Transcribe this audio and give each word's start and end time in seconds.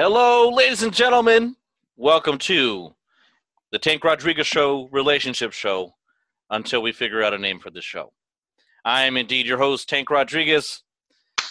Hello, 0.00 0.50
ladies 0.50 0.84
and 0.84 0.94
gentlemen. 0.94 1.56
Welcome 1.96 2.38
to 2.38 2.94
the 3.72 3.80
Tank 3.80 4.04
Rodriguez 4.04 4.46
Show 4.46 4.88
relationship 4.92 5.52
show 5.52 5.92
until 6.50 6.82
we 6.82 6.92
figure 6.92 7.24
out 7.24 7.34
a 7.34 7.38
name 7.38 7.58
for 7.58 7.70
the 7.70 7.82
show. 7.82 8.12
I 8.84 9.06
am 9.06 9.16
indeed 9.16 9.48
your 9.48 9.58
host, 9.58 9.88
Tank 9.88 10.08
Rodriguez, 10.08 10.84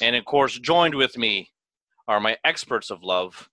and 0.02 0.15
of 0.15 0.23
course, 0.23 0.57
joined 0.59 0.95
with 0.95 1.18
me 1.18 1.49
are 2.07 2.21
my 2.21 2.38
experts 2.45 2.89
of 2.89 3.04
love. 3.04 3.49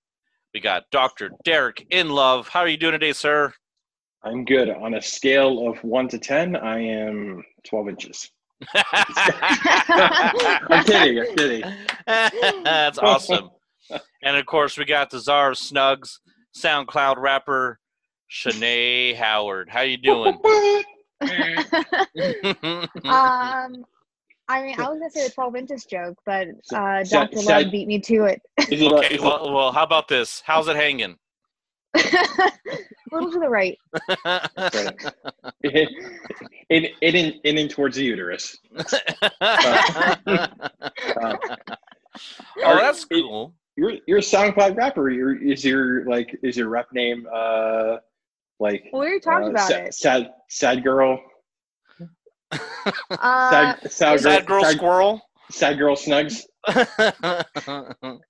We 0.55 0.61
got 0.61 0.85
Dr. 0.93 1.33
Derek 1.45 1.85
in 1.91 2.11
love. 2.11 2.47
How 2.47 2.61
are 2.61 2.69
you 2.69 2.77
doing 2.77 2.93
today, 2.93 3.15
sir? 3.15 3.53
I'm 4.23 4.45
good. 4.45 4.71
On 4.71 4.95
a 4.95 5.03
scale 5.03 5.69
of 5.69 5.83
one 5.83 6.07
to 6.07 6.21
10, 6.21 6.55
I 6.55 6.79
am 6.79 7.43
12 7.65 7.89
inches. 7.89 8.31
I'm 8.77 8.85
kidding. 10.85 11.19
I'm 11.19 11.35
kidding. 11.35 11.65
That's 12.07 12.99
awesome. 12.99 13.51
And 14.23 14.37
of 14.37 14.47
course, 14.47 14.79
we 14.79 14.85
got 14.85 15.11
the 15.11 15.19
czar 15.21 15.51
of 15.51 15.57
snugs, 15.59 16.19
SoundCloud 16.57 17.19
rapper, 17.19 17.79
Shanae 18.31 19.15
Howard. 19.17 19.69
How 19.69 19.83
you 19.83 19.97
doing? 19.97 20.35
um, 23.05 23.85
I 24.47 24.63
mean, 24.63 24.79
I 24.79 24.89
was 24.89 24.99
gonna 24.99 25.11
say 25.11 25.27
the 25.27 25.33
12 25.35 25.57
inches 25.57 25.85
joke, 25.87 26.19
but 26.27 26.49
uh, 26.73 27.03
Dr. 27.05 27.39
sad- 27.39 27.65
Love 27.65 27.73
beat 27.73 27.87
me 27.89 27.99
to 28.01 28.25
it, 28.25 28.43
okay, 28.61 29.19
well, 29.19 29.53
well, 29.53 29.73
how 29.73 29.83
about 29.85 30.09
this? 30.09 30.43
How's 30.45 30.69
it 30.69 30.77
hanging? 30.77 31.17
a 31.97 32.01
little 33.13 33.31
to 33.31 33.39
the 33.39 33.49
right. 33.49 33.79
in, 35.63 35.89
in, 36.71 36.87
in, 37.03 37.15
in, 37.45 37.59
in 37.59 37.69
towards 37.69 37.97
the 37.97 38.05
uterus. 38.05 38.59
Uh, 38.77 40.17
oh, 41.21 41.37
are- 42.65 42.81
that's 42.81 43.05
it- 43.05 43.09
cool. 43.11 43.55
You're 43.77 43.95
you're 44.07 44.19
a 44.19 44.23
SoundCloud 44.23 44.77
rapper. 44.77 45.11
You're, 45.11 45.37
is 45.43 45.65
your 45.65 46.05
like 46.07 46.37
is 46.43 46.57
your 46.57 46.69
rap 46.69 46.89
name 46.93 47.27
uh 47.35 47.97
like 48.61 48.85
We 48.93 48.99
already 48.99 49.21
talked 49.21 49.47
uh, 49.47 49.51
about 49.51 49.69
sad, 49.69 49.87
it. 49.89 49.95
sad 49.95 50.31
sad 50.49 50.85
girl 50.85 51.19
Uh, 53.11 53.75
sad, 53.91 53.91
sad, 53.91 54.21
Sad 54.21 54.47
girl 54.47 54.65
sad, 54.65 54.77
squirrel. 54.77 55.21
sad 55.51 55.79
girl 55.79 55.97
snugs. 55.97 56.43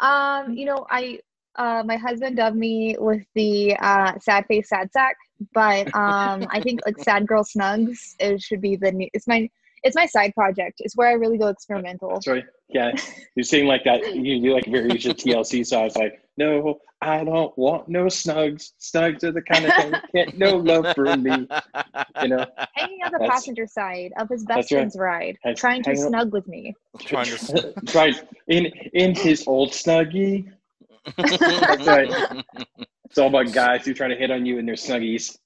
um, 0.00 0.52
you 0.54 0.66
know, 0.66 0.86
I 0.90 1.18
uh, 1.56 1.82
my 1.84 1.96
husband 1.96 2.36
dubbed 2.36 2.56
me 2.56 2.96
with 2.98 3.22
the 3.34 3.76
uh, 3.80 4.12
sad 4.20 4.46
face, 4.46 4.68
sad 4.68 4.90
sack, 4.92 5.16
but 5.54 5.86
um, 5.94 6.46
I 6.50 6.60
think 6.60 6.80
like 6.86 6.98
sad 6.98 7.26
girl 7.26 7.44
snugs 7.44 8.14
it 8.18 8.40
should 8.40 8.60
be 8.60 8.76
the 8.76 8.92
new. 8.92 9.08
It's 9.12 9.26
my 9.26 9.48
it's 9.82 9.96
my 9.96 10.06
side 10.06 10.32
project. 10.34 10.76
It's 10.80 10.96
where 10.96 11.08
I 11.08 11.12
really 11.12 11.38
go 11.38 11.48
experimental. 11.48 12.10
That's 12.10 12.26
right. 12.26 12.44
Yeah, 12.68 12.92
you 13.36 13.42
sing 13.42 13.66
like 13.66 13.84
that. 13.84 14.14
You 14.14 14.40
do 14.40 14.54
like 14.54 14.66
very 14.66 14.90
usual 14.92 15.14
TLC 15.14 15.66
So 15.66 15.80
I 15.80 15.84
was 15.84 15.96
like, 15.96 16.20
"No, 16.36 16.78
I 17.00 17.24
don't 17.24 17.56
want 17.58 17.88
no 17.88 18.04
snugs. 18.06 18.70
Snugs 18.80 19.24
are 19.24 19.32
the 19.32 19.42
kind 19.42 19.66
of 19.66 19.72
thing 19.74 19.92
can't 20.14 20.38
no 20.38 20.56
love 20.56 20.94
for 20.94 21.16
me." 21.16 21.46
You 22.22 22.28
know, 22.28 22.46
Hanging 22.74 22.98
on 23.04 23.12
the 23.12 23.18
That's- 23.18 23.30
passenger 23.30 23.66
side 23.66 24.12
of 24.18 24.28
his 24.28 24.44
best 24.44 24.56
that's 24.56 24.72
right. 24.72 24.78
friend's 24.78 24.96
ride, 24.98 25.38
That's- 25.44 25.60
trying 25.60 25.82
to 25.84 25.90
hang 25.90 25.98
on- 26.02 26.08
snug 26.08 26.32
with 26.32 26.46
me. 26.48 26.74
Trying 27.00 27.26
to. 27.26 27.72
That's 27.76 27.94
right. 27.94 28.14
In 28.48 28.66
in 28.94 29.14
his 29.14 29.44
old 29.46 29.70
snuggie. 29.72 30.50
That's 31.16 31.86
right. 31.86 32.44
It's 33.04 33.18
all 33.18 33.26
about 33.28 33.52
guys 33.52 33.84
who 33.84 33.92
trying 33.92 34.10
to 34.10 34.16
hit 34.16 34.30
on 34.30 34.46
you 34.46 34.58
in 34.58 34.64
their 34.66 34.76
snuggies. 34.76 35.36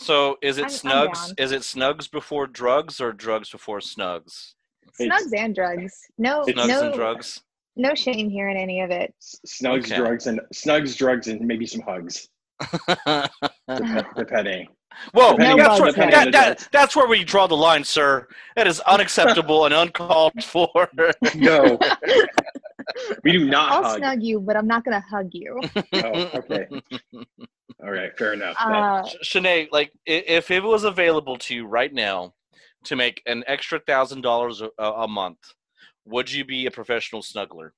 So 0.00 0.38
is 0.42 0.58
it 0.58 0.62
I'm- 0.62 0.70
I'm 0.70 1.08
snugs? 1.12 1.34
Is 1.38 1.52
it 1.52 1.60
snugs 1.62 2.10
before 2.10 2.46
drugs 2.46 3.00
or 3.00 3.12
drugs 3.12 3.50
before 3.50 3.80
snugs? 3.80 4.54
Snugs 4.98 5.32
and 5.36 5.54
drugs. 5.54 5.92
No, 6.18 6.42
Snugs 6.44 6.66
no, 6.68 6.82
and 6.86 6.94
drugs. 6.94 7.40
no 7.76 7.94
shame 7.94 8.28
here 8.30 8.48
in 8.48 8.56
any 8.56 8.80
of 8.80 8.90
it. 8.90 9.14
Snugs, 9.46 9.84
Okay. 9.84 9.96
drugs, 9.96 10.26
and 10.26 10.40
snugs, 10.54 10.96
drugs, 10.96 11.28
and 11.28 11.40
maybe 11.42 11.66
some 11.66 11.82
hugs. 11.82 12.28
Dep- 12.88 14.14
Depending. 14.16 14.68
Whoa, 15.12 15.32
Depending 15.32 15.56
No 15.58 15.62
that's, 15.62 15.80
where, 15.80 15.92
Depending 15.92 16.32
that, 16.32 16.58
that, 16.58 16.68
that's 16.72 16.96
where 16.96 17.06
we 17.06 17.22
draw 17.24 17.46
the 17.46 17.56
line, 17.56 17.84
sir. 17.84 18.26
That 18.56 18.66
is 18.66 18.80
unacceptable 18.80 19.64
and 19.66 19.72
uncalled 19.74 20.42
for. 20.42 20.88
No, 21.36 21.78
we 23.24 23.32
do 23.32 23.44
not 23.46 23.70
I'll 23.72 23.82
hug. 23.84 23.98
snug 23.98 24.22
you, 24.22 24.40
but 24.40 24.56
I'm 24.56 24.66
not 24.66 24.84
gonna 24.84 25.00
hug 25.08 25.28
you. 25.32 25.60
Oh, 25.92 26.30
okay. 26.34 26.66
All 27.82 27.90
right, 27.90 28.16
fair 28.18 28.34
enough. 28.34 28.56
Uh, 28.60 29.04
Sh- 29.06 29.36
Shanae, 29.36 29.68
like 29.72 29.92
if 30.06 30.50
it 30.50 30.62
was 30.62 30.84
available 30.84 31.36
to 31.38 31.54
you 31.54 31.66
right 31.66 31.92
now 31.92 32.34
to 32.84 32.96
make 32.96 33.22
an 33.26 33.42
extra 33.46 33.78
thousand 33.80 34.20
dollars 34.22 34.60
a 34.62 34.68
a 34.84 35.08
month, 35.08 35.38
would 36.04 36.30
you 36.30 36.44
be 36.44 36.66
a 36.66 36.70
professional 36.70 37.22
snuggler? 37.22 37.70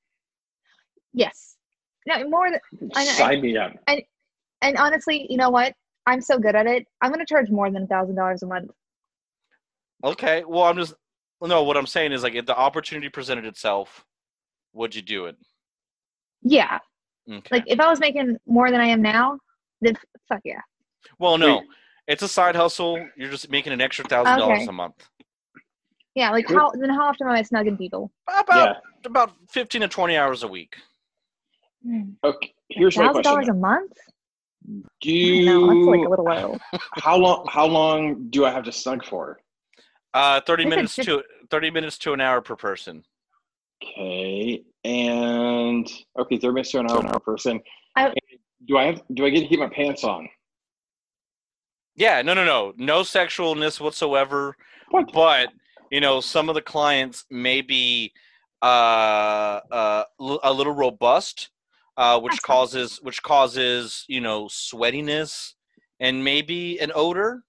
yes. 1.13 1.57
No, 2.05 2.29
more 2.29 2.51
than, 2.51 2.59
I- 2.97 3.01
I- 3.03 3.05
Sign 3.05 3.41
me 3.43 3.57
up. 3.57 3.75
and 3.87 4.77
honestly, 4.77 5.25
you 5.31 5.37
know 5.37 5.51
what? 5.51 5.73
I'm 6.05 6.21
so 6.21 6.37
good 6.37 6.57
at 6.57 6.67
it. 6.67 6.85
I'm 7.01 7.13
gonna 7.13 7.25
charge 7.27 7.49
more 7.49 7.71
than 7.71 7.85
a 7.85 7.87
thousand 7.87 8.17
dollars 8.17 8.43
a 8.43 8.47
month. 8.47 8.73
Okay, 10.03 10.43
well 10.45 10.65
I'm 10.65 10.77
just 10.77 10.95
no. 11.41 11.63
What 11.63 11.77
I'm 11.77 11.87
saying 11.87 12.11
is 12.11 12.25
like 12.25 12.35
if 12.35 12.47
the 12.47 12.57
opportunity 12.57 13.09
presented 13.09 13.45
itself, 13.45 14.05
would 14.73 14.97
you 14.97 15.03
do 15.03 15.27
it? 15.27 15.37
Yeah. 16.43 16.81
Okay. 17.31 17.49
Like 17.53 17.65
if 17.69 17.79
I 17.79 17.89
was 17.89 18.01
making 18.01 18.37
more 18.47 18.73
than 18.73 18.81
I 18.81 18.87
am 18.87 19.01
now, 19.01 19.39
then 19.83 19.95
fuck 20.29 20.41
yeah. 20.45 20.61
well, 21.19 21.37
no, 21.37 21.59
Wait. 21.59 21.67
it's 22.09 22.23
a 22.23 22.29
side 22.29 22.57
hustle. 22.57 23.07
You're 23.17 23.31
just 23.31 23.51
making 23.51 23.73
an 23.75 23.81
extra 23.81 24.05
thousand 24.07 24.39
dollars 24.39 24.61
Okay. 24.61 24.67
a 24.69 24.73
month. 24.73 24.95
Yeah, 26.15 26.31
like 26.31 26.49
how 26.49 26.71
then 26.73 26.91
how 26.91 27.07
often 27.09 27.27
am 27.27 27.35
I 27.35 27.43
snugging 27.43 27.77
people? 27.79 28.11
About 28.29 28.57
Yeah. 28.57 28.75
about 29.07 29.33
fifteen 29.51 29.81
to 29.83 29.89
twenty 29.89 30.17
hours 30.17 30.43
a 30.43 30.49
week. 30.49 30.77
Okay. 32.25 32.55
Here's 32.71 32.97
my 32.97 33.07
Thousand 33.07 33.23
question. 33.23 33.33
dollars 33.33 33.49
a 33.49 33.55
month? 33.55 33.93
Do 35.01 35.45
No, 35.45 35.67
that's 35.67 35.87
like 35.89 35.99
a 35.99 36.03
you? 36.03 36.09
little 36.09 36.25
low. 36.25 36.59
How 36.95 37.17
long? 37.17 37.47
How 37.51 37.67
long 37.67 38.29
do 38.31 38.45
I 38.45 38.51
have 38.53 38.65
to 38.65 38.73
snug 38.73 39.05
for? 39.05 39.41
Uh, 40.15 40.41
thirty 40.47 40.65
They 40.65 40.71
minutes 40.71 40.95
to 40.97 41.23
thirty 41.51 41.71
minutes 41.71 41.99
to 41.99 42.13
an 42.13 42.21
hour 42.21 42.41
per 42.41 42.55
person. 42.57 43.05
Okay, 43.83 44.63
and 44.85 45.91
okay, 46.19 46.37
thirty 46.39 46.53
minutes 46.55 46.71
to 46.73 46.79
an 46.81 46.91
hour 46.91 47.03
per 47.03 47.19
person. 47.19 47.61
I- 48.63 48.69
And 48.69 48.69
do 48.69 48.77
I 48.79 48.85
have? 48.85 49.03
Do 49.15 49.27
I 49.27 49.31
get 49.31 49.41
to 49.41 49.47
keep 49.49 49.61
my 49.61 49.69
pants 49.69 50.05
on? 50.05 50.29
Yeah, 51.95 52.23
no, 52.23 52.33
no, 52.35 52.45
no, 52.45 52.73
no 52.77 53.01
sexualness 53.01 53.81
whatsoever. 53.81 54.57
What? 54.91 55.13
But 55.13 55.49
you 55.91 56.01
know, 56.01 56.21
some 56.21 56.49
of 56.49 56.55
the 56.55 56.63
clients 56.63 57.25
may 57.31 57.61
be 57.61 58.13
uh, 58.63 59.61
uh, 59.71 60.05
l- 60.21 60.41
a 60.43 60.53
little 60.53 60.73
robust, 60.73 61.51
uh, 61.97 62.19
which 62.21 62.41
causes 62.43 62.99
which 63.03 63.23
causes 63.23 64.05
you 64.09 64.21
know 64.21 64.45
sweatiness 64.47 65.55
and 66.01 66.25
maybe 66.25 66.79
an 66.81 66.93
odor. 66.95 67.43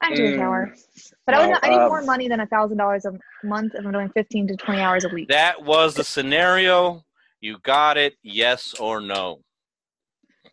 I 0.00 0.14
do 0.14 0.26
a 0.26 0.36
shower. 0.36 0.72
Mm, 0.74 1.12
But 1.26 1.34
I, 1.34 1.38
would, 1.40 1.50
well, 1.50 1.60
I 1.64 1.68
need 1.70 1.76
um, 1.80 1.88
more 1.88 2.02
money 2.02 2.28
than 2.28 2.40
a 2.40 2.46
thousand 2.46 2.78
dollars 2.78 3.04
a 3.04 3.12
month 3.44 3.74
if 3.74 3.84
I'm 3.84 3.92
doing 3.92 4.08
fifteen 4.10 4.46
to 4.48 4.56
twenty 4.56 4.80
hours 4.80 5.04
a 5.04 5.08
week. 5.08 5.28
That 5.28 5.62
was 5.64 5.94
the 5.94 6.04
scenario. 6.04 7.04
You 7.40 7.58
got 7.62 7.96
it. 7.98 8.14
Yes 8.22 8.74
or 8.74 9.00
no? 9.00 9.40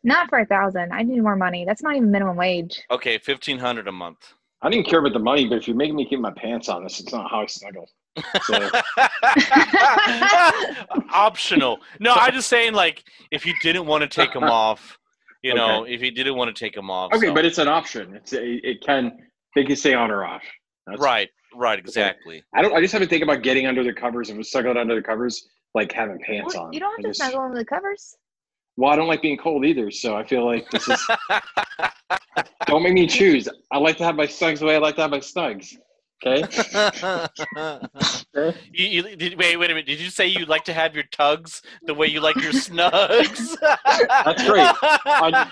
Not 0.06 0.30
for 0.30 0.40
a 0.40 0.46
thousand. 0.46 0.94
I 0.94 1.02
need 1.02 1.22
more 1.22 1.36
money. 1.36 1.66
That's 1.66 1.82
not 1.82 1.96
even 1.96 2.12
minimum 2.12 2.38
wage. 2.38 2.80
Okay, 2.92 3.18
fifteen 3.18 3.58
hundred 3.58 3.88
a 3.88 3.92
month. 3.92 4.34
I 4.62 4.70
didn't 4.70 4.88
care 4.88 5.00
about 5.00 5.14
the 5.14 5.20
money, 5.20 5.48
but 5.48 5.58
if 5.58 5.68
you're 5.68 5.76
making 5.76 5.96
me 5.96 6.08
keep 6.08 6.20
my 6.20 6.32
pants 6.38 6.70
on, 6.70 6.84
this 6.84 7.00
it's 7.00 7.12
not 7.12 7.30
how 7.30 7.42
I 7.42 7.46
snuggle. 7.48 7.90
So, 8.44 8.54
Optional. 11.14 11.80
No, 12.00 12.14
I'm 12.14 12.34
just 12.34 12.50
saying, 12.50 12.74
like, 12.74 13.04
if 13.32 13.46
you 13.46 13.54
didn't 13.62 13.86
want 13.86 14.02
to 14.04 14.08
take 14.08 14.34
them 14.34 14.44
off, 14.62 14.98
you 15.42 15.54
know, 15.54 15.84
if 15.84 16.02
you 16.02 16.12
didn't 16.12 16.36
want 16.36 16.56
to 16.56 16.60
take 16.60 16.74
them 16.74 16.90
off. 16.90 17.14
okay, 17.14 17.28
so- 17.28 17.34
but 17.34 17.46
it's 17.46 17.58
an 17.58 17.68
option. 17.68 18.16
It's 18.16 18.34
a, 18.34 18.44
it 18.68 18.82
can 18.86 19.18
they 19.56 19.64
can 19.64 19.76
stay 19.76 19.94
on 19.94 20.12
or 20.12 20.26
off. 20.26 20.44
That's- 20.86 21.02
right, 21.04 21.30
right, 21.56 21.80
exactly. 21.80 22.44
I 22.54 22.62
don't. 22.62 22.74
I 22.76 22.82
just 22.82 22.94
have 22.94 23.02
to 23.02 23.08
think 23.08 23.24
about 23.24 23.42
getting 23.42 23.68
under 23.68 23.84
the 23.84 23.94
covers 23.94 24.30
and 24.30 24.46
snuggling 24.46 24.78
under 24.78 24.96
the 24.96 25.02
covers, 25.02 25.48
like 25.74 25.92
having 25.92 26.20
pants 26.20 26.56
Well, 26.56 26.66
on. 26.66 26.74
you 26.74 26.80
don't 26.80 26.90
I 26.90 26.96
have 26.98 27.02
to 27.02 27.08
just- 27.10 27.20
snuggle 27.20 27.42
under 27.42 27.58
the 27.58 27.66
covers. 27.66 28.16
Well, 28.78 28.92
I 28.92 28.96
don't 28.96 29.08
like 29.08 29.22
being 29.22 29.38
cold 29.38 29.66
either, 29.66 29.90
so 29.90 30.16
I 30.16 30.26
feel 30.26 30.46
like 30.46 30.70
this 30.70 30.88
is. 30.90 31.08
don't 32.66 32.84
make 32.84 32.94
me 32.94 33.08
choose. 33.08 33.48
I 33.72 33.78
like 33.78 33.98
to 33.98 34.04
have 34.04 34.16
my 34.16 34.28
snugs 34.28 34.60
the 34.60 34.66
way 34.66 34.76
I 34.76 34.80
like 34.80 34.96
to 34.96 35.02
have 35.02 35.12
my 35.12 35.20
snugs. 35.20 35.76
Okay. 36.26 36.44
Okay? 38.36 38.58
you, 38.74 38.86
you, 38.86 39.16
did, 39.16 39.38
wait, 39.38 39.58
wait 39.58 39.70
a 39.70 39.74
minute. 39.74 39.86
Did 39.86 40.00
you 40.00 40.10
say 40.10 40.28
you 40.28 40.46
like 40.46 40.64
to 40.66 40.74
have 40.74 40.96
your 40.96 41.04
tugs 41.12 41.62
the 41.84 41.94
way 41.94 42.08
you 42.08 42.20
like 42.20 42.36
your 42.38 42.54
snugs? 42.54 43.56
That's 44.26 44.44
great. 44.48 44.68
Un- 45.06 45.52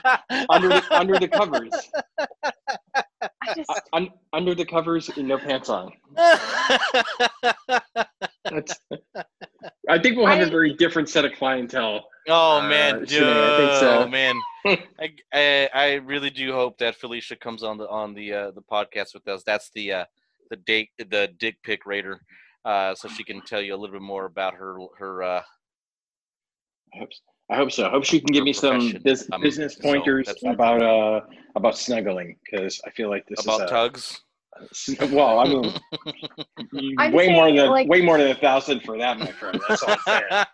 under 0.50 0.70
the 0.70 0.84
under 0.92 1.20
the 1.20 1.28
covers. 1.28 1.74
I 2.44 3.54
just 3.56 3.70
Uh, 3.70 3.80
un, 3.94 4.10
under 4.32 4.56
the 4.56 4.66
covers 4.66 5.10
and 5.10 5.28
no 5.28 5.38
pants 5.38 5.70
on. 5.70 5.92
That's. 8.46 8.74
I 9.90 10.00
think 10.00 10.18
we'll 10.18 10.28
have 10.28 10.40
a 10.40 10.48
I- 10.48 10.50
very 10.50 10.74
different 10.74 11.10
set 11.10 11.26
of 11.26 11.34
clientele. 11.34 12.08
oh 12.30 12.58
Uh, 12.60 12.68
man, 12.70 13.06
Sinead, 13.06 13.54
I 13.54 13.58
think 13.58 13.80
so. 13.80 14.00
oh 14.04 14.08
man, 14.08 14.36
I, 15.00 15.14
I 15.34 15.70
I 15.74 15.94
really 15.96 16.30
do 16.30 16.52
hope 16.54 16.78
that 16.80 16.96
Felicia 16.96 17.36
comes 17.36 17.64
on 17.64 17.78
the 17.78 17.88
on 17.90 18.14
the 18.14 18.34
uh, 18.34 18.52
the 18.52 18.62
podcast 18.62 19.14
with 19.14 19.28
us. 19.28 19.44
That's 19.46 19.70
the 19.76 19.92
uh, 19.94 20.06
the 20.50 20.58
dick 20.58 20.90
the 20.98 21.30
dick 21.38 21.58
pic 21.64 21.86
raider, 21.86 22.22
uh, 22.66 22.96
so 22.96 23.08
she 23.08 23.24
can 23.24 23.42
tell 23.42 23.62
you 23.62 23.76
a 23.76 23.78
little 23.78 23.94
bit 23.94 24.02
more 24.02 24.26
about 24.26 24.54
her 24.56 24.78
her 25.00 25.24
uh, 25.24 25.42
I 26.94 27.00
hope, 27.00 27.10
I 27.50 27.56
hope 27.56 27.72
so. 27.72 27.88
I 27.88 27.90
hope 27.90 28.04
she 28.06 28.20
can 28.20 28.32
give 28.32 28.44
me 28.44 28.54
some 28.54 28.80
Profession. 28.92 29.02
bus- 29.04 29.28
business 29.42 29.76
pointers 29.76 30.28
that's- 30.28 30.54
about 30.54 30.82
uh 30.82 31.22
about 31.56 31.78
snuggling 31.78 32.38
because 32.50 32.80
I 32.86 32.90
feel 32.92 33.10
like 33.10 33.26
this 33.28 33.44
About 33.44 33.62
is 33.62 33.66
a, 33.66 33.68
tugs. 33.68 34.22
Well, 35.12 35.40
I 35.40 35.46
mean, 35.46 35.74
way 37.14 37.30
more 37.30 37.52
than 37.52 37.70
like- 37.70 37.88
way 37.88 38.02
more 38.02 38.18
than 38.18 38.32
a 38.32 38.36
thousand 38.36 38.82
for 38.82 38.98
that, 38.98 39.18
my 39.18 39.32
friend. 39.32 39.60
That's 39.68 39.84
all 39.84 39.96
I'm 40.08 40.24
saying. 40.30 40.46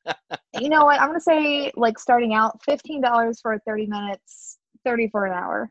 You 0.60 0.68
know 0.68 0.84
what? 0.84 1.00
I'm 1.00 1.08
gonna 1.08 1.20
say 1.20 1.72
like 1.74 1.98
starting 1.98 2.32
out 2.32 2.62
fifteen 2.62 3.00
dollars 3.00 3.40
for 3.40 3.58
30 3.66 3.86
minutes, 3.86 4.58
30 4.84 5.08
for 5.08 5.26
an 5.26 5.32
hour. 5.32 5.68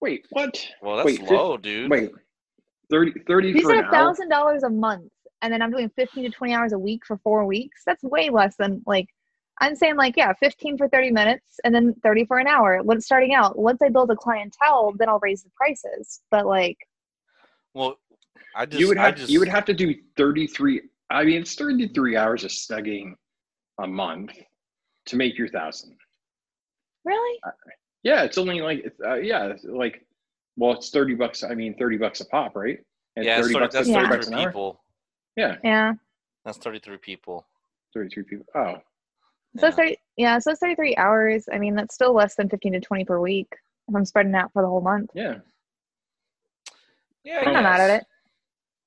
Wait, 0.00 0.26
what? 0.30 0.66
well, 0.82 0.96
that's 0.96 1.06
Wait, 1.06 1.20
fif- 1.20 1.30
low, 1.30 1.56
dude. 1.56 1.90
Wait, 1.90 2.10
30, 2.90 3.12
30 3.26 3.48
You 3.48 3.62
for 3.62 3.70
said 3.70 3.84
a 3.84 3.90
thousand 3.90 4.28
dollars 4.28 4.64
a 4.64 4.70
month, 4.70 5.12
and 5.42 5.52
then 5.52 5.62
I'm 5.62 5.70
doing 5.70 5.90
15 5.94 6.24
to 6.24 6.30
20 6.30 6.52
hours 6.54 6.72
a 6.72 6.78
week 6.78 7.02
for 7.06 7.18
four 7.18 7.44
weeks. 7.44 7.82
That's 7.86 8.02
way 8.02 8.30
less 8.30 8.56
than 8.58 8.82
like. 8.86 9.06
I'm 9.60 9.76
saying 9.76 9.96
like 9.96 10.16
yeah, 10.16 10.32
15 10.40 10.76
for 10.78 10.88
30 10.88 11.12
minutes, 11.12 11.60
and 11.64 11.72
then 11.74 11.94
30 12.02 12.24
for 12.24 12.38
an 12.38 12.48
hour. 12.48 12.82
When 12.82 13.00
starting 13.00 13.34
out, 13.34 13.58
once 13.58 13.80
I 13.80 13.90
build 13.90 14.10
a 14.10 14.16
clientele, 14.16 14.92
then 14.98 15.08
I'll 15.08 15.20
raise 15.20 15.42
the 15.44 15.50
prices. 15.54 16.20
But 16.30 16.46
like, 16.46 16.78
Well, 17.74 17.98
I 18.54 18.66
just 18.66 18.80
you 18.80 18.88
would 18.88 18.98
have 18.98 19.16
just, 19.16 19.30
you 19.30 19.38
would 19.40 19.48
have 19.48 19.64
to 19.66 19.74
do 19.74 19.94
33 20.16 20.82
i 21.10 21.24
mean 21.24 21.40
it's 21.42 21.54
33 21.54 22.16
hours 22.16 22.44
of 22.44 22.50
snugging 22.50 23.14
a 23.80 23.86
month 23.86 24.32
to 25.06 25.16
make 25.16 25.38
your 25.38 25.48
thousand 25.48 25.96
really? 27.04 27.40
yeah 28.02 28.22
it's 28.22 28.38
only 28.38 28.60
like 28.60 28.92
uh, 29.06 29.14
yeah 29.14 29.52
like 29.64 30.04
well 30.56 30.72
it's 30.72 30.90
30 30.90 31.14
bucks 31.14 31.42
i 31.44 31.54
mean 31.54 31.74
30 31.78 31.96
bucks 31.98 32.20
a 32.20 32.24
pop 32.26 32.56
right 32.56 32.78
and 33.16 33.24
yeah, 33.24 33.36
30 33.40 33.52
sorry, 33.52 33.64
bucks 33.64 33.74
that's 33.74 33.88
30 33.88 34.00
Yeah. 34.00 34.08
bucks 34.08 34.26
an 34.26 34.32
33 34.32 34.42
hour 34.42 34.48
people. 34.50 34.80
yeah 35.36 35.56
Yeah. 35.64 35.92
That's 36.44 36.58
33 36.58 36.96
people. 36.98 37.46
33 37.94 38.22
people 38.24 38.46
oh 38.54 38.74
So 39.58 39.66
Yeah. 39.66 39.70
30, 39.72 39.96
yeah, 40.16 40.38
so 40.38 40.54
33 40.54 40.96
hours. 40.96 41.48
I 41.52 41.58
mean, 41.58 41.74
that's 41.74 41.94
still 41.94 42.14
less 42.14 42.34
than 42.36 42.48
15 42.48 42.72
to 42.74 42.80
20 42.80 43.04
per 43.04 43.20
week 43.20 43.48
if 43.88 43.94
I'm 43.94 44.04
spreading 44.04 44.34
out 44.34 44.52
for 44.52 44.62
the 44.62 44.68
whole 44.68 44.80
month. 44.80 45.10
yeah 45.14 45.38
Yeah, 47.30 47.42
I'm 47.46 47.52
not 47.52 47.62
mad 47.62 47.80
at 47.80 47.90
it. 47.90 48.04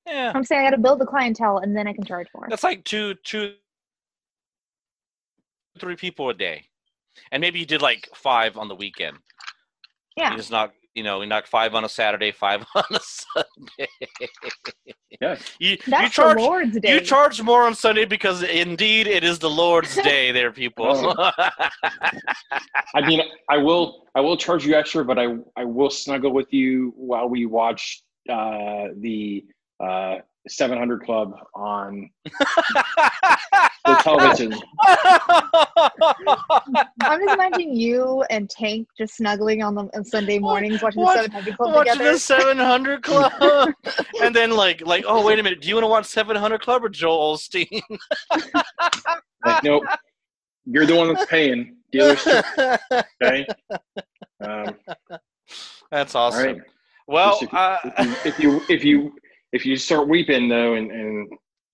Yeah, 0.06 0.32
I'm 0.34 0.44
saying 0.44 0.60
I 0.60 0.70
got 0.70 0.76
to 0.76 0.82
build 0.82 1.00
the 1.00 1.06
clientele 1.06 1.58
and 1.58 1.74
then 1.74 1.88
I 1.88 1.94
can 1.94 2.04
charge 2.04 2.26
more. 2.34 2.46
that's 2.50 2.62
like 2.62 2.84
two, 2.84 3.14
two, 3.24 3.54
three 5.78 5.96
people 5.96 6.28
a 6.28 6.34
day, 6.34 6.64
and 7.32 7.40
maybe 7.40 7.58
you 7.58 7.66
did 7.66 7.80
like 7.82 8.08
five 8.14 8.56
on 8.58 8.68
the 8.68 8.74
weekend. 8.74 9.16
Yeah. 10.16 10.30
You 10.32 10.36
just 10.36 10.50
knock, 10.50 10.74
you 10.94 11.02
know, 11.02 11.22
you 11.22 11.26
knock 11.26 11.46
five 11.46 11.74
on 11.74 11.84
a 11.84 11.88
Saturday, 11.88 12.30
five 12.46 12.64
on 12.74 12.84
a 12.90 13.00
Sunday. 13.00 13.88
yeah 15.20 15.36
You 15.58 15.70
you 15.70 15.76
That's 15.88 16.14
charge 16.14 16.36
the 16.36 16.42
Lord's 16.42 16.78
day. 16.78 16.94
you 16.94 17.00
charge 17.00 17.40
more 17.42 17.62
on 17.64 17.74
Sunday 17.74 18.04
because 18.04 18.42
indeed 18.42 19.06
it 19.06 19.24
is 19.24 19.38
the 19.38 19.50
Lord's 19.50 19.94
day, 20.10 20.32
there, 20.32 20.52
people. 20.52 20.86
Oh. 21.18 21.30
i 22.94 23.00
mean 23.06 23.22
i 23.48 23.56
will 23.56 24.06
i 24.14 24.20
will 24.20 24.36
charge 24.36 24.64
you 24.66 24.74
extra 24.74 25.04
but 25.04 25.18
i 25.18 25.26
i 25.56 25.64
will 25.64 25.90
snuggle 25.90 26.32
with 26.32 26.52
you 26.52 26.92
while 26.96 27.28
we 27.28 27.46
watch 27.46 28.03
uh 28.30 28.88
the 28.96 29.44
uh 29.80 30.16
700 30.46 31.02
club 31.04 31.34
on 31.54 32.10
the 33.86 33.94
television. 34.02 34.52
I'm 37.00 37.20
just 37.20 37.34
imagining 37.34 37.74
you 37.74 38.22
and 38.28 38.48
Tank 38.50 38.86
just 38.98 39.16
snuggling 39.16 39.62
on 39.62 39.74
them 39.74 39.88
on 39.94 40.04
Sunday 40.04 40.38
mornings 40.38 40.82
watching 40.82 41.00
Watch- 41.02 41.16
the 41.16 41.22
700 41.22 41.56
Club 41.56 41.74
watching 41.74 41.92
together. 41.94 42.12
the 42.12 42.18
700 42.18 43.02
Club, 43.02 43.72
and 44.22 44.36
then 44.36 44.50
like 44.50 44.86
like 44.86 45.04
oh 45.08 45.24
wait 45.24 45.38
a 45.38 45.42
minute, 45.42 45.62
do 45.62 45.68
you 45.68 45.74
want 45.76 45.84
to 45.84 45.88
watch 45.88 46.04
700 46.06 46.60
Club 46.60 46.84
or 46.84 46.88
Joel 46.90 47.36
Osteen? 47.36 47.80
like 49.44 49.62
nope. 49.64 49.84
You're 50.66 50.86
the 50.86 50.94
one 50.96 51.12
that's 51.12 51.26
paying. 51.26 51.76
Dealers 51.92 52.26
okay? 53.22 53.46
Um 54.40 54.74
That's 55.90 56.14
awesome. 56.14 56.42
right 56.42 56.58
Well, 57.06 57.38
Just 57.40 57.54
uh, 57.54 57.78
if 58.24 58.38
you 58.38 58.60
if 58.68 58.84
you 58.84 59.14
if 59.52 59.66
you 59.66 59.76
start 59.76 60.08
weeping 60.08 60.48
though 60.48 60.74
and, 60.74 60.90
and 60.90 61.32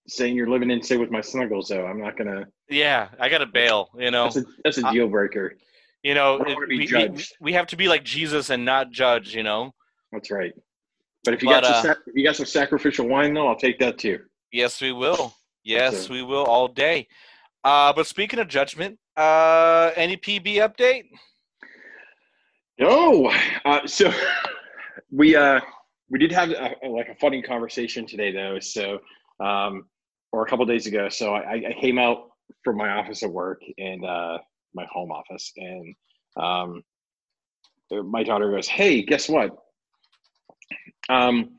saying 0.09 0.35
you're 0.35 0.49
living 0.49 0.71
in 0.71 0.82
state 0.82 0.99
with 0.99 1.11
my 1.11 1.21
snuggles 1.21 1.69
though 1.69 1.87
i'm 1.87 2.00
not 2.00 2.17
gonna 2.19 2.44
yeah, 2.69 3.09
I 3.19 3.29
got 3.29 3.38
to 3.38 3.47
bail. 3.47 3.91
You 3.99 4.11
know, 4.11 4.25
that's 4.25 4.37
a 4.37 4.44
that's 4.65 4.79
a 4.79 4.91
deal 4.91 5.09
breaker 5.09 5.56
you 6.03 6.15
know, 6.15 6.43
it- 6.47 6.59
we, 6.69 6.79
we, 6.79 7.25
we 7.41 7.53
have 7.53 7.67
to 7.67 7.77
be 7.77 7.87
like 7.88 8.05
Jesus 8.05 8.49
and 8.49 8.65
not 8.65 8.91
judge. 8.91 9.35
You 9.35 9.43
know. 9.43 9.73
that's 10.12 10.31
right 10.31 10.53
but 11.25 11.35
if 11.35 11.43
you 11.43 11.49
But, 11.49 11.62
got 11.62 11.71
uh, 11.71 11.83
some 11.83 11.97
if 12.06 12.15
you 12.17 12.25
got 12.25 12.37
some 12.37 12.47
sacrificial 12.47 13.06
wine 13.09 13.35
though 13.35 13.49
i'll 13.49 13.56
take 13.56 13.79
that 13.81 13.99
too 13.99 14.21
Yes, 14.53 14.81
we 14.81 14.91
will. 14.93 15.33
Yes, 15.62 16.09
we 16.09 16.23
will 16.23 16.44
all 16.44 16.67
day. 16.67 17.06
Uh, 17.62 17.93
but 17.93 18.06
speaking 18.09 18.41
of 18.41 18.49
judgment, 18.49 18.99
uh, 19.17 19.93
any 19.94 20.17
PB 20.17 20.56
update? 20.56 21.05
no 22.79 23.31
uh, 23.65 23.87
so 23.87 24.11
we 25.11 25.37
uh 25.37 25.61
we 26.09 26.19
did 26.19 26.33
have 26.33 26.51
a, 26.51 26.75
a- 26.83 26.89
like 26.89 27.09
a 27.09 27.15
funny 27.17 27.43
conversation 27.43 28.07
today 28.07 28.33
though. 28.33 28.59
So 28.61 28.99
um 29.45 29.87
or 30.33 30.45
a 30.45 30.49
couple 30.49 30.65
days 30.67 30.87
ago. 30.87 31.09
So 31.09 31.35
I, 31.35 31.55
I 31.71 31.77
came 31.81 31.99
out 31.99 32.29
from 32.62 32.77
my 32.77 32.91
office 32.91 33.23
at 33.23 33.31
work 33.31 33.61
and 33.79 34.05
uh 34.05 34.39
my 34.75 34.87
home 34.93 35.11
office. 35.11 35.53
And 35.57 35.95
um 36.37 36.83
my 37.91 38.23
daughter 38.23 38.51
goes 38.51 38.69
hey 38.69 39.03
guess 39.03 39.29
what? 39.29 39.57
Um 41.09 41.57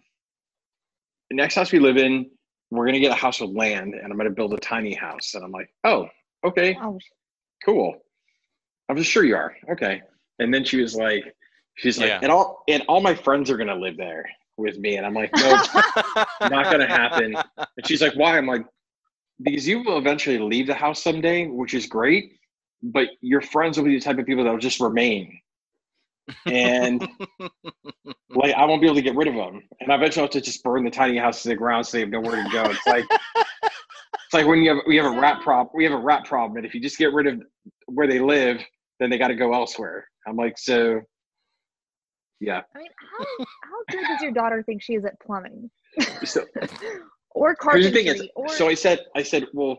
the 1.30 1.36
next 1.36 1.56
house 1.56 1.72
we 1.72 1.80
live 1.80 1.98
in 1.98 2.30
we're 2.70 2.86
gonna 2.86 3.00
get 3.00 3.12
a 3.12 3.16
house 3.16 3.42
with 3.42 3.50
land 3.52 3.94
and 3.96 4.12
i'm 4.12 4.18
gonna 4.18 4.30
build 4.30 4.54
a 4.54 4.58
tiny 4.58 4.94
house. 4.94 5.34
And 5.34 5.44
i'm 5.44 5.52
like 5.52 5.70
oh 5.84 6.08
okay. 6.44 6.76
Cool. 7.66 7.96
I 8.90 8.94
was 8.94 9.06
sure 9.06 9.24
you 9.24 9.36
are. 9.36 9.56
Okay. 9.72 10.02
And 10.40 10.52
then 10.54 10.64
she 10.66 10.82
was 10.82 10.96
like, 10.96 11.24
she's 11.82 11.98
like, 11.98 12.08
Yeah. 12.10 12.20
and 12.22 12.32
all 12.32 12.64
and 12.68 12.84
all 12.88 13.02
my 13.02 13.16
friends 13.16 13.50
are 13.50 13.58
gonna 13.58 13.76
live 13.76 13.98
there 13.98 14.30
with 14.58 14.78
me. 14.78 14.98
And 14.98 15.06
I'm 15.06 15.14
like, 15.14 15.32
no, 15.36 15.52
not 16.50 16.72
gonna 16.72 16.88
happen. 16.88 17.36
And 17.58 17.88
she's 17.88 18.02
like, 18.02 18.14
why? 18.16 18.38
I'm 18.38 18.48
like, 18.48 18.66
because 19.42 19.68
you 19.68 19.84
will 19.84 19.98
eventually 19.98 20.38
leave 20.38 20.68
the 20.68 20.74
house 20.76 21.04
someday, 21.04 21.48
which 21.48 21.74
is 21.74 21.88
great, 21.88 22.34
but 22.84 23.08
your 23.22 23.42
friends 23.42 23.78
will 23.78 23.86
be 23.86 23.96
the 23.96 24.02
type 24.04 24.20
of 24.20 24.26
people 24.26 24.44
that 24.44 24.52
will 24.52 24.60
just 24.60 24.80
remain. 24.80 25.40
And 26.46 27.08
like 28.30 28.54
I 28.54 28.66
won't 28.66 28.82
be 28.82 28.88
able 28.88 28.96
to 28.98 29.02
get 29.02 29.16
rid 29.16 29.28
of 29.28 29.34
them. 29.36 29.64
And 29.80 29.92
I 29.92 29.96
eventually 29.96 30.22
have 30.22 30.32
to 30.32 30.42
just 30.42 30.64
burn 30.64 30.84
the 30.84 30.92
tiny 30.92 31.18
house 31.18 31.42
to 31.44 31.50
the 31.50 31.56
ground 31.56 31.86
so 31.86 31.98
they 31.98 32.02
have 32.02 32.10
nowhere 32.10 32.44
to 32.44 32.50
go. 32.52 32.64
It's 32.66 32.86
like 32.88 33.06
it's 33.10 34.34
like 34.34 34.46
when 34.46 34.62
you 34.62 34.70
have 34.76 34.84
we 34.88 34.96
have 34.98 35.12
a 35.12 35.20
rat 35.20 35.42
prop 35.42 35.72
we 35.74 35.84
have 35.84 35.94
a 35.94 35.98
rat 35.98 36.26
problem 36.26 36.58
and 36.58 36.66
if 36.66 36.74
you 36.76 36.80
just 36.82 36.98
get 36.98 37.12
rid 37.14 37.26
of 37.28 37.42
where 37.88 38.08
they 38.08 38.20
live, 38.20 38.62
then 39.00 39.10
they 39.10 39.18
gotta 39.18 39.36
go 39.36 39.54
elsewhere. 39.54 40.06
I'm 40.28 40.36
like, 40.36 40.58
so 40.60 41.02
yeah. 42.42 42.62
I 42.76 42.80
mean, 42.80 42.88
how, 42.98 43.46
how 43.64 43.84
good 43.90 44.08
does 44.08 44.22
your 44.22 44.32
daughter 44.32 44.64
think 44.64 44.82
she 44.82 44.96
is 44.96 45.06
at 45.06 45.20
plumbing 45.20 45.70
So 46.26 46.44
or 47.32 47.56
carpentry? 47.56 48.08
is 48.08 48.28
or 48.36 48.50
so 48.50 48.68
I 48.68 48.74
said 48.74 49.00
I 49.16 49.22
said, 49.24 49.46
Well, 49.54 49.78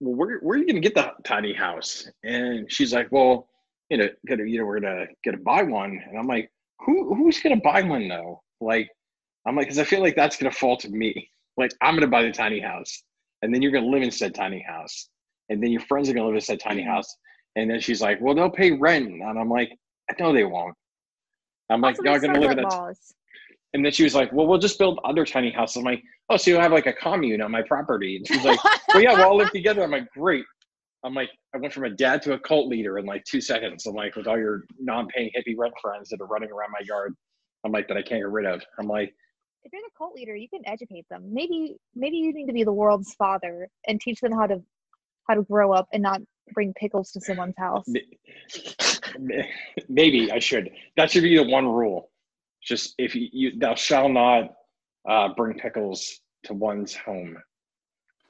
well 0.00 0.14
where 0.14 0.38
where 0.40 0.58
are 0.58 0.60
you 0.60 0.66
gonna 0.66 0.80
get 0.80 0.94
the 0.94 1.12
tiny 1.24 1.54
house? 1.54 2.06
And 2.22 2.70
she's 2.70 2.92
like, 2.92 3.10
Well, 3.10 3.48
you 3.88 3.96
know, 3.96 4.08
gonna 4.28 4.44
you 4.44 4.58
know, 4.58 4.66
we're 4.66 4.80
gonna 4.80 5.06
gonna 5.24 5.38
buy 5.38 5.62
one. 5.62 5.98
And 6.06 6.18
I'm 6.18 6.28
like, 6.28 6.50
Who 6.80 7.14
who's 7.14 7.40
gonna 7.40 7.60
buy 7.64 7.80
one 7.82 8.06
though? 8.06 8.42
Like 8.60 8.90
I'm 9.46 9.56
like, 9.56 9.66
because 9.66 9.78
I 9.78 9.84
feel 9.84 10.00
like 10.00 10.14
that's 10.14 10.36
gonna 10.36 10.52
fall 10.52 10.76
to 10.78 10.90
me. 10.90 11.30
Like 11.56 11.72
I'm 11.80 11.94
gonna 11.94 12.06
buy 12.06 12.22
the 12.22 12.32
tiny 12.32 12.60
house, 12.60 13.02
and 13.40 13.52
then 13.52 13.62
you're 13.62 13.72
gonna 13.72 13.86
live 13.86 14.02
in 14.02 14.10
said 14.10 14.34
tiny 14.34 14.62
house, 14.62 15.08
and 15.48 15.62
then 15.62 15.70
your 15.70 15.82
friends 15.82 16.10
are 16.10 16.12
gonna 16.12 16.26
live 16.26 16.34
in 16.34 16.40
said 16.42 16.60
tiny 16.60 16.82
mm-hmm. 16.82 16.90
house. 16.90 17.16
And 17.56 17.70
then 17.70 17.80
she's 17.80 18.02
like, 18.02 18.20
"Well, 18.20 18.34
they'll 18.34 18.50
pay 18.50 18.72
rent," 18.72 19.06
and 19.08 19.38
I'm 19.38 19.48
like, 19.48 19.70
"No, 20.18 20.32
they 20.32 20.44
won't." 20.44 20.74
I'm 21.70 21.80
like, 21.80 21.96
"Y'all 22.02 22.18
gonna 22.18 22.40
live 22.40 22.58
in 22.58 22.64
laws. 22.64 23.14
and 23.72 23.84
then 23.84 23.92
she 23.92 24.04
was 24.04 24.14
like, 24.14 24.32
"Well, 24.32 24.46
we'll 24.46 24.58
just 24.58 24.78
build 24.78 25.00
other 25.04 25.24
tiny 25.24 25.50
houses." 25.50 25.76
I'm 25.76 25.84
like, 25.84 26.02
"Oh, 26.28 26.36
so 26.36 26.50
you'll 26.50 26.60
have 26.60 26.72
like 26.72 26.86
a 26.86 26.92
commune 26.92 27.40
on 27.40 27.50
my 27.50 27.62
property?" 27.62 28.16
And 28.16 28.26
she's 28.26 28.44
like, 28.44 28.58
"Well, 28.88 29.02
yeah, 29.02 29.14
we'll 29.14 29.26
all 29.26 29.36
live 29.36 29.50
together." 29.50 29.82
I'm 29.82 29.90
like, 29.90 30.10
"Great." 30.12 30.44
I'm 31.04 31.14
like, 31.14 31.28
I 31.54 31.58
went 31.58 31.74
from 31.74 31.84
a 31.84 31.90
dad 31.90 32.22
to 32.22 32.32
a 32.32 32.38
cult 32.38 32.66
leader 32.66 32.98
in 32.98 33.04
like 33.04 33.24
two 33.24 33.40
seconds. 33.40 33.84
I'm 33.84 33.94
like, 33.94 34.16
with 34.16 34.26
all 34.26 34.38
your 34.38 34.64
non-paying 34.80 35.30
hippie 35.36 35.54
rent 35.56 35.74
friends 35.80 36.08
that 36.08 36.20
are 36.20 36.26
running 36.26 36.50
around 36.50 36.70
my 36.72 36.84
yard. 36.86 37.14
I'm 37.64 37.72
like 37.72 37.88
that 37.88 37.96
I 37.98 38.02
can't 38.02 38.20
get 38.20 38.28
rid 38.30 38.46
of. 38.46 38.62
I'm 38.78 38.88
like, 38.88 39.14
if 39.64 39.72
you're 39.72 39.82
the 39.82 39.90
cult 39.96 40.14
leader, 40.14 40.34
you 40.34 40.48
can 40.48 40.60
educate 40.66 41.06
them. 41.10 41.22
Maybe 41.32 41.76
maybe 41.94 42.16
you 42.16 42.32
need 42.32 42.46
to 42.46 42.52
be 42.52 42.64
the 42.64 42.72
world's 42.72 43.14
father 43.14 43.68
and 43.86 44.00
teach 44.00 44.20
them 44.20 44.32
how 44.32 44.46
to 44.46 44.62
how 45.28 45.34
to 45.34 45.42
grow 45.42 45.72
up 45.72 45.88
and 45.92 46.02
not 46.02 46.20
bring 46.52 46.72
pickles 46.74 47.10
to 47.12 47.20
someone's 47.20 47.56
house. 47.56 47.86
maybe 49.88 50.30
I 50.32 50.38
should. 50.38 50.70
That 50.96 51.10
should 51.10 51.22
be 51.22 51.36
the 51.36 51.44
one 51.44 51.66
rule. 51.66 52.10
Just 52.62 52.94
if 52.98 53.14
you, 53.14 53.28
you 53.32 53.58
thou 53.58 53.74
shall 53.74 54.08
not 54.08 54.54
uh, 55.08 55.28
bring 55.36 55.58
pickles 55.58 56.20
to 56.44 56.54
one's 56.54 56.94
home, 56.94 57.36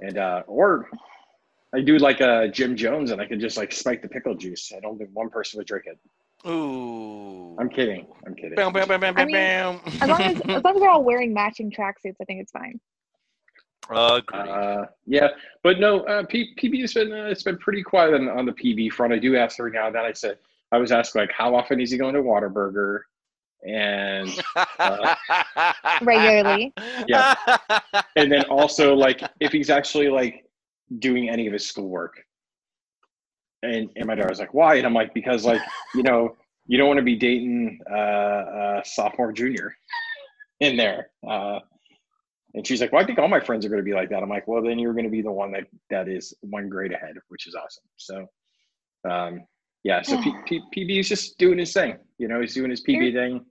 and 0.00 0.18
uh, 0.18 0.42
or 0.47 0.88
I 1.75 1.80
do 1.80 1.99
like 1.99 2.21
uh, 2.21 2.49
Jim 2.49 2.76
Jones, 2.76 3.11
and 3.11 3.21
I 3.21 3.26
could 3.26 3.40
just 3.40 3.56
like 3.56 3.73
spike 3.73 4.02
the 4.02 4.09
pickle 4.09 4.35
juice. 4.35 4.73
I 4.76 4.80
don't 4.80 4.99
think 4.99 5.11
one 5.12 5.30
person 5.30 5.59
would 5.59 5.66
drink 5.66 5.87
it. 5.87 5.99
Ooh. 6.49 7.56
I'm 7.59 7.68
kidding. 7.68 8.06
I'm 8.26 8.35
kidding. 8.35 8.54
Bam, 8.54 8.73
bam, 8.73 8.87
bam, 8.87 9.00
bam, 9.00 9.14
I 9.16 9.25
bam, 9.25 9.26
mean, 9.26 9.35
bam. 9.35 9.80
As 10.00 10.09
long 10.09 10.21
as 10.21 10.40
as 10.40 10.64
long 10.64 10.75
as 10.75 10.80
they're 10.80 10.90
all 10.90 11.04
wearing 11.04 11.33
matching 11.33 11.71
tracksuits, 11.71 12.16
I 12.21 12.25
think 12.25 12.40
it's 12.40 12.52
fine. 12.52 12.80
Agreed. 13.91 14.49
Uh, 14.50 14.87
yeah, 15.07 15.29
but 15.62 15.79
no, 15.79 16.00
uh, 16.00 16.25
P- 16.25 16.55
PB 16.59 16.81
has 16.81 16.95
been 16.95 17.12
uh, 17.12 17.26
it's 17.26 17.43
been 17.43 17.59
pretty 17.59 17.83
quiet 17.83 18.14
on, 18.14 18.29
on 18.29 18.47
the 18.47 18.53
PB 18.53 18.93
front. 18.93 19.12
I 19.12 19.19
do 19.19 19.37
ask 19.37 19.59
every 19.61 19.73
now 19.73 19.87
and 19.87 19.95
then. 19.95 20.05
I 20.05 20.12
said 20.12 20.38
I 20.73 20.79
was 20.79 20.93
asked 20.93 21.14
like 21.14 21.31
how 21.33 21.55
often 21.55 21.81
is 21.81 21.91
he 21.91 21.99
going 21.99 22.14
to 22.14 22.23
Whataburger, 22.23 23.00
and 23.67 24.31
uh, 24.79 25.14
Regularly. 26.03 26.73
Yeah. 27.07 27.35
and 28.17 28.31
then 28.31 28.45
also 28.45 28.95
like 28.95 29.23
if 29.41 29.53
he's 29.53 29.71
actually 29.71 30.09
like 30.09 30.45
doing 30.99 31.29
any 31.29 31.47
of 31.47 31.53
his 31.53 31.67
schoolwork. 31.67 32.25
And 33.62 33.88
and 33.97 34.07
my 34.07 34.14
daughter's 34.14 34.38
like, 34.38 34.53
why? 34.55 34.76
And 34.76 34.87
I'm 34.87 34.95
like, 34.95 35.14
because 35.14 35.45
like 35.45 35.62
you 35.95 36.03
know 36.03 36.37
you 36.67 36.79
don't 36.79 36.88
want 36.88 36.99
to 36.99 37.05
be 37.05 37.17
dating 37.17 37.81
uh, 37.91 37.95
uh, 37.95 38.83
sophomore 38.85 39.33
junior 39.33 39.76
in 40.61 40.76
there. 40.76 41.11
And 42.55 42.65
she's 42.67 42.81
like, 42.81 42.93
well, 42.93 43.03
I 43.03 43.07
think 43.07 43.19
all 43.19 43.27
my 43.29 43.41
friends 43.41 43.67
are 43.67 43.69
going 43.69 43.81
to 43.81 43.85
be 43.85 43.95
like 43.95 44.11
that. 44.11 44.23
I'm 44.23 44.29
like, 44.29 44.47
well, 44.47 44.63
then 44.63 44.79
you're 44.79 44.93
going 44.93 45.05
to 45.05 45.11
be 45.11 45.23
the 45.23 45.31
one 45.33 45.51
that 45.53 45.65
that 45.91 46.09
is 46.09 46.33
one 46.41 46.69
grade 46.69 46.93
ahead, 46.93 47.17
which 47.29 47.47
is 47.49 47.55
awesome. 47.57 47.83
So, 47.97 49.11
um, 49.11 49.45
yeah. 49.83 50.03
So 50.03 50.21
P- 50.23 50.35
P- 50.47 50.63
PB 50.77 51.01
is 51.01 51.09
just 51.09 51.37
doing 51.39 51.59
his 51.59 51.73
thing. 51.73 51.97
You 52.19 52.29
know, 52.29 52.41
he's 52.41 52.55
doing 52.55 52.71
his 52.71 52.83
PB 52.85 53.13
thing. 53.13 53.45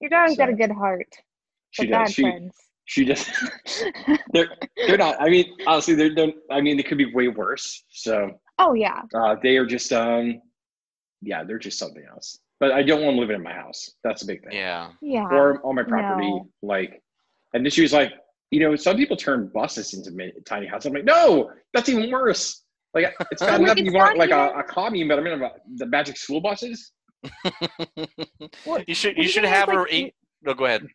Your 0.00 0.10
daughter's 0.10 0.36
got 0.36 0.48
a 0.48 0.52
good 0.52 0.70
heart. 0.70 1.08
She 1.72 1.86
But 1.86 1.90
bad 1.92 2.04
does. 2.06 2.14
She 2.14 2.22
friends. 2.22 2.54
she 2.84 3.04
just 3.04 3.28
they're 4.32 4.48
they're 4.86 4.96
not. 4.96 5.20
I 5.20 5.28
mean, 5.28 5.46
honestly, 5.66 5.94
they're, 5.94 6.14
they're 6.14 6.32
I 6.52 6.60
mean, 6.60 6.76
they 6.76 6.84
could 6.84 6.98
be 6.98 7.12
way 7.12 7.26
worse. 7.28 7.84
So 7.90 8.30
Oh 8.60 8.74
yeah. 8.74 9.02
uh, 9.14 9.34
they 9.42 9.56
are 9.56 9.66
just 9.66 9.92
um, 9.92 10.40
yeah, 11.20 11.42
they're 11.42 11.58
just 11.58 11.78
something 11.80 12.04
else. 12.08 12.38
But 12.60 12.70
I 12.72 12.82
don't 12.84 13.02
want 13.02 13.14
them 13.14 13.20
living 13.20 13.36
in 13.36 13.42
my 13.42 13.52
house. 13.52 13.90
That's 14.04 14.22
a 14.22 14.26
big 14.26 14.42
thing. 14.44 14.52
yeah. 14.56 14.90
Yeah. 15.02 15.26
Or 15.32 15.60
on 15.66 15.74
my 15.74 15.82
property, 15.82 16.28
No. 16.30 16.48
like. 16.62 17.02
And 17.54 17.64
then 17.64 17.70
she 17.70 17.82
was 17.82 17.92
like, 17.92 18.12
you 18.50 18.60
know, 18.60 18.76
some 18.76 18.96
people 18.96 19.16
turn 19.16 19.50
buses 19.54 19.94
into 19.94 20.10
mi- 20.10 20.32
tiny 20.46 20.66
houses. 20.66 20.86
I'm 20.86 20.94
like, 20.94 21.04
no, 21.04 21.50
that's 21.74 21.88
even 21.88 22.10
worse. 22.10 22.64
Like, 22.94 23.14
it's 23.30 23.40
Like, 23.42 23.50
not 23.50 23.60
enough 23.60 23.78
you 23.78 23.92
want 23.92 24.18
like 24.18 24.30
a, 24.30 24.50
a 24.58 24.62
commune, 24.62 25.08
but 25.08 25.18
I 25.18 25.22
mean, 25.22 25.34
about 25.34 25.56
the 25.76 25.86
magic 25.86 26.16
school 26.16 26.40
buses. 26.40 26.92
What- 28.64 28.88
you 28.88 28.94
should 28.94 29.16
you 29.16 29.24
do 29.24 29.28
should 29.28 29.42
mean, 29.42 29.52
have 29.52 29.68
like, 29.68 29.76
her 29.76 29.88
eat. 29.88 30.14
No, 30.42 30.54
go 30.54 30.64
ahead. 30.66 30.86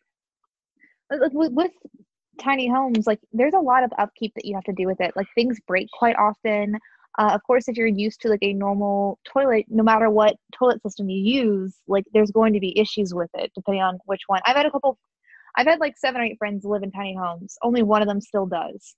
with, 1.10 1.52
with 1.52 1.70
tiny 2.40 2.68
homes 2.68 3.06
like 3.06 3.20
there's 3.32 3.54
a 3.54 3.58
lot 3.60 3.84
of 3.84 3.92
upkeep 3.98 4.32
that 4.34 4.44
you 4.44 4.54
have 4.54 4.64
to 4.64 4.72
do 4.72 4.86
with 4.86 5.00
it 5.00 5.12
like 5.16 5.26
things 5.34 5.58
break 5.68 5.88
quite 5.96 6.16
often 6.16 6.74
uh, 7.18 7.30
of 7.32 7.40
course 7.44 7.68
if 7.68 7.76
you're 7.76 7.86
used 7.86 8.20
to 8.20 8.28
like 8.28 8.42
a 8.42 8.52
normal 8.52 9.18
toilet 9.24 9.64
no 9.68 9.82
matter 9.82 10.10
what 10.10 10.34
toilet 10.52 10.82
system 10.82 11.08
you 11.08 11.20
use 11.42 11.76
like 11.86 12.04
there's 12.12 12.30
going 12.32 12.52
to 12.52 12.60
be 12.60 12.76
issues 12.78 13.14
with 13.14 13.30
it 13.34 13.52
depending 13.54 13.82
on 13.82 13.98
which 14.06 14.22
one 14.26 14.40
i've 14.46 14.56
had 14.56 14.66
a 14.66 14.70
couple 14.70 14.98
i've 15.56 15.66
had 15.66 15.80
like 15.80 15.96
seven 15.96 16.20
or 16.20 16.24
eight 16.24 16.38
friends 16.38 16.64
live 16.64 16.82
in 16.82 16.90
tiny 16.90 17.14
homes. 17.14 17.56
Only 17.62 17.82
one 17.82 18.02
of 18.02 18.08
them 18.08 18.20
still 18.20 18.46
does. 18.46 18.94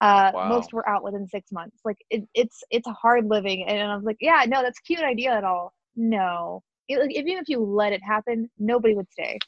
Uh, 0.00 0.32
Wow. 0.34 0.48
most 0.48 0.72
were 0.72 0.88
out 0.88 1.04
within 1.04 1.28
six 1.28 1.52
months. 1.52 1.78
Like 1.84 1.98
it, 2.10 2.24
it's 2.34 2.62
it's 2.70 2.88
a 2.88 2.92
hard 2.92 3.26
living. 3.26 3.64
And 3.68 3.80
i 3.90 3.94
was 3.94 4.04
like 4.04 4.16
yeah 4.20 4.44
no 4.48 4.62
that's 4.62 4.78
a 4.78 4.82
cute 4.82 5.00
idea 5.00 5.32
at 5.32 5.44
all. 5.44 5.72
No. 5.96 6.62
It, 6.88 6.98
like, 6.98 7.12
even 7.12 7.38
if 7.38 7.48
you 7.48 7.60
let 7.62 7.92
it 7.92 8.02
happen 8.02 8.50
nobody 8.58 8.94
would 8.94 9.10
stay. 9.12 9.38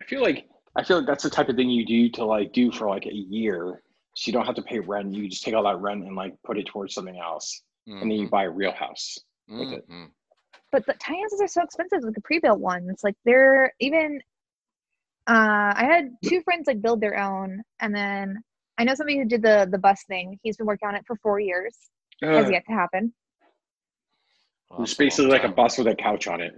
I 0.00 0.04
feel 0.06 0.22
like 0.22 0.46
I 0.76 0.84
feel 0.84 0.98
like 0.98 1.06
that's 1.06 1.24
the 1.24 1.30
type 1.30 1.48
of 1.48 1.56
thing 1.56 1.70
you 1.70 1.84
do 1.86 2.08
to 2.10 2.24
like 2.24 2.52
do 2.52 2.70
for 2.70 2.88
like 2.88 3.06
a 3.06 3.14
year, 3.14 3.82
so 4.14 4.28
you 4.28 4.32
don't 4.32 4.44
have 4.46 4.54
to 4.56 4.62
pay 4.62 4.78
rent. 4.78 5.14
You 5.14 5.26
just 5.28 5.42
take 5.42 5.54
all 5.54 5.64
that 5.64 5.80
rent 5.80 6.04
and 6.04 6.14
like 6.14 6.34
put 6.44 6.58
it 6.58 6.66
towards 6.66 6.94
something 6.94 7.18
else, 7.18 7.62
and 7.86 8.10
then 8.10 8.18
you 8.18 8.28
buy 8.28 8.44
a 8.44 8.50
real 8.50 8.72
house. 8.72 9.18
with 9.48 9.72
it. 9.72 9.84
But 10.72 10.84
the 10.86 10.94
tiny 10.94 11.22
houses 11.22 11.40
are 11.40 11.48
so 11.48 11.62
expensive 11.62 12.02
like 12.02 12.14
the 12.14 12.20
pre-built 12.20 12.60
ones. 12.60 13.00
Like 13.02 13.14
they're 13.24 13.72
even 13.80 14.20
uh 15.28 15.72
i 15.76 15.84
had 15.84 16.10
two 16.24 16.40
friends 16.42 16.66
like 16.66 16.80
build 16.80 17.00
their 17.00 17.18
own 17.18 17.62
and 17.80 17.94
then 17.94 18.36
i 18.78 18.84
know 18.84 18.94
somebody 18.94 19.18
who 19.18 19.24
did 19.24 19.42
the 19.42 19.66
the 19.70 19.78
bus 19.78 20.02
thing 20.08 20.38
he's 20.42 20.56
been 20.56 20.66
working 20.66 20.88
on 20.88 20.94
it 20.94 21.02
for 21.06 21.16
four 21.16 21.40
years 21.40 21.76
has 22.22 22.50
yet 22.50 22.64
to 22.66 22.72
happen 22.72 23.12
Well, 24.70 24.82
It's 24.82 24.92
that's 24.92 24.98
basically 24.98 25.30
like 25.30 25.44
a 25.44 25.48
bus 25.48 25.78
with 25.78 25.86
a 25.88 25.94
couch 25.94 26.26
on 26.26 26.40
it. 26.40 26.54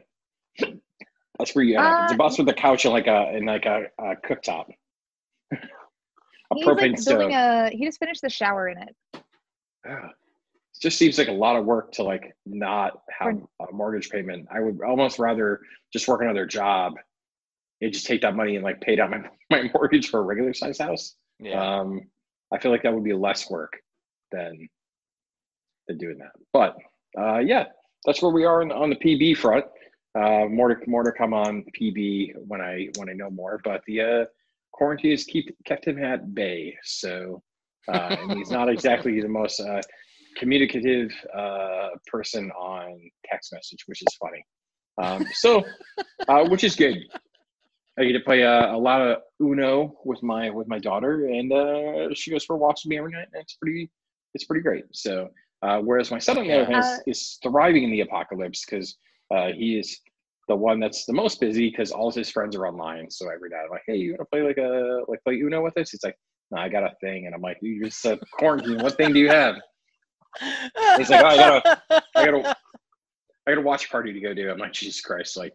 That's 1.38 1.54
where 1.54 1.64
you 1.64 1.76
have. 1.78 2.04
it's 2.04 2.12
a 2.12 2.14
Uh, 2.14 2.18
bus 2.18 2.38
with 2.38 2.48
a 2.48 2.54
couch 2.54 2.84
and 2.84 2.92
like 2.94 3.06
a 3.06 3.28
and 3.34 3.46
like 3.46 3.66
a, 3.66 3.84
a 4.00 4.16
cooktop. 4.16 4.66
a 5.52 5.56
he's 6.54 6.66
propane 6.66 6.76
like 6.92 6.98
stove. 6.98 7.18
building 7.18 7.34
a 7.36 7.70
he 7.70 7.84
just 7.84 7.98
finished 7.98 8.22
the 8.22 8.30
shower 8.30 8.68
in 8.68 8.78
it 8.78 8.96
Yeah. 9.84 10.06
It 10.06 10.80
just 10.80 10.96
seems 10.98 11.18
like 11.18 11.28
a 11.28 11.32
lot 11.32 11.56
of 11.56 11.64
work 11.64 11.92
to 11.92 12.02
like 12.02 12.34
not 12.46 13.02
have 13.18 13.38
For- 13.58 13.68
a 13.68 13.72
mortgage 13.72 14.10
payment. 14.10 14.46
I 14.50 14.60
would 14.60 14.80
almost 14.82 15.18
rather 15.18 15.60
just 15.92 16.06
work 16.08 16.22
another 16.22 16.46
job 16.46 16.94
and 17.80 17.92
just 17.92 18.06
take 18.06 18.22
that 18.22 18.36
money 18.36 18.56
and 18.56 18.64
like 18.64 18.80
pay 18.80 18.96
down 18.96 19.10
my, 19.10 19.22
my 19.50 19.70
mortgage 19.74 20.08
for 20.08 20.20
a 20.20 20.22
regular 20.22 20.54
size 20.54 20.78
house. 20.78 21.16
Yeah. 21.40 21.78
Um, 21.78 22.00
I 22.52 22.58
feel 22.58 22.70
like 22.70 22.82
that 22.82 22.94
would 22.94 23.04
be 23.04 23.12
less 23.12 23.50
work 23.50 23.72
than 24.32 24.68
than 25.86 25.98
doing 25.98 26.18
that. 26.18 26.32
But 26.52 26.76
uh, 27.18 27.38
yeah, 27.38 27.66
that's 28.04 28.22
where 28.22 28.32
we 28.32 28.44
are 28.44 28.62
on, 28.62 28.72
on 28.72 28.90
the 28.90 28.96
PB 28.96 29.36
front. 29.36 29.64
Uh, 30.14 30.46
more 30.46 30.74
to 30.74 30.90
more 30.90 31.02
to 31.04 31.12
come 31.12 31.32
on 31.34 31.64
PB 31.78 32.32
when 32.46 32.60
I 32.60 32.88
when 32.96 33.08
I 33.08 33.12
know 33.12 33.30
more. 33.30 33.60
But 33.62 33.82
the 33.86 34.00
uh, 34.00 34.24
quarantine 34.72 35.10
has 35.12 35.24
keep 35.24 35.54
kept 35.64 35.86
him 35.86 36.02
at 36.02 36.34
bay. 36.34 36.76
So 36.82 37.42
uh, 37.88 38.16
he's 38.34 38.50
not 38.50 38.68
exactly 38.68 39.20
the 39.20 39.28
most 39.28 39.60
uh, 39.60 39.82
communicative 40.36 41.12
uh, 41.36 41.88
person 42.06 42.50
on 42.52 42.98
text 43.24 43.52
message, 43.52 43.84
which 43.86 44.02
is 44.02 44.08
funny. 44.20 44.44
Um, 45.00 45.26
so, 45.32 45.64
uh, 46.28 46.48
which 46.48 46.64
is 46.64 46.74
good. 46.74 46.98
I 47.98 48.04
get 48.04 48.12
to 48.12 48.20
play 48.20 48.44
uh, 48.44 48.74
a 48.74 48.78
lot 48.78 49.00
of 49.02 49.18
Uno 49.40 49.98
with 50.04 50.22
my 50.22 50.50
with 50.50 50.68
my 50.68 50.78
daughter, 50.78 51.26
and 51.26 51.52
uh, 51.52 52.14
she 52.14 52.30
goes 52.30 52.44
for 52.44 52.56
walks 52.56 52.84
with 52.84 52.90
me 52.90 52.98
every 52.98 53.12
night, 53.12 53.28
and 53.32 53.42
it's 53.42 53.54
pretty 53.54 53.90
it's 54.34 54.44
pretty 54.44 54.62
great. 54.62 54.84
So, 54.92 55.28
uh, 55.62 55.80
whereas 55.80 56.10
my 56.10 56.18
son 56.18 56.38
on 56.38 56.46
the 56.46 56.52
other 56.54 56.64
hand 56.72 56.84
Uh, 56.84 56.98
is, 57.06 57.18
is 57.18 57.38
thriving 57.42 57.82
in 57.84 57.90
the 57.90 58.02
apocalypse 58.02 58.64
because 58.64 58.96
uh, 59.34 59.48
he 59.52 59.78
is 59.78 59.98
the 60.48 60.56
one 60.56 60.80
that's 60.80 61.04
the 61.06 61.12
most 61.12 61.40
busy 61.40 61.70
because 61.70 61.90
all 61.90 62.08
of 62.08 62.14
his 62.14 62.30
friends 62.30 62.56
are 62.56 62.66
online. 62.66 63.10
So 63.10 63.28
every 63.30 63.50
night 63.50 63.64
I'm 63.64 63.70
like, 63.70 63.82
hey, 63.86 63.96
you 63.96 64.12
want 64.12 64.20
to 64.20 64.24
play 64.26 64.42
like 64.42 64.58
a 64.58 65.00
like 65.08 65.22
play 65.24 65.34
Uno 65.40 65.62
with 65.62 65.76
us? 65.76 65.90
He's 65.90 66.04
like, 66.04 66.16
no, 66.50 66.58
I 66.58 66.68
got 66.68 66.84
a 66.84 66.92
thing, 67.00 67.26
and 67.26 67.34
I'm 67.34 67.42
like, 67.42 67.58
you 67.60 67.84
just 67.84 68.00
said 68.00 68.18
quarantine. 68.32 68.78
What 68.78 68.96
thing 68.96 69.12
do 69.12 69.18
you 69.18 69.28
have? 69.28 69.56
He's 70.98 71.10
like, 71.10 71.22
"Oh, 71.24 71.26
I 71.26 71.36
gotta- 71.36 71.80
I 72.14 72.24
gotta 72.24 72.56
I 73.46 73.50
got 73.52 73.58
a 73.58 73.62
watch 73.62 73.90
party 73.90 74.12
to 74.12 74.20
go 74.20 74.34
do. 74.34 74.50
I'm 74.50 74.58
like, 74.58 74.72
Jesus 74.72 75.00
Christ, 75.00 75.36
like 75.36 75.52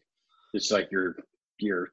it's 0.53 0.71
like 0.71 0.89
your 0.91 1.15
your 1.59 1.89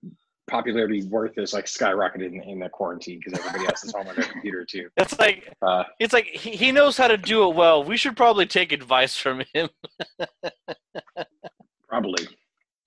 popularity 0.50 1.04
worth 1.04 1.38
is 1.38 1.52
like 1.52 1.66
skyrocketed 1.66 2.32
in, 2.34 2.42
in 2.42 2.58
the 2.58 2.68
quarantine 2.68 3.18
because 3.24 3.38
everybody 3.38 3.66
else 3.66 3.84
is 3.84 3.92
home 3.92 4.06
on 4.08 4.14
their 4.16 4.24
computer 4.24 4.64
too. 4.64 4.88
It's 4.96 5.18
like 5.18 5.52
Uh, 5.62 5.84
it's 5.98 6.12
like 6.12 6.26
he, 6.26 6.50
he 6.52 6.72
knows 6.72 6.96
how 6.96 7.08
to 7.08 7.16
do 7.16 7.48
it 7.48 7.54
well. 7.54 7.82
We 7.84 7.96
should 7.96 8.16
probably 8.16 8.46
take 8.46 8.72
advice 8.72 9.16
from 9.16 9.42
him. 9.54 9.68
probably, 11.88 12.26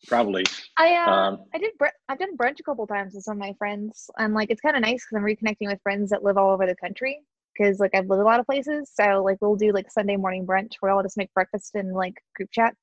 probably. 0.08 0.44
i 0.78 0.96
uh 0.96 1.12
Um, 1.12 1.46
i 1.54 1.58
did 1.58 1.72
br- 1.78 1.98
i've 2.10 2.20
done 2.20 2.36
brunch 2.38 2.60
a 2.60 2.64
couple 2.64 2.86
times 2.88 3.14
with 3.14 3.24
some 3.24 3.38
of 3.38 3.40
my 3.40 3.54
friends 3.58 4.10
and 4.18 4.34
like 4.34 4.50
it's 4.50 4.62
kind 4.62 4.76
of 4.76 4.82
nice 4.82 5.06
because 5.06 5.18
i'm 5.18 5.24
reconnecting 5.24 5.68
with 5.68 5.82
friends 5.82 6.10
that 6.12 6.24
live 6.24 6.38
all 6.38 6.52
over 6.54 6.66
the 6.66 6.76
country 6.76 7.20
because 7.54 7.80
like 7.80 7.94
i've 7.96 8.08
lived 8.08 8.22
a 8.22 8.26
lot 8.26 8.40
of 8.40 8.46
places 8.46 8.92
so 8.94 9.22
like 9.24 9.38
we'll 9.42 9.56
do 9.56 9.72
like 9.72 9.90
sunday 9.92 10.16
morning 10.16 10.46
brunch 10.46 10.74
where 10.80 10.92
i'll 10.92 11.04
just 11.04 11.18
make 11.18 11.34
breakfast 11.34 11.76
and 11.76 11.94
like 11.94 12.16
group 12.36 12.50
chat 12.52 12.74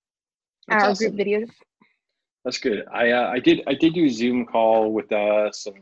That's 0.69 0.85
our 0.85 0.91
awesome. 0.91 1.07
group 1.09 1.17
video 1.17 1.47
That's 2.45 2.59
good. 2.59 2.85
I 2.93 3.11
uh, 3.11 3.29
I 3.29 3.39
did 3.39 3.63
I 3.67 3.75
did 3.75 3.95
do 3.95 4.05
a 4.05 4.09
Zoom 4.09 4.47
call 4.47 4.93
with 4.93 5.11
uh, 5.13 5.51
some 5.53 5.75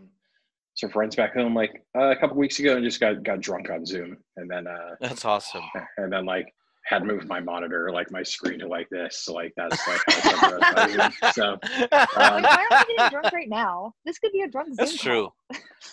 some 0.74 0.90
friends 0.90 1.16
back 1.16 1.34
home 1.34 1.54
like 1.54 1.84
uh, 1.96 2.10
a 2.10 2.16
couple 2.16 2.36
weeks 2.36 2.58
ago 2.58 2.76
and 2.76 2.84
just 2.84 3.00
got 3.00 3.22
got 3.22 3.40
drunk 3.40 3.70
on 3.70 3.84
Zoom 3.84 4.16
and 4.36 4.50
then 4.50 4.66
uh, 4.66 4.94
That's 5.00 5.24
awesome. 5.24 5.64
and 5.96 6.12
then 6.12 6.24
like 6.24 6.52
had 6.84 7.04
moved 7.04 7.28
my 7.28 7.38
monitor 7.40 7.90
like 7.92 8.10
my 8.10 8.22
screen 8.22 8.58
to 8.60 8.66
like 8.66 8.88
this 8.90 9.18
so 9.24 9.34
like 9.34 9.52
that's 9.56 9.86
like 9.86 10.00
how 10.06 10.14
I 10.16 10.20
spent 10.20 10.40
the 10.40 10.58
rest 10.58 10.92
of 10.92 10.96
my 10.96 11.10
Zoom. 11.10 11.32
so 11.32 11.58
Like, 11.90 12.16
why 12.16 12.66
aren't 12.70 12.88
we 12.88 12.96
getting 12.96 13.10
drunk 13.10 13.32
right 13.32 13.48
now? 13.48 13.92
This 14.04 14.18
could 14.18 14.32
be 14.32 14.40
a 14.42 14.48
drunk 14.48 14.68
Zoom 14.68 14.76
That's 14.78 14.96
true. 14.96 15.32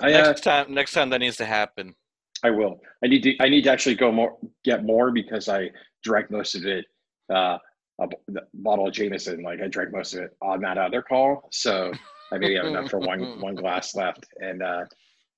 I 0.02 0.14
uh, 0.14 0.28
next 0.28 0.42
time, 0.42 0.74
next 0.74 0.94
time 0.94 1.10
that 1.10 1.20
needs 1.20 1.38
to 1.38 1.46
happen. 1.46 1.96
I 2.44 2.52
will. 2.52 2.80
I 3.04 3.08
need 3.08 3.24
to. 3.24 3.36
I 3.40 3.50
need 3.50 3.64
to 3.64 3.72
actually 3.72 3.96
go 3.96 4.12
more, 4.12 4.38
get 4.64 4.84
more 4.84 5.12
because 5.12 5.50
I 5.50 5.70
drank 6.04 6.30
most 6.30 6.54
of 6.54 6.66
it. 6.66 6.86
Uh, 7.34 7.58
a 8.00 8.08
b- 8.08 8.18
the 8.28 8.42
bottle 8.54 8.88
of 8.88 8.94
Jameson, 8.94 9.42
like 9.44 9.62
I 9.62 9.68
drank 9.68 9.92
most 9.92 10.14
of 10.14 10.24
it 10.24 10.36
on 10.42 10.62
that 10.62 10.78
other 10.78 11.02
call. 11.02 11.48
So 11.52 11.92
I 12.32 12.38
maybe 12.38 12.56
have 12.56 12.66
enough 12.66 12.90
for 12.90 13.00
one 13.00 13.40
one 13.42 13.56
glass 13.56 13.96
left, 13.96 14.26
and 14.42 14.62
uh, 14.62 14.86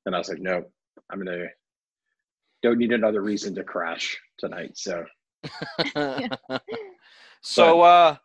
then 0.06 0.14
I 0.14 0.18
was 0.18 0.30
like, 0.30 0.40
no, 0.40 0.64
I'm 1.12 1.20
gonna. 1.20 1.46
Don't 2.64 2.80
need 2.80 2.92
another 2.92 3.22
reason 3.22 3.54
to 3.56 3.64
crash 3.64 4.18
tonight. 4.40 4.78
So 4.78 5.06
so 7.42 7.82
uh 7.82 8.16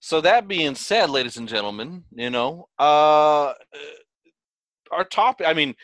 so 0.00 0.20
that 0.22 0.48
being 0.48 0.74
said 0.74 1.10
ladies 1.10 1.36
and 1.36 1.46
gentlemen 1.46 2.02
you 2.12 2.30
know 2.30 2.66
uh 2.78 3.52
our 4.90 5.04
topic 5.10 5.46
i 5.46 5.52
mean 5.52 5.74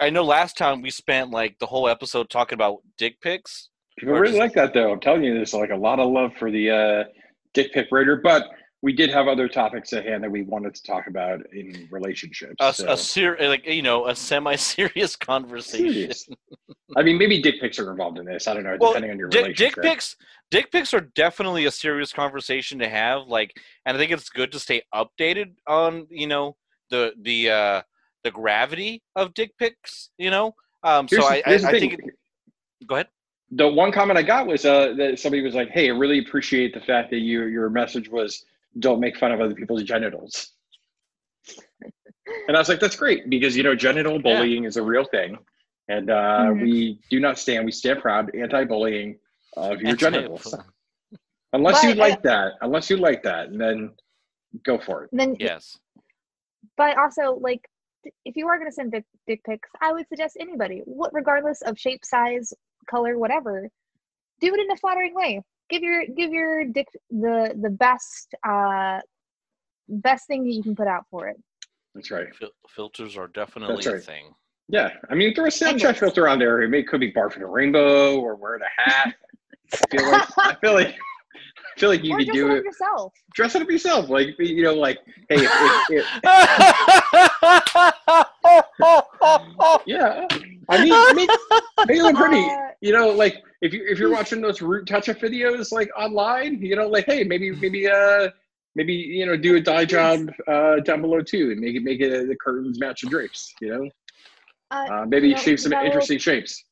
i 0.00 0.06
I 0.06 0.10
know 0.10 0.22
last 0.22 0.56
time 0.56 0.82
we 0.82 0.90
spent 0.90 1.32
like 1.32 1.58
the 1.58 1.66
whole 1.66 1.88
episode 1.88 2.30
talking 2.30 2.54
about 2.54 2.78
dick 2.96 3.20
pics 3.20 3.70
people 3.98 4.14
really 4.14 4.28
just- 4.28 4.38
like 4.38 4.54
that, 4.54 4.72
though. 4.72 4.92
I'm 4.92 5.00
telling 5.00 5.24
you, 5.24 5.34
there's 5.34 5.52
like 5.54 5.70
a 5.70 5.76
lot 5.76 6.00
of 6.00 6.10
love 6.10 6.32
for 6.38 6.50
the 6.50 6.70
uh, 6.70 7.04
Dick 7.54 7.72
Pic 7.72 7.88
Raider, 7.90 8.16
but 8.22 8.44
we 8.82 8.92
did 8.94 9.10
have 9.10 9.28
other 9.28 9.48
topics 9.48 9.92
at 9.92 10.06
hand 10.06 10.24
that 10.24 10.30
we 10.30 10.42
wanted 10.42 10.74
to 10.74 10.82
talk 10.82 11.06
about 11.06 11.40
in 11.52 11.88
relationships. 11.90 12.54
A, 12.60 12.72
so- 12.72 12.88
a 12.92 12.96
ser- 12.96 13.36
like 13.40 13.66
you 13.66 13.82
know 13.82 14.06
a 14.06 14.14
semi-serious 14.16 15.16
conversation. 15.30 15.92
Serious. 15.92 16.28
I 16.96 17.02
mean, 17.02 17.18
maybe 17.18 17.40
dick 17.42 17.60
pics 17.60 17.78
are 17.78 17.90
involved 17.90 18.18
in 18.18 18.24
this. 18.24 18.48
I 18.48 18.54
don't 18.54 18.64
know, 18.64 18.76
Well, 18.80 18.90
depending 18.92 19.12
on 19.12 19.18
your 19.18 19.28
dick, 19.28 19.42
relationship. 19.42 19.74
dick 19.74 19.82
pics 19.82 20.16
dick 20.50 20.72
pics 20.72 20.92
are 20.94 21.00
definitely 21.14 21.66
a 21.66 21.70
serious 21.70 22.12
conversation 22.12 22.78
to 22.80 22.88
have 22.88 23.28
like 23.28 23.56
and 23.86 23.96
i 23.96 24.00
think 24.00 24.10
it's 24.10 24.28
good 24.28 24.50
to 24.50 24.58
stay 24.58 24.82
updated 24.92 25.52
on 25.68 26.06
you 26.10 26.26
know 26.26 26.56
the 26.90 27.12
the 27.22 27.48
uh 27.48 27.82
the 28.24 28.30
gravity 28.32 29.00
of 29.14 29.32
dick 29.34 29.52
pics 29.60 30.10
you 30.18 30.28
know 30.30 30.52
um 30.82 31.06
so 31.06 31.18
the- 31.18 31.24
i 31.26 31.42
i, 31.46 31.54
I 31.54 31.78
think 31.78 31.92
it, 31.92 32.00
go 32.88 32.96
ahead 32.96 33.06
the 33.50 33.68
one 33.68 33.90
comment 33.92 34.18
I 34.18 34.22
got 34.22 34.46
was 34.46 34.64
uh, 34.64 34.94
that 34.96 35.18
somebody 35.18 35.42
was 35.42 35.54
like, 35.54 35.70
"Hey, 35.70 35.86
I 35.90 35.92
really 35.92 36.18
appreciate 36.18 36.74
the 36.74 36.80
fact 36.80 37.10
that 37.10 37.18
you 37.18 37.44
your 37.46 37.68
message 37.70 38.08
was 38.08 38.44
don't 38.78 39.00
make 39.00 39.16
fun 39.16 39.32
of 39.32 39.40
other 39.40 39.54
people's 39.54 39.82
genitals." 39.82 40.52
And 42.46 42.56
I 42.56 42.60
was 42.60 42.68
like, 42.68 42.80
"That's 42.80 42.96
great 42.96 43.28
because 43.28 43.56
you 43.56 43.62
know 43.62 43.74
genital 43.74 44.18
bullying 44.20 44.64
is 44.64 44.76
a 44.76 44.82
real 44.82 45.04
thing, 45.04 45.36
and 45.88 46.10
uh, 46.10 46.46
Mhm. 46.50 46.62
we 46.62 46.98
do 47.10 47.18
not 47.18 47.38
stand. 47.38 47.64
We 47.64 47.72
stand 47.72 48.00
proud 48.00 48.34
anti-bullying 48.34 49.18
of 49.56 49.80
your 49.80 49.90
Anti- 49.90 49.96
genitals, 49.96 50.54
unless 51.52 51.82
you 51.82 51.90
But, 51.90 51.96
uh, 51.96 52.00
like 52.00 52.22
that. 52.22 52.52
Unless 52.60 52.90
you 52.90 52.96
like 52.98 53.22
that, 53.24 53.48
and 53.48 53.60
then 53.60 53.94
go 54.62 54.78
for 54.78 55.04
it." 55.04 55.10
Then, 55.12 55.36
yes 55.40 55.78
but 56.76 56.96
also 56.96 57.34
like, 57.40 57.68
if 58.24 58.36
you 58.36 58.46
are 58.48 58.58
going 58.58 58.68
to 58.70 58.74
send 58.74 58.92
dick, 58.92 59.04
dick 59.26 59.42
pics, 59.44 59.68
I 59.80 59.92
would 59.92 60.08
suggest 60.08 60.36
anybody, 60.40 60.80
what 60.84 61.12
regardless 61.12 61.60
of 61.62 61.78
shape, 61.78 62.04
size, 62.04 62.52
color, 62.90 63.18
whatever, 63.18 63.68
do 64.40 64.54
it 64.54 64.60
in 64.60 64.70
a 64.70 64.76
flattering 64.76 65.14
way. 65.14 65.42
Give 65.68 65.82
your 65.82 66.06
give 66.06 66.32
your 66.32 66.64
dick 66.64 66.88
the 67.10 67.54
the 67.60 67.70
best 67.70 68.34
uh 68.46 69.00
best 69.88 70.26
thing 70.26 70.44
that 70.44 70.52
you 70.52 70.62
can 70.62 70.74
put 70.74 70.88
out 70.88 71.04
for 71.10 71.28
it. 71.28 71.36
That's 71.94 72.10
right. 72.10 72.34
Fil- 72.34 72.50
filters 72.68 73.16
are 73.16 73.28
definitely 73.28 73.84
That's 73.84 73.86
a 73.86 73.98
thing 73.98 74.34
Yeah, 74.68 74.90
I 75.08 75.14
mean, 75.14 75.34
throw 75.34 75.46
a 75.46 75.48
Snapchat 75.48 75.96
filter 75.96 76.28
on 76.28 76.38
there. 76.38 76.60
It 76.62 76.68
may 76.68 76.82
could 76.82 77.00
be 77.00 77.10
barfing 77.12 77.40
a 77.42 77.46
rainbow 77.46 78.20
or 78.20 78.36
wearing 78.36 78.62
a 78.62 78.80
hat. 78.80 79.14
I 79.72 79.76
feel 79.90 80.10
like 80.10 80.28
I 80.38 80.54
feel 80.60 80.74
like 80.74 80.94
I 81.76 81.80
feel 81.80 81.90
like 81.90 82.04
you 82.04 82.14
or 82.14 82.18
could 82.18 82.26
just 82.26 82.34
do 82.34 82.48
love 82.48 82.56
it. 82.58 82.64
yourself. 82.64 83.12
Dress 83.34 83.54
it 83.54 83.62
up 83.62 83.70
yourself, 83.70 84.08
like 84.08 84.36
you 84.38 84.62
know, 84.62 84.74
like 84.74 84.98
hey, 85.28 85.36
if, 85.36 85.50
if, 85.90 85.90
if, 85.90 86.06
yeah. 89.86 90.26
I 90.70 90.84
mean, 90.84 90.92
I 90.94 91.12
mean, 91.88 92.02
look 92.02 92.16
pretty. 92.16 92.40
Uh, 92.40 92.68
You 92.80 92.92
know, 92.92 93.08
like 93.10 93.42
if 93.60 93.74
you 93.74 93.84
if 93.86 93.98
you're 93.98 94.10
watching 94.12 94.40
those 94.40 94.62
root 94.62 94.86
touch-up 94.86 95.18
videos 95.18 95.70
like 95.72 95.90
online, 95.98 96.62
you 96.62 96.76
know, 96.76 96.88
like 96.88 97.04
hey, 97.06 97.24
maybe 97.24 97.50
maybe 97.52 97.86
uh 97.88 98.30
maybe 98.74 98.94
you 98.94 99.26
know 99.26 99.36
do 99.36 99.56
a 99.56 99.60
dye 99.60 99.84
job 99.84 100.30
uh 100.48 100.76
down 100.80 101.00
below 101.02 101.20
too, 101.20 101.50
and 101.50 101.60
make 101.60 101.74
it 101.76 101.82
make 101.82 102.00
it 102.00 102.28
the 102.28 102.36
curtains 102.36 102.78
match 102.80 103.02
the 103.02 103.08
drapes. 103.10 103.52
You 103.60 103.68
know, 103.72 103.90
uh, 104.70 104.86
uh, 104.92 105.04
maybe 105.06 105.28
you 105.28 105.34
know, 105.34 105.40
shape 105.40 105.58
some 105.60 105.70
that 105.70 105.78
little- 105.78 105.86
interesting 105.92 106.18
shapes. 106.18 106.64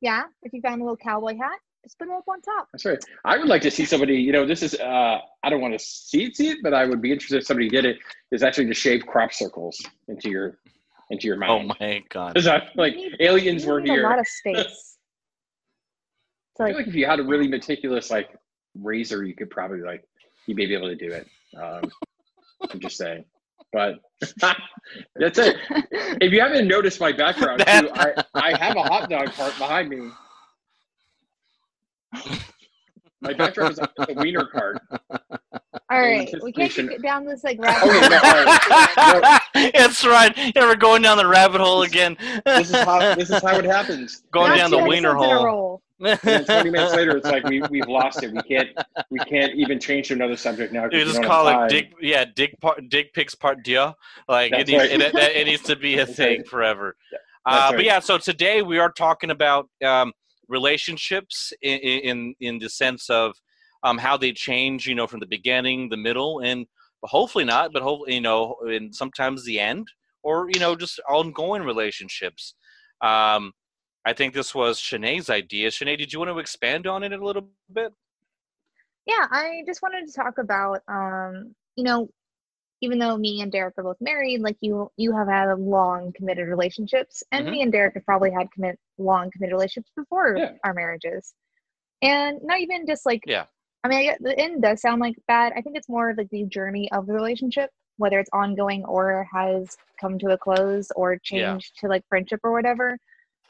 yeah, 0.00 0.24
if 0.42 0.52
you 0.52 0.60
found 0.60 0.80
a 0.80 0.84
little 0.84 0.96
cowboy 0.96 1.36
hat, 1.36 1.58
just 1.84 1.98
put 1.98 2.08
it 2.08 2.14
up 2.14 2.24
on 2.28 2.40
top. 2.42 2.68
That's 2.72 2.84
right. 2.84 3.02
I 3.24 3.38
would 3.38 3.48
like 3.48 3.62
to 3.62 3.70
see 3.70 3.84
somebody, 3.86 4.16
you 4.16 4.32
know, 4.32 4.46
this 4.46 4.62
is, 4.62 4.74
uh, 4.74 5.18
I 5.42 5.48
don't 5.50 5.60
want 5.62 5.72
to 5.72 5.78
see 5.78 6.24
it, 6.24 6.36
see 6.36 6.48
it, 6.50 6.58
but 6.62 6.74
I 6.74 6.84
would 6.84 7.00
be 7.00 7.10
interested 7.12 7.38
if 7.38 7.46
somebody 7.46 7.68
did 7.70 7.84
it, 7.86 7.96
is 8.32 8.42
actually 8.42 8.66
to 8.66 8.74
shave 8.74 9.06
crop 9.06 9.32
circles 9.32 9.80
into 10.08 10.28
your, 10.30 10.58
into 11.10 11.26
your 11.26 11.44
oh 11.44 11.62
my 11.62 12.02
god 12.08 12.34
Because 12.34 12.46
I 12.46 12.68
like 12.76 12.94
You 12.96 13.10
aliens 13.20 13.66
were 13.66 13.80
here. 13.80 14.04
a 14.06 14.08
lot 14.08 14.18
of 14.18 14.26
space. 14.26 14.96
So 16.56 16.64
I 16.64 16.66
like, 16.66 16.72
feel 16.72 16.78
like 16.78 16.88
if 16.88 16.94
you 16.94 17.06
had 17.06 17.20
a 17.20 17.24
really 17.24 17.48
meticulous, 17.48 18.10
like, 18.10 18.30
razor, 18.78 19.24
you 19.24 19.34
could 19.34 19.50
probably, 19.50 19.80
like, 19.80 20.04
you 20.46 20.54
may 20.54 20.66
be 20.66 20.74
able 20.74 20.88
to 20.88 20.96
do 20.96 21.10
it. 21.12 21.26
Um, 21.56 21.90
I'm 22.70 22.80
just 22.80 22.96
saying. 22.96 23.24
But 23.72 23.96
that's 25.16 25.38
it. 25.38 25.56
If 26.20 26.32
you 26.32 26.40
haven't 26.40 26.66
noticed 26.66 27.00
my 27.00 27.12
background, 27.12 27.60
too, 27.66 27.90
I, 27.94 28.14
I 28.34 28.56
have 28.58 28.76
a 28.76 28.82
hot 28.82 29.08
dog 29.08 29.32
cart 29.32 29.56
behind 29.58 29.88
me. 29.88 30.10
My 33.20 33.32
background 33.34 33.72
is 33.72 33.78
a, 33.78 33.88
a 34.08 34.14
wiener 34.14 34.46
cart. 34.46 34.80
All 35.90 35.98
right, 36.00 36.30
we 36.42 36.52
can't 36.52 36.70
anticipation- 36.78 36.86
get 36.88 37.02
down 37.02 37.24
this 37.24 37.42
like 37.44 37.58
rabbit 37.62 37.88
Okay, 37.88 38.00
hole. 38.00 38.10
no, 38.10 39.02
all 39.02 39.20
right. 39.20 39.40
that's 39.74 40.04
right 40.04 40.36
yeah 40.36 40.52
we're 40.64 40.76
going 40.76 41.02
down 41.02 41.16
the 41.18 41.26
rabbit 41.26 41.60
hole 41.60 41.82
again 41.82 42.16
This 42.46 42.70
is 42.70 42.76
how 42.76 43.14
this 43.16 43.30
is 43.30 43.42
how 43.42 43.56
it 43.58 43.64
happens. 43.64 44.22
going 44.32 44.50
Not 44.50 44.56
down 44.58 44.70
the 44.70 44.78
wiener 44.78 45.10
episodes 45.10 45.30
in 45.32 45.36
a 45.46 45.50
hole. 45.50 45.82
And 46.02 46.46
20 46.46 46.70
minutes 46.70 46.94
later, 46.94 47.14
it's 47.18 47.26
like 47.26 47.44
we 47.44 47.60
we've 47.70 47.86
lost 47.86 48.22
it. 48.22 48.32
We 48.32 48.40
can't 48.42 48.68
we 49.10 49.18
can't 49.18 49.52
even 49.54 49.78
change 49.78 50.08
to 50.08 50.14
another 50.14 50.36
subject 50.36 50.72
now. 50.72 50.84
You 50.90 51.04
just 51.04 51.22
call 51.22 51.46
it 51.48 51.52
time. 51.52 51.68
dick, 51.68 51.92
yeah, 52.00 52.24
dick 52.24 52.58
part, 52.62 52.88
dick 52.88 53.12
pics 53.12 53.34
part 53.34 53.62
deux. 53.64 53.92
Like 54.26 54.52
it 54.52 54.66
That's 54.66 54.70
needs, 54.70 54.82
right. 54.82 54.92
it, 54.92 55.00
it, 55.14 55.36
it 55.36 55.44
needs 55.46 55.62
to 55.64 55.76
be 55.76 55.94
a 55.98 56.06
That's 56.06 56.16
thing 56.16 56.38
right. 56.38 56.48
forever. 56.48 56.96
That's 57.12 57.22
Uh, 57.44 57.72
But 57.72 57.84
yeah, 57.84 57.98
so 57.98 58.16
today 58.16 58.62
we 58.62 58.78
are 58.78 58.90
talking 58.90 59.30
about 59.30 59.68
um, 59.84 60.12
relationships 60.48 61.52
in, 61.60 61.78
in 61.80 62.34
in 62.40 62.58
the 62.58 62.70
sense 62.70 63.10
of 63.10 63.34
um, 63.82 63.98
how 63.98 64.16
they 64.16 64.32
change, 64.32 64.86
you 64.86 64.94
know, 64.94 65.06
from 65.06 65.20
the 65.20 65.26
beginning, 65.26 65.88
the 65.88 65.96
middle, 65.96 66.40
and 66.40 66.66
hopefully 67.04 67.44
not, 67.44 67.72
but 67.72 67.82
hopefully, 67.82 68.14
you 68.14 68.20
know, 68.20 68.56
and 68.62 68.94
sometimes 68.94 69.44
the 69.44 69.58
end, 69.58 69.88
or 70.22 70.48
you 70.52 70.60
know, 70.60 70.76
just 70.76 71.00
ongoing 71.08 71.62
relationships. 71.62 72.54
Um, 73.00 73.52
I 74.04 74.12
think 74.14 74.34
this 74.34 74.54
was 74.54 74.78
Shanae's 74.78 75.28
idea. 75.30 75.68
Shanae, 75.70 75.98
did 75.98 76.12
you 76.12 76.18
want 76.18 76.30
to 76.30 76.38
expand 76.38 76.86
on 76.86 77.02
it 77.02 77.12
a 77.12 77.24
little 77.24 77.48
bit? 77.72 77.92
Yeah, 79.06 79.26
I 79.30 79.62
just 79.66 79.82
wanted 79.82 80.06
to 80.06 80.12
talk 80.12 80.38
about, 80.38 80.80
um, 80.88 81.54
you 81.76 81.84
know, 81.84 82.08
even 82.82 82.98
though 82.98 83.16
me 83.16 83.42
and 83.42 83.52
Derek 83.52 83.74
are 83.76 83.82
both 83.84 84.00
married, 84.00 84.40
like 84.40 84.56
you, 84.60 84.90
you 84.96 85.14
have 85.14 85.28
had 85.28 85.52
long 85.58 86.12
committed 86.14 86.48
relationships, 86.48 87.22
and 87.32 87.46
Mhm. 87.46 87.50
me 87.50 87.62
and 87.62 87.72
Derek 87.72 87.94
have 87.94 88.04
probably 88.06 88.30
had 88.30 88.50
commit 88.52 88.78
long 88.98 89.30
committed 89.30 89.52
relationships 89.52 89.92
before 89.96 90.38
Yeah. 90.38 90.52
our 90.64 90.72
marriages, 90.72 91.34
and 92.02 92.42
not 92.42 92.60
even 92.60 92.86
just 92.86 93.04
like, 93.04 93.22
Yeah. 93.26 93.46
I 93.82 93.88
mean, 93.88 93.98
I 93.98 94.02
get, 94.02 94.22
the 94.22 94.38
end 94.38 94.62
does 94.62 94.80
sound 94.80 95.00
like 95.00 95.16
bad. 95.26 95.52
I 95.56 95.62
think 95.62 95.76
it's 95.76 95.88
more 95.88 96.10
of 96.10 96.18
like 96.18 96.30
the 96.30 96.44
journey 96.44 96.90
of 96.92 97.06
the 97.06 97.14
relationship, 97.14 97.70
whether 97.96 98.18
it's 98.18 98.30
ongoing 98.32 98.84
or 98.84 99.26
has 99.32 99.76
come 100.00 100.18
to 100.18 100.28
a 100.30 100.38
close 100.38 100.90
or 100.96 101.12
Yeah. 101.12 101.52
changed 101.52 101.78
to 101.78 101.88
like 101.88 102.04
friendship 102.08 102.40
or 102.42 102.52
whatever. 102.52 102.98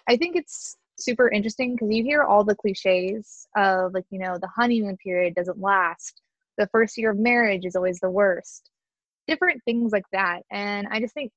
I 0.09 0.17
think 0.17 0.37
it's 0.37 0.77
super 0.99 1.29
interesting 1.29 1.75
because 1.75 1.91
you 1.91 2.05
hear 2.05 2.23
all 2.23 2.45
the 2.45 2.55
cliches 2.55 3.49
of 3.57 3.95
like, 3.95 4.05
you 4.11 4.19
know, 4.19 4.39
the 4.39 4.49
honeymoon 4.49 4.97
period 4.99 5.35
doesn't 5.35 5.61
last. 5.61 6.21
The 6.59 6.69
first 6.69 6.97
year 6.99 7.11
of 7.11 7.19
marriage 7.19 7.65
is 7.65 7.75
always 7.75 8.01
the 8.01 8.11
worst. 8.11 8.71
Different 9.27 9.63
things 9.65 9.93
like 9.93 10.05
that. 10.13 10.43
And 10.51 10.87
I 10.91 11.01
just 11.01 11.15
think 11.15 11.33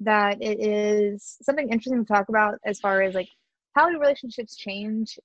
that 0.00 0.40
it 0.40 0.60
is 0.60 1.36
something 1.42 1.68
interesting 1.68 2.04
to 2.04 2.12
talk 2.12 2.28
about 2.28 2.58
as 2.64 2.80
far 2.80 3.02
as 3.02 3.14
like 3.14 3.28
how 3.74 3.90
do 3.90 3.98
relationships 3.98 4.56
change 4.56 5.18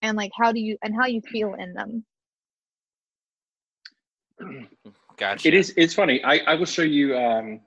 and 0.00 0.16
like 0.16 0.32
how 0.36 0.50
do 0.52 0.60
you 0.60 0.76
and 0.82 0.94
how 0.94 1.06
you 1.06 1.20
feel 1.20 1.54
in 1.54 1.72
them. 1.74 2.04
Gotcha. 5.16 5.48
It 5.48 5.54
is. 5.54 5.72
It's 5.76 5.94
funny. 5.94 6.22
I, 6.24 6.38
I 6.46 6.54
will 6.54 6.66
show 6.66 6.82
you. 6.82 7.16
Um, 7.16 7.60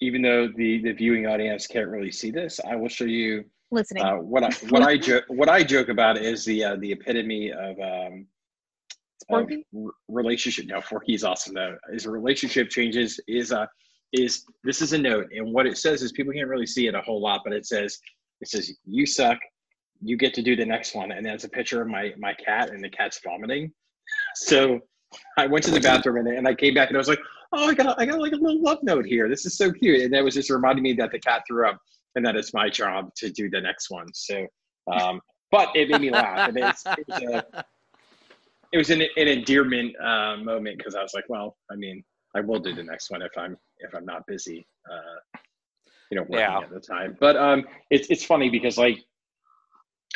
even 0.00 0.22
though 0.22 0.48
the 0.48 0.82
the 0.82 0.92
viewing 0.92 1.26
audience 1.26 1.66
can't 1.66 1.88
really 1.88 2.12
see 2.12 2.30
this, 2.30 2.60
I 2.68 2.76
will 2.76 2.88
show 2.88 3.04
you 3.04 3.44
Listening. 3.70 4.04
uh, 4.04 4.16
what 4.16 4.42
I 4.42 4.50
what 4.68 4.82
I 4.82 4.96
joke 4.96 5.24
what 5.28 5.48
I 5.48 5.62
joke 5.62 5.88
about 5.88 6.18
is 6.18 6.44
the 6.44 6.64
uh, 6.64 6.76
the 6.76 6.92
epitome 6.92 7.52
of 7.52 7.78
um, 7.80 8.26
of 9.30 9.46
Forky? 9.46 9.66
r- 9.76 9.90
relationship. 10.08 10.66
No, 10.66 10.80
Forky 10.80 11.14
is 11.14 11.24
awesome 11.24 11.54
though. 11.54 11.76
Is 11.92 12.06
a 12.06 12.10
relationship 12.10 12.68
changes 12.70 13.18
is 13.26 13.52
uh 13.52 13.66
is 14.12 14.44
this 14.62 14.80
is 14.82 14.92
a 14.92 14.98
note 14.98 15.26
and 15.34 15.52
what 15.52 15.66
it 15.66 15.76
says 15.78 16.02
is 16.02 16.12
people 16.12 16.32
can't 16.32 16.48
really 16.48 16.66
see 16.66 16.86
it 16.86 16.94
a 16.94 17.00
whole 17.00 17.20
lot, 17.20 17.40
but 17.44 17.52
it 17.52 17.66
says 17.66 17.98
it 18.40 18.48
says 18.48 18.72
you 18.84 19.06
suck. 19.06 19.38
You 20.02 20.16
get 20.18 20.34
to 20.34 20.42
do 20.42 20.54
the 20.54 20.66
next 20.66 20.94
one, 20.94 21.12
and 21.12 21.24
that's 21.24 21.44
a 21.44 21.48
picture 21.48 21.80
of 21.80 21.88
my 21.88 22.12
my 22.18 22.34
cat, 22.34 22.70
and 22.70 22.82
the 22.82 22.90
cat's 22.90 23.20
vomiting. 23.24 23.72
So 24.36 24.80
I 25.38 25.46
went 25.46 25.64
to 25.64 25.70
the 25.70 25.80
bathroom 25.80 26.16
and, 26.18 26.28
and 26.28 26.48
I 26.48 26.54
came 26.54 26.74
back 26.74 26.88
and 26.88 26.96
I 26.96 26.98
was 26.98 27.08
like, 27.08 27.20
oh, 27.52 27.68
I 27.68 27.74
got 27.74 28.00
I 28.00 28.06
got 28.06 28.20
like 28.20 28.32
a 28.32 28.36
little 28.36 28.62
love 28.62 28.78
note 28.82 29.06
here. 29.06 29.28
This 29.28 29.46
is 29.46 29.56
so 29.56 29.72
cute, 29.72 30.02
and 30.02 30.12
that 30.12 30.24
was 30.24 30.34
just 30.34 30.50
reminding 30.50 30.82
me 30.82 30.92
that 30.94 31.10
the 31.12 31.18
cat 31.18 31.42
threw 31.46 31.68
up, 31.68 31.78
and 32.14 32.24
that 32.26 32.36
it's 32.36 32.52
my 32.54 32.68
job 32.68 33.14
to 33.16 33.30
do 33.30 33.48
the 33.50 33.60
next 33.60 33.90
one. 33.90 34.06
So, 34.14 34.46
um, 34.92 35.20
but 35.50 35.68
it 35.74 35.88
made 35.88 36.00
me 36.00 36.10
laugh, 36.10 36.48
and 36.48 36.58
it's, 36.58 36.84
it 36.96 37.06
was, 37.06 37.22
a, 37.22 37.44
it 38.72 38.78
was 38.78 38.90
an, 38.90 39.02
an 39.02 39.28
endearment 39.28 39.94
uh, 40.00 40.36
moment 40.38 40.78
because 40.78 40.94
I 40.94 41.02
was 41.02 41.14
like, 41.14 41.24
well, 41.28 41.56
I 41.70 41.76
mean, 41.76 42.02
I 42.34 42.40
will 42.40 42.58
do 42.58 42.74
the 42.74 42.82
next 42.82 43.10
one 43.10 43.22
if 43.22 43.32
I'm 43.36 43.56
if 43.78 43.94
I'm 43.94 44.04
not 44.04 44.26
busy, 44.26 44.66
uh, 44.90 45.38
you 46.10 46.16
know, 46.16 46.22
working 46.28 46.40
Yeah. 46.40 46.58
at 46.60 46.70
the 46.70 46.80
time. 46.80 47.16
But 47.20 47.36
um, 47.36 47.64
it's 47.90 48.08
it's 48.10 48.24
funny 48.24 48.50
because 48.50 48.76
like 48.78 48.98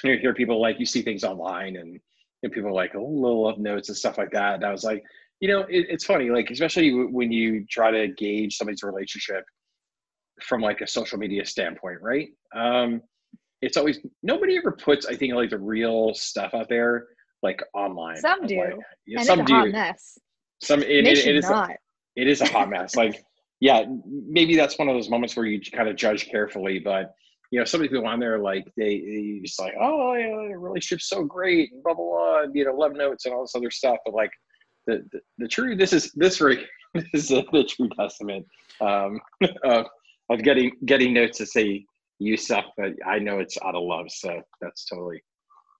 you 0.04 0.18
hear 0.18 0.34
people 0.34 0.60
like 0.60 0.78
you 0.78 0.86
see 0.86 1.02
things 1.02 1.24
online 1.24 1.76
and 1.76 2.00
and 2.42 2.52
people 2.52 2.74
like 2.74 2.94
oh, 2.94 3.04
little 3.04 3.44
love 3.44 3.58
notes 3.58 3.88
and 3.88 3.96
stuff 3.96 4.18
like 4.18 4.30
that. 4.32 4.56
And 4.56 4.64
I 4.64 4.70
was 4.70 4.84
like, 4.84 5.02
you 5.40 5.48
know, 5.48 5.60
it, 5.62 5.86
it's 5.88 6.04
funny, 6.04 6.30
like 6.30 6.50
especially 6.50 6.90
w- 6.90 7.08
when 7.10 7.32
you 7.32 7.64
try 7.70 7.90
to 7.90 8.08
gauge 8.08 8.56
somebody's 8.56 8.82
relationship 8.82 9.44
from 10.42 10.60
like 10.60 10.80
a 10.80 10.86
social 10.86 11.18
media 11.18 11.44
standpoint, 11.44 11.98
right? 12.00 12.28
Um, 12.54 13.02
it's 13.60 13.76
always 13.76 13.98
nobody 14.22 14.56
ever 14.56 14.72
puts, 14.72 15.06
I 15.06 15.16
think, 15.16 15.34
like 15.34 15.50
the 15.50 15.58
real 15.58 16.14
stuff 16.14 16.54
out 16.54 16.68
there, 16.68 17.06
like 17.42 17.60
online. 17.74 18.16
Some 18.16 18.46
do. 18.46 18.58
like- 18.58 18.74
yeah, 19.06 19.18
and 19.18 19.26
some 19.26 19.40
it's 19.40 19.50
a 19.50 19.54
hot 19.54 19.64
do. 19.64 19.72
mess. 19.72 20.18
some 20.62 20.82
it, 20.82 21.06
it, 21.06 21.18
it 21.26 21.36
is 21.36 21.46
a, 21.46 21.50
not. 21.50 21.70
it 22.16 22.28
is 22.28 22.40
a 22.40 22.46
hot 22.46 22.70
mess. 22.70 22.94
Like, 22.94 23.22
yeah, 23.60 23.84
maybe 24.06 24.54
that's 24.54 24.78
one 24.78 24.88
of 24.88 24.94
those 24.94 25.08
moments 25.10 25.36
where 25.36 25.46
you 25.46 25.60
kind 25.72 25.88
of 25.88 25.96
judge 25.96 26.28
carefully, 26.28 26.78
but 26.78 27.14
you 27.50 27.58
know, 27.58 27.64
some 27.64 27.80
the 27.80 27.88
people 27.88 28.06
on 28.06 28.20
there 28.20 28.38
like 28.38 28.64
they, 28.76 29.00
they 29.00 29.40
just 29.42 29.58
like, 29.58 29.74
oh, 29.80 30.14
yeah, 30.14 30.48
the 30.48 30.58
relationship's 30.58 31.08
so 31.08 31.24
great, 31.24 31.72
and 31.72 31.82
blah 31.82 31.94
blah 31.94 32.04
blah, 32.04 32.42
and, 32.42 32.54
you 32.54 32.64
know, 32.64 32.74
love 32.74 32.92
notes 32.92 33.24
and 33.24 33.34
all 33.34 33.42
this 33.42 33.54
other 33.54 33.70
stuff. 33.70 33.96
But 34.04 34.14
like, 34.14 34.30
the 34.86 35.04
the, 35.12 35.20
the 35.38 35.48
true 35.48 35.76
this 35.76 35.92
is 35.92 36.12
this 36.12 36.40
right 36.40 36.60
this 36.94 37.06
is 37.12 37.28
the 37.28 37.64
true 37.68 37.88
testament 37.98 38.46
um, 38.80 39.20
of 39.64 39.86
of 40.30 40.42
getting 40.42 40.72
getting 40.84 41.14
notes 41.14 41.38
to 41.38 41.46
say 41.46 41.84
you 42.18 42.36
suck, 42.36 42.64
but 42.76 42.92
I 43.06 43.18
know 43.18 43.38
it's 43.38 43.56
out 43.64 43.74
of 43.74 43.82
love, 43.82 44.10
so 44.10 44.42
that's 44.60 44.84
totally 44.86 45.22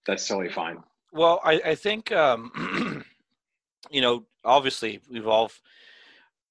that's 0.07 0.27
totally 0.27 0.49
fine. 0.49 0.77
Well, 1.11 1.41
I, 1.43 1.61
I 1.65 1.75
think 1.75 2.11
um, 2.11 3.03
you 3.91 4.01
know, 4.01 4.25
obviously 4.43 5.01
we've 5.09 5.27
all 5.27 5.51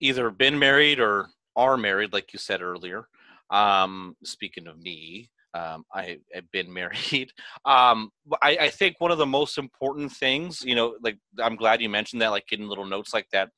either 0.01 0.31
been 0.31 0.59
married 0.59 1.01
or 1.01 1.29
are 1.57 1.77
married, 1.77 2.13
like 2.13 2.33
you 2.33 2.39
said 2.39 2.63
earlier. 2.63 3.09
Um, 3.51 4.17
speaking 4.25 4.67
of 4.67 4.79
me, 4.81 5.31
um, 5.55 5.85
I 5.93 6.19
have 6.33 6.51
been 6.53 6.73
married. 6.73 7.33
Um, 7.65 8.11
I, 8.43 8.57
I 8.61 8.69
think 8.71 8.97
one 8.99 9.11
of 9.11 9.19
the 9.19 9.27
most 9.27 9.59
important 9.59 10.13
things, 10.13 10.63
you 10.65 10.75
know, 10.75 10.97
like 11.03 11.19
I'm 11.43 11.57
glad 11.57 11.81
you 11.81 11.89
mentioned 11.89 12.23
that, 12.23 12.31
like 12.31 12.47
getting 12.47 12.69
little 12.69 12.87
notes 12.87 13.13
like 13.13 13.29
that. 13.33 13.51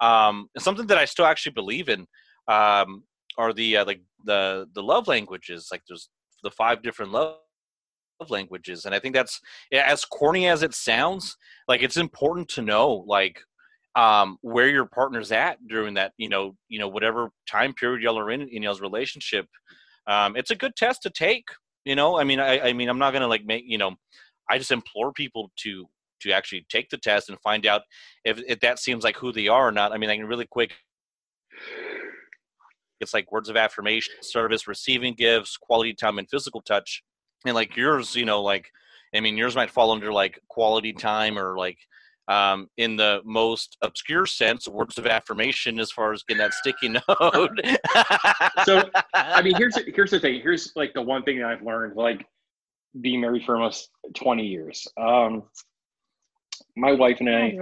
Um, 0.00 0.48
something 0.58 0.86
that 0.88 0.98
I 0.98 1.04
still 1.04 1.26
actually 1.26 1.52
believe 1.52 1.88
in 1.88 2.06
um, 2.48 3.04
are 3.38 3.52
the 3.52 3.78
uh, 3.78 3.84
like 3.84 4.02
the 4.24 4.68
the 4.74 4.82
love 4.82 5.08
languages. 5.08 5.68
Like 5.70 5.82
there's 5.88 6.08
the 6.42 6.50
five 6.50 6.82
different 6.82 7.12
love 7.12 7.36
languages, 8.28 8.84
and 8.84 8.94
I 8.94 8.98
think 8.98 9.14
that's 9.14 9.40
as 9.72 10.04
corny 10.04 10.48
as 10.48 10.62
it 10.62 10.74
sounds. 10.74 11.36
Like 11.68 11.82
it's 11.82 11.96
important 11.96 12.48
to 12.50 12.62
know 12.62 13.04
like 13.06 13.40
um, 13.96 14.36
where 14.42 14.68
your 14.68 14.84
partner's 14.84 15.32
at 15.32 15.56
during 15.66 15.94
that, 15.94 16.12
you 16.18 16.28
know, 16.28 16.54
you 16.68 16.78
know, 16.78 16.86
whatever 16.86 17.30
time 17.50 17.72
period 17.72 18.02
y'all 18.02 18.18
are 18.18 18.30
in 18.30 18.42
in 18.42 18.62
y'all's 18.62 18.80
relationship. 18.82 19.46
Um, 20.06 20.36
it's 20.36 20.50
a 20.50 20.54
good 20.54 20.76
test 20.76 21.02
to 21.02 21.10
take. 21.10 21.48
You 21.84 21.96
know, 21.96 22.18
I 22.18 22.24
mean, 22.24 22.38
I, 22.38 22.60
I 22.60 22.72
mean, 22.72 22.88
I'm 22.88 22.98
not 22.98 23.12
gonna 23.12 23.26
like 23.26 23.46
make, 23.46 23.64
you 23.66 23.78
know, 23.78 23.96
I 24.50 24.58
just 24.58 24.70
implore 24.70 25.12
people 25.12 25.50
to 25.62 25.86
to 26.20 26.32
actually 26.32 26.66
take 26.68 26.90
the 26.90 26.98
test 26.98 27.28
and 27.28 27.38
find 27.40 27.66
out 27.66 27.82
if, 28.24 28.38
if 28.46 28.60
that 28.60 28.78
seems 28.78 29.04
like 29.04 29.16
who 29.16 29.32
they 29.32 29.48
are 29.48 29.68
or 29.68 29.72
not. 29.72 29.92
I 29.92 29.98
mean, 29.98 30.10
I 30.10 30.16
can 30.16 30.26
really 30.26 30.46
quick. 30.46 30.72
It's 33.00 33.12
like 33.12 33.30
words 33.30 33.50
of 33.50 33.56
affirmation, 33.56 34.14
service, 34.22 34.66
receiving 34.66 35.14
gifts, 35.14 35.56
quality 35.58 35.92
time, 35.92 36.18
and 36.18 36.28
physical 36.30 36.62
touch. 36.62 37.02
And 37.44 37.54
like 37.54 37.76
yours, 37.76 38.14
you 38.14 38.24
know, 38.24 38.42
like 38.42 38.68
I 39.14 39.20
mean, 39.20 39.38
yours 39.38 39.56
might 39.56 39.70
fall 39.70 39.92
under 39.92 40.12
like 40.12 40.38
quality 40.48 40.92
time 40.92 41.38
or 41.38 41.56
like 41.56 41.78
um, 42.28 42.68
in 42.76 42.96
the 42.96 43.20
most 43.24 43.76
obscure 43.82 44.26
sense, 44.26 44.66
words 44.66 44.98
of 44.98 45.06
affirmation 45.06 45.78
as 45.78 45.90
far 45.90 46.12
as 46.12 46.22
getting 46.24 46.42
that 46.42 46.54
sticky 46.54 46.88
note. 47.08 47.60
so, 48.64 48.88
I 49.14 49.42
mean, 49.42 49.54
here's 49.56 49.78
here's 49.94 50.10
the 50.10 50.20
thing. 50.20 50.40
Here's 50.40 50.72
like 50.76 50.92
the 50.94 51.02
one 51.02 51.22
thing 51.22 51.38
that 51.38 51.46
I've 51.46 51.62
learned, 51.62 51.96
like 51.96 52.26
being 53.00 53.20
married 53.20 53.44
for 53.44 53.56
almost 53.56 53.90
20 54.14 54.44
years. 54.46 54.86
Um, 54.98 55.44
my 56.76 56.92
wife 56.92 57.20
and 57.20 57.28
I, 57.28 57.58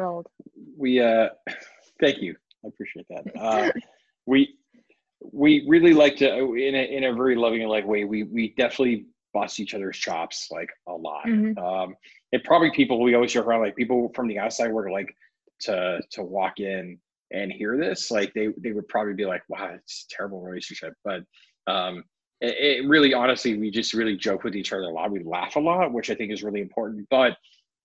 we 0.77 1.00
uh, 1.00 1.29
thank 2.00 2.20
you, 2.20 2.35
I 2.64 2.68
appreciate 2.68 3.07
that. 3.09 3.24
Uh, 3.38 3.70
we 4.27 4.55
we 5.33 5.64
really 5.68 5.94
like 5.94 6.16
to 6.16 6.55
in 6.55 6.74
a 6.74 6.96
in 6.96 7.05
a 7.05 7.12
very 7.12 7.37
loving 7.37 7.62
and 7.62 7.70
like 7.70 7.87
way. 7.87 8.05
We 8.05 8.24
we 8.24 8.55
definitely 8.57 9.07
bust 9.33 9.59
each 9.59 9.74
other's 9.74 9.98
chops 9.98 10.48
like 10.50 10.70
a 10.87 10.92
lot. 10.92 11.27
Mm-hmm. 11.27 11.59
Um, 11.59 11.96
and 12.34 12.42
probably 12.42 12.70
people 12.72 13.00
we 13.00 13.14
always 13.14 13.32
joke 13.32 13.46
around 13.46 13.60
like 13.60 13.76
people 13.76 14.10
from 14.12 14.26
the 14.26 14.40
outside 14.40 14.72
were 14.72 14.90
like 14.90 15.14
to 15.60 16.00
to 16.10 16.22
walk 16.24 16.58
in 16.58 16.98
and 17.30 17.52
hear 17.52 17.76
this, 17.76 18.10
like 18.10 18.34
they 18.34 18.48
they 18.58 18.72
would 18.72 18.88
probably 18.88 19.14
be 19.14 19.24
like, 19.24 19.42
"Wow, 19.48 19.70
it's 19.74 20.06
terrible 20.10 20.40
relationship." 20.40 20.94
But 21.04 21.22
um, 21.66 22.02
it, 22.40 22.56
it 22.58 22.88
really, 22.88 23.14
honestly, 23.14 23.56
we 23.56 23.70
just 23.70 23.94
really 23.94 24.16
joke 24.16 24.42
with 24.42 24.56
each 24.56 24.72
other 24.72 24.82
a 24.82 24.90
lot. 24.90 25.12
We 25.12 25.22
laugh 25.22 25.54
a 25.56 25.60
lot, 25.60 25.92
which 25.92 26.10
I 26.10 26.14
think 26.16 26.32
is 26.32 26.42
really 26.42 26.60
important. 26.60 27.06
But 27.10 27.36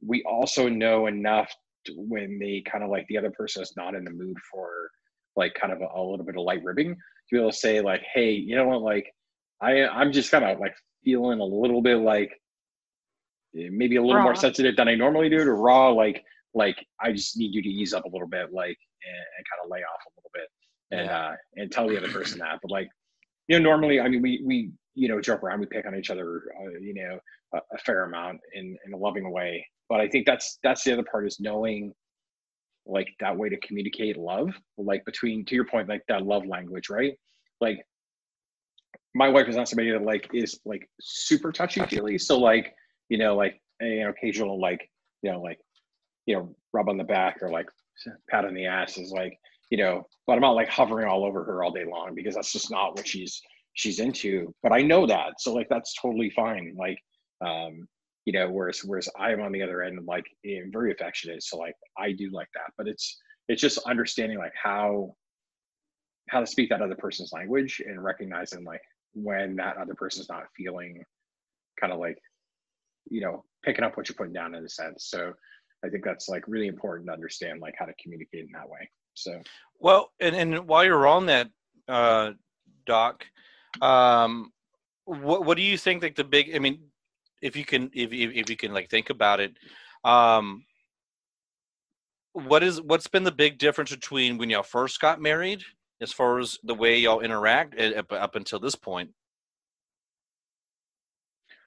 we 0.05 0.23
also 0.23 0.67
know 0.67 1.05
enough 1.05 1.53
when 1.95 2.39
they 2.39 2.63
kind 2.69 2.83
of 2.83 2.89
like 2.89 3.07
the 3.07 3.17
other 3.17 3.31
person 3.31 3.62
is 3.62 3.73
not 3.77 3.93
in 3.93 4.03
the 4.03 4.12
mood 4.12 4.38
for 4.51 4.89
like 5.35 5.53
kind 5.53 5.71
of 5.71 5.81
a, 5.81 5.88
a 5.95 6.01
little 6.01 6.25
bit 6.25 6.38
of 6.38 6.43
light 6.43 6.63
ribbing 6.63 6.95
to 6.95 6.99
be 7.31 7.38
able 7.38 7.51
to 7.51 7.57
say 7.57 7.81
like, 7.81 8.03
"Hey, 8.13 8.31
you 8.31 8.55
know 8.55 8.67
what? 8.67 8.81
Like, 8.81 9.13
I 9.62 9.88
I'm 9.88 10.12
just 10.12 10.31
kind 10.31 10.43
of 10.43 10.59
like 10.59 10.75
feeling 11.03 11.39
a 11.39 11.45
little 11.45 11.83
bit 11.83 11.97
like 11.97 12.31
maybe 13.53 13.95
a 13.95 14.01
little 14.01 14.17
raw. 14.17 14.23
more 14.23 14.35
sensitive 14.35 14.75
than 14.75 14.88
I 14.88 14.95
normally 14.95 15.29
do 15.29 15.43
to 15.43 15.53
raw. 15.53 15.89
Like, 15.89 16.23
like 16.53 16.85
I 17.01 17.12
just 17.12 17.38
need 17.38 17.53
you 17.53 17.62
to 17.62 17.69
ease 17.69 17.93
up 17.93 18.05
a 18.05 18.09
little 18.09 18.27
bit, 18.27 18.51
like, 18.51 18.77
and, 19.05 19.15
and 19.15 19.45
kind 19.49 19.63
of 19.63 19.69
lay 19.69 19.79
off 19.79 20.01
a 20.05 20.12
little 20.17 20.31
bit, 20.33 20.47
and 20.91 21.05
yeah. 21.07 21.19
uh, 21.19 21.35
and 21.55 21.71
tell 21.71 21.88
the 21.88 21.97
other 21.97 22.12
person 22.12 22.39
that. 22.39 22.59
But 22.62 22.71
like, 22.71 22.89
you 23.47 23.59
know, 23.59 23.63
normally, 23.63 23.99
I 23.99 24.07
mean, 24.07 24.21
we 24.21 24.41
we 24.45 24.71
you 24.95 25.07
know 25.07 25.21
joke 25.21 25.43
around, 25.43 25.59
we 25.59 25.65
pick 25.65 25.85
on 25.85 25.95
each 25.95 26.09
other, 26.09 26.43
uh, 26.59 26.79
you 26.81 26.93
know, 26.93 27.19
a, 27.53 27.57
a, 27.73 27.77
fair 27.79 28.03
amount 28.03 28.39
in 28.53 28.77
in 28.85 28.93
a 28.93 28.97
loving 28.97 29.31
way. 29.31 29.65
But 29.88 30.01
I 30.01 30.07
think 30.07 30.25
that's 30.25 30.59
that's 30.63 30.83
the 30.83 30.93
other 30.93 31.05
part 31.09 31.27
is 31.27 31.39
knowing 31.39 31.93
like 32.85 33.07
that 33.19 33.35
way 33.35 33.49
to 33.49 33.57
communicate 33.57 34.17
love, 34.17 34.49
like 34.77 35.05
between 35.05 35.45
to 35.45 35.55
your 35.55 35.65
point, 35.65 35.88
like 35.88 36.01
that 36.07 36.25
love 36.25 36.45
language, 36.45 36.89
right? 36.89 37.13
Like 37.62 37.79
my 39.15 39.29
wife 39.29 39.47
is 39.47 39.55
not 39.55 39.67
somebody 39.67 39.91
that 39.91 40.03
like 40.03 40.29
is 40.33 40.59
like 40.65 40.89
super 40.99 41.51
touchy 41.51 41.81
feely. 41.85 42.17
So 42.17 42.38
like, 42.38 42.73
you 43.10 43.17
know, 43.17 43.36
like 43.36 43.60
know, 43.82 44.10
occasional 44.10 44.60
like, 44.60 44.89
you 45.22 45.32
know, 45.32 45.41
like, 45.41 45.60
you 46.26 46.36
know, 46.36 46.56
rub 46.74 46.89
on 46.89 46.98
the 46.98 47.04
back 47.04 47.38
or 47.41 47.50
like 47.50 47.67
pat 48.30 48.45
on 48.45 48.54
the 48.54 48.65
ass 48.65 48.98
is 48.98 49.12
like, 49.12 49.38
you 49.69 49.78
know, 49.78 50.04
but 50.26 50.34
I'm 50.34 50.41
not 50.41 50.52
like 50.52 50.69
hovering 50.69 51.08
all 51.08 51.26
over 51.26 51.43
her 51.43 51.63
all 51.63 51.72
day 51.72 51.86
long 51.86 52.13
because 52.15 52.36
that's 52.36 52.54
just 52.54 52.72
not 52.72 52.95
what 52.95 53.08
she's 53.08 53.41
she's 53.74 54.00
into. 54.00 54.54
But 54.63 54.72
I 54.72 54.82
know 54.82 55.06
that. 55.06 55.39
So 55.39 55.54
like 55.54 55.67
that's 55.69 55.93
totally 56.02 56.30
fine. 56.30 56.76
Like 56.78 56.98
um, 57.45 57.88
you 58.26 58.34
know, 58.34 58.50
whereas 58.50 58.82
whereas 58.84 59.10
I'm 59.17 59.41
on 59.41 59.52
the 59.52 59.63
other 59.63 59.84
end 59.84 60.00
like 60.06 60.26
I'm 60.45 60.72
very 60.72 60.91
affectionate. 60.91 61.43
So 61.43 61.58
like 61.58 61.76
I 61.98 62.12
do 62.12 62.30
like 62.32 62.50
that. 62.54 62.72
But 62.78 62.88
it's 62.88 63.17
it's 63.48 63.62
just 63.62 63.80
understanding 63.88 64.38
like 64.38 64.54
how 64.62 65.15
how 66.30 66.39
to 66.39 66.45
speak 66.45 66.69
that 66.69 66.82
other 66.82 66.95
person's 66.95 67.32
language 67.34 67.82
and 67.86 68.04
recognizing 68.04 68.63
like 68.63 68.82
when 69.13 69.56
that 69.56 69.78
other 69.78 69.95
person's 69.95 70.30
not 70.30 70.43
feeling 70.56 71.04
kind 71.80 71.91
of 71.91 72.00
like 72.00 72.17
you 73.10 73.22
know 73.22 73.43
picking 73.63 73.84
up 73.84 73.98
what 73.98 74.08
you're 74.08 74.15
putting 74.15 74.34
down 74.34 74.56
in 74.56 74.63
a 74.63 74.69
sense 74.69 75.06
so 75.10 75.34
i 75.84 75.89
think 75.89 76.04
that's 76.04 76.30
like 76.30 76.43
really 76.48 76.67
important 76.67 77.08
to 77.08 77.13
understand 77.13 77.62
like 77.62 77.76
how 77.78 77.86
to 77.86 77.93
communicate 78.02 78.45
in 78.45 78.52
that 78.54 78.69
way 78.69 78.89
so 79.13 79.39
well 79.80 80.12
and, 80.19 80.36
and 80.36 80.67
while 80.67 80.84
you're 80.84 81.08
on 81.08 81.26
that 81.26 81.50
uh 81.88 82.32
doc 82.86 83.26
um 83.82 84.52
what 85.06 85.45
what 85.45 85.58
do 85.58 85.63
you 85.63 85.78
think 85.78 86.02
like 86.02 86.15
the 86.15 86.24
big 86.24 86.56
i 86.56 86.60
mean 86.60 86.80
if 87.41 87.56
you 87.56 87.65
can 87.65 87.89
if, 87.93 88.12
if, 88.12 88.32
if 88.34 88.50
you 88.50 88.58
can 88.58 88.74
like 88.74 88.89
think 88.89 89.10
about 89.10 89.39
it 89.39 89.54
um 90.04 90.63
what 92.34 92.63
is 92.63 92.82
what's 92.82 93.08
been 93.08 93.24
the 93.24 93.32
big 93.32 93.58
difference 93.58 93.91
between 93.91 94.38
when 94.38 94.50
y'all 94.50 94.63
first 94.63 95.00
got 95.00 95.22
married 95.22 95.63
as 96.02 96.13
far 96.13 96.39
as 96.39 96.58
the 96.63 96.74
way 96.74 96.98
y'all 96.98 97.19
interact 97.19 97.80
up, 97.80 98.12
up 98.12 98.36
until 98.36 98.60
this 98.60 98.76
point? 98.76 99.12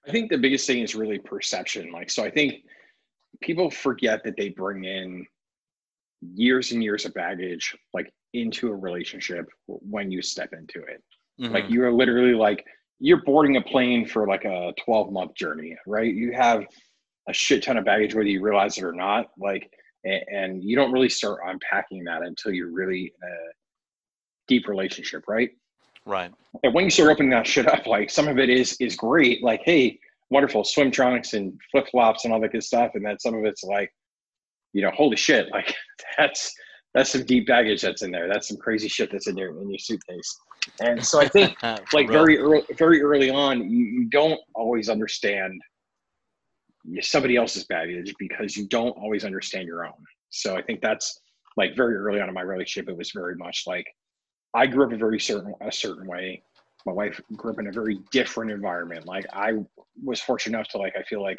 I 0.06 0.10
think 0.10 0.30
the 0.30 0.38
biggest 0.38 0.66
thing 0.66 0.82
is 0.82 0.94
really 0.94 1.18
perception. 1.18 1.92
Like, 1.92 2.10
so 2.10 2.24
I 2.24 2.30
think 2.30 2.54
people 3.40 3.70
forget 3.70 4.22
that 4.24 4.36
they 4.36 4.48
bring 4.48 4.84
in 4.84 5.26
years 6.20 6.72
and 6.72 6.82
years 6.82 7.04
of 7.04 7.14
baggage, 7.14 7.76
like 7.94 8.12
into 8.32 8.68
a 8.68 8.74
relationship 8.74 9.46
when 9.66 10.10
you 10.10 10.22
step 10.22 10.52
into 10.52 10.80
it. 10.86 11.02
Mm-hmm. 11.40 11.54
Like, 11.54 11.70
you 11.70 11.84
are 11.84 11.92
literally 11.92 12.34
like, 12.34 12.64
you're 12.98 13.22
boarding 13.22 13.56
a 13.56 13.62
plane 13.62 14.06
for 14.06 14.26
like 14.26 14.44
a 14.44 14.72
12 14.84 15.12
month 15.12 15.34
journey, 15.34 15.76
right? 15.86 16.12
You 16.12 16.32
have 16.32 16.64
a 17.28 17.32
shit 17.32 17.62
ton 17.62 17.76
of 17.76 17.84
baggage, 17.84 18.14
whether 18.14 18.28
you 18.28 18.42
realize 18.42 18.78
it 18.78 18.84
or 18.84 18.92
not. 18.92 19.26
Like, 19.38 19.70
and, 20.04 20.62
you 20.62 20.74
don't 20.74 20.92
really 20.92 21.08
start 21.08 21.40
unpacking 21.46 22.04
that 22.04 22.22
until 22.22 22.52
you're 22.52 22.72
really 22.72 23.12
in 23.22 23.28
a 23.28 23.52
deep 24.48 24.66
relationship, 24.66 25.24
right? 25.28 25.50
Right. 26.04 26.32
And 26.62 26.74
when 26.74 26.84
you 26.84 26.90
start 26.90 27.10
opening 27.10 27.30
that 27.30 27.46
shit 27.46 27.66
up, 27.66 27.86
like 27.86 28.10
some 28.10 28.28
of 28.28 28.38
it 28.38 28.50
is 28.50 28.76
is 28.80 28.96
great, 28.96 29.42
like 29.42 29.62
hey, 29.64 29.98
wonderful 30.30 30.64
swim 30.64 30.90
trunks 30.90 31.34
and 31.34 31.58
flip 31.70 31.86
flops 31.90 32.24
and 32.24 32.32
all 32.32 32.40
that 32.40 32.52
good 32.52 32.64
stuff, 32.64 32.92
and 32.94 33.04
then 33.04 33.18
some 33.18 33.34
of 33.34 33.44
it's 33.44 33.62
like, 33.62 33.92
you 34.72 34.82
know, 34.82 34.90
holy 34.90 35.16
shit, 35.16 35.48
like 35.50 35.74
that's 36.18 36.52
that's 36.94 37.10
some 37.10 37.24
deep 37.24 37.46
baggage 37.46 37.82
that's 37.82 38.02
in 38.02 38.10
there. 38.10 38.28
That's 38.28 38.48
some 38.48 38.58
crazy 38.58 38.88
shit 38.88 39.10
that's 39.10 39.26
in 39.26 39.36
your 39.36 39.60
in 39.60 39.70
your 39.70 39.78
suitcase. 39.78 40.36
And 40.80 41.04
so 41.04 41.20
I 41.20 41.28
think 41.28 41.56
like 41.92 42.08
very 42.08 42.38
early 42.38 42.62
very 42.76 43.00
early 43.02 43.30
on, 43.30 43.70
you, 43.70 43.84
you 43.84 44.04
don't 44.10 44.40
always 44.54 44.88
understand 44.88 45.60
somebody 47.00 47.36
else's 47.36 47.64
baggage 47.64 48.12
because 48.18 48.56
you 48.56 48.66
don't 48.66 48.96
always 48.98 49.24
understand 49.24 49.66
your 49.66 49.86
own. 49.86 50.04
So 50.30 50.56
I 50.56 50.62
think 50.62 50.80
that's 50.80 51.20
like 51.56 51.76
very 51.76 51.94
early 51.94 52.20
on 52.20 52.28
in 52.28 52.34
my 52.34 52.42
relationship, 52.42 52.88
it 52.88 52.96
was 52.96 53.12
very 53.12 53.36
much 53.36 53.64
like 53.66 53.86
I 54.54 54.66
grew 54.66 54.86
up 54.86 54.92
a 54.92 54.96
very 54.96 55.20
certain 55.20 55.54
a 55.60 55.72
certain 55.72 56.06
way. 56.06 56.42
My 56.84 56.92
wife 56.92 57.20
grew 57.36 57.52
up 57.52 57.60
in 57.60 57.68
a 57.68 57.72
very 57.72 58.00
different 58.10 58.50
environment. 58.50 59.06
Like 59.06 59.26
I 59.32 59.52
was 60.02 60.20
fortunate 60.20 60.56
enough 60.56 60.68
to 60.68 60.78
like 60.78 60.94
I 60.98 61.02
feel 61.04 61.22
like 61.22 61.38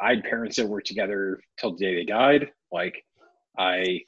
I 0.00 0.10
had 0.10 0.24
parents 0.24 0.56
that 0.56 0.68
were 0.68 0.80
together 0.80 1.40
till 1.58 1.72
the 1.72 1.84
day 1.84 1.94
they 1.94 2.04
died. 2.04 2.50
Like 2.70 3.04
I 3.58 4.00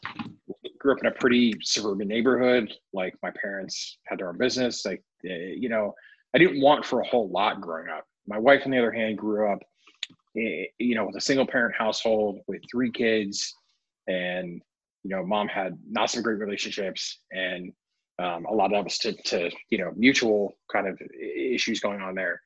grew 0.79 0.93
up 0.93 1.01
in 1.01 1.07
a 1.07 1.13
pretty 1.13 1.55
suburban 1.63 2.09
neighborhood. 2.09 2.73
Like 2.93 3.15
my 3.23 3.31
parents 3.41 3.99
had 4.07 4.19
their 4.19 4.29
own 4.29 4.39
business. 4.39 4.85
Like 4.85 5.03
you 5.23 5.69
know, 5.69 5.95
I 6.35 6.39
didn't 6.39 6.61
want 6.61 6.85
for 6.85 7.01
a 7.01 7.07
whole 7.07 7.29
lot 7.31 7.61
growing 7.61 7.89
up. 7.89 8.05
My 8.27 8.39
wife, 8.39 8.63
on 8.65 8.71
the 8.71 8.79
other 8.79 8.93
hand, 8.93 9.19
grew 9.19 9.51
up, 9.53 9.59
eh, 10.37 10.65
you 10.79 10.95
know, 10.95 11.07
with 11.07 11.17
a 11.17 11.21
single 11.21 11.47
parent 11.47 11.75
household 11.75 12.41
with 12.47 12.63
three 12.71 12.93
kids, 12.93 13.55
and 14.07 14.63
you 15.03 15.11
know, 15.11 15.25
mom 15.25 15.49
had 15.49 15.79
not 15.89 16.11
some 16.11 16.23
great 16.23 16.39
relationships, 16.39 17.21
and 17.33 17.73
um, 18.21 18.45
a 18.45 18.53
lot 18.53 18.67
of 18.67 18.73
that 18.73 18.85
was 18.85 18.99
to, 18.99 19.13
to 19.13 19.51
you 19.71 19.79
know 19.79 19.93
mutual 19.97 20.53
kind 20.73 20.87
of 20.87 21.01
issues 21.21 21.81
going 21.81 22.01
on 22.01 22.15
there. 22.15 22.41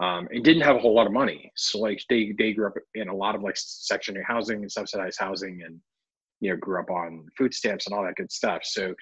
Um, 0.00 0.28
and 0.32 0.42
didn't 0.42 0.62
have 0.62 0.76
a 0.76 0.78
whole 0.78 0.94
lot 0.94 1.06
of 1.06 1.12
money. 1.12 1.52
So 1.56 1.78
like 1.78 2.02
they 2.08 2.32
they 2.38 2.54
grew 2.54 2.68
up 2.68 2.74
in 2.94 3.08
a 3.08 3.14
lot 3.14 3.34
of 3.34 3.42
like 3.42 3.56
section 3.56 4.16
eight 4.16 4.24
housing 4.26 4.62
and 4.62 4.72
subsidized 4.72 5.20
housing 5.20 5.62
and 5.64 5.78
you 6.40 6.50
know 6.50 6.56
grew 6.56 6.80
up 6.80 6.90
on 6.90 7.26
food 7.36 7.52
stamps 7.52 7.86
and 7.86 7.94
all 7.94 8.04
that 8.04 8.16
good 8.16 8.32
stuff. 8.32 8.62
So 8.64 8.94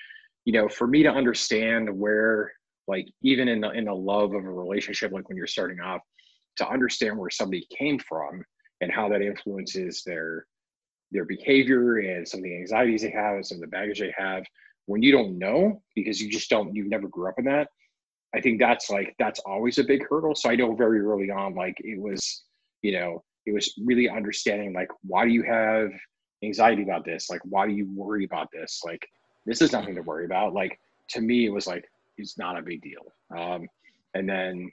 you 0.45 0.53
know 0.53 0.69
for 0.69 0.87
me 0.87 1.05
to 1.05 1.11
understand 1.11 1.89
where 1.89 2.53
like 2.89 3.07
even 3.23 3.47
in 3.49 3.61
the 3.61 3.71
in 3.71 3.85
the 3.85 3.95
love 3.95 4.35
of 4.35 4.45
a 4.45 4.51
relationship 4.51 5.13
like 5.13 5.29
when 5.29 5.37
you're 5.37 5.47
starting 5.47 5.81
off 5.81 6.01
to 6.57 6.69
understand 6.69 7.17
where 7.17 7.31
somebody 7.31 7.67
came 7.77 7.99
from 8.01 8.43
and 8.81 8.91
how 8.91 9.09
that 9.09 9.23
influences 9.23 10.03
their 10.05 10.47
their 11.13 11.25
behavior 11.25 11.99
and 11.99 12.27
some 12.27 12.41
of 12.41 12.45
the 12.45 12.57
anxieties 12.57 13.03
they 13.03 13.11
have 13.11 13.35
and 13.35 13.47
some 13.47 13.57
of 13.57 13.63
the 13.63 13.69
baggage 13.69 14.01
they 14.01 14.13
have 14.17 14.43
when 14.89 15.03
you 15.03 15.13
don't 15.13 15.39
know 15.39 15.83
because 15.95 16.21
you 16.21 16.31
just 16.31 16.51
don't 16.51 16.75
you 16.75 16.89
never 16.89 17.09
grew 17.09 17.29
up 17.29 17.39
in 17.39 17.45
that 17.45 17.69
i 18.35 18.41
think 18.41 18.59
that's 18.59 18.91
like 18.91 19.15
that's 19.19 19.41
always 19.41 19.79
a 19.79 19.85
big 19.85 20.07
hurdle. 20.09 20.35
So 20.35 20.51
i 20.51 20.57
know 20.57 20.75
very 20.75 21.01
early 21.01 21.31
on 21.31 21.55
like 21.55 21.77
it 21.79 22.01
was 22.01 22.45
you 22.83 22.93
know 22.93 23.23
it 23.47 23.53
was 23.53 23.73
really 23.85 24.09
understanding 24.09 24.73
like 24.73 24.91
why 25.03 25.25
do 25.25 25.31
you 25.31 25.43
have 25.43 25.91
anxiety 26.43 26.83
about 26.83 27.05
this? 27.05 27.31
Like 27.31 27.41
why 27.45 27.67
do 27.67 27.73
you 27.73 27.89
worry 27.95 28.25
about 28.25 28.51
this? 28.53 28.83
Like 28.85 29.07
this 29.47 29.63
is 29.63 29.73
nothing 29.73 29.95
to 29.95 30.03
worry 30.03 30.25
about. 30.25 30.55
Like 30.55 30.79
to 31.11 31.21
me 31.21 31.47
it 31.47 31.51
was 31.51 31.67
like 31.67 31.85
it's 32.17 32.39
not 32.39 32.59
a 32.59 32.63
big 32.63 32.83
deal. 32.83 33.13
Um 33.37 33.69
and 34.15 34.29
then 34.29 34.71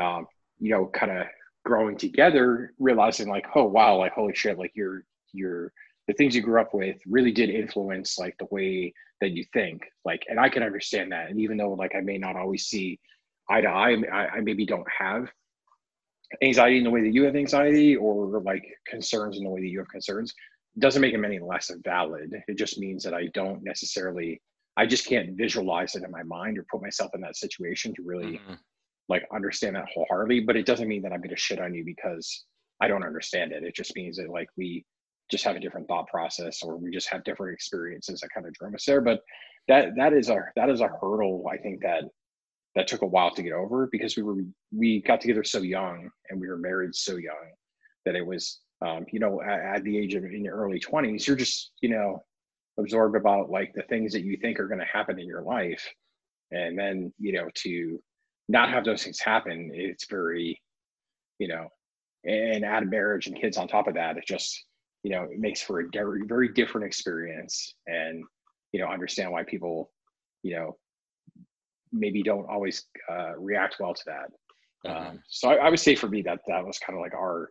um 0.00 0.26
you 0.58 0.70
know 0.70 0.86
kind 0.86 1.12
of 1.12 1.26
growing 1.64 1.96
together 1.96 2.72
realizing 2.78 3.28
like 3.28 3.46
oh 3.54 3.64
wow 3.64 3.96
like 3.96 4.12
holy 4.12 4.34
shit 4.34 4.58
like 4.58 4.72
you're 4.74 5.04
you're 5.32 5.72
the 6.06 6.14
things 6.14 6.34
you 6.34 6.42
grew 6.42 6.60
up 6.60 6.74
with 6.74 6.96
really 7.06 7.32
did 7.32 7.50
influence 7.50 8.18
like 8.18 8.36
the 8.38 8.46
way 8.50 8.92
that 9.20 9.30
you 9.30 9.44
think 9.52 9.82
like 10.04 10.22
and 10.28 10.38
i 10.38 10.48
can 10.48 10.62
understand 10.62 11.12
that 11.12 11.30
and 11.30 11.40
even 11.40 11.56
though 11.56 11.72
like 11.72 11.94
i 11.94 12.00
may 12.00 12.18
not 12.18 12.36
always 12.36 12.66
see 12.66 12.98
eye 13.50 13.60
to 13.60 13.68
eye 13.68 13.96
i, 14.12 14.26
I 14.26 14.40
maybe 14.40 14.66
don't 14.66 14.86
have 14.98 15.28
anxiety 16.42 16.78
in 16.78 16.84
the 16.84 16.90
way 16.90 17.02
that 17.02 17.14
you 17.14 17.24
have 17.24 17.36
anxiety 17.36 17.96
or 17.96 18.40
like 18.40 18.64
concerns 18.86 19.36
in 19.38 19.44
the 19.44 19.50
way 19.50 19.60
that 19.60 19.68
you 19.68 19.78
have 19.78 19.88
concerns 19.88 20.34
doesn't 20.78 21.02
make 21.02 21.12
them 21.12 21.24
any 21.24 21.38
less 21.38 21.70
valid 21.84 22.34
it 22.48 22.58
just 22.58 22.78
means 22.78 23.04
that 23.04 23.14
i 23.14 23.28
don't 23.34 23.62
necessarily 23.62 24.40
i 24.76 24.84
just 24.84 25.06
can't 25.06 25.36
visualize 25.36 25.94
it 25.94 26.02
in 26.02 26.10
my 26.10 26.22
mind 26.24 26.58
or 26.58 26.66
put 26.70 26.82
myself 26.82 27.10
in 27.14 27.20
that 27.20 27.36
situation 27.36 27.94
to 27.94 28.02
really 28.02 28.38
mm-hmm. 28.38 28.54
like 29.08 29.24
understand 29.32 29.76
that 29.76 29.86
wholeheartedly 29.94 30.40
but 30.40 30.56
it 30.56 30.66
doesn't 30.66 30.88
mean 30.88 31.02
that 31.02 31.12
i'm 31.12 31.20
going 31.20 31.30
to 31.30 31.36
shit 31.36 31.60
on 31.60 31.74
you 31.74 31.84
because 31.84 32.44
i 32.80 32.88
don't 32.88 33.04
understand 33.04 33.52
it 33.52 33.62
it 33.62 33.74
just 33.74 33.94
means 33.94 34.16
that 34.16 34.28
like 34.28 34.48
we 34.56 34.84
just 35.30 35.44
have 35.44 35.56
a 35.56 35.60
different 35.60 35.88
thought 35.88 36.06
process 36.08 36.62
or 36.62 36.76
we 36.76 36.90
just 36.90 37.08
have 37.08 37.24
different 37.24 37.54
experiences 37.54 38.20
that 38.20 38.28
kind 38.34 38.46
of 38.46 38.52
drove 38.52 38.74
us 38.74 38.84
there. 38.84 39.00
But 39.00 39.20
that 39.68 39.94
that 39.96 40.12
is 40.12 40.28
a 40.28 40.38
that 40.56 40.68
is 40.68 40.80
a 40.80 40.88
hurdle 40.88 41.44
i 41.50 41.56
think 41.56 41.80
that 41.82 42.04
that 42.74 42.88
took 42.88 43.02
a 43.02 43.06
while 43.06 43.30
to 43.30 43.42
get 43.42 43.52
over 43.52 43.88
because 43.90 44.16
we 44.16 44.22
were 44.22 44.36
we 44.76 45.00
got 45.02 45.20
together 45.20 45.44
so 45.44 45.62
young 45.62 46.10
and 46.28 46.40
we 46.40 46.48
were 46.48 46.56
married 46.56 46.94
so 46.94 47.16
young 47.16 47.52
that 48.04 48.16
it 48.16 48.26
was 48.26 48.60
um, 48.84 49.06
you 49.12 49.20
know 49.20 49.40
at, 49.42 49.76
at, 49.76 49.84
the 49.84 49.96
age 49.96 50.14
of 50.14 50.24
in 50.24 50.44
your 50.44 50.56
early 50.56 50.80
20s 50.80 51.26
you're 51.26 51.36
just 51.36 51.70
you 51.80 51.88
know 51.88 52.22
absorbed 52.78 53.16
about 53.16 53.48
like 53.48 53.72
the 53.74 53.82
things 53.82 54.12
that 54.12 54.24
you 54.24 54.36
think 54.36 54.58
are 54.58 54.66
going 54.66 54.80
to 54.80 54.86
happen 54.86 55.20
in 55.20 55.26
your 55.26 55.42
life. 55.42 55.88
And 56.50 56.76
then 56.76 57.12
you 57.18 57.32
know 57.32 57.48
to 57.54 58.02
not 58.48 58.68
have 58.68 58.84
those 58.84 59.02
things 59.02 59.20
happen 59.20 59.70
it's 59.72 60.06
very 60.06 60.60
you 61.38 61.48
know 61.48 61.68
and 62.24 62.64
add 62.64 62.90
marriage 62.90 63.26
and 63.26 63.40
kids 63.40 63.56
on 63.56 63.66
top 63.66 63.86
of 63.86 63.94
that 63.94 64.18
it 64.18 64.26
just 64.26 64.64
you 65.04 65.10
know 65.10 65.22
it 65.22 65.38
makes 65.38 65.62
for 65.62 65.80
a 65.80 65.84
very 65.92 66.22
very 66.26 66.48
different 66.48 66.86
experience 66.86 67.74
and 67.86 68.24
you 68.72 68.80
know 68.80 68.86
understand 68.88 69.30
why 69.30 69.44
people 69.44 69.92
you 70.42 70.56
know 70.56 70.76
maybe 71.92 72.22
don't 72.24 72.48
always 72.50 72.86
uh, 73.08 73.38
react 73.38 73.76
well 73.78 73.94
to 73.94 74.02
that. 74.06 74.26
Mm-hmm. 74.84 75.10
um, 75.10 75.22
so 75.28 75.50
I, 75.50 75.66
I, 75.66 75.70
would 75.70 75.78
say 75.78 75.94
for 75.94 76.08
me 76.08 76.22
that 76.22 76.40
that 76.48 76.66
was 76.66 76.78
kind 76.80 76.98
of 76.98 77.00
like 77.00 77.14
our 77.14 77.50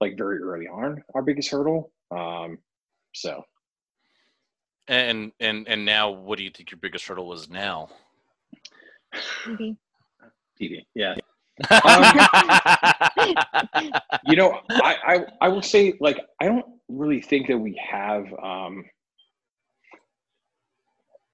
like 0.00 0.16
very 0.16 0.38
early 0.38 0.66
on 0.66 1.04
our 1.14 1.22
biggest 1.22 1.50
hurdle. 1.50 1.92
Um, 2.10 2.58
so. 3.14 3.42
And 4.88 5.32
and 5.38 5.68
and 5.68 5.84
now 5.84 6.10
what 6.10 6.38
do 6.38 6.44
you 6.44 6.50
think 6.50 6.70
your 6.70 6.78
biggest 6.80 7.06
hurdle 7.06 7.32
is 7.32 7.50
now? 7.50 7.90
TV. 9.44 9.76
TV, 10.60 10.84
yeah 10.94 11.14
um, 11.70 12.14
you 14.26 14.36
know, 14.36 14.60
I, 14.70 14.96
I 15.06 15.24
I 15.42 15.48
will 15.48 15.62
say 15.62 15.94
like 16.00 16.18
I 16.40 16.46
don't 16.46 16.66
really 16.88 17.20
think 17.20 17.46
that 17.48 17.58
we 17.58 17.80
have 17.90 18.26
um, 18.42 18.84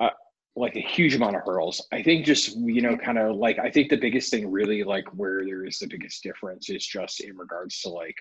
uh, 0.00 0.11
like 0.56 0.76
a 0.76 0.80
huge 0.80 1.14
amount 1.14 1.37
of 1.37 1.42
hurdles. 1.44 1.87
I 1.92 2.02
think 2.02 2.26
just 2.26 2.56
you 2.56 2.83
know, 2.83 2.96
kind 2.96 3.18
of 3.18 3.37
like 3.37 3.59
I 3.59 3.70
think 3.70 3.88
the 3.88 3.96
biggest 3.96 4.30
thing 4.30 4.50
really 4.50 4.85
like 4.85 5.06
where 5.14 5.44
there 5.44 5.64
is 5.64 5.78
the 5.78 5.87
biggest 5.87 6.22
difference 6.22 6.68
is 6.68 6.87
just 6.87 7.20
in 7.20 7.37
regards 7.37 7.80
to 7.80 7.88
like 7.88 8.16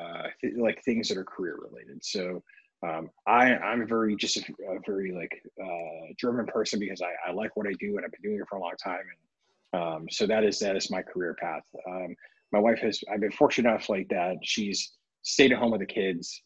uh, 0.00 0.28
th- 0.40 0.54
like 0.56 0.82
things 0.84 1.08
that 1.08 1.18
are 1.18 1.24
career 1.24 1.58
related. 1.60 2.02
So 2.02 2.42
um, 2.82 3.10
I 3.26 3.54
I'm 3.56 3.86
very 3.86 4.16
just 4.16 4.38
a, 4.38 4.42
a 4.70 4.78
very 4.86 5.12
like 5.12 5.32
uh, 5.62 6.12
German 6.18 6.46
person 6.46 6.80
because 6.80 7.02
I, 7.02 7.30
I 7.30 7.32
like 7.32 7.56
what 7.56 7.66
I 7.66 7.72
do 7.78 7.96
and 7.96 8.04
I've 8.04 8.12
been 8.12 8.22
doing 8.22 8.40
it 8.40 8.48
for 8.48 8.56
a 8.56 8.60
long 8.60 8.74
time 8.82 9.00
and 9.00 9.18
um, 9.72 10.06
so 10.10 10.26
that 10.26 10.44
is 10.44 10.58
that 10.60 10.76
is 10.76 10.90
my 10.90 11.02
career 11.02 11.36
path. 11.40 11.62
Um, 11.88 12.14
my 12.52 12.58
wife 12.58 12.78
has 12.80 13.00
I've 13.12 13.20
been 13.20 13.32
fortunate 13.32 13.68
enough 13.68 13.88
like 13.88 14.08
that. 14.10 14.36
She's 14.42 14.92
stayed 15.22 15.52
at 15.52 15.58
home 15.58 15.72
with 15.72 15.80
the 15.80 15.86
kids 15.86 16.42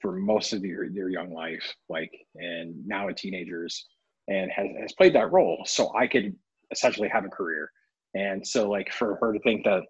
for 0.00 0.12
most 0.12 0.52
of 0.52 0.62
their, 0.62 0.88
their 0.92 1.08
young 1.08 1.32
life, 1.32 1.74
like 1.88 2.12
and 2.34 2.74
now 2.86 3.08
in 3.08 3.14
teenagers, 3.14 3.86
and 4.28 4.50
has, 4.50 4.66
has 4.80 4.92
played 4.92 5.14
that 5.14 5.32
role. 5.32 5.62
So 5.66 5.94
I 5.94 6.06
could 6.06 6.34
essentially 6.70 7.08
have 7.08 7.24
a 7.24 7.28
career. 7.28 7.70
And 8.14 8.46
so 8.46 8.68
like 8.68 8.92
for 8.92 9.16
her 9.20 9.32
to 9.32 9.38
think 9.40 9.64
that 9.64 9.82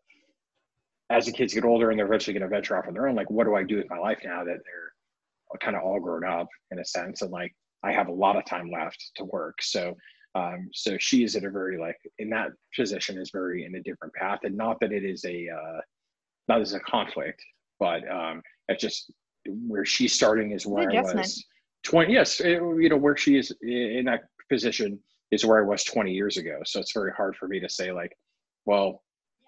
as 1.11 1.27
the 1.27 1.33
kids 1.33 1.55
get 1.55 1.65
older 1.65 1.91
and 1.91 1.99
they're 1.99 2.07
eventually 2.07 2.35
going 2.35 2.49
to 2.49 2.55
venture 2.55 2.77
off 2.77 2.89
on 2.89 2.95
their 2.95 3.09
own, 3.09 3.15
like 3.15 3.31
what 3.31 3.45
do 3.45 3.55
I 3.55 3.62
do 3.62 3.77
with 3.77 3.89
my 3.89 3.99
life 3.99 4.19
now 4.25 4.45
that 4.45 4.59
they're 4.65 4.93
kind 5.61 5.77
of 5.77 5.83
all 5.83 6.01
grown 6.01 6.25
up 6.25 6.49
in 6.71 6.79
a 6.79 6.85
sense, 6.85 7.23
and 7.23 7.31
like 7.31 7.55
I 7.83 7.93
have 7.93 8.09
a 8.09 8.12
lot 8.12 8.37
of 8.37 8.45
time 8.45 8.71
left 8.71 9.12
to 9.17 9.25
work. 9.25 9.62
So 9.62 9.97
um, 10.37 10.68
so 10.72 10.96
she 10.99 11.25
is 11.25 11.35
at 11.35 11.44
a 11.44 11.51
very 11.51 11.79
like 11.79 11.99
in 12.18 12.29
that 12.31 12.51
position 12.75 13.18
is 13.18 13.31
very 13.31 13.64
in 13.64 13.75
a 13.77 13.83
different 13.83 14.12
path, 14.14 14.40
and 14.42 14.57
not 14.57 14.79
that 14.81 14.92
it 14.92 15.05
is 15.05 15.25
a 15.25 15.49
uh, 15.49 15.81
not 16.49 16.61
as 16.61 16.75
a 16.75 16.81
conflict, 16.81 17.42
but 17.81 18.09
um, 18.11 18.42
it's 18.68 18.83
just 18.83 19.11
where 19.46 19.85
she's 19.85 20.12
starting 20.12 20.51
is 20.51 20.66
where 20.66 20.90
I 20.90 21.01
was 21.01 21.44
twenty. 21.85 22.12
Yes, 22.12 22.40
it, 22.40 22.61
you 22.61 22.88
know 22.88 22.96
where 22.96 23.16
she 23.16 23.38
is 23.38 23.55
in 23.62 24.05
that 24.07 24.25
position 24.51 24.99
is 25.31 25.46
where 25.46 25.59
I 25.59 25.66
was 25.66 25.85
twenty 25.85 26.12
years 26.12 26.37
ago. 26.37 26.61
So 26.64 26.81
it's 26.81 26.92
very 26.92 27.12
hard 27.16 27.37
for 27.37 27.49
me 27.49 27.59
to 27.61 27.68
say 27.68 27.90
like, 27.92 28.12
well, 28.66 29.03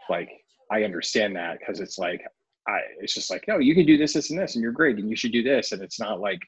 like 0.08 0.30
I 0.72 0.84
understand 0.84 1.36
that 1.36 1.58
because 1.58 1.80
it's 1.80 1.98
like 1.98 2.22
I 2.66 2.78
it's 3.00 3.14
just 3.14 3.30
like 3.30 3.44
no, 3.46 3.58
you 3.58 3.74
can 3.74 3.84
do 3.84 3.98
this, 3.98 4.14
this, 4.14 4.30
and 4.30 4.38
this, 4.38 4.54
and 4.54 4.62
you're 4.62 4.72
great, 4.72 4.96
and 4.96 5.10
you 5.10 5.16
should 5.16 5.32
do 5.32 5.42
this, 5.42 5.72
and 5.72 5.82
it's 5.82 6.00
not 6.00 6.20
like 6.20 6.40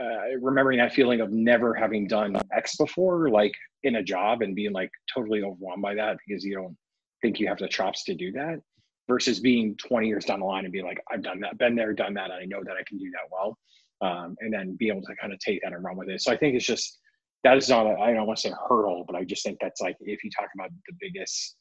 uh, 0.00 0.36
remembering 0.40 0.78
that 0.78 0.92
feeling 0.92 1.20
of 1.20 1.30
never 1.30 1.74
having 1.74 2.06
done 2.06 2.36
X 2.54 2.76
before, 2.76 3.30
like 3.30 3.52
in 3.82 3.96
a 3.96 4.02
job, 4.02 4.42
and 4.42 4.54
being 4.54 4.72
like 4.72 4.90
totally 5.12 5.42
overwhelmed 5.42 5.82
by 5.82 5.94
that 5.94 6.16
because 6.26 6.44
you 6.44 6.54
don't 6.54 6.76
think 7.22 7.40
you 7.40 7.48
have 7.48 7.58
the 7.58 7.68
chops 7.68 8.04
to 8.04 8.14
do 8.14 8.30
that, 8.32 8.60
versus 9.08 9.40
being 9.40 9.76
20 9.76 10.06
years 10.06 10.24
down 10.24 10.40
the 10.40 10.46
line 10.46 10.64
and 10.64 10.72
being 10.72 10.84
like, 10.84 11.00
I've 11.10 11.22
done 11.22 11.40
that, 11.40 11.58
been 11.58 11.74
there, 11.74 11.92
done 11.92 12.14
that, 12.14 12.30
I 12.30 12.44
know 12.44 12.62
that 12.64 12.76
I 12.76 12.82
can 12.86 12.98
do 12.98 13.10
that 13.10 13.28
well, 13.32 13.58
um, 14.02 14.36
and 14.40 14.52
then 14.52 14.76
be 14.78 14.88
able 14.88 15.02
to 15.02 15.16
kind 15.20 15.32
of 15.32 15.38
take 15.40 15.62
that 15.62 15.72
and 15.72 15.82
run 15.82 15.96
with 15.96 16.08
it. 16.08 16.20
So 16.20 16.30
I 16.30 16.36
think 16.36 16.54
it's 16.54 16.66
just 16.66 16.98
that 17.44 17.56
is 17.56 17.68
not 17.68 17.86
I 17.86 18.12
don't 18.12 18.26
want 18.26 18.38
to 18.38 18.48
say 18.48 18.54
hurdle, 18.68 19.04
but 19.06 19.16
I 19.16 19.24
just 19.24 19.44
think 19.44 19.58
that's 19.60 19.80
like 19.80 19.96
if 20.00 20.22
you 20.22 20.30
talk 20.30 20.48
about 20.54 20.70
the 20.86 20.94
biggest, 21.00 21.56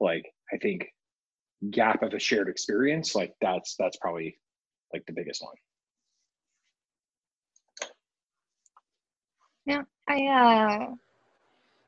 like 0.00 0.24
I 0.52 0.56
think 0.58 0.86
gap 1.70 2.02
of 2.02 2.12
a 2.14 2.18
shared 2.18 2.48
experience, 2.48 3.14
like 3.14 3.32
that's 3.40 3.76
that's 3.78 3.96
probably 3.98 4.38
like 4.92 5.04
the 5.06 5.12
biggest 5.12 5.42
one. 5.42 5.54
Yeah, 9.68 9.82
I 10.08 10.26
uh 10.26 10.94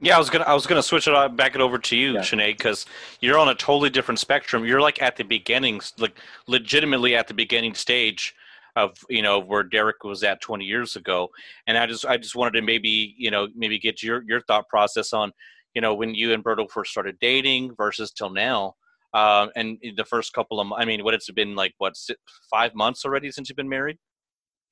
yeah, 0.03 0.17
I 0.17 0.19
was 0.19 0.29
gonna 0.29 0.45
I 0.45 0.53
was 0.53 0.67
gonna 0.67 0.83
switch 0.83 1.09
it 1.09 1.37
back 1.37 1.55
it 1.55 1.63
over 1.63 1.79
to 1.79 1.97
you, 1.97 2.13
yeah. 2.13 2.21
Sinead, 2.21 2.59
because 2.59 2.85
you're 3.21 3.39
on 3.39 3.49
a 3.49 3.55
totally 3.55 3.89
different 3.89 4.19
spectrum. 4.19 4.67
You're 4.67 4.83
like 4.83 5.01
at 5.01 5.17
the 5.17 5.25
beginning, 5.25 5.81
like 5.99 6.19
legitimately 6.47 7.17
at 7.17 7.27
the 7.27 7.35
beginning 7.35 7.75
stage 7.75 8.35
of 8.77 8.93
you 9.09 9.23
know 9.23 9.39
where 9.39 9.63
Derek 9.63 10.05
was 10.05 10.23
at 10.23 10.43
20 10.43 10.63
years 10.63 10.97
ago. 10.97 11.31
And 11.67 11.79
I 11.79 11.87
just 11.87 12.05
I 12.05 12.19
just 12.19 12.37
wanted 12.37 12.53
to 12.53 12.63
maybe 12.63 13.15
you 13.17 13.31
know 13.31 13.49
maybe 13.57 13.79
get 13.79 14.03
your 14.03 14.23
your 14.25 14.43
thought 14.43 14.69
process 14.69 15.15
on 15.15 15.33
you 15.75 15.81
know 15.81 15.95
when 15.95 16.15
you 16.15 16.35
and 16.35 16.45
Berto 16.45 16.71
first 16.71 16.91
started 16.91 17.17
dating 17.19 17.75
versus 17.77 18.11
till 18.11 18.31
now. 18.31 18.75
Um, 19.15 19.51
and 19.57 19.79
the 19.97 20.05
first 20.05 20.35
couple 20.35 20.61
of 20.61 20.71
I 20.77 20.85
mean, 20.85 21.03
what 21.03 21.15
it's 21.15 21.31
been 21.31 21.55
like 21.57 21.73
what 21.79 21.95
five 22.51 22.75
months 22.75 23.07
already 23.07 23.31
since 23.33 23.49
you've 23.49 23.57
been 23.57 23.71
married? 23.71 23.97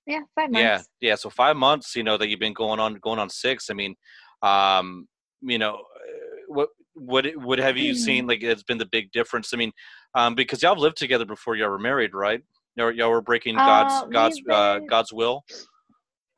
Yeah, 0.08 0.20
five 0.34 0.50
months. 0.50 0.88
Yeah, 1.00 1.08
yeah. 1.10 1.14
So 1.16 1.28
five 1.30 1.56
months, 1.56 1.94
you 1.94 2.02
know, 2.02 2.16
that 2.16 2.28
you've 2.28 2.40
been 2.40 2.54
going 2.54 2.80
on, 2.80 2.94
going 2.94 3.18
on 3.18 3.28
six. 3.28 3.68
I 3.70 3.74
mean, 3.74 3.94
um, 4.42 5.06
you 5.42 5.58
know, 5.58 5.74
uh, 5.74 6.44
what 6.48 6.68
what 6.94 7.26
what 7.36 7.58
have 7.58 7.76
you 7.76 7.94
seen? 7.94 8.26
Like, 8.26 8.42
it's 8.42 8.62
been 8.62 8.78
the 8.78 8.86
big 8.86 9.12
difference. 9.12 9.52
I 9.52 9.58
mean, 9.58 9.70
um, 10.14 10.34
because 10.34 10.62
y'all 10.62 10.76
lived 10.80 10.96
together 10.96 11.26
before 11.26 11.56
y'all 11.56 11.68
were 11.68 11.78
married, 11.78 12.14
right? 12.14 12.40
Y'all, 12.76 12.90
y'all 12.90 13.10
were 13.10 13.20
breaking 13.20 13.56
Uh, 13.58 13.66
God's 13.66 14.12
God's 14.12 14.36
we've 14.46 14.54
uh, 14.54 14.78
God's 14.88 15.12
will. 15.12 15.44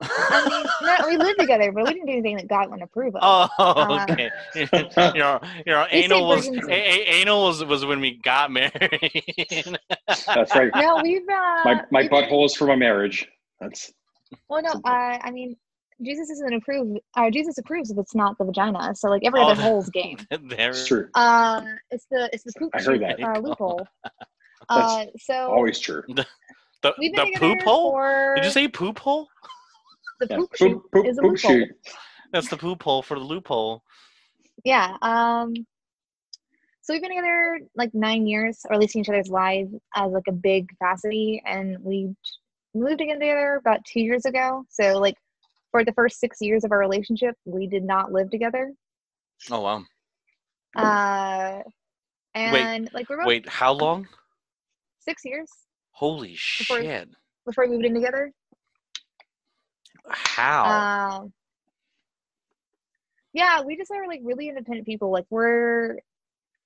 I 0.03 0.47
mean, 0.49 0.67
no, 0.99 1.09
we 1.09 1.17
lived 1.19 1.39
together, 1.39 1.71
but 1.73 1.85
we 1.87 1.93
didn't 1.93 2.07
do 2.07 2.13
anything 2.13 2.37
that 2.37 2.49
God 2.49 2.71
wouldn't 2.71 2.83
approve 2.85 3.15
of. 3.17 3.21
Oh, 3.23 3.49
Uh, 3.59 4.07
okay. 4.11 4.31
you 4.57 5.21
know, 5.21 5.39
you 5.67 5.73
know, 5.73 5.87
anal 5.91 6.27
was 6.27 6.49
a, 6.49 6.73
a- 6.73 7.21
anal 7.21 7.45
was 7.49 7.63
was 7.65 7.85
when 7.85 8.01
we 8.01 8.17
got 8.17 8.51
married. 8.51 8.73
That's 10.27 10.55
right. 10.55 10.71
no, 10.75 11.01
we've 11.03 11.21
uh, 11.23 11.65
My 11.65 11.75
my 11.91 12.01
we've 12.01 12.11
been- 12.11 12.25
butthole 12.25 12.47
is 12.47 12.55
for 12.57 12.67
my 12.67 12.77
marriage. 12.77 13.29
That's 13.61 13.93
Well, 14.49 14.63
no, 14.63 14.73
uh, 14.85 15.19
I 15.23 15.31
mean, 15.31 15.57
Jesus 16.03 16.31
isn't 16.31 16.55
approved. 16.55 16.99
Uh, 17.17 17.31
Jesus 17.31 17.59
approves 17.59 17.91
if 17.91 17.99
it's 17.99 18.15
not 18.15 18.39
the 18.39 18.45
vagina. 18.45 18.95
So 18.95 19.09
like 19.09 19.23
every 19.25 19.41
Oh, 19.41 19.49
other 19.49 19.61
hole's 19.63 19.91
game. 19.91 20.19
there. 20.31 20.71
it's 20.71 20.87
true. 20.87 21.09
Uh, 21.15 21.63
it's 21.91 22.07
the 22.11 22.31
it's 22.33 22.45
the 22.45 22.53
poop 22.59 22.71
I 22.75 22.83
heard 22.83 23.03
that. 23.03 23.23
uh, 23.23 23.39
loophole. 23.41 23.87
Uh, 24.69 25.07
so 25.19 25.49
Always 25.49 25.81
true. 25.81 26.05
The, 26.07 26.25
we've 26.99 27.13
the 27.13 27.27
poop 27.37 27.63
hole? 27.63 27.93
for 27.93 28.35
Did 28.37 28.45
you 28.45 28.51
say 28.53 28.69
poop 28.69 29.01
hole? 29.01 29.27
the 30.21 30.29
Yeah. 30.29 30.37
poop 30.37 30.53
Poop, 30.57 30.83
poop, 30.93 31.07
is 31.07 31.19
a 31.19 31.23
poop 31.23 31.31
loophole. 31.33 31.51
shoot. 31.53 31.69
That's 32.33 32.49
the 32.49 32.57
poop 32.57 32.83
hole 32.83 33.03
for 33.03 33.19
the 33.19 33.25
loophole. 33.25 33.83
Yeah. 34.65 34.97
Um. 35.03 35.55
So 36.83 36.95
we've 36.95 37.03
been 37.03 37.11
together 37.11 37.61
like 37.75 37.93
nine 37.95 38.27
years, 38.27 38.61
or 38.69 38.75
at 38.75 38.81
least 38.81 38.95
in 38.95 39.01
each 39.01 39.09
other's 39.09 39.29
lives 39.29 39.75
as 39.97 40.13
like 40.13 40.29
a 40.29 40.33
big 40.33 40.69
capacity, 40.69 41.43
and 41.45 41.79
we 41.83 42.15
moved 42.75 43.01
in 43.01 43.09
together 43.21 43.57
about 43.57 43.85
two 43.85 44.01
years 44.01 44.25
ago. 44.25 44.65
So 44.69 44.99
like 44.99 45.17
for 45.71 45.85
the 45.85 45.93
first 45.93 46.19
six 46.21 46.39
years 46.41 46.65
of 46.65 46.73
our 46.73 46.79
relationship, 46.79 47.35
we 47.45 47.67
did 47.67 47.85
not 47.85 48.13
live 48.13 48.31
together. 48.31 48.73
Oh 49.51 49.61
wow. 49.61 49.85
Uh, 50.77 51.63
and 52.35 52.89
like 52.93 53.09
we're 53.09 53.17
both 53.17 53.27
Wait, 53.27 53.49
how 53.49 53.73
long? 53.73 54.07
six 55.01 55.23
years 55.25 55.51
Holy 55.93 56.39
Before- 56.59 56.81
shit. 56.83 57.09
before 57.47 57.65
we 57.67 57.73
moved 57.73 57.85
in 57.87 57.95
together. 57.95 58.33
How? 60.09 61.19
Um, 61.23 61.33
yeah, 63.33 63.63
we 63.63 63.77
just 63.77 63.91
are 63.91 64.07
like 64.07 64.21
really 64.25 64.49
independent 64.49 64.87
people. 64.87 65.11
Like 65.11 65.27
we're, 65.31 65.99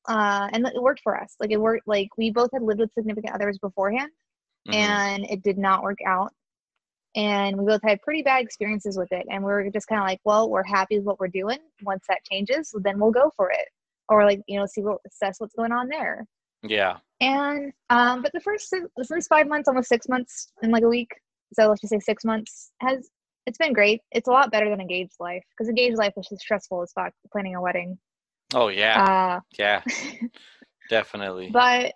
uh, 0.09 0.49
and 0.53 0.67
it 0.67 0.81
worked 0.83 1.01
for 1.03 1.19
us. 1.21 1.35
Like 1.41 1.51
it 1.51 1.61
worked. 1.61 1.87
Like 1.87 2.09
we 2.17 2.31
both 2.31 2.51
had 2.53 2.63
lived 2.63 2.81
with 2.81 2.93
significant 2.93 3.35
others 3.35 3.59
beforehand, 3.59 4.11
Mhm. 4.69 4.75
and 4.75 5.25
it 5.31 5.43
did 5.43 5.59
not 5.59 5.83
work 5.83 5.99
out. 6.07 6.33
And 7.17 7.57
we 7.57 7.65
both 7.67 7.83
had 7.85 8.03
pretty 8.03 8.23
bad 8.23 8.43
experiences 8.43 8.99
with 8.99 9.13
it. 9.13 9.27
And 9.31 9.45
we 9.45 9.51
were 9.53 9.69
just 9.71 9.87
kind 9.87 10.01
of 10.01 10.07
like, 10.09 10.21
well, 10.25 10.51
we're 10.51 10.65
happy 10.65 10.97
with 10.99 11.07
what 11.07 11.21
we're 11.21 11.29
doing. 11.29 11.59
Once 11.83 12.05
that 12.09 12.25
changes, 12.31 12.75
then 12.83 12.99
we'll 12.99 13.13
go 13.13 13.31
for 13.37 13.51
it, 13.51 13.69
or 14.09 14.25
like 14.25 14.41
you 14.49 14.59
know, 14.59 14.67
see 14.67 14.83
what 14.83 14.99
assess 15.07 15.39
what's 15.39 15.55
going 15.55 15.73
on 15.73 15.89
there. 15.89 16.27
yeah. 16.63 16.99
And 17.21 17.73
um, 17.91 18.23
but 18.23 18.33
the 18.33 18.41
first 18.41 18.71
the 18.71 19.05
first 19.05 19.29
five 19.29 19.47
months, 19.47 19.69
almost 19.69 19.89
six 19.89 20.09
months 20.09 20.53
in 20.63 20.71
like 20.71 20.83
a 20.83 20.89
week. 20.89 21.13
So 21.53 21.69
let's 21.69 21.81
just 21.81 21.93
say 21.93 22.01
six 22.01 22.25
months 22.25 22.73
has 22.81 23.09
it's 23.47 23.59
been 23.59 23.73
great. 23.73 24.01
It's 24.11 24.27
a 24.29 24.33
lot 24.33 24.51
better 24.51 24.69
than 24.69 24.81
engaged 24.81 25.15
life 25.21 25.45
because 25.51 25.69
engaged 25.69 25.97
life 25.99 26.15
is 26.17 26.27
just 26.29 26.41
stressful 26.43 26.83
as 26.83 26.91
fuck 26.93 27.13
planning 27.31 27.55
a 27.55 27.61
wedding. 27.63 27.99
Oh 28.55 28.69
yeah. 28.69 29.05
Uh, 29.37 29.41
yeah. 29.59 29.83
Definitely. 30.91 31.51
but 31.53 31.95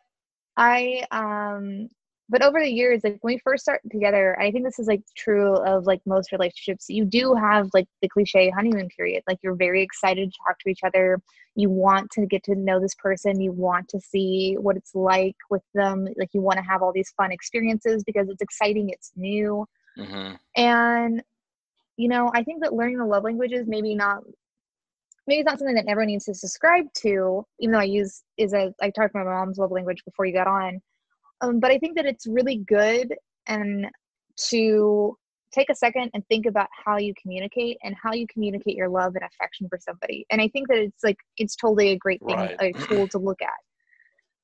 I 0.56 1.04
um 1.10 1.88
but 2.30 2.42
over 2.42 2.60
the 2.60 2.68
years, 2.68 3.00
like 3.04 3.18
when 3.22 3.34
we 3.34 3.38
first 3.38 3.62
started 3.62 3.90
together, 3.90 4.38
I 4.38 4.50
think 4.50 4.64
this 4.64 4.78
is 4.78 4.86
like 4.86 5.02
true 5.16 5.54
of 5.56 5.86
like 5.86 6.00
most 6.04 6.30
relationships. 6.30 6.86
You 6.88 7.06
do 7.06 7.34
have 7.34 7.70
like 7.72 7.86
the 8.02 8.08
cliche 8.08 8.50
honeymoon 8.50 8.88
period. 8.94 9.22
Like 9.26 9.38
you're 9.42 9.54
very 9.54 9.82
excited 9.82 10.30
to 10.30 10.38
talk 10.46 10.58
to 10.58 10.68
each 10.68 10.84
other. 10.84 11.20
You 11.54 11.70
want 11.70 12.10
to 12.12 12.26
get 12.26 12.44
to 12.44 12.54
know 12.54 12.80
this 12.80 12.94
person. 12.94 13.40
You 13.40 13.52
want 13.52 13.88
to 13.88 14.00
see 14.00 14.56
what 14.60 14.76
it's 14.76 14.94
like 14.94 15.36
with 15.48 15.62
them. 15.74 16.06
Like 16.18 16.28
you 16.34 16.42
want 16.42 16.58
to 16.58 16.64
have 16.64 16.82
all 16.82 16.92
these 16.92 17.12
fun 17.16 17.32
experiences 17.32 18.04
because 18.04 18.28
it's 18.28 18.42
exciting, 18.42 18.90
it's 18.90 19.12
new. 19.16 19.66
hmm 19.96 20.32
And 20.56 21.22
you 21.96 22.08
know, 22.08 22.30
I 22.34 22.44
think 22.44 22.62
that 22.62 22.74
learning 22.74 22.98
the 22.98 23.06
love 23.06 23.24
languages 23.24 23.66
maybe 23.66 23.94
not 23.94 24.22
maybe 25.26 25.40
it's 25.40 25.46
not 25.46 25.58
something 25.58 25.76
that 25.76 25.88
everyone 25.88 26.08
needs 26.08 26.24
to 26.26 26.34
subscribe 26.34 26.86
to, 26.94 27.44
even 27.60 27.72
though 27.72 27.80
I 27.80 27.84
use 27.84 28.22
is 28.36 28.52
a 28.52 28.74
I 28.82 28.90
talked 28.90 29.14
about 29.14 29.26
my 29.26 29.32
mom's 29.32 29.58
love 29.58 29.70
language 29.70 30.04
before 30.04 30.26
you 30.26 30.34
got 30.34 30.46
on. 30.46 30.80
Um, 31.40 31.60
but 31.60 31.70
I 31.70 31.78
think 31.78 31.96
that 31.96 32.06
it's 32.06 32.26
really 32.26 32.56
good 32.66 33.14
and 33.46 33.86
to 34.50 35.16
take 35.52 35.70
a 35.70 35.74
second 35.74 36.10
and 36.14 36.26
think 36.28 36.46
about 36.46 36.68
how 36.84 36.98
you 36.98 37.14
communicate 37.20 37.78
and 37.82 37.94
how 38.00 38.12
you 38.12 38.26
communicate 38.26 38.76
your 38.76 38.88
love 38.88 39.14
and 39.14 39.24
affection 39.24 39.68
for 39.68 39.78
somebody. 39.78 40.26
And 40.30 40.40
I 40.40 40.48
think 40.48 40.68
that 40.68 40.78
it's 40.78 41.02
like 41.02 41.16
it's 41.36 41.56
totally 41.56 41.90
a 41.90 41.96
great 41.96 42.20
thing, 42.26 42.36
Right. 42.36 42.56
a 42.60 42.86
tool 42.86 43.08
to 43.12 43.18
look 43.18 43.40
at. 43.42 43.48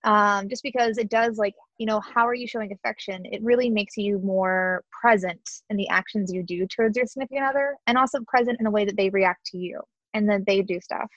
Um, 0.04 0.50
just 0.50 0.62
because 0.62 0.98
it 0.98 1.08
does 1.08 1.38
like, 1.38 1.54
you 1.78 1.86
know, 1.86 2.00
how 2.00 2.26
are 2.26 2.34
you 2.34 2.46
showing 2.46 2.72
affection? 2.72 3.24
It 3.24 3.42
really 3.42 3.70
makes 3.70 3.96
you 3.96 4.18
more 4.18 4.84
present 5.00 5.40
in 5.70 5.78
the 5.78 5.88
actions 5.88 6.30
you 6.30 6.42
do 6.42 6.66
towards 6.66 6.96
your 6.96 7.06
significant 7.06 7.46
other 7.46 7.76
and 7.86 7.96
also 7.96 8.20
present 8.28 8.58
in 8.60 8.64
the 8.64 8.70
way 8.70 8.84
that 8.84 8.96
they 8.98 9.08
react 9.08 9.46
to 9.46 9.58
you 9.58 9.80
and 10.12 10.28
then 10.28 10.44
they 10.46 10.60
do 10.62 10.78
stuff. 10.80 11.10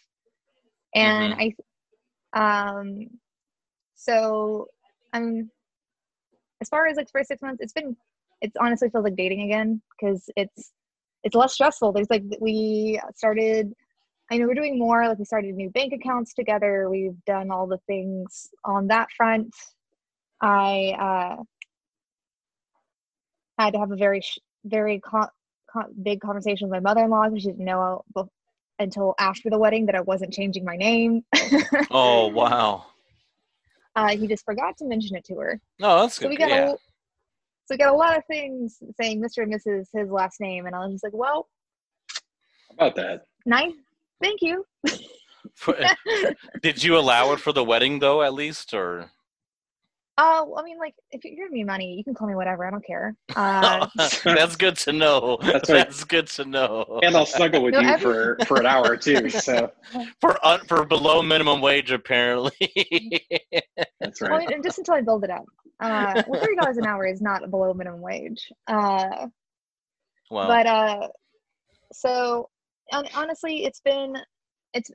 And 0.95 1.33
I 1.33 1.53
um 2.33 3.07
so 3.95 4.67
I 5.13 5.19
mean 5.19 5.49
as 6.61 6.69
far 6.69 6.87
as 6.87 6.97
like 6.97 7.09
first 7.11 7.27
six 7.29 7.41
months, 7.41 7.61
it's 7.61 7.73
been 7.73 7.95
it's 8.41 8.55
honestly 8.59 8.89
feels 8.89 9.03
like 9.03 9.15
dating 9.15 9.41
again 9.41 9.81
because 9.91 10.29
it's 10.35 10.71
it's 11.23 11.35
less 11.35 11.53
stressful. 11.53 11.91
There's 11.91 12.09
like 12.09 12.23
we 12.39 12.99
started 13.15 13.73
I 14.31 14.37
know 14.37 14.47
we're 14.47 14.55
doing 14.55 14.77
more 14.77 15.07
like 15.07 15.19
we 15.19 15.25
started 15.25 15.55
new 15.55 15.69
bank 15.69 15.93
accounts 15.93 16.33
together. 16.33 16.89
We've 16.89 17.17
done 17.25 17.49
all 17.51 17.67
the 17.67 17.79
things 17.87 18.49
on 18.65 18.87
that 18.87 19.07
front. 19.15 19.53
I 20.41 21.37
uh 21.39 21.43
had 23.57 23.73
to 23.73 23.79
have 23.79 23.91
a 23.91 23.95
very 23.95 24.21
very 24.65 24.99
co- 24.99 25.29
co- 25.71 25.93
big 26.03 26.21
conversation 26.21 26.69
with 26.69 26.83
my 26.83 26.89
mother-in-law 26.89 27.29
because 27.29 27.43
she 27.43 27.49
didn't 27.49 27.65
know 27.65 28.03
until 28.79 29.15
after 29.19 29.49
the 29.49 29.57
wedding 29.57 29.85
that 29.87 29.95
I 29.95 30.01
wasn't 30.01 30.33
changing 30.33 30.63
my 30.65 30.77
name. 30.77 31.23
Oh 31.89 32.27
wow. 32.27 32.85
Uh, 33.97 34.15
he 34.15 34.27
just 34.27 34.45
forgot 34.45 34.77
to 34.77 34.85
mention 34.85 35.15
it 35.17 35.25
to 35.25 35.35
her. 35.35 35.59
Oh, 35.81 36.01
that's 36.01 36.15
So 36.15 36.21
good. 36.21 36.29
we 36.29 36.37
got 36.37 36.49
yeah. 36.49 36.69
a, 36.69 36.75
so 37.65 37.71
we 37.71 37.77
got 37.77 37.93
a 37.93 37.97
lot 37.97 38.15
of 38.15 38.23
things 38.25 38.77
saying 39.01 39.21
Mr. 39.21 39.43
and 39.43 39.53
Mrs. 39.53 39.87
his 39.91 40.09
last 40.09 40.39
name, 40.39 40.67
and 40.67 40.75
I 40.75 40.79
was 40.79 40.93
just 40.93 41.03
like, 41.03 41.13
well, 41.13 41.47
about 42.71 42.95
that? 42.95 43.23
nice, 43.45 43.73
thank 44.21 44.41
you. 44.41 44.63
Did 46.61 46.83
you 46.83 46.97
allow 46.97 47.33
it 47.33 47.39
for 47.39 47.51
the 47.51 47.63
wedding 47.63 47.99
though, 47.99 48.21
at 48.21 48.33
least, 48.33 48.73
or? 48.73 49.11
Oh, 50.19 50.55
I 50.57 50.63
mean, 50.63 50.79
like, 50.79 50.95
if 51.11 51.23
you're 51.23 51.35
giving 51.35 51.51
me 51.53 51.63
money, 51.63 51.93
you 51.95 52.03
can 52.03 52.15
call 52.15 52.27
me 52.27 52.33
whatever. 52.33 52.65
I 52.65 52.71
don't 52.71 52.83
care. 52.85 53.15
Uh, 53.35 53.85
That's 54.25 54.55
good 54.55 54.75
to 54.77 54.93
know. 54.93 55.37
That's 55.41 55.69
right. 55.69 55.85
That's 55.85 56.03
good 56.03 56.25
to 56.29 56.45
know. 56.45 56.99
And 57.03 57.15
I'll 57.15 57.27
snuggle 57.27 57.61
with 57.61 57.73
No, 57.75 57.81
you 57.81 57.87
every- 57.87 58.01
for 58.03 58.37
for 58.47 58.59
an 58.59 58.65
hour 58.65 58.85
or 58.93 58.97
two. 58.97 59.29
So 59.47 59.71
For 60.19 60.43
un, 60.45 60.61
for 60.67 60.85
below 60.85 61.21
minimum 61.21 61.61
wage, 61.61 61.91
apparently. 61.91 62.51
that's 63.99 64.19
well, 64.21 64.31
right. 64.31 64.49
and 64.49 64.63
just 64.63 64.79
until 64.79 64.95
I 64.95 65.01
build 65.01 65.23
it 65.23 65.29
up. 65.29 65.45
Uh, 65.79 66.23
well, 66.27 66.41
thirty 66.41 66.55
dollars 66.55 66.77
an 66.77 66.87
hour 66.87 67.05
is 67.05 67.21
not 67.21 67.47
below 67.51 67.71
minimum 67.75 68.01
wage. 68.01 68.49
Uh, 68.67 69.27
well, 70.31 70.47
but 70.47 70.65
uh, 70.65 71.07
so 71.93 72.49
hon- 72.91 73.07
honestly, 73.15 73.65
it's 73.65 73.81
been 73.81 74.15
it's 74.73 74.89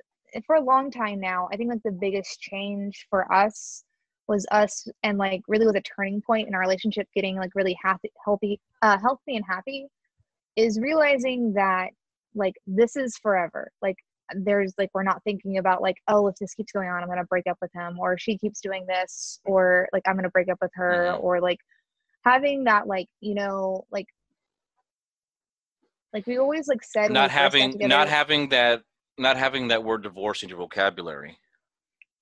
for 0.46 0.56
a 0.56 0.60
long 0.60 0.90
time 0.90 1.20
now. 1.20 1.48
I 1.52 1.56
think 1.56 1.70
like 1.70 1.82
the 1.84 1.92
biggest 1.92 2.40
change 2.40 3.06
for 3.08 3.32
us 3.32 3.84
was 4.32 4.46
us 4.50 4.88
and 5.02 5.18
like 5.18 5.42
really 5.46 5.66
was 5.66 5.74
a 5.76 5.80
turning 5.82 6.20
point 6.22 6.48
in 6.48 6.54
our 6.54 6.60
relationship 6.60 7.06
getting 7.14 7.36
like 7.36 7.50
really 7.54 7.76
happy 7.88 8.10
healthy 8.24 8.58
uh 8.86 8.98
healthy 9.06 9.36
and 9.36 9.44
happy 9.56 9.86
is 10.56 10.80
realizing 10.80 11.52
that 11.52 11.88
like 12.34 12.54
this 12.66 12.96
is 12.96 13.16
forever 13.24 13.70
like 13.86 13.96
there's 14.46 14.72
like 14.78 14.88
we're 14.94 15.02
not 15.12 15.22
thinking 15.24 15.58
about 15.58 15.82
like 15.82 15.96
oh 16.08 16.26
if 16.28 16.34
this 16.40 16.54
keeps 16.54 16.72
going 16.72 16.88
on 16.88 17.02
i'm 17.02 17.08
gonna 17.08 17.24
break 17.34 17.46
up 17.46 17.58
with 17.60 17.70
him 17.74 17.98
or 17.98 18.16
she 18.18 18.38
keeps 18.38 18.60
doing 18.60 18.84
this 18.88 19.38
or 19.44 19.86
like 19.92 20.02
i'm 20.06 20.16
gonna 20.16 20.30
break 20.30 20.48
up 20.48 20.58
with 20.62 20.70
her 20.74 21.12
Mhm. 21.12 21.22
or 21.22 21.40
like 21.40 21.58
having 22.24 22.64
that 22.64 22.86
like 22.86 23.08
you 23.20 23.34
know 23.34 23.84
like 23.90 24.06
like 26.14 26.26
we 26.26 26.38
always 26.38 26.68
like 26.68 26.82
said 26.82 27.10
not 27.10 27.30
having 27.30 27.72
together- 27.72 27.88
not 27.88 28.08
having 28.08 28.48
that 28.50 28.82
not 29.18 29.36
having 29.36 29.68
that 29.68 29.84
word 29.84 30.02
divorce 30.02 30.42
in 30.42 30.48
your 30.48 30.58
vocabulary. 30.58 31.38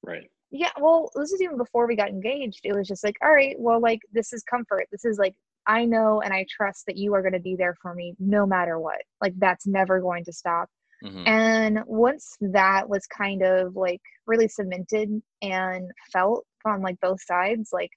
Right. 0.02 0.28
Yeah 0.50 0.70
well 0.80 1.10
this 1.14 1.32
is 1.32 1.40
even 1.40 1.56
before 1.56 1.86
we 1.86 1.96
got 1.96 2.08
engaged 2.08 2.60
it 2.64 2.74
was 2.74 2.88
just 2.88 3.04
like 3.04 3.16
all 3.22 3.32
right 3.32 3.56
well 3.58 3.80
like 3.80 4.00
this 4.12 4.32
is 4.32 4.42
comfort 4.42 4.86
this 4.90 5.04
is 5.04 5.18
like 5.18 5.34
i 5.66 5.84
know 5.84 6.20
and 6.22 6.32
i 6.32 6.44
trust 6.50 6.84
that 6.86 6.96
you 6.96 7.14
are 7.14 7.22
going 7.22 7.32
to 7.32 7.40
be 7.40 7.56
there 7.56 7.76
for 7.80 7.94
me 7.94 8.14
no 8.18 8.46
matter 8.46 8.78
what 8.78 9.00
like 9.20 9.34
that's 9.38 9.66
never 9.66 10.00
going 10.00 10.24
to 10.24 10.32
stop 10.32 10.68
hmm 11.02 11.22
and 11.26 11.80
once 11.86 12.36
that 12.40 12.88
was 12.88 13.06
kind 13.06 13.42
of 13.42 13.74
like 13.74 14.02
really 14.26 14.48
cemented 14.48 15.08
and 15.40 15.90
felt 16.12 16.44
from 16.60 16.82
like 16.82 16.98
both 17.00 17.20
sides 17.22 17.70
like 17.72 17.90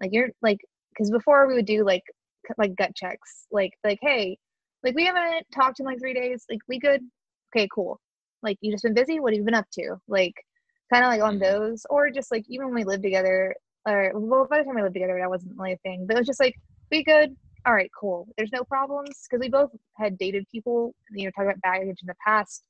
like 0.00 0.10
you're 0.12 0.30
like 0.42 0.58
because 0.90 1.10
before 1.10 1.46
we 1.46 1.54
would 1.54 1.66
do 1.66 1.84
like 1.84 2.02
like 2.58 2.76
gut 2.76 2.94
checks, 2.94 3.46
like 3.50 3.72
like 3.84 3.98
hey, 4.02 4.38
like 4.82 4.94
we 4.94 5.04
haven't 5.04 5.46
talked 5.54 5.80
in 5.80 5.86
like 5.86 5.98
three 5.98 6.14
days. 6.14 6.44
Like 6.50 6.60
we 6.68 6.78
good? 6.78 7.02
Okay, 7.54 7.68
cool. 7.74 8.00
Like 8.42 8.58
you 8.60 8.72
just 8.72 8.84
been 8.84 8.94
busy. 8.94 9.20
What 9.20 9.32
have 9.32 9.38
you 9.38 9.44
been 9.44 9.54
up 9.54 9.66
to? 9.74 9.96
Like 10.08 10.34
kind 10.92 11.04
of 11.04 11.10
like 11.10 11.22
on 11.22 11.38
those, 11.38 11.84
or 11.90 12.10
just 12.10 12.30
like 12.30 12.44
even 12.48 12.66
when 12.66 12.74
we 12.74 12.84
lived 12.84 13.02
together, 13.02 13.54
or 13.86 14.12
well, 14.14 14.46
by 14.48 14.58
the 14.58 14.64
time 14.64 14.76
we 14.76 14.82
lived 14.82 14.94
together, 14.94 15.18
that 15.20 15.30
wasn't 15.30 15.56
really 15.56 15.72
a 15.72 15.76
thing. 15.78 16.06
But 16.06 16.16
it 16.16 16.20
was 16.20 16.26
just 16.26 16.40
like 16.40 16.54
we 16.90 17.02
good. 17.04 17.36
All 17.66 17.74
right, 17.74 17.90
cool. 17.98 18.28
There's 18.36 18.52
no 18.52 18.62
problems 18.62 19.26
because 19.28 19.40
we 19.40 19.48
both 19.48 19.70
had 19.96 20.16
dated 20.18 20.46
people, 20.52 20.94
you 21.10 21.24
know, 21.24 21.30
talking 21.32 21.50
about 21.50 21.60
baggage 21.62 21.98
in 22.00 22.06
the 22.06 22.14
past 22.24 22.62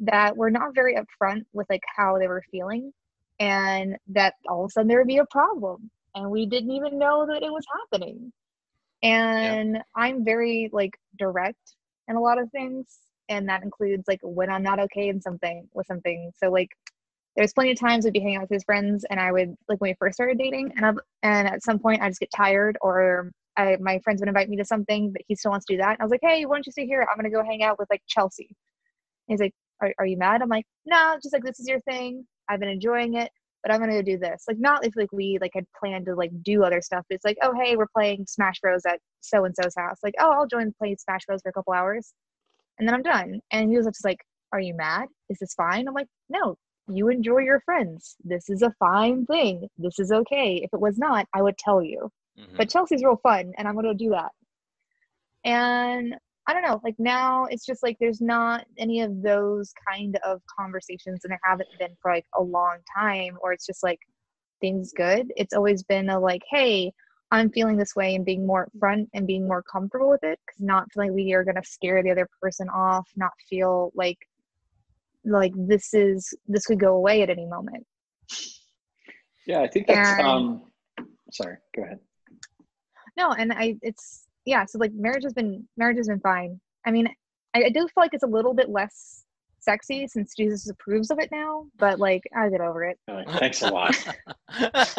that 0.00 0.36
were 0.36 0.50
not 0.50 0.74
very 0.74 0.94
upfront 0.94 1.44
with 1.54 1.66
like 1.70 1.80
how 1.96 2.18
they 2.18 2.28
were 2.28 2.42
feeling, 2.50 2.92
and 3.40 3.96
that 4.08 4.34
all 4.48 4.64
of 4.64 4.68
a 4.68 4.72
sudden 4.72 4.88
there 4.88 4.98
would 4.98 5.06
be 5.06 5.18
a 5.18 5.26
problem, 5.26 5.90
and 6.14 6.30
we 6.30 6.46
didn't 6.46 6.70
even 6.70 6.98
know 6.98 7.26
that 7.26 7.42
it 7.42 7.52
was 7.52 7.64
happening. 7.90 8.32
And 9.02 9.78
I'm 9.94 10.24
very 10.24 10.70
like 10.72 10.98
direct 11.18 11.76
in 12.08 12.16
a 12.16 12.20
lot 12.20 12.38
of 12.38 12.50
things, 12.50 12.98
and 13.28 13.48
that 13.48 13.62
includes 13.62 14.04
like 14.06 14.20
when 14.22 14.50
I'm 14.50 14.62
not 14.62 14.80
okay 14.80 15.08
in 15.08 15.20
something 15.20 15.68
with 15.74 15.86
something. 15.86 16.30
So 16.36 16.50
like 16.50 16.70
there's 17.36 17.52
plenty 17.52 17.72
of 17.72 17.78
times 17.78 18.04
we'd 18.04 18.14
be 18.14 18.20
hanging 18.20 18.36
out 18.36 18.42
with 18.42 18.50
his 18.50 18.64
friends 18.64 19.04
and 19.10 19.20
I 19.20 19.32
would 19.32 19.54
like 19.68 19.80
when 19.80 19.90
we 19.90 19.96
first 19.98 20.14
started 20.14 20.38
dating 20.38 20.72
and 20.76 20.86
I 20.86 20.92
and 21.22 21.48
at 21.48 21.62
some 21.62 21.78
point 21.78 22.02
I 22.02 22.08
just 22.08 22.20
get 22.20 22.30
tired 22.34 22.78
or 22.80 23.30
I 23.56 23.76
my 23.80 23.98
friends 24.00 24.20
would 24.20 24.28
invite 24.28 24.48
me 24.48 24.56
to 24.56 24.64
something 24.64 25.12
but 25.12 25.22
he 25.26 25.34
still 25.34 25.50
wants 25.50 25.66
to 25.66 25.74
do 25.74 25.78
that. 25.78 25.90
And 25.90 26.00
I 26.00 26.04
was 26.04 26.10
like, 26.10 26.20
Hey, 26.22 26.44
why 26.46 26.56
don't 26.56 26.66
you 26.66 26.72
stay 26.72 26.86
here? 26.86 27.06
I'm 27.10 27.16
gonna 27.16 27.30
go 27.30 27.44
hang 27.44 27.62
out 27.62 27.78
with 27.78 27.88
like 27.90 28.02
Chelsea. 28.08 28.48
And 29.28 29.34
he's 29.34 29.40
like, 29.40 29.54
are, 29.80 29.92
are 29.98 30.06
you 30.06 30.16
mad? 30.16 30.40
I'm 30.42 30.48
like, 30.48 30.66
no, 30.86 31.16
just 31.22 31.32
like 31.32 31.44
this 31.44 31.60
is 31.60 31.68
your 31.68 31.80
thing. 31.80 32.26
I've 32.48 32.60
been 32.60 32.68
enjoying 32.68 33.14
it, 33.14 33.30
but 33.62 33.72
I'm 33.72 33.80
gonna 33.80 33.92
go 33.92 34.02
do 34.02 34.18
this. 34.18 34.44
Like 34.48 34.58
not 34.58 34.86
if 34.86 34.94
like 34.96 35.12
we 35.12 35.38
like 35.40 35.52
had 35.54 35.66
planned 35.78 36.06
to 36.06 36.14
like 36.14 36.30
do 36.42 36.64
other 36.64 36.80
stuff. 36.80 37.04
But 37.08 37.16
it's 37.16 37.24
like, 37.24 37.38
oh 37.42 37.52
hey, 37.60 37.76
we're 37.76 37.88
playing 37.94 38.26
Smash 38.26 38.60
Bros 38.60 38.86
at 38.86 39.00
so 39.20 39.44
and 39.44 39.54
so's 39.54 39.74
house. 39.76 39.98
Like, 40.02 40.14
oh 40.20 40.30
I'll 40.32 40.46
join 40.46 40.72
play 40.78 40.96
Smash 40.98 41.26
Bros 41.26 41.42
for 41.42 41.50
a 41.50 41.52
couple 41.52 41.72
hours 41.72 42.14
and 42.78 42.88
then 42.88 42.94
I'm 42.94 43.02
done. 43.02 43.40
And 43.52 43.70
he 43.70 43.76
was 43.76 43.86
just 43.86 44.04
like, 44.04 44.20
Are 44.52 44.60
you 44.60 44.74
mad? 44.74 45.08
Is 45.28 45.38
this 45.38 45.54
fine? 45.54 45.88
I'm 45.88 45.94
like, 45.94 46.08
No, 46.28 46.56
you 46.88 47.08
enjoy 47.08 47.38
your 47.38 47.60
friends. 47.60 48.16
This 48.24 48.48
is 48.48 48.62
a 48.62 48.74
fine 48.78 49.26
thing. 49.26 49.68
This 49.78 49.98
is 49.98 50.12
okay. 50.12 50.56
If 50.62 50.72
it 50.72 50.80
was 50.80 50.98
not, 50.98 51.26
I 51.34 51.42
would 51.42 51.58
tell 51.58 51.82
you. 51.82 52.10
Mhm. 52.38 52.56
But 52.56 52.70
Chelsea's 52.70 53.04
real 53.04 53.16
fun 53.16 53.52
and 53.56 53.66
I'm 53.66 53.74
gonna 53.74 53.94
do 53.94 54.10
that. 54.10 54.32
And 55.44 56.16
I 56.48 56.52
don't 56.52 56.62
know, 56.62 56.80
like 56.84 56.94
now 56.98 57.46
it's 57.46 57.66
just 57.66 57.82
like 57.82 57.96
there's 57.98 58.20
not 58.20 58.66
any 58.78 59.00
of 59.00 59.20
those 59.22 59.72
kind 59.88 60.16
of 60.24 60.40
conversations 60.46 61.24
and 61.24 61.32
there 61.32 61.40
haven't 61.42 61.68
been 61.78 61.96
for 62.00 62.12
like 62.12 62.26
a 62.34 62.42
long 62.42 62.78
time, 62.96 63.36
or 63.40 63.52
it's 63.52 63.66
just 63.66 63.82
like 63.82 63.98
things 64.60 64.92
good. 64.92 65.32
It's 65.36 65.54
always 65.54 65.82
been 65.82 66.08
a 66.08 66.20
like, 66.20 66.42
hey, 66.48 66.92
I'm 67.32 67.50
feeling 67.50 67.76
this 67.76 67.96
way 67.96 68.14
and 68.14 68.24
being 68.24 68.46
more 68.46 68.68
upfront 68.76 69.08
and 69.12 69.26
being 69.26 69.48
more 69.48 69.62
comfortable 69.62 70.08
with 70.08 70.22
it 70.22 70.38
because 70.46 70.60
not 70.60 70.90
feeling 70.92 71.10
like 71.10 71.16
we 71.16 71.32
are 71.32 71.42
gonna 71.42 71.64
scare 71.64 72.02
the 72.02 72.12
other 72.12 72.28
person 72.40 72.68
off, 72.68 73.08
not 73.16 73.32
feel 73.50 73.90
like 73.96 74.18
like 75.26 75.52
this 75.56 75.92
is 75.92 76.32
this 76.46 76.66
could 76.66 76.80
go 76.80 76.94
away 76.94 77.22
at 77.22 77.30
any 77.30 77.46
moment. 77.46 77.86
Yeah, 79.46 79.60
I 79.60 79.68
think 79.68 79.86
that's. 79.86 80.18
And- 80.18 80.26
um 80.26 80.62
Sorry, 81.32 81.56
go 81.74 81.82
ahead. 81.82 81.98
No, 83.16 83.32
and 83.32 83.52
I 83.52 83.76
it's 83.82 84.26
yeah, 84.44 84.64
so 84.64 84.78
like 84.78 84.92
marriage 84.92 85.24
has 85.24 85.32
been 85.32 85.66
marriage 85.76 85.96
has 85.96 86.08
been 86.08 86.20
fine. 86.20 86.60
I 86.86 86.90
mean, 86.90 87.08
I, 87.54 87.64
I 87.64 87.68
do 87.70 87.80
feel 87.80 87.88
like 87.96 88.14
it's 88.14 88.22
a 88.22 88.28
little 88.28 88.54
bit 88.54 88.68
less 88.68 89.24
sexy 89.58 90.06
since 90.06 90.34
Jesus 90.36 90.70
approves 90.70 91.10
of 91.10 91.18
it 91.18 91.30
now, 91.32 91.66
but 91.78 91.98
like 91.98 92.22
I 92.34 92.48
get 92.48 92.60
over 92.60 92.84
it. 92.84 92.98
Uh, 93.08 93.22
thanks 93.38 93.62
a 93.62 93.68
lot. 93.70 93.94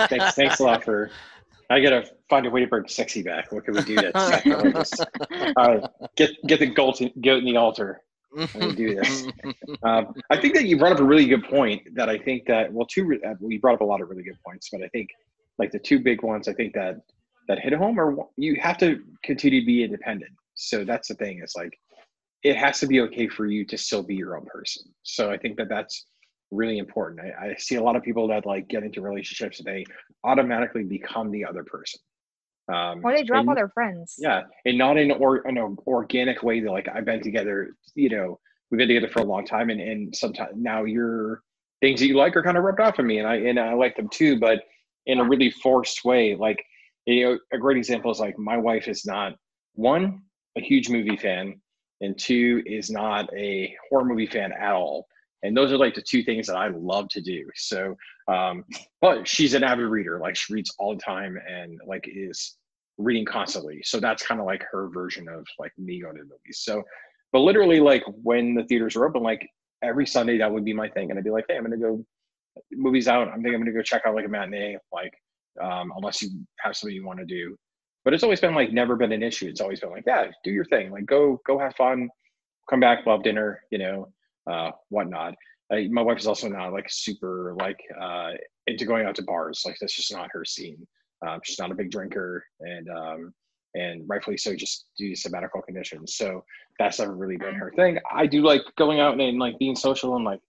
thanks, 0.09 0.35
thanks 0.35 0.59
a 0.59 0.63
lot 0.63 0.83
for. 0.83 1.09
I 1.69 1.79
gotta 1.81 2.09
find 2.29 2.45
a 2.45 2.49
way 2.49 2.61
to 2.61 2.67
bring 2.67 2.87
sexy 2.87 3.23
back. 3.23 3.51
What 3.51 3.65
can 3.65 3.73
we 3.75 3.81
do 3.83 3.95
to 3.95 4.11
sacrifice? 4.15 4.99
All 5.55 5.75
right, 5.75 5.83
get 6.15 6.31
get 6.47 6.59
the 6.59 6.67
goat 6.67 7.01
in, 7.01 7.11
goat 7.21 7.39
in 7.39 7.45
the 7.45 7.57
altar. 7.57 8.01
Me 8.33 8.75
do 8.75 8.95
this. 8.95 9.27
Um, 9.83 10.13
I 10.29 10.39
think 10.39 10.53
that 10.55 10.65
you 10.65 10.77
brought 10.77 10.93
up 10.93 10.99
a 10.99 11.03
really 11.03 11.27
good 11.27 11.43
point. 11.43 11.81
That 11.95 12.09
I 12.09 12.17
think 12.17 12.45
that 12.47 12.71
well, 12.71 12.85
two 12.85 13.05
re- 13.05 13.21
uh, 13.25 13.35
we 13.39 13.57
brought 13.57 13.75
up 13.75 13.81
a 13.81 13.85
lot 13.85 14.01
of 14.01 14.09
really 14.09 14.23
good 14.23 14.37
points, 14.45 14.69
but 14.71 14.81
I 14.81 14.87
think 14.89 15.09
like 15.59 15.71
the 15.71 15.79
two 15.79 15.99
big 15.99 16.23
ones, 16.23 16.47
I 16.47 16.53
think 16.53 16.73
that 16.73 17.01
that 17.47 17.59
hit 17.59 17.73
home 17.73 17.99
are 17.99 18.15
you 18.37 18.57
have 18.61 18.77
to 18.79 19.01
continue 19.23 19.61
to 19.61 19.65
be 19.65 19.83
independent. 19.83 20.31
So 20.55 20.83
that's 20.83 21.07
the 21.09 21.15
thing. 21.15 21.41
is 21.43 21.53
like 21.55 21.77
it 22.43 22.55
has 22.55 22.79
to 22.79 22.87
be 22.87 23.01
okay 23.01 23.27
for 23.27 23.45
you 23.45 23.65
to 23.65 23.77
still 23.77 24.03
be 24.03 24.15
your 24.15 24.37
own 24.37 24.45
person. 24.45 24.83
So 25.03 25.31
I 25.31 25.37
think 25.37 25.57
that 25.57 25.69
that's 25.69 26.05
really 26.51 26.77
important. 26.77 27.21
I, 27.21 27.47
I 27.47 27.55
see 27.57 27.75
a 27.75 27.83
lot 27.83 27.95
of 27.95 28.03
people 28.03 28.27
that 28.29 28.45
like 28.45 28.67
get 28.67 28.83
into 28.83 29.01
relationships 29.01 29.59
and 29.59 29.67
they 29.67 29.85
automatically 30.23 30.83
become 30.83 31.31
the 31.31 31.45
other 31.45 31.63
person. 31.63 31.99
Um, 32.69 33.01
Or 33.05 33.13
they 33.13 33.23
drop 33.23 33.41
and- 33.41 33.49
all 33.49 33.55
their 33.55 33.69
friends. 33.69 34.15
yeah, 34.19 34.43
and 34.65 34.77
not 34.77 34.97
in 34.97 35.11
or 35.11 35.47
an 35.47 35.57
organic 35.87 36.43
way 36.43 36.59
that 36.59 36.71
like 36.71 36.87
I've 36.93 37.05
been 37.05 37.21
together. 37.21 37.75
You 37.95 38.09
know, 38.09 38.39
we've 38.69 38.77
been 38.79 38.87
together 38.89 39.07
for 39.07 39.19
a 39.21 39.25
long 39.25 39.45
time, 39.45 39.69
and 39.69 39.79
and 39.79 40.15
sometimes 40.15 40.51
now 40.55 40.83
your 40.83 41.41
things 41.81 41.99
that 42.01 42.07
you 42.07 42.15
like 42.15 42.35
are 42.35 42.43
kind 42.43 42.57
of 42.57 42.63
rubbed 42.63 42.79
off 42.81 42.99
on 42.99 43.07
me, 43.07 43.19
and 43.19 43.27
I 43.27 43.35
and 43.35 43.59
I 43.59 43.73
like 43.73 43.95
them 43.95 44.09
too, 44.09 44.39
but 44.39 44.63
in 45.05 45.19
a 45.19 45.23
really 45.23 45.49
forced 45.51 46.03
way. 46.03 46.35
Like 46.35 46.63
you 47.05 47.23
know, 47.23 47.39
a 47.53 47.57
great 47.57 47.77
example 47.77 48.11
is 48.11 48.19
like 48.19 48.37
my 48.37 48.57
wife 48.57 48.87
is 48.89 49.05
not 49.05 49.33
one 49.73 50.21
a 50.57 50.61
huge 50.61 50.89
movie 50.89 51.15
fan, 51.15 51.61
and 52.01 52.17
two 52.19 52.63
is 52.65 52.89
not 52.89 53.29
a 53.33 53.73
horror 53.89 54.03
movie 54.03 54.25
fan 54.27 54.51
at 54.51 54.73
all. 54.73 55.07
And 55.43 55.55
those 55.55 55.71
are 55.71 55.77
like 55.77 55.93
the 55.95 56.01
two 56.01 56.23
things 56.23 56.47
that 56.47 56.55
I 56.55 56.69
love 56.69 57.09
to 57.09 57.21
do. 57.21 57.45
So, 57.55 57.95
um, 58.27 58.65
but 59.01 59.27
she's 59.27 59.53
an 59.53 59.63
avid 59.63 59.85
reader. 59.85 60.19
Like 60.19 60.35
she 60.35 60.53
reads 60.53 60.73
all 60.79 60.95
the 60.95 61.01
time 61.01 61.37
and 61.47 61.79
like 61.85 62.05
is 62.07 62.57
reading 62.97 63.25
constantly. 63.25 63.81
So 63.83 63.99
that's 63.99 64.25
kind 64.25 64.39
of 64.39 64.47
like 64.47 64.63
her 64.71 64.89
version 64.89 65.27
of 65.29 65.45
like 65.59 65.71
me 65.77 66.01
going 66.01 66.15
to 66.15 66.23
the 66.23 66.29
movies. 66.29 66.61
So, 66.63 66.83
but 67.31 67.39
literally, 67.39 67.79
like 67.79 68.03
when 68.23 68.55
the 68.55 68.63
theaters 68.63 68.95
were 68.95 69.07
open, 69.07 69.21
like 69.21 69.47
every 69.83 70.07
Sunday, 70.07 70.37
that 70.39 70.51
would 70.51 70.65
be 70.65 70.73
my 70.73 70.89
thing. 70.89 71.09
And 71.09 71.19
I'd 71.19 71.23
be 71.23 71.29
like, 71.29 71.45
hey, 71.47 71.57
I'm 71.57 71.69
to 71.69 71.77
go 71.77 72.03
movies 72.71 73.07
out. 73.07 73.27
I'm 73.27 73.43
thinking 73.43 73.55
I'm 73.55 73.65
to 73.65 73.71
go 73.71 73.81
check 73.81 74.03
out 74.05 74.15
like 74.15 74.25
a 74.25 74.29
matinee, 74.29 74.77
like, 74.91 75.13
um, 75.61 75.91
unless 75.95 76.21
you 76.21 76.29
have 76.59 76.75
something 76.75 76.95
you 76.95 77.05
want 77.05 77.19
to 77.19 77.25
do. 77.25 77.55
But 78.03 78.13
it's 78.13 78.23
always 78.23 78.39
been 78.39 78.55
like 78.55 78.71
never 78.71 78.95
been 78.95 79.11
an 79.11 79.21
issue. 79.21 79.47
It's 79.47 79.61
always 79.61 79.81
been 79.81 79.91
like, 79.91 80.05
yeah, 80.07 80.31
do 80.43 80.51
your 80.51 80.65
thing. 80.65 80.91
Like 80.91 81.05
go, 81.05 81.41
go 81.45 81.59
have 81.59 81.75
fun, 81.75 82.09
come 82.69 82.79
back, 82.79 83.05
love 83.05 83.23
dinner, 83.23 83.61
you 83.69 83.77
know, 83.77 84.07
uh, 84.49 84.71
whatnot. 84.89 85.35
I, 85.71 85.87
my 85.91 86.01
wife 86.01 86.19
is 86.19 86.27
also 86.27 86.47
not 86.47 86.71
like 86.71 86.87
super 86.89 87.55
like 87.59 87.79
uh, 87.99 88.31
into 88.67 88.85
going 88.85 89.05
out 89.05 89.15
to 89.15 89.23
bars. 89.23 89.63
Like 89.65 89.77
that's 89.79 89.95
just 89.95 90.13
not 90.13 90.29
her 90.31 90.45
scene. 90.45 90.87
Um, 91.27 91.39
she's 91.43 91.59
not 91.59 91.71
a 91.71 91.75
big 91.75 91.91
drinker, 91.91 92.45
and 92.61 92.87
um, 92.89 93.33
and 93.75 94.03
rightfully 94.07 94.37
so, 94.37 94.55
just 94.55 94.85
due 94.97 95.13
to 95.13 95.19
some 95.19 95.31
medical 95.31 95.61
conditions. 95.61 96.15
So 96.15 96.43
that's 96.79 96.99
never 96.99 97.15
really 97.15 97.37
been 97.37 97.55
her 97.55 97.71
thing. 97.75 97.99
I 98.11 98.27
do 98.27 98.41
like 98.41 98.61
going 98.77 98.99
out 98.99 99.13
and, 99.13 99.21
and 99.21 99.39
like 99.39 99.59
being 99.59 99.75
social 99.75 100.15
and 100.15 100.25
like 100.25 100.39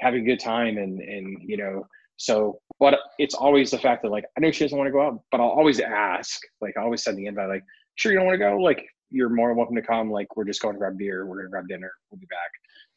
having 0.00 0.22
a 0.22 0.26
good 0.26 0.40
time, 0.40 0.76
and 0.76 1.00
and 1.00 1.38
you 1.40 1.56
know, 1.56 1.86
so 2.16 2.60
but 2.80 2.98
it's 3.18 3.34
always 3.34 3.70
the 3.70 3.78
fact 3.78 4.02
that 4.02 4.10
like 4.10 4.24
I 4.36 4.40
know 4.40 4.50
she 4.50 4.64
doesn't 4.64 4.76
want 4.76 4.88
to 4.88 4.92
go 4.92 5.02
out, 5.02 5.22
but 5.30 5.40
I'll 5.40 5.48
always 5.48 5.80
ask. 5.80 6.40
Like 6.60 6.76
I 6.76 6.82
always 6.82 7.02
send 7.02 7.16
the 7.16 7.26
invite, 7.26 7.48
like, 7.48 7.64
sure 7.94 8.12
you 8.12 8.18
don't 8.18 8.26
want 8.26 8.34
to 8.34 8.44
go, 8.44 8.56
like 8.56 8.84
you're 9.10 9.30
more 9.30 9.54
welcome 9.54 9.76
to 9.76 9.82
come. 9.82 10.10
Like 10.10 10.36
we're 10.36 10.44
just 10.44 10.60
going 10.60 10.74
to 10.74 10.78
grab 10.78 10.98
beer, 10.98 11.26
we're 11.26 11.38
gonna 11.38 11.48
grab 11.48 11.68
dinner, 11.68 11.90
we'll 12.10 12.20
be 12.20 12.26
back. 12.26 12.50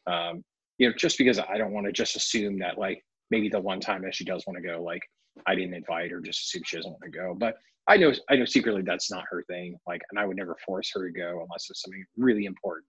Um, 0.07 0.43
you 0.77 0.89
know, 0.89 0.95
just 0.97 1.17
because 1.17 1.39
I 1.39 1.57
don't 1.57 1.71
want 1.71 1.85
to 1.85 1.91
just 1.91 2.15
assume 2.15 2.59
that 2.59 2.77
like 2.77 3.03
maybe 3.29 3.49
the 3.49 3.59
one 3.59 3.79
time 3.79 4.01
that 4.03 4.15
she 4.15 4.25
does 4.25 4.43
want 4.47 4.57
to 4.57 4.67
go, 4.67 4.81
like 4.81 5.01
I 5.45 5.55
didn't 5.55 5.73
invite 5.73 6.11
her, 6.11 6.19
just 6.19 6.41
assume 6.41 6.63
she 6.65 6.77
doesn't 6.77 6.91
want 6.91 7.03
to 7.03 7.09
go. 7.09 7.35
But 7.37 7.55
I 7.87 7.97
know, 7.97 8.13
I 8.29 8.35
know 8.35 8.45
secretly 8.45 8.81
that's 8.83 9.11
not 9.11 9.25
her 9.29 9.43
thing. 9.43 9.77
Like, 9.87 10.01
and 10.09 10.19
I 10.19 10.25
would 10.25 10.37
never 10.37 10.57
force 10.65 10.91
her 10.93 11.07
to 11.07 11.13
go 11.13 11.41
unless 11.43 11.67
it's 11.69 11.81
something 11.81 12.03
really 12.17 12.45
important 12.45 12.85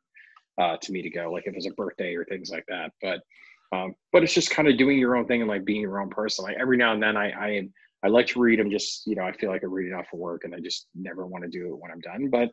uh, 0.60 0.76
to 0.80 0.92
me 0.92 1.02
to 1.02 1.10
go, 1.10 1.30
like 1.32 1.44
if 1.46 1.52
it 1.52 1.56
was 1.56 1.66
a 1.66 1.70
birthday 1.72 2.14
or 2.14 2.24
things 2.24 2.50
like 2.50 2.64
that. 2.68 2.92
But, 3.00 3.20
um, 3.76 3.94
but 4.12 4.22
it's 4.22 4.34
just 4.34 4.50
kind 4.50 4.68
of 4.68 4.76
doing 4.76 4.98
your 4.98 5.16
own 5.16 5.26
thing 5.26 5.40
and 5.40 5.48
like 5.48 5.64
being 5.64 5.80
your 5.80 6.00
own 6.00 6.10
person. 6.10 6.44
Like 6.44 6.56
every 6.60 6.76
now 6.76 6.92
and 6.92 7.02
then, 7.02 7.16
I, 7.16 7.30
I 7.30 7.48
am. 7.50 7.72
I 8.04 8.08
like 8.08 8.26
to 8.28 8.40
read. 8.40 8.58
I'm 8.58 8.70
just, 8.70 9.06
you 9.06 9.14
know, 9.14 9.22
I 9.22 9.32
feel 9.32 9.50
like 9.50 9.62
I 9.62 9.66
read 9.66 9.92
enough 9.92 10.06
for 10.10 10.16
work, 10.16 10.42
and 10.44 10.54
I 10.54 10.58
just 10.58 10.88
never 10.94 11.26
want 11.26 11.44
to 11.44 11.50
do 11.50 11.68
it 11.68 11.78
when 11.78 11.90
I'm 11.90 12.00
done. 12.00 12.30
But 12.30 12.50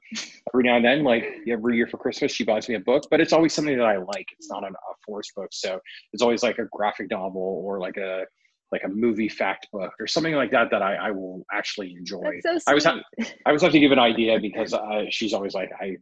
every 0.54 0.64
now 0.64 0.76
and 0.76 0.86
then, 0.86 1.04
like 1.04 1.26
every 1.48 1.76
year 1.76 1.88
for 1.88 1.98
Christmas, 1.98 2.32
she 2.32 2.44
buys 2.44 2.70
me 2.70 2.76
a 2.76 2.80
book, 2.80 3.06
but 3.10 3.20
it's 3.20 3.34
always 3.34 3.54
something 3.54 3.78
that 3.78 3.86
I 3.86 3.98
like. 3.98 4.28
It's 4.38 4.50
not 4.50 4.64
an, 4.64 4.74
a 4.74 4.94
forced 5.06 5.34
book, 5.36 5.50
so 5.52 5.80
it's 6.14 6.22
always 6.22 6.44
like 6.44 6.60
a 6.60 6.66
graphic 6.72 7.10
novel 7.10 7.62
or 7.66 7.80
like 7.80 7.98
a 7.98 8.26
like 8.72 8.84
a 8.86 8.88
movie 8.88 9.30
fact 9.30 9.68
book 9.72 9.92
or 10.00 10.06
something 10.06 10.36
like 10.36 10.52
that 10.52 10.70
that 10.70 10.84
I, 10.84 10.96
I 10.96 11.12
will 11.12 11.44
actually 11.52 11.96
enjoy. 11.98 12.40
So. 12.42 12.60
I 12.68 12.74
was 12.76 12.86
ha- 12.86 13.02
I 13.46 13.52
was 13.52 13.64
have 13.64 13.72
to 13.72 13.80
give 13.80 13.92
an 13.92 14.00
idea 14.00 14.40
because 14.42 14.74
uh, 14.74 15.06
she's 15.10 15.34
always 15.34 15.56
like, 15.56 15.72
I 15.80 15.98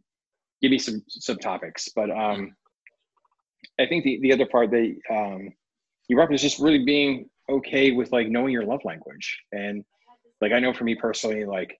give 0.60 0.70
me 0.70 0.78
some 0.78 1.02
some 1.08 1.38
topics. 1.38 1.88
But 1.94 2.10
um, 2.10 2.54
I 3.80 3.86
think 3.86 4.04
the 4.04 4.18
the 4.20 4.32
other 4.32 4.46
part 4.46 4.70
that 4.70 4.94
um, 5.10 5.52
you 6.08 6.20
is 6.30 6.42
just 6.42 6.58
really 6.58 6.84
being 6.84 7.30
okay 7.48 7.92
with 7.92 8.12
like 8.12 8.28
knowing 8.28 8.52
your 8.52 8.64
love 8.64 8.84
language 8.84 9.38
and 9.52 9.84
like 10.40 10.52
I 10.52 10.60
know 10.60 10.72
for 10.72 10.84
me 10.84 10.94
personally, 10.94 11.44
like 11.44 11.78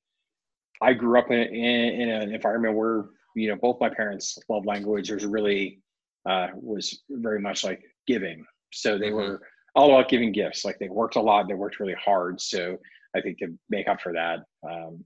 I 0.80 0.92
grew 0.92 1.18
up 1.18 1.30
in 1.30 1.40
in, 1.40 2.00
in 2.02 2.08
an 2.10 2.34
environment 2.34 2.74
where 2.76 3.06
you 3.34 3.48
know 3.48 3.56
both 3.56 3.80
my 3.80 3.88
parents' 3.88 4.38
love 4.48 4.66
language 4.66 5.10
was 5.10 5.26
really 5.26 5.80
uh, 6.28 6.48
was 6.54 7.02
very 7.10 7.40
much 7.40 7.64
like 7.64 7.82
giving. 8.06 8.44
So 8.72 8.98
they 8.98 9.10
Mhm. 9.10 9.14
were 9.14 9.42
all 9.74 9.90
about 9.94 10.08
giving 10.08 10.32
gifts. 10.32 10.64
Like 10.64 10.78
they 10.78 10.88
worked 10.88 11.16
a 11.16 11.20
lot, 11.20 11.48
they 11.48 11.54
worked 11.54 11.80
really 11.80 11.94
hard. 11.94 12.40
So 12.40 12.78
I 13.14 13.20
think 13.20 13.38
to 13.38 13.56
make 13.70 13.88
up 13.88 14.00
for 14.00 14.12
that, 14.12 14.40
um, 14.68 15.04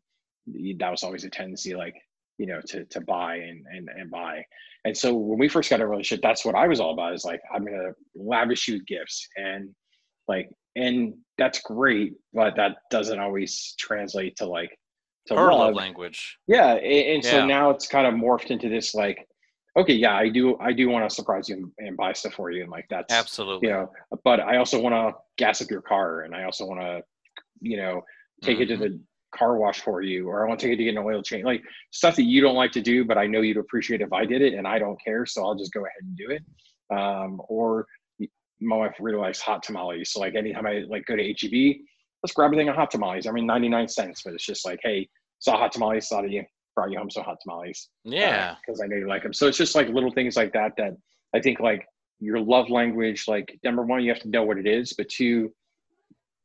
that 0.79 0.91
was 0.91 1.03
always 1.03 1.25
a 1.25 1.31
tendency, 1.31 1.75
like 1.75 1.95
you 2.39 2.47
know, 2.47 2.61
to 2.63 2.85
to 2.87 3.01
buy 3.03 3.37
and 3.37 3.67
and 3.71 3.89
and 3.89 4.11
buy. 4.11 4.45
And 4.85 4.97
so 4.97 5.15
when 5.15 5.39
we 5.39 5.49
first 5.49 5.71
got 5.71 5.81
a 5.81 5.87
relationship, 5.87 6.23
that's 6.23 6.45
what 6.45 6.55
I 6.55 6.67
was 6.67 6.81
all 6.81 6.93
about. 6.95 7.15
Is 7.15 7.25
like 7.25 7.41
I'm 7.55 7.65
gonna 7.65 7.93
lavish 8.15 8.69
you 8.69 8.75
with 8.75 8.87
gifts 8.87 9.29
and 9.37 9.75
like 10.29 10.49
and 10.77 11.15
that's 11.39 11.61
great, 11.61 12.15
but 12.33 12.57
that 12.57 12.77
doesn't 12.91 13.19
always 13.19 13.75
translate 13.79 14.37
to 14.37 14.47
like 14.47 14.71
to 15.27 15.35
Her 15.35 15.53
love. 15.53 15.75
language. 15.75 16.39
Yeah, 16.47 16.75
a- 16.75 17.15
and 17.15 17.25
so 17.25 17.45
now 17.47 17.71
it's 17.71 17.87
kind 17.87 18.07
of 18.07 18.15
morphed 18.15 18.51
into 18.51 18.69
this 18.69 18.95
like, 18.95 19.27
okay, 19.79 19.93
yeah, 19.95 20.17
I 20.17 20.29
do, 20.29 20.57
I 20.59 20.73
do 20.73 20.89
want 20.89 21.09
to 21.09 21.15
surprise 21.15 21.49
you 21.49 21.57
and, 21.57 21.89
and 21.89 21.97
buy 21.97 22.13
stuff 22.13 22.35
for 22.35 22.51
you, 22.51 22.63
and 22.63 22.71
like 22.71 22.87
that's 22.91 23.13
Absolutely. 23.13 23.69
you 23.69 23.75
know, 23.75 23.91
but 24.25 24.41
I 24.41 24.57
also 24.57 24.81
want 24.81 24.95
to 24.95 25.13
gas 25.39 25.61
up 25.63 25.71
your 25.71 25.83
car, 25.83 26.23
and 26.23 26.35
I 26.35 26.45
also 26.45 26.67
want 26.67 26.81
to, 26.81 27.03
you 27.61 27.77
know, 27.77 28.03
take 28.43 28.61
it 28.61 28.67
to 28.67 28.75
Mm-hmm. 28.75 28.83
the 28.83 29.01
car 29.35 29.57
wash 29.57 29.81
for 29.81 30.03
you, 30.03 30.29
or 30.29 30.45
I 30.45 30.49
want 30.49 30.61
to 30.61 30.67
take 30.67 30.75
it 30.75 30.77
to 30.79 30.85
get 30.85 30.91
an 30.91 30.99
oil 30.99 31.23
change, 31.23 31.45
like 31.45 31.63
stuff 31.91 32.17
that 32.17 32.25
you 32.25 32.41
don't 32.43 32.55
like 32.57 32.73
to 32.73 32.83
do, 32.83 33.05
but 33.05 33.17
I 33.17 33.27
know 33.27 33.41
you'd 33.41 33.57
appreciate 33.57 34.01
if 34.03 34.13
I 34.13 34.25
did 34.27 34.43
it, 34.43 34.55
and 34.55 34.67
I 34.67 34.79
don't 34.79 35.03
care, 35.03 35.25
so 35.27 35.43
I'll 35.45 35.55
just 35.55 35.73
go 35.73 35.81
ahead 35.81 36.03
and 36.03 36.17
do 36.17 36.31
it. 36.31 36.43
Um, 36.95 37.41
or 37.49 37.87
my 38.63 38.77
wife 38.77 38.95
really 39.01 39.19
likes 39.19 39.41
hot 39.41 39.63
tamales, 39.63 40.11
so 40.13 40.21
like 40.21 40.35
anytime 40.35 40.67
I 40.67 40.85
like 40.89 41.05
go 41.07 41.17
to 41.17 41.23
HEB, 41.23 41.77
let's 42.23 42.33
grab 42.35 42.53
a 42.53 42.57
thing 42.57 42.69
of 42.69 42.77
hot 42.77 42.91
tamales. 42.91 43.27
I 43.27 43.33
mean, 43.33 43.47
ninety 43.47 43.69
nine 43.69 43.89
cents, 43.89 44.23
but 44.25 44.35
it's 44.35 44.45
just 44.45 44.65
like, 44.65 44.81
hey, 44.83 45.09
saw 45.39 45.57
hot 45.59 45.73
tamales, 45.73 46.09
saw 46.09 46.23
that 46.23 46.31
you 46.31 46.45
brought 46.75 46.91
you 46.91 46.99
home 46.99 47.11
some 47.11 47.23
hot 47.25 47.37
tamales 47.43 47.89
Yeah. 48.05 48.53
Uh, 48.53 48.57
because 48.67 48.81
I 48.81 48.87
know 48.87 48.97
you 48.97 49.07
like 49.07 49.23
them. 49.23 49.35
So 49.35 49.47
it's 49.47 49.59
just 49.59 49.75
like 49.75 49.89
little 49.89 50.11
things 50.11 50.37
like 50.37 50.53
that 50.55 50.73
that 50.79 50.93
I 51.35 51.41
think 51.41 51.61
like 51.61 51.87
your 52.19 52.41
love 52.41 52.71
language. 52.71 53.27
Like 53.29 53.59
number 53.63 53.83
one, 53.83 54.03
you 54.03 54.11
have 54.11 54.23
to 54.23 54.29
know 54.31 54.45
what 54.45 54.57
it 54.59 54.67
is, 54.67 54.93
but 54.95 55.09
two, 55.11 55.53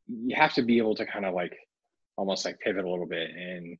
you 0.07 0.36
have 0.36 0.53
to 0.55 0.61
be 0.63 0.78
able 0.80 0.95
to 0.95 1.05
kind 1.05 1.26
of 1.26 1.34
like 1.34 1.55
almost 2.18 2.43
like 2.45 2.59
pivot 2.59 2.84
a 2.84 2.89
little 2.89 3.05
bit 3.05 3.30
and 3.30 3.78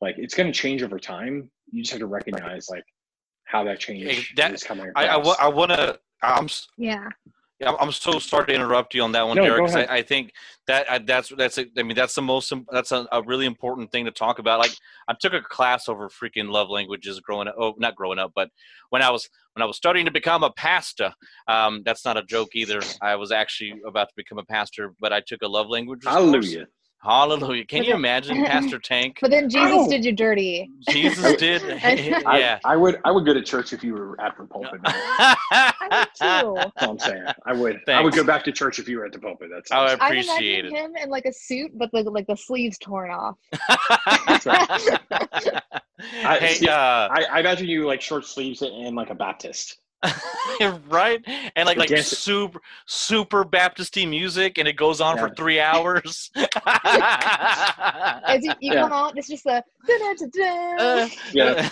like 0.00 0.14
it's 0.18 0.34
going 0.34 0.52
to 0.52 0.56
change 0.56 0.82
over 0.82 0.98
time. 0.98 1.50
You 1.72 1.82
just 1.82 1.92
have 1.92 2.00
to 2.00 2.06
recognize 2.06 2.68
like 2.68 2.84
how 3.44 3.64
that 3.64 3.80
change 3.80 4.04
Hey, 4.04 4.24
that- 4.36 4.52
is 4.52 4.62
coming. 4.62 4.92
I, 4.94 5.06
I, 5.06 5.16
across. 5.16 5.26
wa- 5.26 5.44
I 5.44 5.48
want 5.48 5.70
to. 5.72 5.98
I'm 6.22 6.48
Yeah. 6.76 7.08
Yeah, 7.60 7.70
I'm- 7.70 7.76
I'm 7.80 7.92
so 7.92 8.18
sorry 8.20 8.46
to 8.46 8.54
interrupt 8.54 8.94
you 8.94 9.02
on 9.02 9.12
that 9.12 9.26
one, 9.26 9.36
No, 9.36 9.42
go 9.42 9.48
Derek. 9.48 9.64
'cause 9.66 9.74
ahead. 9.74 9.88
I, 9.90 9.96
I 9.96 10.02
think 10.02 10.32
that 10.68 10.90
I, 10.90 10.98
that's 10.98 11.30
that's 11.36 11.58
a, 11.58 11.66
I 11.76 11.82
mean 11.82 11.96
that's 11.96 12.14
the 12.14 12.22
most 12.22 12.52
that's 12.70 12.92
a, 12.92 13.06
a 13.10 13.22
really 13.22 13.46
important 13.46 13.90
thing 13.90 14.04
to 14.04 14.10
talk 14.12 14.38
about. 14.38 14.60
Like 14.60 14.70
I 15.08 15.14
took 15.14 15.32
a 15.32 15.40
class 15.40 15.88
over 15.88 16.08
freaking 16.08 16.50
love 16.50 16.70
languages 16.70 17.18
growing 17.20 17.48
up. 17.48 17.56
Oh, 17.58 17.74
not 17.78 17.96
growing 17.96 18.18
up, 18.20 18.32
but 18.34 18.50
when 18.90 19.02
I 19.02 19.10
was 19.10 19.28
when 19.54 19.62
I 19.62 19.66
was 19.66 19.76
starting 19.76 20.04
to 20.04 20.12
become 20.12 20.44
a 20.44 20.50
pastor. 20.52 21.12
Um, 21.48 21.82
that's 21.84 22.04
not 22.04 22.16
a 22.16 22.22
joke 22.22 22.50
either. 22.54 22.80
I 23.02 23.16
was 23.16 23.32
actually 23.32 23.80
about 23.84 24.08
to 24.10 24.14
become 24.14 24.38
a 24.38 24.44
pastor, 24.44 24.94
but 25.00 25.12
I 25.12 25.20
took 25.20 25.42
a 25.42 25.48
love 25.48 25.68
language. 25.68 26.04
course. 26.30 26.54
Hallelujah. 27.00 27.38
Hallelujah! 27.38 27.64
Can 27.66 27.84
you 27.84 27.94
imagine, 27.94 28.44
Pastor 28.44 28.78
Tank? 28.82 29.18
But 29.20 29.30
then 29.30 29.48
Jesus 29.48 29.86
Ow! 29.86 29.88
did 29.88 30.04
you 30.04 30.12
dirty. 30.12 30.68
Jesus 30.88 31.36
did. 31.36 31.62
Yeah. 32.38 32.58
I 32.64 32.76
would 32.76 32.98
I 33.04 33.10
would 33.12 33.24
go 33.24 33.32
to 33.32 33.42
church 33.42 33.72
if 33.72 33.84
you 33.84 33.94
were 33.94 34.20
at 34.20 34.36
the 34.36 34.44
pulpit. 34.44 34.80
I 34.84 35.88
would 35.90 36.08
too. 36.14 36.24
all 36.26 36.90
I'm 36.90 36.98
saying. 36.98 37.24
I 37.46 37.52
would 37.52 37.80
I 37.88 38.02
would 38.02 38.14
go 38.14 38.24
back 38.24 38.42
to 38.44 38.52
church 38.52 38.78
if 38.78 38.88
you 38.88 38.98
were 38.98 39.06
at 39.06 39.12
the 39.12 39.18
pulpit. 39.20 39.48
That's 39.52 39.70
Oh, 39.70 39.76
I 39.76 39.90
I 39.90 39.92
appreciate 39.92 40.64
imagine 40.66 40.76
it. 40.76 40.80
him 40.80 40.96
in 40.96 41.10
like 41.10 41.24
a 41.24 41.32
suit, 41.32 41.70
but 41.76 41.90
the 41.92 42.02
like 42.02 42.26
the 42.26 42.36
sleeves 42.36 42.78
torn 42.78 43.10
off. 43.10 43.36
hey, 46.00 46.54
see, 46.54 46.68
uh, 46.68 46.74
I, 46.74 47.24
I 47.30 47.40
imagine 47.40 47.68
you 47.68 47.86
like 47.86 48.00
short 48.00 48.24
sleeves 48.26 48.62
and 48.62 48.96
like 48.96 49.10
a 49.10 49.14
Baptist. 49.14 49.78
right? 50.88 51.20
And 51.56 51.66
like 51.66 51.76
like 51.76 51.96
super 51.98 52.60
super 52.86 53.44
Baptisty 53.44 54.08
music, 54.08 54.58
and 54.58 54.68
it 54.68 54.76
goes 54.76 55.00
on 55.00 55.18
for 55.18 55.28
three 55.30 55.58
hours. 55.60 56.30
As 56.36 56.50
you, 58.44 58.52
you 58.60 58.74
Yeah. 58.74 58.82
come 58.82 58.92
out, 58.92 59.18
it's 59.18 59.28
just 59.28 59.46
a. 59.46 59.62
Uh, 60.78 61.08
Yeah. 61.32 61.68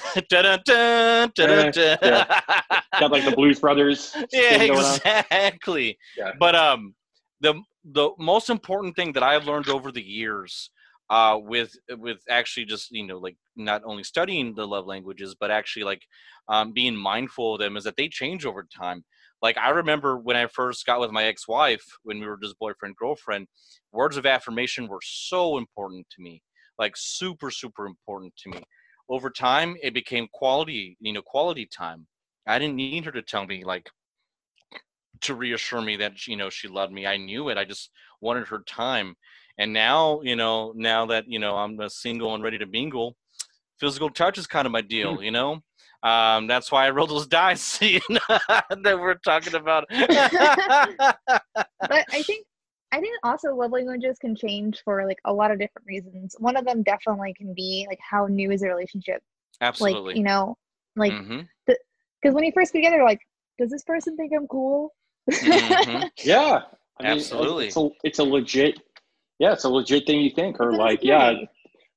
Got 2.99 3.13
like 3.13 3.25
the 3.25 3.33
Blues 3.37 3.61
Brothers. 3.61 4.13
yeah, 4.33 4.59
thing 4.59 4.73
going 4.73 4.85
on. 4.85 4.95
exactly. 4.95 5.99
Yeah. 6.17 6.33
But 6.39 6.55
um, 6.57 6.95
the 7.41 7.55
the 7.85 8.11
most 8.19 8.51
important 8.51 8.97
thing 8.97 9.13
that 9.13 9.23
I've 9.23 9.47
learned 9.47 9.69
over 9.69 9.93
the 9.93 10.03
years, 10.03 10.71
uh, 11.11 11.39
with 11.41 11.73
with 11.91 12.19
actually 12.29 12.65
just 12.67 12.91
you 12.91 13.07
know 13.07 13.19
like 13.19 13.37
not 13.57 13.83
only 13.85 14.03
studying 14.05 14.55
the 14.55 14.67
love 14.67 14.87
languages, 14.87 15.35
but 15.39 15.51
actually 15.51 15.85
like 15.85 16.03
um, 16.49 16.73
being 16.73 16.97
mindful 16.97 17.55
of 17.55 17.61
them, 17.61 17.77
is 17.77 17.85
that 17.85 17.97
they 17.97 18.09
change 18.09 18.45
over 18.47 18.67
time. 18.77 19.05
Like 19.43 19.59
I 19.59 19.71
remember 19.71 20.19
when 20.19 20.37
I 20.37 20.47
first 20.47 20.87
got 20.87 21.01
with 21.01 21.11
my 21.13 21.25
ex-wife, 21.25 21.85
when 22.03 22.21
we 22.21 22.27
were 22.27 22.39
just 22.43 22.59
boyfriend 22.59 22.97
girlfriend, 22.97 23.49
words 23.93 24.17
of 24.17 24.27
affirmation 24.27 24.89
were 24.89 25.01
so 25.03 25.59
important 25.59 26.07
to 26.11 26.23
me, 26.23 26.43
like 26.79 26.95
super 26.97 27.51
super 27.51 27.87
important 27.87 28.35
to 28.39 28.51
me. 28.51 28.63
Over 29.09 29.31
time, 29.31 29.77
it 29.83 29.95
became 29.95 30.27
quality, 30.33 30.97
you 31.01 31.13
know, 31.13 31.23
quality 31.23 31.67
time. 31.67 32.07
I 32.47 32.59
didn't 32.59 32.77
need 32.77 33.05
her 33.05 33.13
to 33.13 33.23
tell 33.23 33.47
me 33.47 33.65
like 33.65 33.89
to 35.23 35.35
reassure 35.35 35.81
me 35.81 35.97
that 35.97 36.27
you 36.27 36.37
know 36.37 36.51
she 36.51 36.69
loved 36.69 36.93
me. 36.93 37.07
I 37.07 37.17
knew 37.17 37.49
it. 37.49 37.59
I 37.59 37.65
just 37.65 37.91
wanted 38.21 38.49
her 38.49 38.63
time. 38.67 39.17
And 39.59 39.73
now, 39.73 40.21
you 40.23 40.37
know, 40.37 40.73
now 40.77 41.07
that 41.07 41.29
you 41.29 41.39
know 41.39 41.57
I'm 41.57 41.79
a 41.81 41.91
single 41.91 42.35
and 42.35 42.43
ready 42.43 42.59
to 42.59 42.67
mingle, 42.67 43.17
physical 43.79 44.11
touch 44.11 44.39
is 44.39 44.47
kind 44.47 44.67
of 44.67 44.73
my 44.73 44.83
deal. 44.83 45.23
You 45.23 45.31
know, 45.31 45.61
um, 46.03 46.47
that's 46.47 46.71
why 46.71 46.87
I 46.87 46.91
rolled 46.91 47.11
those 47.11 47.27
dice 47.27 47.63
scene 47.63 48.01
that 48.09 48.99
we're 48.99 49.15
talking 49.15 49.55
about. 49.55 49.87
but 49.99 50.11
I 51.91 52.23
think 52.23 52.47
I 52.93 53.01
think 53.01 53.19
also 53.25 53.55
love 53.55 53.73
languages 53.73 54.19
can 54.19 54.37
change 54.37 54.83
for 54.85 55.07
like 55.07 55.19
a 55.25 55.33
lot 55.33 55.51
of 55.51 55.59
different 55.59 55.87
reasons. 55.87 56.37
One 56.39 56.57
of 56.57 56.65
them 56.65 56.83
definitely 56.83 57.35
can 57.35 57.55
be 57.55 57.87
like 57.89 57.99
how 58.01 58.27
new 58.27 58.51
is 58.51 58.63
a 58.63 58.69
relationship? 58.69 59.23
Absolutely. 59.61 60.15
Like, 60.15 60.19
you 60.19 60.25
know, 60.25 60.57
like 60.97 61.13
hmm 61.13 61.41
because 62.23 62.35
when 62.35 62.45
you 62.45 62.53
first 62.53 62.73
get 62.73 62.81
together, 62.81 63.05
like, 63.05 63.21
does 63.59 63.71
this 63.71 63.85
person 63.85 64.17
think 64.17 64.33
I'm 64.35 64.49
cool? 64.49 64.93
Mhm. 65.31 66.11
Yeah. 66.25 66.63
I 66.99 67.03
mean, 67.03 67.13
Absolutely. 67.13 67.69
It's 67.69 67.77
a, 67.77 67.89
it's 68.05 68.19
a 68.19 68.25
legit, 68.25 68.81
yeah, 69.39 69.53
it's 69.53 69.65
a 69.65 69.69
legit 69.69 70.07
thing 70.07 70.21
you 70.21 70.31
think. 70.31 70.61
Or 70.61 70.73
like, 70.73 71.03
yeah, 71.03 71.31
insecurity. 71.31 71.51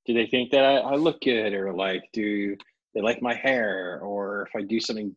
do 0.06 0.14
they 0.14 0.28
think 0.28 0.52
that 0.52 0.64
I, 0.64 0.76
I 0.78 0.96
look 0.96 1.22
good? 1.22 1.54
Or 1.54 1.74
like, 1.74 2.04
do 2.14 2.56
they 2.94 3.02
like 3.02 3.22
my 3.22 3.34
hair? 3.36 4.00
Or 4.02 4.48
if 4.48 4.56
I 4.56 4.66
do 4.66 4.80
something, 4.80 5.16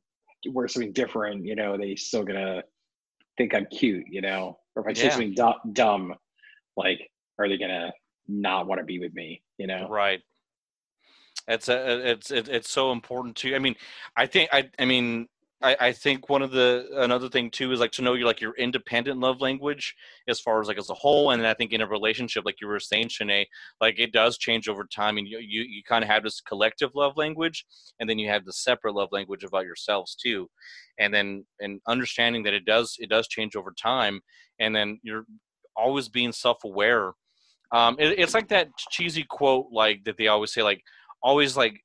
wear 0.50 0.68
something 0.68 0.92
different, 0.92 1.44
you 1.44 1.56
know, 1.56 1.76
they 1.76 1.96
still 1.96 2.24
gonna 2.24 2.62
think 3.36 3.54
I'm 3.54 3.66
cute, 3.66 4.04
you 4.08 4.20
know? 4.20 4.58
Or 4.76 4.82
if 4.82 4.88
I 4.88 4.92
say 4.98 5.04
Yeah. 5.06 5.10
something 5.10 5.34
du- 5.34 5.72
dumb, 5.72 6.14
like, 6.76 7.10
are 7.38 7.48
they 7.48 7.58
gonna 7.58 7.92
not 8.28 8.66
want 8.66 8.80
to 8.80 8.84
be 8.84 8.98
with 8.98 9.14
me, 9.14 9.42
you 9.58 9.66
know? 9.66 9.88
Right. 9.88 10.20
It's 11.48 11.68
a, 11.68 12.10
it's 12.10 12.30
it, 12.30 12.48
it's 12.48 12.70
so 12.70 12.92
important 12.92 13.34
to. 13.38 13.54
I 13.54 13.58
mean, 13.58 13.74
I 14.16 14.26
think 14.26 14.48
I 14.52 14.70
I 14.78 14.84
mean 14.84 15.28
I, 15.62 15.76
I 15.80 15.92
think 15.92 16.28
one 16.28 16.42
of 16.42 16.50
the 16.50 16.88
another 16.94 17.28
thing 17.28 17.50
too 17.50 17.72
is 17.72 17.80
like 17.80 17.92
to 17.92 18.02
know 18.02 18.14
your 18.14 18.26
like 18.26 18.40
your 18.40 18.54
independent 18.54 19.20
love 19.20 19.40
language 19.40 19.94
as 20.28 20.40
far 20.40 20.60
as 20.60 20.68
like 20.68 20.78
as 20.78 20.90
a 20.90 20.94
whole, 20.94 21.30
and 21.30 21.46
I 21.46 21.54
think 21.54 21.72
in 21.72 21.80
a 21.80 21.86
relationship, 21.86 22.44
like 22.44 22.60
you 22.60 22.66
were 22.66 22.80
saying, 22.80 23.08
Shanae, 23.08 23.46
like 23.80 23.98
it 23.98 24.12
does 24.12 24.38
change 24.38 24.68
over 24.68 24.84
time, 24.84 25.18
and 25.18 25.26
you 25.26 25.38
you, 25.38 25.62
you 25.62 25.82
kind 25.82 26.02
of 26.02 26.10
have 26.10 26.22
this 26.22 26.40
collective 26.40 26.90
love 26.94 27.16
language, 27.16 27.64
and 28.00 28.08
then 28.08 28.18
you 28.18 28.28
have 28.28 28.44
the 28.44 28.52
separate 28.52 28.94
love 28.94 29.10
language 29.12 29.44
about 29.44 29.64
yourselves 29.64 30.14
too, 30.14 30.48
and 30.98 31.12
then 31.12 31.44
and 31.60 31.80
understanding 31.86 32.42
that 32.44 32.54
it 32.54 32.64
does 32.64 32.96
it 32.98 33.08
does 33.08 33.28
change 33.28 33.56
over 33.56 33.72
time, 33.72 34.20
and 34.58 34.74
then 34.74 34.98
you're 35.02 35.24
always 35.76 36.08
being 36.08 36.32
self 36.32 36.64
aware. 36.64 37.12
Um, 37.72 37.96
it, 37.98 38.18
it's 38.18 38.34
like 38.34 38.48
that 38.48 38.68
cheesy 38.90 39.24
quote 39.24 39.66
like 39.72 40.04
that 40.04 40.16
they 40.18 40.28
always 40.28 40.52
say 40.52 40.62
like 40.62 40.82
always 41.22 41.56
like 41.56 41.80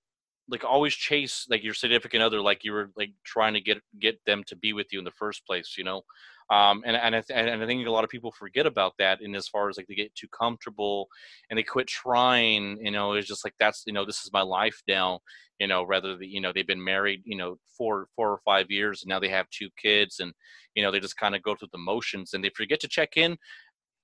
like 0.50 0.64
always 0.64 0.94
chase 0.94 1.46
like 1.50 1.64
your 1.64 1.74
significant 1.74 2.24
other 2.24 2.42
like 2.42 2.64
you 2.64 2.72
were 2.72 2.90
like 2.96 3.12
trying 3.24 3.54
to 3.54 3.62
get 3.62 3.80
get 4.00 4.20
them 4.26 4.44
to 4.46 4.56
be 4.56 4.74
with 4.74 4.88
you 4.92 5.00
in 5.00 5.06
the 5.06 5.12
first 5.12 5.46
place 5.46 5.76
you 5.78 5.84
know? 5.84 6.02
Um 6.50 6.84
and 6.86 6.96
and 6.96 7.16
I, 7.16 7.22
th- 7.22 7.38
and 7.38 7.64
I 7.64 7.66
think 7.66 7.86
a 7.86 7.92
lot 7.92 8.04
of 8.04 8.10
people 8.10 8.32
forget 8.32 8.66
about 8.66 8.94
that 9.00 9.22
in 9.22 9.36
as 9.36 9.48
far 9.48 9.70
as 9.70 9.78
like 9.78 9.88
they 9.88 9.96
get 9.96 10.16
too 10.16 10.28
comfortable 10.30 11.08
and 11.50 11.58
they 11.58 11.64
quit 11.64 11.88
trying 11.88 12.78
you 12.82 12.92
know? 12.92 13.14
It's 13.14 13.28
just 13.28 13.44
like 13.46 13.56
that's 13.60 13.84
you 13.86 13.94
know 13.94 14.06
this 14.06 14.24
is 14.24 14.32
my 14.34 14.42
life 14.42 14.82
now 14.88 15.20
you 15.60 15.68
know 15.68 15.84
rather 15.84 16.16
than 16.16 16.30
you 16.30 16.42
know 16.42 16.52
they've 16.54 16.68
been 16.68 16.84
married 16.84 17.22
you 17.26 17.38
know 17.38 17.58
four 17.78 18.08
four 18.16 18.32
or 18.32 18.40
five 18.46 18.70
years 18.70 19.04
and 19.04 19.10
now 19.10 19.20
they 19.20 19.30
have 19.30 19.50
two 19.50 19.70
kids 19.82 20.20
and 20.20 20.34
you 20.76 20.84
know 20.84 20.92
they 20.92 21.00
just 21.00 21.18
kind 21.18 21.36
of 21.36 21.42
go 21.44 21.56
through 21.56 21.68
the 21.72 21.78
motions 21.78 22.34
and 22.34 22.44
they 22.44 22.52
forget 22.56 22.80
to 22.80 22.88
check 22.88 23.18
in 23.18 23.38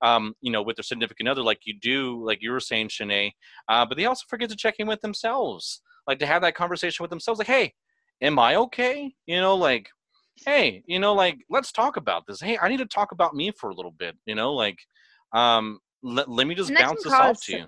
um, 0.02 0.34
you 0.42 0.52
know, 0.52 0.62
with 0.62 0.76
their 0.76 0.82
significant 0.82 1.28
other, 1.28 1.42
like 1.42 1.60
you 1.64 1.74
do, 1.80 2.22
like 2.24 2.42
you 2.42 2.50
were 2.52 2.60
saying, 2.60 2.88
Shanae, 2.88 3.32
uh, 3.68 3.86
but 3.86 3.96
they 3.96 4.04
also 4.04 4.24
forget 4.28 4.50
to 4.50 4.56
check 4.56 4.74
in 4.78 4.86
with 4.86 5.00
themselves, 5.00 5.80
like 6.06 6.18
to 6.20 6.26
have 6.26 6.42
that 6.42 6.54
conversation 6.54 7.02
with 7.02 7.10
themselves, 7.10 7.38
like, 7.38 7.46
hey, 7.46 7.72
am 8.20 8.38
I 8.38 8.56
okay? 8.56 9.14
You 9.26 9.40
know, 9.40 9.56
like, 9.56 9.88
hey, 10.44 10.82
you 10.86 10.98
know, 10.98 11.14
like, 11.14 11.38
let's 11.50 11.72
talk 11.72 11.96
about 11.96 12.26
this. 12.26 12.40
Hey, 12.40 12.58
I 12.60 12.68
need 12.68 12.78
to 12.78 12.86
talk 12.86 13.12
about 13.12 13.34
me 13.34 13.50
for 13.52 13.70
a 13.70 13.74
little 13.74 13.92
bit, 13.92 14.16
you 14.26 14.34
know, 14.34 14.52
like, 14.52 14.78
um, 15.32 15.78
let, 16.02 16.28
let 16.28 16.46
me 16.46 16.54
just 16.54 16.70
And 16.70 16.78
bounce 16.78 17.02
this 17.02 17.12
off 17.12 17.40
to 17.44 17.52
you. 17.52 17.66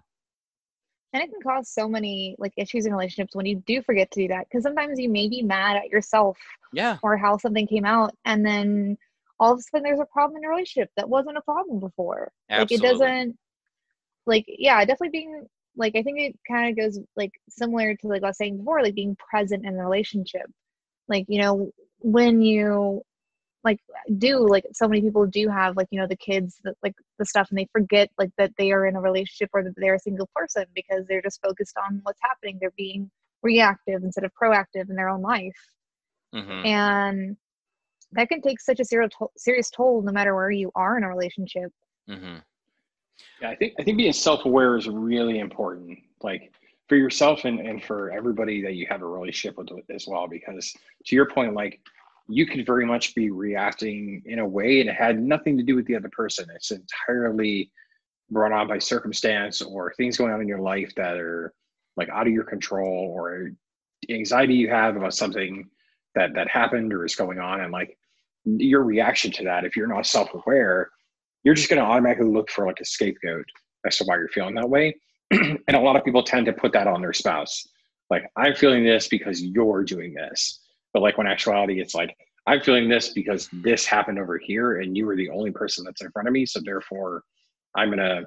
and 1.12 1.22
it 1.22 1.30
can 1.30 1.40
cause 1.40 1.68
so 1.70 1.88
many 1.88 2.36
like 2.38 2.52
issues 2.56 2.84
in 2.86 2.92
relationships 2.92 3.34
when 3.34 3.46
you 3.46 3.56
do 3.66 3.80
forget 3.82 4.10
to 4.10 4.20
do 4.20 4.28
that 4.28 4.46
because 4.48 4.62
sometimes 4.62 4.98
you 4.98 5.08
may 5.08 5.28
be 5.28 5.42
mad 5.42 5.76
at 5.76 5.88
yourself 5.88 6.36
Yeah, 6.72 6.98
or 7.02 7.16
how 7.16 7.38
something 7.38 7.66
came 7.66 7.84
out 7.86 8.14
and 8.24 8.44
then 8.44 8.98
all 9.40 9.52
of 9.52 9.58
a 9.58 9.62
sudden 9.62 9.84
there's 9.84 10.00
a 10.00 10.06
problem 10.06 10.36
in 10.36 10.42
your 10.42 10.50
relationship 10.52 10.90
that 10.96 11.08
wasn't 11.08 11.36
a 11.36 11.42
problem 11.42 11.80
before 11.80 12.30
like 12.50 12.70
it 12.70 12.80
doesn't 12.82 13.36
like 14.26 14.44
yeah 14.46 14.78
definitely 14.80 15.08
being 15.08 15.46
like 15.76 15.94
I 15.96 16.02
think 16.02 16.18
it 16.20 16.38
kind 16.48 16.70
of 16.70 16.76
goes 16.76 16.98
like 17.16 17.32
similar 17.48 17.94
to 17.94 18.08
like 18.08 18.22
I 18.22 18.28
was 18.28 18.38
saying 18.38 18.58
before, 18.58 18.82
like 18.82 18.94
being 18.94 19.16
present 19.16 19.66
in 19.66 19.76
the 19.76 19.82
relationship. 19.82 20.46
Like, 21.08 21.26
you 21.28 21.40
know, 21.40 21.70
when 22.00 22.42
you 22.42 23.02
like 23.66 23.80
do 24.18 24.46
like 24.48 24.64
so 24.72 24.86
many 24.86 25.02
people 25.02 25.26
do 25.26 25.48
have 25.48 25.76
like 25.76 25.88
you 25.90 26.00
know 26.00 26.06
the 26.06 26.16
kids 26.16 26.60
that 26.62 26.74
like 26.84 26.94
the 27.18 27.24
stuff 27.26 27.48
and 27.50 27.58
they 27.58 27.68
forget 27.72 28.08
like 28.16 28.30
that 28.38 28.52
they 28.56 28.70
are 28.70 28.86
in 28.86 28.94
a 28.94 29.00
relationship 29.00 29.50
or 29.52 29.64
that 29.64 29.74
they're 29.76 29.96
a 29.96 29.98
single 29.98 30.28
person 30.34 30.64
because 30.74 31.04
they're 31.06 31.20
just 31.20 31.42
focused 31.42 31.76
on 31.84 31.98
what's 32.04 32.20
happening 32.22 32.56
they're 32.60 32.72
being 32.76 33.10
reactive 33.42 34.04
instead 34.04 34.22
of 34.22 34.30
proactive 34.40 34.88
in 34.88 34.94
their 34.94 35.08
own 35.08 35.20
life 35.20 35.56
Mhm. 36.32 36.64
and 36.64 37.36
that 38.12 38.28
can 38.28 38.40
take 38.40 38.60
such 38.60 38.78
a 38.78 38.84
serious 38.84 39.10
to- 39.18 39.30
serious 39.36 39.68
toll 39.68 40.00
no 40.00 40.12
matter 40.12 40.34
where 40.34 40.50
you 40.50 40.70
are 40.76 40.96
in 40.96 41.02
a 41.02 41.08
relationship 41.08 41.72
Mhm. 42.08 42.42
Yeah, 43.40 43.50
I 43.50 43.56
think 43.56 43.74
I 43.78 43.84
think 43.84 43.98
being 43.98 44.12
self-aware 44.12 44.76
is 44.76 44.88
really 44.88 45.38
important. 45.38 45.98
Like 46.22 46.52
for 46.88 46.96
yourself 46.96 47.44
and, 47.44 47.60
and 47.60 47.82
for 47.82 48.10
everybody 48.12 48.62
that 48.62 48.74
you 48.74 48.86
have 48.88 49.02
a 49.02 49.06
relationship 49.06 49.58
with 49.58 49.68
as 49.90 50.06
well. 50.06 50.28
Because 50.28 50.72
to 51.06 51.16
your 51.16 51.28
point, 51.28 51.54
like 51.54 51.80
you 52.28 52.46
could 52.46 52.66
very 52.66 52.86
much 52.86 53.14
be 53.14 53.30
reacting 53.30 54.22
in 54.26 54.38
a 54.38 54.46
way 54.46 54.80
and 54.80 54.90
it 54.90 54.96
had 54.96 55.20
nothing 55.20 55.56
to 55.56 55.62
do 55.62 55.76
with 55.76 55.86
the 55.86 55.96
other 55.96 56.10
person. 56.10 56.46
It's 56.54 56.70
entirely 56.70 57.70
brought 58.30 58.52
on 58.52 58.66
by 58.66 58.78
circumstance 58.78 59.62
or 59.62 59.94
things 59.94 60.16
going 60.16 60.32
on 60.32 60.40
in 60.40 60.48
your 60.48 60.60
life 60.60 60.92
that 60.96 61.16
are 61.16 61.52
like 61.96 62.08
out 62.08 62.26
of 62.26 62.32
your 62.32 62.44
control 62.44 63.12
or 63.14 63.50
anxiety 64.10 64.54
you 64.54 64.68
have 64.68 64.96
about 64.96 65.14
something 65.14 65.68
that 66.14 66.34
that 66.34 66.48
happened 66.48 66.92
or 66.92 67.04
is 67.04 67.14
going 67.14 67.38
on 67.38 67.60
and 67.60 67.72
like 67.72 67.96
your 68.44 68.82
reaction 68.82 69.30
to 69.30 69.44
that 69.44 69.64
if 69.64 69.76
you're 69.76 69.86
not 69.86 70.06
self-aware 70.06 70.90
you're 71.46 71.54
just 71.54 71.70
going 71.70 71.80
to 71.80 71.88
automatically 71.88 72.26
look 72.26 72.50
for 72.50 72.66
like 72.66 72.80
a 72.80 72.84
scapegoat 72.84 73.44
as 73.86 73.96
to 73.96 74.04
why 74.04 74.16
you're 74.16 74.28
feeling 74.28 74.56
that 74.56 74.68
way. 74.68 74.92
and 75.30 75.74
a 75.74 75.78
lot 75.78 75.94
of 75.94 76.04
people 76.04 76.24
tend 76.24 76.44
to 76.44 76.52
put 76.52 76.72
that 76.72 76.88
on 76.88 77.00
their 77.00 77.12
spouse. 77.12 77.68
Like, 78.10 78.28
I'm 78.36 78.56
feeling 78.56 78.84
this 78.84 79.06
because 79.06 79.40
you're 79.40 79.84
doing 79.84 80.12
this. 80.12 80.58
But 80.92 81.02
like 81.02 81.16
when 81.16 81.28
actuality, 81.28 81.80
it's 81.80 81.94
like, 81.94 82.16
I'm 82.48 82.60
feeling 82.60 82.88
this 82.88 83.10
because 83.10 83.48
this 83.52 83.86
happened 83.86 84.18
over 84.18 84.38
here 84.38 84.80
and 84.80 84.96
you 84.96 85.06
were 85.06 85.14
the 85.14 85.30
only 85.30 85.52
person 85.52 85.84
that's 85.84 86.02
in 86.02 86.10
front 86.10 86.26
of 86.26 86.34
me. 86.34 86.46
So 86.46 86.58
therefore 86.64 87.22
I'm 87.76 87.90
going 87.90 87.98
to 87.98 88.26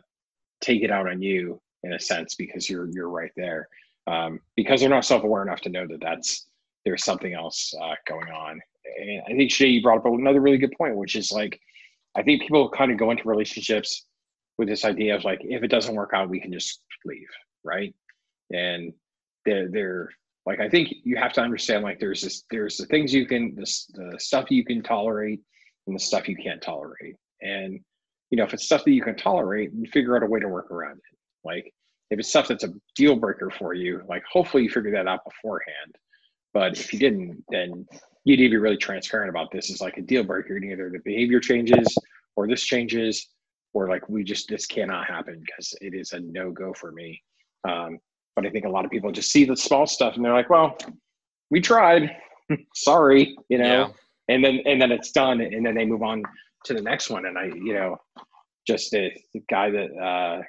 take 0.62 0.82
it 0.84 0.92
out 0.92 1.10
on 1.10 1.22
you 1.22 1.60
in 1.84 1.92
a 1.92 2.00
sense 2.00 2.36
because 2.36 2.70
you're, 2.70 2.88
you're 2.94 3.10
right 3.10 3.32
there. 3.36 3.68
Um, 4.08 4.40
because 4.56 4.80
they're 4.80 4.90
not 4.90 5.04
self-aware 5.04 5.42
enough 5.42 5.60
to 5.62 5.70
know 5.70 5.86
that 5.88 6.00
that's, 6.00 6.48
there's 6.86 7.04
something 7.04 7.34
else 7.34 7.74
uh, 7.82 7.96
going 8.08 8.32
on. 8.32 8.62
And 8.98 9.22
I 9.28 9.36
think 9.36 9.52
Shay, 9.52 9.68
you 9.68 9.82
brought 9.82 9.98
up 9.98 10.06
another 10.06 10.40
really 10.40 10.58
good 10.58 10.74
point, 10.78 10.96
which 10.96 11.18
is 11.18 11.34
like, 11.34 11.60
I 12.16 12.24
think 12.24 12.42
people 12.42 12.70
kind 12.70 12.92
of 12.92 12.98
go 12.98 13.12
into 13.12 13.28
relationships 13.28 14.06
with 14.58 14.68
this 14.68 14.86
idea 14.86 15.16
of 15.16 15.24
like, 15.24 15.40
if 15.42 15.64
it 15.64 15.70
doesn't 15.70 15.96
work 15.96 16.12
out, 16.14 16.30
we 16.30 16.40
can 16.40 16.52
just 16.52 16.82
leave, 17.06 17.28
right? 17.64 17.94
And 18.52 18.94
they're 19.46 19.70
they're 19.70 20.10
like, 20.46 20.60
I 20.60 20.70
think 20.70 20.90
you 21.04 21.16
have 21.18 21.34
to 21.34 21.42
understand 21.42 21.84
like 21.84 22.00
there's 22.00 22.22
this 22.22 22.44
there's 22.50 22.78
the 22.78 22.86
things 22.88 23.14
you 23.14 23.26
can 23.26 23.56
this 23.56 23.86
the 23.94 24.16
stuff 24.20 24.50
you 24.50 24.66
can 24.66 24.82
tolerate 24.82 25.40
and 25.88 25.96
the 25.96 26.00
stuff 26.00 26.28
you 26.28 26.36
can't 26.36 26.62
tolerate. 26.62 27.16
And 27.42 27.80
you 28.32 28.38
know, 28.38 28.44
if 28.44 28.54
it's 28.54 28.66
stuff 28.66 28.84
that 28.84 28.92
you 28.92 29.02
can 29.02 29.16
tolerate, 29.16 29.72
you 29.74 29.90
figure 29.92 30.16
out 30.16 30.24
a 30.24 30.26
way 30.26 30.40
to 30.40 30.48
work 30.48 30.72
around 30.72 30.98
it. 30.98 31.18
Like 31.44 31.72
if 32.10 32.20
it's 32.20 32.30
stuff 32.30 32.48
that's 32.48 32.64
a 32.64 32.74
deal 32.96 33.16
breaker 33.16 33.52
for 33.58 33.74
you, 33.74 34.02
like 34.08 34.24
hopefully 34.32 34.64
you 34.64 34.70
figure 34.70 34.92
that 34.92 35.08
out 35.08 35.24
beforehand. 35.24 35.96
But 36.54 36.78
if 36.78 36.92
you 36.92 37.00
didn't, 37.00 37.44
then 37.50 37.86
you 38.30 38.38
need 38.38 38.44
to 38.44 38.50
be 38.52 38.58
really 38.58 38.78
transparent 38.78 39.30
about 39.30 39.52
this 39.52 39.72
as 39.72 39.82
like 39.82 39.98
a 39.98 40.02
deal 40.02 40.24
breaker. 40.24 40.56
And 40.56 40.66
either 40.66 40.90
the 40.90 41.00
behavior 41.00 41.40
changes 41.40 41.98
or 42.36 42.48
this 42.48 42.64
changes, 42.64 43.28
or 43.74 43.90
like 43.90 44.08
we 44.08 44.24
just 44.24 44.48
this 44.48 44.66
cannot 44.66 45.08
happen 45.08 45.42
because 45.44 45.74
it 45.82 45.96
is 45.96 46.14
a 46.14 46.20
no 46.20 46.52
go 46.52 46.72
for 46.74 46.92
me. 46.92 47.22
Um, 47.68 47.98
but 48.36 48.46
I 48.46 48.52
think 48.52 48.66
a 48.66 48.70
lot 48.70 48.86
of 48.86 48.92
people 48.92 49.12
just 49.12 49.32
see 49.32 49.46
the 49.46 49.58
small 49.58 49.88
stuff 49.88 50.16
and 50.16 50.24
they're 50.24 50.34
like, 50.34 50.50
well, 50.50 50.78
we 51.50 51.60
tried. 51.60 52.16
Sorry, 52.76 53.36
you 53.50 53.58
know. 53.58 53.66
Yeah. 53.66 54.36
And 54.36 54.46
then 54.46 54.60
and 54.66 54.80
then 54.80 54.92
it's 54.92 55.12
done, 55.12 55.42
and 55.42 55.66
then 55.66 55.74
they 55.74 55.86
move 55.86 56.04
on 56.04 56.22
to 56.66 56.76
the 56.76 56.82
next 56.82 57.10
one. 57.10 57.26
And 57.26 57.36
I, 57.36 57.46
you 57.46 57.74
know, 57.74 57.98
just 58.68 58.92
the, 58.92 59.10
the 59.34 59.42
guy 59.50 59.72
that 59.72 59.90
uh, 60.00 60.44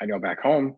I 0.00 0.06
know 0.06 0.18
back 0.18 0.40
home, 0.40 0.76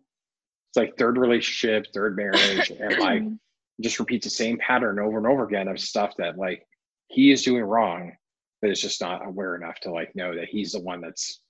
it's 0.69 0.77
like 0.77 0.95
third 0.95 1.17
relationship, 1.17 1.87
third 1.91 2.15
marriage, 2.15 2.71
and 2.79 2.99
like 2.99 3.23
just 3.81 3.99
repeats 3.99 4.25
the 4.25 4.31
same 4.31 4.57
pattern 4.57 4.99
over 4.99 5.17
and 5.17 5.27
over 5.27 5.45
again 5.45 5.67
of 5.67 5.79
stuff 5.79 6.13
that 6.17 6.37
like 6.37 6.65
he 7.07 7.31
is 7.31 7.43
doing 7.43 7.63
wrong, 7.63 8.13
but 8.61 8.69
is 8.69 8.81
just 8.81 9.01
not 9.01 9.25
aware 9.25 9.55
enough 9.55 9.79
to 9.81 9.91
like 9.91 10.15
know 10.15 10.35
that 10.35 10.49
he's 10.49 10.73
the 10.73 10.81
one 10.81 11.01
that's 11.01 11.41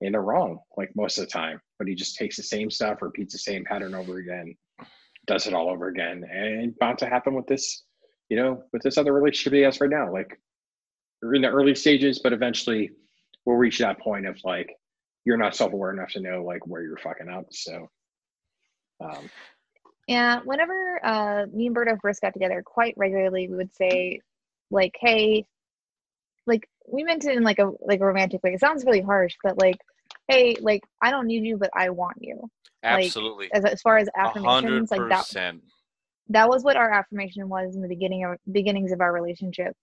in 0.00 0.12
the 0.12 0.20
wrong 0.20 0.58
like 0.76 0.90
most 0.94 1.18
of 1.18 1.24
the 1.24 1.30
time. 1.30 1.60
But 1.78 1.88
he 1.88 1.94
just 1.94 2.16
takes 2.16 2.36
the 2.36 2.42
same 2.42 2.70
stuff, 2.70 3.02
repeats 3.02 3.32
the 3.32 3.38
same 3.38 3.64
pattern 3.64 3.94
over 3.94 4.18
again, 4.18 4.56
does 5.26 5.46
it 5.46 5.54
all 5.54 5.68
over 5.68 5.88
again, 5.88 6.24
and 6.30 6.78
bound 6.78 6.98
to 6.98 7.06
happen 7.06 7.34
with 7.34 7.46
this, 7.46 7.84
you 8.28 8.36
know, 8.36 8.62
with 8.72 8.82
this 8.82 8.98
other 8.98 9.12
relationship 9.12 9.52
he 9.52 9.60
has 9.60 9.80
right 9.80 9.90
now. 9.90 10.12
Like 10.12 10.40
we're 11.22 11.34
in 11.34 11.42
the 11.42 11.48
early 11.48 11.74
stages, 11.74 12.20
but 12.20 12.32
eventually 12.32 12.90
we'll 13.44 13.56
reach 13.56 13.78
that 13.78 14.00
point 14.00 14.26
of 14.26 14.38
like 14.44 14.70
you're 15.24 15.36
not 15.36 15.56
self-aware 15.56 15.92
enough 15.92 16.10
to 16.10 16.20
know 16.20 16.44
like 16.44 16.66
where 16.66 16.82
you're 16.82 16.98
fucking 16.98 17.28
up. 17.28 17.46
So 17.50 17.88
um, 19.00 19.30
Yeah, 20.06 20.40
whenever 20.44 21.00
uh, 21.04 21.46
me 21.52 21.66
and 21.66 21.76
Berto 21.76 21.98
first 22.00 22.20
got 22.20 22.34
together, 22.34 22.62
quite 22.64 22.94
regularly 22.96 23.48
we 23.48 23.56
would 23.56 23.74
say, 23.74 24.20
like, 24.70 24.94
"Hey," 25.00 25.46
like 26.46 26.68
we 26.86 27.04
meant 27.04 27.24
it 27.24 27.36
in 27.36 27.42
like 27.42 27.58
a 27.58 27.70
like 27.80 28.00
a 28.00 28.06
romantic 28.06 28.42
way. 28.42 28.52
It 28.52 28.60
sounds 28.60 28.84
really 28.84 29.00
harsh, 29.00 29.34
but 29.42 29.58
like, 29.58 29.78
"Hey, 30.28 30.56
like 30.60 30.82
I 31.00 31.10
don't 31.10 31.26
need 31.26 31.44
you, 31.44 31.56
but 31.56 31.70
I 31.74 31.90
want 31.90 32.18
you." 32.20 32.50
Like, 32.82 33.06
Absolutely. 33.06 33.50
As 33.52 33.64
as 33.64 33.80
far 33.80 33.96
as 33.96 34.08
affirmations, 34.16 34.90
like 34.90 35.08
that 35.08 35.24
that 36.28 36.48
was 36.48 36.62
what 36.62 36.76
our 36.76 36.90
affirmation 36.90 37.48
was 37.48 37.74
in 37.74 37.82
the 37.82 37.88
beginning 37.88 38.24
of 38.24 38.38
beginnings 38.50 38.92
of 38.92 39.00
our 39.00 39.12
relationship. 39.12 39.76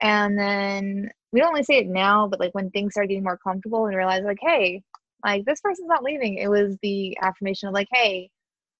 And 0.00 0.38
then 0.38 1.10
we 1.32 1.40
don't 1.40 1.50
only 1.50 1.62
say 1.62 1.78
it 1.78 1.86
now, 1.86 2.26
but 2.26 2.40
like 2.40 2.54
when 2.54 2.70
things 2.70 2.94
start 2.94 3.08
getting 3.08 3.24
more 3.24 3.38
comfortable 3.38 3.86
and 3.86 3.96
realize 3.96 4.22
like, 4.24 4.38
hey, 4.40 4.82
like 5.24 5.44
this 5.44 5.60
person's 5.60 5.88
not 5.88 6.02
leaving. 6.02 6.36
It 6.38 6.48
was 6.48 6.76
the 6.82 7.16
affirmation 7.20 7.68
of 7.68 7.74
like, 7.74 7.88
hey, 7.92 8.30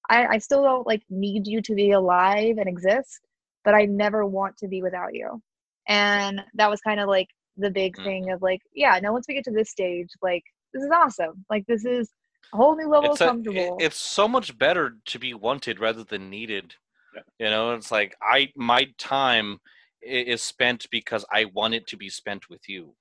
I, 0.09 0.25
I 0.27 0.37
still 0.39 0.63
don't 0.63 0.87
like 0.87 1.03
need 1.09 1.47
you 1.47 1.61
to 1.61 1.75
be 1.75 1.91
alive 1.91 2.57
and 2.57 2.67
exist, 2.67 3.21
but 3.63 3.73
I 3.73 3.85
never 3.85 4.25
want 4.25 4.57
to 4.57 4.67
be 4.67 4.81
without 4.81 5.13
you. 5.13 5.41
And 5.87 6.41
that 6.55 6.69
was 6.69 6.81
kind 6.81 6.99
of 6.99 7.07
like 7.07 7.27
the 7.57 7.69
big 7.69 7.95
Mm. 7.97 8.03
thing 8.03 8.31
of 8.31 8.41
like, 8.41 8.61
yeah, 8.73 8.99
now 9.01 9.13
once 9.13 9.25
we 9.27 9.33
get 9.35 9.43
to 9.45 9.51
this 9.51 9.69
stage, 9.69 10.09
like 10.21 10.43
this 10.73 10.83
is 10.83 10.89
awesome. 10.91 11.45
Like 11.49 11.65
this 11.67 11.85
is 11.85 12.09
a 12.53 12.57
whole 12.57 12.75
new 12.75 12.87
level 12.89 13.11
It's 13.11 13.21
of 13.21 13.27
a, 13.27 13.29
comfortable. 13.31 13.77
it- 13.79 13.85
it's 13.85 13.99
so 13.99 14.27
much 14.27 14.57
better 14.57 14.97
to 15.05 15.19
be 15.19 15.33
wanted 15.33 15.79
rather 15.79 16.03
than 16.03 16.29
needed. 16.29 16.75
Yeah. 17.15 17.21
You 17.39 17.51
know, 17.51 17.73
it's 17.73 17.91
like 17.91 18.15
I 18.21 18.49
my 18.55 18.87
time 18.97 19.59
is 20.01 20.41
spent 20.41 20.87
because 20.91 21.23
I 21.31 21.45
want 21.45 21.73
it 21.73 21.85
to 21.87 21.97
be 21.97 22.09
spent 22.09 22.49
with 22.49 22.67
you. 22.67 22.95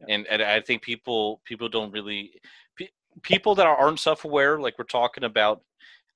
Yeah. 0.00 0.14
And 0.14 0.26
and 0.28 0.42
I 0.42 0.60
think 0.60 0.82
people 0.82 1.40
people 1.44 1.68
don't 1.68 1.92
really 1.92 2.32
pe- 2.76 2.88
people 3.22 3.54
that 3.56 3.66
aren't 3.66 3.98
self-aware 4.00 4.60
like 4.60 4.78
we're 4.78 4.84
talking 4.84 5.24
about 5.24 5.62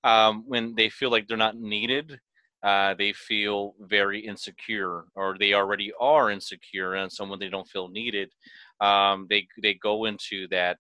um, 0.05 0.45
when 0.47 0.75
they 0.77 0.91
feel 0.91 1.11
like 1.11 1.29
they're 1.29 1.37
not 1.39 1.57
needed 1.59 2.21
uh, 2.63 2.95
they 2.95 3.13
feel 3.13 3.75
very 3.81 4.21
insecure 4.21 5.05
or 5.15 5.37
they 5.39 5.53
already 5.55 5.93
are 6.01 6.31
insecure 6.31 6.95
and 6.95 7.13
someone 7.13 7.39
they 7.39 7.51
don't 7.51 7.69
feel 7.69 7.89
needed 7.89 8.31
um, 8.81 9.27
they 9.31 9.47
they 9.63 9.75
go 9.75 10.07
into 10.07 10.49
that 10.49 10.79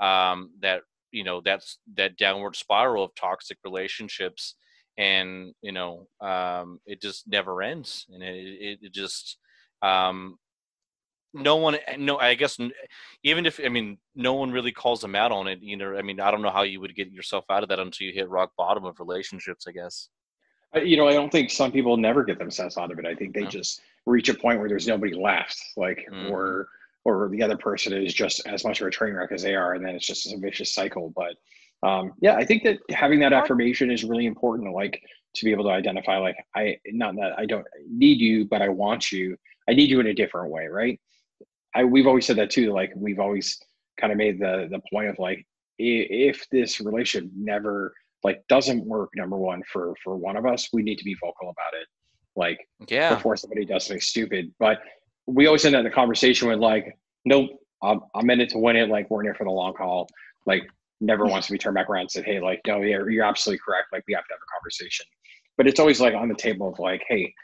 um, 0.00 0.50
that 0.60 0.82
you 1.12 1.24
know 1.24 1.40
that's 1.44 1.78
that 1.96 2.16
downward 2.16 2.56
spiral 2.56 3.04
of 3.04 3.14
toxic 3.14 3.58
relationships 3.64 4.56
and 4.98 5.52
you 5.62 5.72
know 5.72 6.06
um, 6.20 6.80
it 6.86 7.00
just 7.00 7.28
never 7.28 7.62
ends 7.62 8.06
and 8.12 8.22
it, 8.22 8.36
it, 8.36 8.78
it 8.82 8.92
just 8.94 9.38
um, 9.82 10.38
no 11.34 11.56
one 11.56 11.76
no 11.98 12.18
i 12.18 12.34
guess 12.34 12.58
even 13.22 13.46
if 13.46 13.58
i 13.64 13.68
mean 13.68 13.96
no 14.14 14.34
one 14.34 14.50
really 14.50 14.72
calls 14.72 15.00
them 15.00 15.14
out 15.14 15.32
on 15.32 15.48
it 15.48 15.60
you 15.62 15.76
know 15.76 15.96
i 15.96 16.02
mean 16.02 16.20
i 16.20 16.30
don't 16.30 16.42
know 16.42 16.50
how 16.50 16.62
you 16.62 16.80
would 16.80 16.94
get 16.94 17.10
yourself 17.10 17.44
out 17.50 17.62
of 17.62 17.68
that 17.68 17.78
until 17.78 18.06
you 18.06 18.12
hit 18.12 18.28
rock 18.28 18.52
bottom 18.56 18.84
of 18.84 18.98
relationships 19.00 19.66
i 19.66 19.72
guess 19.72 20.08
you 20.74 20.96
know, 20.96 21.06
I 21.06 21.12
don't 21.12 21.30
think 21.30 21.50
some 21.50 21.70
people 21.70 21.96
never 21.96 22.24
get 22.24 22.38
themselves 22.38 22.78
out 22.78 22.90
of 22.90 22.98
it. 22.98 23.04
I 23.06 23.14
think 23.14 23.34
they 23.34 23.42
No. 23.42 23.48
just 23.50 23.82
reach 24.06 24.28
a 24.28 24.34
point 24.34 24.58
where 24.58 24.68
there's 24.68 24.88
nobody 24.88 25.14
left, 25.14 25.60
like, 25.76 26.06
Mhm. 26.10 26.30
or 26.30 26.68
or 27.04 27.28
the 27.30 27.42
other 27.42 27.56
person 27.56 27.92
is 27.92 28.14
just 28.14 28.46
as 28.46 28.64
much 28.64 28.80
of 28.80 28.86
a 28.86 28.90
train 28.90 29.12
wreck 29.14 29.32
as 29.32 29.42
they 29.42 29.56
are, 29.56 29.74
and 29.74 29.84
then 29.84 29.96
it's 29.96 30.06
just 30.06 30.32
a 30.32 30.38
vicious 30.38 30.72
cycle. 30.72 31.10
But 31.10 31.36
um, 31.82 32.12
yeah, 32.20 32.36
I 32.36 32.44
think 32.44 32.62
that 32.62 32.78
having 32.90 33.18
that 33.20 33.32
affirmation 33.32 33.90
is 33.90 34.04
really 34.04 34.24
important. 34.24 34.72
Like 34.72 35.02
to 35.34 35.44
be 35.44 35.50
able 35.50 35.64
to 35.64 35.70
identify, 35.70 36.18
like, 36.18 36.36
I 36.54 36.78
not 36.86 37.16
that 37.16 37.36
I 37.36 37.44
don't 37.44 37.66
need 37.88 38.20
you, 38.20 38.44
but 38.44 38.62
I 38.62 38.68
want 38.68 39.10
you. 39.10 39.36
I 39.68 39.74
need 39.74 39.90
you 39.90 39.98
in 39.98 40.06
a 40.06 40.14
different 40.14 40.50
way, 40.52 40.68
right? 40.68 41.00
I 41.74 41.84
we've 41.84 42.06
always 42.06 42.26
said 42.26 42.36
that 42.36 42.50
too. 42.50 42.72
Like 42.72 42.92
we've 42.96 43.18
always 43.18 43.58
kind 44.00 44.12
of 44.12 44.18
made 44.18 44.38
the 44.38 44.68
the 44.70 44.80
point 44.92 45.08
of 45.08 45.18
like 45.18 45.46
if 45.78 46.46
this 46.50 46.80
relationship 46.80 47.30
never 47.36 47.94
like 48.24 48.42
doesn't 48.48 48.84
work 48.84 49.10
number 49.16 49.36
one 49.36 49.62
for 49.70 49.94
for 50.02 50.16
one 50.16 50.36
of 50.36 50.46
us 50.46 50.68
we 50.72 50.82
need 50.82 50.96
to 50.96 51.04
be 51.04 51.14
vocal 51.14 51.48
about 51.50 51.80
it 51.80 51.88
like 52.36 52.58
yeah 52.88 53.14
before 53.14 53.36
somebody 53.36 53.64
does 53.64 53.86
something 53.86 54.00
stupid 54.00 54.52
but 54.60 54.80
we 55.26 55.46
always 55.46 55.64
end 55.64 55.74
up 55.74 55.80
in 55.80 55.84
the 55.84 55.90
conversation 55.90 56.48
with 56.48 56.58
like 56.58 56.96
nope 57.24 57.50
I'm, 57.82 58.00
I'm 58.14 58.30
in 58.30 58.40
it 58.40 58.50
to 58.50 58.58
win 58.58 58.76
it 58.76 58.90
like 58.90 59.10
we're 59.10 59.24
in 59.24 59.30
it 59.30 59.36
for 59.36 59.44
the 59.44 59.50
long 59.50 59.74
haul 59.76 60.08
like 60.46 60.62
never 61.02 61.26
wants 61.26 61.48
to 61.48 61.52
be 61.52 61.58
turned 61.58 61.74
back 61.74 61.90
around 61.90 62.02
and 62.02 62.10
said, 62.10 62.24
Hey, 62.24 62.40
like, 62.40 62.60
no, 62.66 62.80
yeah, 62.80 62.98
you're 63.08 63.24
absolutely 63.24 63.60
correct. 63.64 63.88
Like 63.92 64.04
we 64.06 64.14
have 64.14 64.24
to 64.24 64.32
have 64.32 64.40
a 64.40 64.50
conversation. 64.54 65.04
But 65.58 65.66
it's 65.66 65.80
always 65.80 66.00
like 66.00 66.14
on 66.14 66.28
the 66.28 66.34
table 66.34 66.68
of 66.68 66.78
like, 66.78 67.02
hey, 67.08 67.34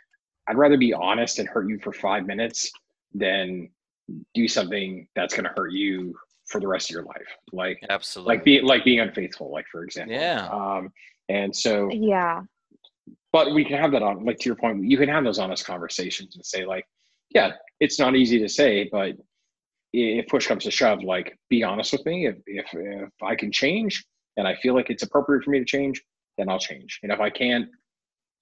I'd 0.49 0.57
rather 0.57 0.79
be 0.79 0.95
honest 0.95 1.39
and 1.41 1.49
hurt 1.49 1.68
you 1.68 1.79
for 1.81 1.93
five 1.93 2.24
minutes 2.24 2.70
than 3.12 3.68
do 4.35 4.49
something 4.49 5.07
that's 5.15 5.35
gonna 5.35 5.53
hurt 5.57 5.73
you 5.73 6.15
for 6.47 6.61
the 6.61 6.67
rest 6.69 6.91
of 6.91 6.95
your 6.95 7.05
life. 7.05 7.29
Like 7.53 7.79
Absolutely. 7.91 8.35
like 8.37 8.45
being 8.45 8.65
like 8.65 8.85
being 8.85 9.01
unfaithful, 9.01 9.51
like 9.53 9.67
for 9.71 9.85
example. 9.85 10.15
Yeah. 10.15 10.47
Um 10.49 10.91
and 11.29 11.55
so 11.55 11.91
Yeah. 11.93 12.43
but 13.33 13.53
we 13.53 13.65
can 13.65 13.77
have 13.79 13.93
that 13.93 14.03
on 14.03 14.25
like 14.25 14.39
to 14.39 14.47
your 14.47 14.57
point 14.57 14.83
you 14.85 14.97
can 14.97 15.09
have 15.09 15.25
those 15.25 15.39
honest 15.39 15.67
conversations 15.67 16.37
and 16.37 16.45
say 16.47 16.65
like 16.65 16.85
yeah 17.35 17.53
it's 17.81 17.99
not 17.99 18.17
easy 18.17 18.39
to 18.39 18.49
say 18.49 18.89
but 18.91 19.13
if 19.93 20.27
push 20.29 20.47
comes 20.47 20.65
to 20.65 20.71
shove 20.71 21.03
like 21.03 21.37
be 21.51 21.63
honest 21.63 21.93
with 21.93 22.05
me 22.07 22.27
if, 22.27 22.37
if 22.47 22.67
if 22.73 23.11
i 23.23 23.35
can 23.35 23.53
change 23.53 24.05
and 24.39 24.47
i 24.49 24.55
feel 24.57 24.75
like 24.75 24.89
it's 24.89 25.03
appropriate 25.03 25.45
for 25.45 25.51
me 25.51 25.59
to 25.59 25.65
change 25.65 26.03
then 26.39 26.49
i'll 26.49 26.59
change 26.59 26.99
and 27.03 27.13
if 27.13 27.21
i 27.21 27.29
can't 27.29 27.69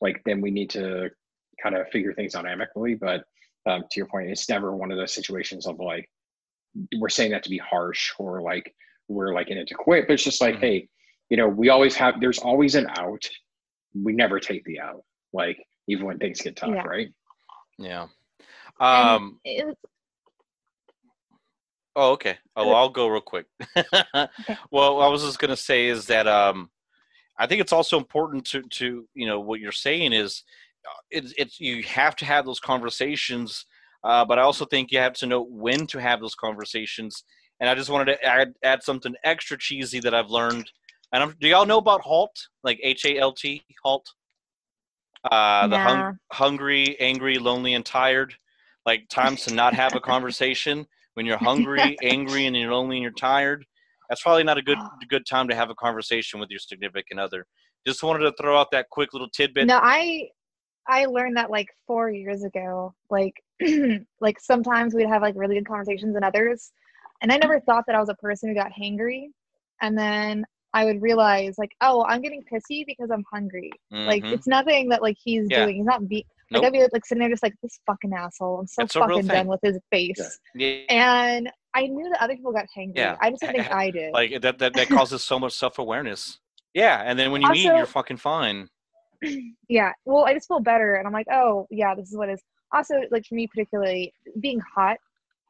like 0.00 0.20
then 0.24 0.40
we 0.40 0.50
need 0.52 0.70
to 0.70 1.08
kind 1.60 1.74
of 1.76 1.88
figure 1.88 2.12
things 2.14 2.34
out 2.36 2.46
amicably 2.46 2.94
but 2.94 3.24
um, 3.66 3.82
to 3.90 4.00
your 4.00 4.06
point 4.06 4.30
it's 4.30 4.48
never 4.48 4.74
one 4.74 4.90
of 4.90 4.96
those 4.96 5.12
situations 5.12 5.66
of 5.66 5.78
like 5.78 6.08
we're 6.98 7.08
saying 7.08 7.30
that 7.30 7.42
to 7.42 7.50
be 7.50 7.58
harsh 7.58 8.12
or 8.18 8.40
like 8.42 8.74
we're 9.08 9.32
like 9.34 9.48
in 9.48 9.58
it 9.58 9.66
to 9.68 9.74
quit 9.74 10.06
but 10.06 10.14
it's 10.14 10.24
just 10.24 10.40
like 10.40 10.56
Mhm. 10.56 10.60
hey 10.60 10.88
you 11.30 11.36
know 11.36 11.48
we 11.48 11.68
always 11.68 11.94
have 11.96 12.20
there's 12.20 12.38
always 12.38 12.74
an 12.74 12.86
out 12.98 13.24
we 13.94 14.12
never 14.12 14.38
take 14.40 14.64
the 14.64 14.80
out 14.80 15.02
like 15.32 15.58
even 15.88 16.06
when 16.06 16.18
things 16.18 16.40
get 16.40 16.56
tough 16.56 16.70
Yeah. 16.70 16.82
right 16.86 17.08
yeah. 17.78 18.06
Um. 18.80 19.40
was, 19.44 19.74
Oh, 21.94 22.12
okay. 22.12 22.36
Oh, 22.56 22.72
I'll 22.72 22.90
go 22.90 23.06
real 23.08 23.20
quick. 23.22 23.46
Well, 24.70 25.00
I 25.00 25.08
was 25.08 25.22
just 25.22 25.38
gonna 25.38 25.56
say 25.56 25.86
is 25.86 26.06
that 26.06 26.26
um, 26.26 26.70
I 27.38 27.46
think 27.46 27.60
it's 27.60 27.72
also 27.72 27.96
important 27.96 28.44
to 28.46 28.62
to 28.62 29.08
you 29.14 29.26
know 29.26 29.40
what 29.40 29.60
you're 29.60 29.72
saying 29.72 30.12
is 30.12 30.42
it's 31.10 31.32
it's 31.36 31.60
you 31.60 31.82
have 31.84 32.16
to 32.16 32.24
have 32.24 32.44
those 32.44 32.60
conversations, 32.60 33.66
uh, 34.04 34.24
but 34.24 34.38
I 34.38 34.42
also 34.42 34.64
think 34.64 34.92
you 34.92 34.98
have 34.98 35.14
to 35.14 35.26
know 35.26 35.42
when 35.42 35.86
to 35.88 36.00
have 36.00 36.20
those 36.20 36.34
conversations. 36.34 37.24
And 37.60 37.70
I 37.70 37.74
just 37.74 37.90
wanted 37.90 38.12
to 38.12 38.24
add 38.24 38.52
add 38.62 38.82
something 38.82 39.14
extra 39.24 39.56
cheesy 39.58 40.00
that 40.00 40.14
I've 40.14 40.30
learned. 40.30 40.70
And 41.12 41.22
I'm, 41.22 41.34
do 41.40 41.48
y'all 41.48 41.66
know 41.66 41.78
about 41.78 42.02
HALT? 42.02 42.30
Like 42.64 42.78
H 42.82 43.04
A 43.04 43.18
L 43.18 43.32
T, 43.32 43.62
HALT. 43.84 44.06
Uh, 45.30 45.66
the 45.66 45.78
hung, 45.78 46.18
hungry, 46.32 46.96
angry, 47.00 47.38
lonely, 47.38 47.74
and 47.74 47.84
tired. 47.84 48.34
Like 48.84 49.08
times 49.08 49.44
to 49.44 49.54
not 49.54 49.74
have 49.74 49.94
a 49.94 50.00
conversation 50.12 50.86
when 51.14 51.26
you're 51.26 51.38
hungry, 51.38 51.96
angry, 52.02 52.46
and 52.46 52.54
you're 52.54 52.72
lonely 52.72 52.96
and 52.96 53.02
you're 53.02 53.12
tired. 53.12 53.64
That's 54.08 54.22
probably 54.22 54.44
not 54.44 54.58
a 54.58 54.62
good 54.62 54.78
good 55.08 55.26
time 55.26 55.48
to 55.48 55.54
have 55.54 55.70
a 55.70 55.74
conversation 55.74 56.38
with 56.38 56.50
your 56.50 56.60
significant 56.60 57.18
other. 57.18 57.46
Just 57.86 58.02
wanted 58.02 58.20
to 58.20 58.32
throw 58.40 58.58
out 58.58 58.70
that 58.72 58.88
quick 58.90 59.12
little 59.12 59.28
tidbit. 59.30 59.66
no, 59.66 59.80
I 59.82 60.28
I 60.88 61.06
learned 61.06 61.36
that 61.36 61.50
like 61.50 61.68
four 61.86 62.10
years 62.10 62.42
ago. 62.44 62.94
Like 63.10 63.34
like 64.20 64.38
sometimes 64.40 64.94
we'd 64.94 65.08
have 65.08 65.22
like 65.22 65.34
really 65.36 65.54
good 65.56 65.66
conversations 65.66 66.14
and 66.16 66.24
others. 66.24 66.72
And 67.22 67.32
I 67.32 67.38
never 67.38 67.60
thought 67.60 67.84
that 67.86 67.96
I 67.96 68.00
was 68.00 68.08
a 68.08 68.14
person 68.14 68.48
who 68.48 68.54
got 68.54 68.72
hangry. 68.72 69.28
And 69.82 69.96
then 69.98 70.44
I 70.74 70.84
would 70.84 71.00
realize 71.00 71.56
like, 71.58 71.72
oh, 71.80 72.04
I'm 72.06 72.20
getting 72.20 72.42
pissy 72.52 72.84
because 72.86 73.10
I'm 73.10 73.24
hungry. 73.32 73.70
Like 73.90 74.22
Mhm. 74.22 74.32
it's 74.32 74.46
nothing 74.46 74.88
that 74.90 75.00
like 75.02 75.16
he's 75.22 75.46
Yeah. 75.50 75.64
doing. 75.64 75.76
He's 75.76 75.86
not 75.86 76.06
be 76.08 76.26
Nope. 76.50 76.62
like 76.62 76.68
I'd 76.68 76.72
be 76.78 76.86
like 76.92 77.04
sitting 77.06 77.20
there 77.20 77.30
just 77.30 77.42
like 77.42 77.54
this 77.62 77.80
fucking 77.86 78.12
asshole. 78.12 78.60
I'm 78.60 78.66
so 78.66 78.82
It's 78.82 78.92
fucking 78.94 79.26
done 79.26 79.46
with 79.48 79.60
his 79.62 79.78
face. 79.90 80.38
Yeah, 80.54 80.82
And 80.90 81.50
I 81.74 81.86
knew 81.86 82.08
that 82.10 82.22
other 82.22 82.36
people 82.36 82.52
got 82.52 82.66
hangry. 82.76 82.92
Yeah. 82.96 83.16
I 83.20 83.30
just 83.30 83.40
didn't 83.40 83.56
think 83.62 83.72
I 83.72 83.90
did. 83.90 84.12
like 84.12 84.40
that 84.42 84.58
that, 84.58 84.74
that 84.74 84.88
causes 84.88 85.22
so 85.24 85.38
much 85.38 85.54
self 85.54 85.78
awareness. 85.78 86.38
Yeah, 86.74 87.02
and 87.04 87.18
then 87.18 87.32
when 87.32 87.40
you 87.40 87.48
meet, 87.50 87.66
Also- 87.66 87.76
you're 87.78 87.86
fucking 87.86 88.18
fine. 88.18 88.68
Yeah 89.68 89.92
well 90.04 90.24
i 90.24 90.34
just 90.34 90.48
feel 90.48 90.60
better 90.60 90.94
and 90.96 91.06
i'm 91.06 91.12
like 91.12 91.26
oh 91.32 91.66
yeah 91.70 91.94
this 91.94 92.08
is 92.10 92.16
what 92.16 92.28
is. 92.28 92.42
also 92.72 92.94
like 93.10 93.24
for 93.26 93.34
me 93.34 93.46
particularly 93.46 94.12
being 94.40 94.60
hot 94.60 94.96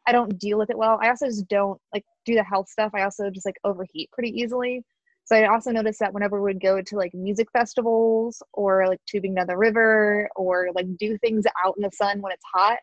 i 0.07 0.13
don't 0.13 0.39
deal 0.39 0.59
with 0.59 0.71
it 0.71 0.79
well. 0.79 0.99
I 1.03 1.09
also 1.09 1.27
just 1.27 1.49
don't 1.49 1.81
like 1.93 2.05
do 2.25 2.35
the 2.35 2.45
health 2.45 2.69
stuff. 2.69 2.93
I 2.95 3.03
also 3.03 3.31
just 3.31 3.47
like 3.47 3.57
overheat 3.65 4.11
pretty 4.13 4.31
easily. 4.31 4.85
So 5.25 5.35
i 5.35 5.49
also 5.49 5.73
noticed 5.73 5.99
that 6.01 6.15
whenever 6.15 6.41
we'd 6.41 6.61
go 6.61 6.81
to 6.81 6.97
like 6.97 7.13
music 7.13 7.49
festivals 7.53 8.43
or 8.53 8.87
like 8.87 9.01
tubing 9.07 9.35
down 9.35 9.49
the 9.49 9.57
river 9.57 10.29
or 10.37 10.69
like 10.75 10.87
do 10.99 11.19
things 11.19 11.45
out 11.65 11.75
in 11.77 11.83
the 11.83 11.91
sun 11.93 12.23
when 12.23 12.33
it's 12.33 12.45
hot 12.55 12.79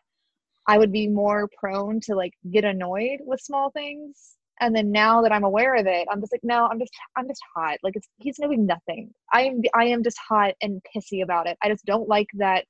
i 0.66 0.76
would 0.76 0.92
be 0.92 1.08
more 1.08 1.48
prone 1.58 2.00
to 2.00 2.14
like 2.14 2.34
get 2.50 2.64
annoyed 2.64 3.20
with 3.24 3.40
small 3.40 3.70
things 3.70 4.36
and 4.60 4.74
then 4.74 4.92
now 4.92 5.22
that 5.22 5.32
i'm 5.32 5.44
aware 5.44 5.74
of 5.74 5.86
it 5.86 6.06
i'm 6.10 6.20
just 6.20 6.32
like 6.32 6.44
no 6.44 6.66
i'm 6.70 6.78
just 6.78 6.92
i'm 7.16 7.28
just 7.28 7.42
hot. 7.54 7.78
Like 7.82 7.96
it's 7.96 8.08
he's 8.18 8.38
doing 8.38 8.66
nothing. 8.66 9.12
I 9.32 9.42
am 9.42 9.62
i 9.74 9.84
am 9.84 10.02
just 10.02 10.18
hot 10.18 10.54
and 10.62 10.82
pissy 10.94 11.22
about 11.22 11.46
it. 11.46 11.56
I 11.62 11.68
just 11.68 11.84
don't 11.84 12.08
like 12.08 12.28
that 12.34 12.64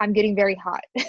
i'm 0.00 0.12
getting 0.12 0.36
very 0.36 0.54
hot. 0.54 0.82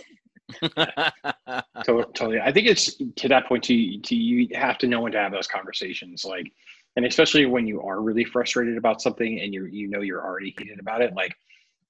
Totally. 1.84 2.40
I 2.40 2.52
think 2.52 2.68
it's 2.68 2.96
to 3.18 3.28
that 3.28 3.48
point 3.48 3.64
to, 3.66 4.00
to 4.00 4.16
you 4.16 4.48
have 4.56 4.78
to 4.80 4.88
know 4.88 5.02
when 5.02 5.12
to 5.12 5.20
have 5.20 5.32
those 5.32 5.48
conversations 5.48 6.24
like 6.24 6.52
and 6.96 7.06
especially 7.06 7.46
when 7.46 7.68
you 7.68 7.82
are 7.82 8.02
really 8.02 8.24
frustrated 8.24 8.78
about 8.78 9.02
something 9.02 9.40
and 9.42 9.54
you 9.54 9.66
you 9.66 9.88
know 9.88 10.02
you're 10.02 10.24
already 10.24 10.56
heated 10.58 10.80
about 10.80 11.02
it. 11.02 11.14
Like 11.14 11.36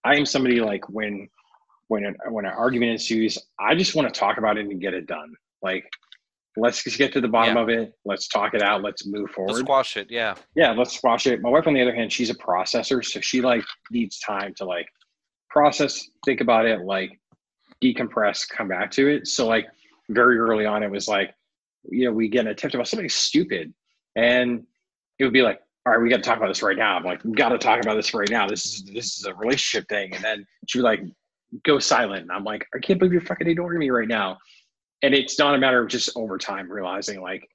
i 0.04 0.16
am 0.16 0.26
somebody 0.26 0.60
like 0.60 0.88
when 0.90 1.28
when 1.88 2.06
an, 2.06 2.16
when 2.30 2.46
an 2.46 2.52
argument 2.52 2.92
ensues 2.92 3.38
i 3.60 3.74
just 3.74 3.96
want 3.96 4.12
to 4.12 4.20
talk 4.20 4.38
about 4.38 4.58
it 4.58 4.66
and 4.66 4.82
get 4.82 4.94
it 4.94 5.06
done. 5.06 5.34
Like 5.62 5.90
let's 6.58 6.84
just 6.84 6.98
get 6.98 7.14
to 7.14 7.22
the 7.22 7.28
bottom 7.28 7.56
Yeah. 7.56 7.64
of 7.64 7.70
it. 7.70 7.94
Let's 8.06 8.28
talk 8.28 8.54
it 8.54 8.62
out. 8.64 8.82
Let's 8.82 9.06
move 9.06 9.24
Let's 9.24 9.36
forward. 9.36 9.56
squash 9.60 9.98
it. 9.98 10.08
Yeah. 10.10 10.36
yeah 10.56 10.72
let's 10.72 10.96
squash 10.98 11.28
it. 11.28 11.42
My 11.42 11.50
wife 11.50 11.68
on 11.68 11.74
the 11.74 11.82
other 11.82 11.94
hand 11.96 12.12
she's 12.12 12.30
a 12.30 12.36
processor 12.36 13.04
so 13.06 13.22
she 13.22 13.42
like 13.42 13.64
needs 13.92 14.20
time 14.20 14.54
to 14.58 14.66
like 14.66 14.88
process 15.50 16.10
think 16.26 16.42
about 16.42 16.66
it 16.66 16.82
like 16.82 17.12
decompress 17.84 18.48
come 18.50 18.68
back 18.68 18.92
to 18.92 19.08
it. 19.08 19.28
So 19.28 19.48
like 19.48 19.68
very 20.10 20.38
early 20.38 20.66
on 20.66 20.84
it 20.84 20.92
was 20.92 21.08
like 21.08 21.34
you 21.90 22.06
know 22.06 22.12
we 22.14 22.28
get 22.28 22.48
a 22.48 22.56
tip 22.56 22.74
about 22.74 22.88
something 22.88 23.10
stupid 23.10 23.74
and 24.16 24.64
it 25.20 25.24
would 25.24 25.34
be 25.34 25.42
like 25.42 25.60
all 25.86 25.94
right 25.94 26.02
we 26.02 26.10
got 26.10 26.18
to 26.18 26.24
talk 26.24 26.38
about 26.38 26.48
this 26.48 26.64
right 26.64 26.78
now. 26.78 26.98
I'm 26.98 27.04
like 27.04 27.24
we 27.24 27.34
got 27.34 27.50
to 27.50 27.58
talk 27.58 27.80
about 27.82 27.96
this 27.96 28.14
right 28.14 28.30
now. 28.30 28.48
This 28.48 28.66
is 28.66 28.84
this 28.94 29.18
is 29.20 29.26
a 29.26 29.34
relationship 29.36 29.88
thing. 29.90 30.14
And 30.16 30.24
then 30.24 30.46
she 30.68 30.80
would 30.80 30.84
be 30.84 30.88
like 30.90 31.14
go 31.64 31.80
silent. 31.80 32.24
And 32.24 32.32
i'm 32.32 32.44
like 32.44 32.66
i 32.76 32.80
can't 32.80 33.00
believe 33.00 33.14
you're 33.14 33.22
fucking 33.22 33.48
ignoring 33.48 33.80
me 33.80 33.90
right 33.90 34.08
now 34.08 34.38
and 35.04 35.14
it's 35.14 35.38
not 35.38 35.56
a 35.56 35.58
matter 35.58 35.82
of 35.82 35.88
just 35.90 36.10
over 36.16 36.38
time 36.38 36.72
realizing 36.72 37.22
like 37.22 37.48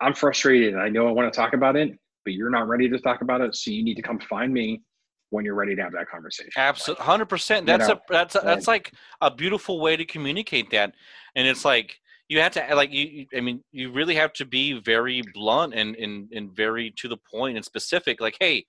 I'm 0.00 0.14
frustrated 0.14 0.74
and 0.74 0.82
I 0.82 0.88
know 0.88 1.08
I 1.08 1.12
want 1.12 1.32
to 1.32 1.36
talk 1.36 1.54
about 1.54 1.76
it, 1.76 1.96
but 2.24 2.34
you're 2.34 2.50
not 2.50 2.68
ready 2.68 2.88
to 2.88 2.98
talk 2.98 3.22
about 3.22 3.40
it. 3.40 3.54
So 3.54 3.70
you 3.70 3.84
need 3.84 3.94
to 3.94 4.02
come 4.02 4.18
find 4.18 4.52
me 4.52 4.82
when 5.30 5.44
you're 5.44 5.54
ready 5.54 5.74
to 5.76 5.82
have 5.82 5.92
that 5.92 6.08
conversation. 6.08 6.50
Absolutely, 6.56 7.04
hundred 7.04 7.26
percent. 7.26 7.66
you 7.66 7.76
That's 7.76 7.88
know, 7.88 7.94
a 7.94 8.00
that's 8.12 8.34
a, 8.34 8.40
that's 8.44 8.68
like 8.68 8.92
a 9.20 9.30
beautiful 9.30 9.80
way 9.80 9.96
to 9.96 10.04
communicate 10.04 10.70
that, 10.70 10.94
and 11.36 11.46
it's 11.46 11.64
like 11.64 11.98
you 12.28 12.40
have 12.40 12.52
to 12.52 12.74
like 12.74 12.92
you. 12.92 13.06
you- 13.06 13.26
I 13.36 13.40
mean, 13.40 13.62
you 13.72 13.92
really 13.92 14.14
have 14.16 14.32
to 14.34 14.44
be 14.44 14.80
very 14.80 15.22
blunt 15.34 15.74
and 15.74 15.96
and 15.96 16.30
and 16.32 16.54
very 16.54 16.90
to 16.98 17.08
the 17.08 17.16
point 17.32 17.56
and 17.56 17.64
specific. 17.64 18.20
Like, 18.20 18.36
hey, 18.40 18.66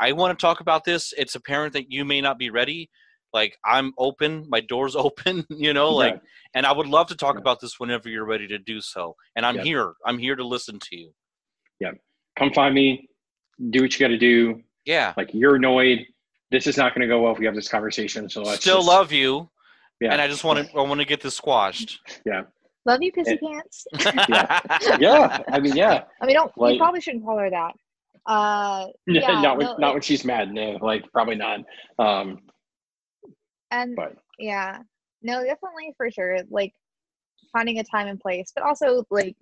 I 0.00 0.12
want 0.12 0.38
to 0.38 0.40
talk 0.40 0.60
about 0.60 0.84
this. 0.84 1.12
It's 1.18 1.34
apparent 1.34 1.72
that 1.74 1.90
you 1.90 2.04
may 2.04 2.20
not 2.20 2.38
be 2.38 2.50
ready. 2.50 2.90
Like, 3.32 3.56
I'm 3.64 3.92
open. 3.98 4.46
My 4.48 4.60
door's 4.60 4.96
open. 5.06 5.44
You 5.50 5.72
know, 5.74 5.90
like, 5.90 6.14
Yeah. 6.14 6.20
and 6.54 6.66
I 6.66 6.72
would 6.72 6.86
love 6.86 7.06
to 7.08 7.16
talk 7.16 7.34
Yeah. 7.34 7.40
about 7.40 7.60
this 7.60 7.78
whenever 7.80 8.08
you're 8.08 8.24
ready 8.24 8.46
to 8.48 8.58
do 8.58 8.80
so. 8.80 9.14
And 9.36 9.44
I'm 9.44 9.56
Yeah. 9.56 9.64
here. 9.64 9.94
I'm 10.06 10.18
here 10.18 10.36
to 10.36 10.44
listen 10.44 10.78
to 10.80 10.96
you. 10.96 11.12
Yeah. 11.80 11.92
Come 12.38 12.52
find 12.52 12.74
me, 12.74 13.08
do 13.70 13.82
what 13.82 13.92
you 13.92 13.98
got 14.00 14.08
to 14.08 14.18
do. 14.18 14.62
Yeah. 14.84 15.12
Like 15.16 15.30
you're 15.32 15.56
annoyed. 15.56 16.06
This 16.50 16.66
is 16.66 16.76
not 16.76 16.94
going 16.94 17.02
to 17.02 17.08
go 17.08 17.20
well 17.22 17.32
if 17.32 17.38
we 17.38 17.46
have 17.46 17.54
this 17.54 17.68
conversation. 17.68 18.28
So 18.28 18.42
let's 18.42 18.60
Still 18.60 18.76
just- 18.76 18.88
love 18.88 19.12
you. 19.12 19.50
Yeah. 20.00 20.12
And 20.12 20.20
I 20.20 20.28
just 20.28 20.44
want 20.44 20.66
to. 20.66 20.78
I 20.78 20.82
want 20.82 21.00
to 21.00 21.06
get 21.06 21.20
this 21.22 21.34
squashed. 21.34 22.00
Yeah. 22.26 22.42
Love 22.84 23.00
you 23.02 23.10
pissy 23.12 23.36
pants 23.40 23.84
yeah. 25.00 25.40
I 25.50 25.58
mean, 25.58 25.74
yeah. 25.74 26.04
i 26.20 26.26
mean 26.26 26.34
don't 26.36 26.52
Like- 26.56 26.74
you 26.74 26.78
probably 26.78 27.00
shouldn't 27.00 27.24
call 27.24 27.36
her 27.38 27.50
that 27.50 27.74
uh 28.26 28.86
yeah 29.06 29.40
not 29.40 29.56
when 29.56 29.66
no, 29.66 29.72
not 29.72 29.80
like- 29.80 29.92
when 29.94 30.02
she's 30.02 30.24
mad. 30.24 30.52
No, 30.52 30.78
like 30.82 31.02
probably 31.12 31.34
not. 31.34 31.60
Um, 31.98 32.42
and 33.70 33.96
but 33.96 34.16
yeah 34.38 34.78
no 35.22 35.42
definitely 35.44 35.92
for 35.96 36.10
sure 36.10 36.38
like 36.50 36.72
finding 37.52 37.78
a 37.78 37.84
time 37.84 38.06
and 38.08 38.20
place 38.20 38.52
but 38.54 38.64
also 38.64 39.04
like 39.10 39.36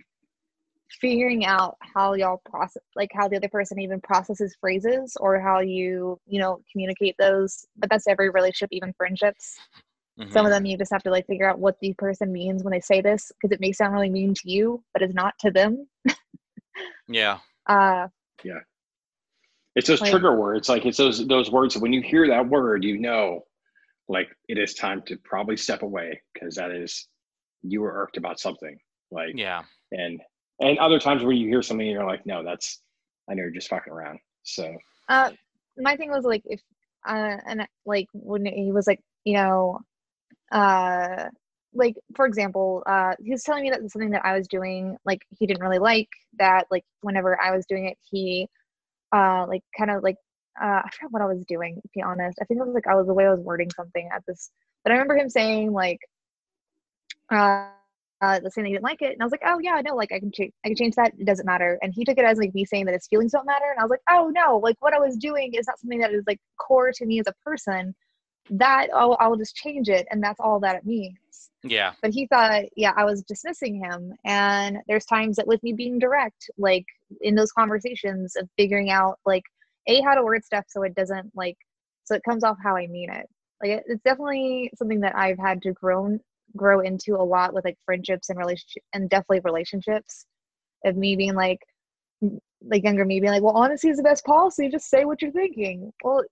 figuring 1.01 1.45
out 1.45 1.77
how 1.81 2.15
y'all 2.15 2.41
process 2.49 2.83
like 2.95 3.11
how 3.13 3.27
the 3.27 3.37
other 3.37 3.49
person 3.49 3.81
even 3.81 4.01
processes 4.01 4.55
phrases 4.61 5.17
or 5.21 5.41
how 5.41 5.61
you 5.61 6.19
you 6.27 6.39
know 6.41 6.61
communicate 6.71 7.17
those 7.19 7.67
but 7.77 7.91
that's 7.91 8.07
every 8.07 8.31
relationship 8.31 8.69
even 8.71 8.93
friendships 8.97 9.57
some 10.29 10.45
Mhm. 10.45 10.47
of 10.47 10.51
them 10.53 10.67
you 10.67 10.79
just 10.79 10.93
have 10.93 11.03
to 11.03 11.11
like 11.11 11.27
figure 11.27 11.49
out 11.49 11.59
what 11.59 11.77
the 11.81 11.93
person 11.95 12.31
means 12.33 12.63
when 12.63 12.71
they 12.71 12.81
say 12.81 13.01
this 13.01 13.33
because 13.33 13.53
it 13.53 13.61
may 13.61 13.73
sound 13.73 13.95
really 13.95 14.11
mean 14.11 14.33
to 14.35 14.49
you 14.51 14.83
but 14.93 15.03
it's 15.03 15.15
not 15.15 15.35
to 15.41 15.51
them 15.51 15.89
Yeah. 17.09 17.39
uh 17.67 18.09
yeah. 18.45 18.61
it's 19.75 19.89
those 19.89 20.01
Like- 20.01 20.11
trigger 20.11 20.37
words. 20.37 20.69
Like 20.69 20.85
it's 20.87 20.99
those 20.99 21.27
those 21.27 21.51
words. 21.51 21.77
When 21.77 21.93
you 21.93 22.01
hear 22.03 22.29
that 22.29 22.47
word, 22.49 22.85
you 22.85 22.99
know, 22.99 23.45
like 24.09 24.29
it 24.49 24.59
is 24.59 24.75
time 24.75 25.03
to 25.07 25.17
probably 25.25 25.57
step 25.57 25.83
away 25.83 26.21
because 26.33 26.55
that 26.57 26.71
is 26.71 27.09
you 27.63 27.81
were 27.81 27.93
irked 27.95 28.17
about 28.17 28.39
something. 28.41 28.79
Like 29.11 29.35
Yeah. 29.35 29.63
and 29.93 30.21
and 30.61 30.79
other 30.79 30.99
times 30.99 31.23
where 31.23 31.33
you 31.33 31.49
hear 31.49 31.63
something, 31.63 31.87
you're 31.87 32.07
like, 32.07 32.27
no, 32.27 32.45
that's 32.45 32.83
I 33.29 33.35
know 33.35 33.43
you're 33.43 33.51
just 33.51 33.69
fucking 33.69 33.93
around. 33.93 34.19
So 34.43 34.77
Uh, 35.09 35.31
my 35.77 35.97
thing 35.97 36.11
was 36.11 36.25
like 36.25 36.43
if 36.45 36.61
uh 37.07 37.37
and 37.47 37.67
like 37.85 38.07
when 38.13 38.47
he 38.47 38.73
was 38.73 38.87
like 38.87 39.01
you 39.25 39.35
know 39.35 39.79
uh 40.53 41.29
like 41.75 41.97
for 42.15 42.27
example 42.27 42.83
uh 42.87 43.13
he 43.23 43.31
was 43.31 43.43
telling 43.43 43.65
me 43.65 43.71
that 43.71 43.81
something 43.91 44.11
that 44.11 44.25
i 44.25 44.37
was 44.37 44.47
doing 44.49 44.97
like 45.05 45.21
he 45.39 45.47
didn't 45.47 45.63
really 45.63 45.79
like 45.79 46.09
that 46.39 46.67
like 46.71 46.85
whenever 47.03 47.39
i 47.43 47.55
was 47.55 47.67
doing 47.67 47.87
it 47.87 47.99
he 48.11 48.49
uh 49.15 49.45
like 49.49 49.63
kind 49.77 49.91
of 49.91 50.03
like 50.03 50.17
uh 50.63 50.83
i 50.85 50.89
forgot 50.93 51.13
what 51.13 51.23
i 51.23 51.27
was 51.27 51.45
doing 51.47 51.77
to 51.77 51.89
be 51.95 52.03
honest 52.03 52.39
i 52.41 52.45
think 52.45 52.61
it 52.61 52.67
was 52.67 52.75
like 52.75 52.87
i 52.87 52.95
was 52.95 53.07
the 53.07 53.15
way 53.15 53.27
i 53.27 53.31
was 53.31 53.41
wording 53.41 53.71
something 53.71 54.09
at 54.15 54.23
this 54.27 54.51
but 54.83 54.91
i 54.91 54.95
remember 54.95 55.17
him 55.17 55.29
saying 55.29 55.73
like 55.73 55.99
uh 57.31 57.69
uh, 58.25 58.41
the 58.41 58.51
saying 58.51 58.67
he 58.67 58.73
didn't 58.73 58.85
like 58.85 59.03
it, 59.03 59.13
and 59.13 59.21
I 59.21 59.25
was 59.25 59.33
like, 59.33 59.43
"Oh 59.45 59.59
yeah, 59.61 59.81
no, 59.85 59.95
like 59.95 60.13
I 60.13 60.19
can 60.19 60.33
change, 60.33 60.53
I 60.65 60.69
can 60.69 60.77
change 60.77 60.95
that. 60.95 61.13
It 61.19 61.27
doesn't 61.27 61.45
matter." 61.45 61.79
And 61.83 61.93
he 61.95 62.05
took 62.05 62.17
it 62.17 62.25
as 62.25 62.39
like 62.39 62.55
me 62.55 62.65
saying 62.65 62.87
that 62.87 62.95
his 62.95 63.07
feelings 63.07 63.33
don't 63.33 63.47
matter, 63.47 63.67
and 63.71 63.79
I 63.79 63.83
was 63.83 63.91
like, 63.91 64.01
"Oh 64.09 64.31
no, 64.35 64.59
like 64.59 64.77
what 64.81 64.95
I 64.95 64.99
was 64.99 65.17
doing 65.17 65.53
is 65.55 65.67
not 65.67 65.79
something 65.79 65.99
that 65.99 66.13
is 66.13 66.25
like 66.27 66.41
core 66.59 66.91
to 66.95 67.07
me 67.07 67.21
as 67.21 67.27
a 67.27 67.35
person. 67.45 67.95
That 68.51 68.89
I'll, 68.95 69.17
I'll 69.21 69.37
just 69.37 69.57
change 69.57 69.89
it, 69.89 70.07
and 70.11 70.23
that's 70.23 70.41
all 70.41 70.61
that 70.61 70.77
it 70.77 70.87
means." 70.87 71.51
Yeah. 71.63 71.93
But 72.03 72.13
he 72.13 72.27
thought, 72.27 72.65
yeah, 72.77 72.93
I 72.97 73.05
was 73.05 73.23
dismissing 73.23 73.83
him, 73.83 74.13
and 74.25 74.79
there's 74.89 75.07
times 75.07 75.37
that 75.37 75.47
with 75.47 75.63
me 75.63 75.73
being 75.73 75.99
direct, 75.99 76.51
like 76.57 76.85
in 77.21 77.35
those 77.35 77.53
conversations 77.53 78.37
of 78.37 78.49
figuring 78.57 78.91
out 78.91 79.19
like 79.27 79.45
a 79.87 80.01
how 80.03 80.15
to 80.15 80.23
word 80.23 80.45
stuff 80.45 80.65
so 80.69 80.83
it 80.83 80.95
doesn't 80.95 81.31
like 81.35 81.57
so 82.05 82.15
it 82.15 82.23
comes 82.29 82.45
off 82.45 82.57
how 82.63 82.77
I 82.77 82.87
mean 82.87 83.11
it. 83.11 83.27
Like 83.63 83.71
it, 83.71 83.85
it's 83.87 84.03
definitely 84.03 84.71
something 84.77 85.01
that 85.01 85.17
I've 85.17 85.39
had 85.39 85.63
to 85.63 85.73
grow 85.73 86.19
grow 86.57 86.81
into 86.81 87.15
a 87.17 87.23
lot 87.23 87.55
with 87.55 87.65
like 87.65 87.79
friendships 87.85 88.29
and 88.29 88.39
relationship 88.39 88.83
and 88.93 89.09
definitely 89.11 89.41
relationships 89.45 90.27
of 90.85 90.97
me 90.97 91.17
being 91.17 91.35
like 91.35 91.59
like 92.63 92.85
younger 92.85 93.05
me 93.05 93.21
being 93.21 93.33
like 93.33 93.43
well 93.43 93.57
honesty 93.57 93.89
is 93.89 93.97
the 93.97 94.03
best 94.03 94.25
policy 94.25 94.69
just 94.69 94.89
say 94.89 95.05
what 95.05 95.21
you're 95.21 95.33
thinking 95.33 95.93
well 96.03 96.23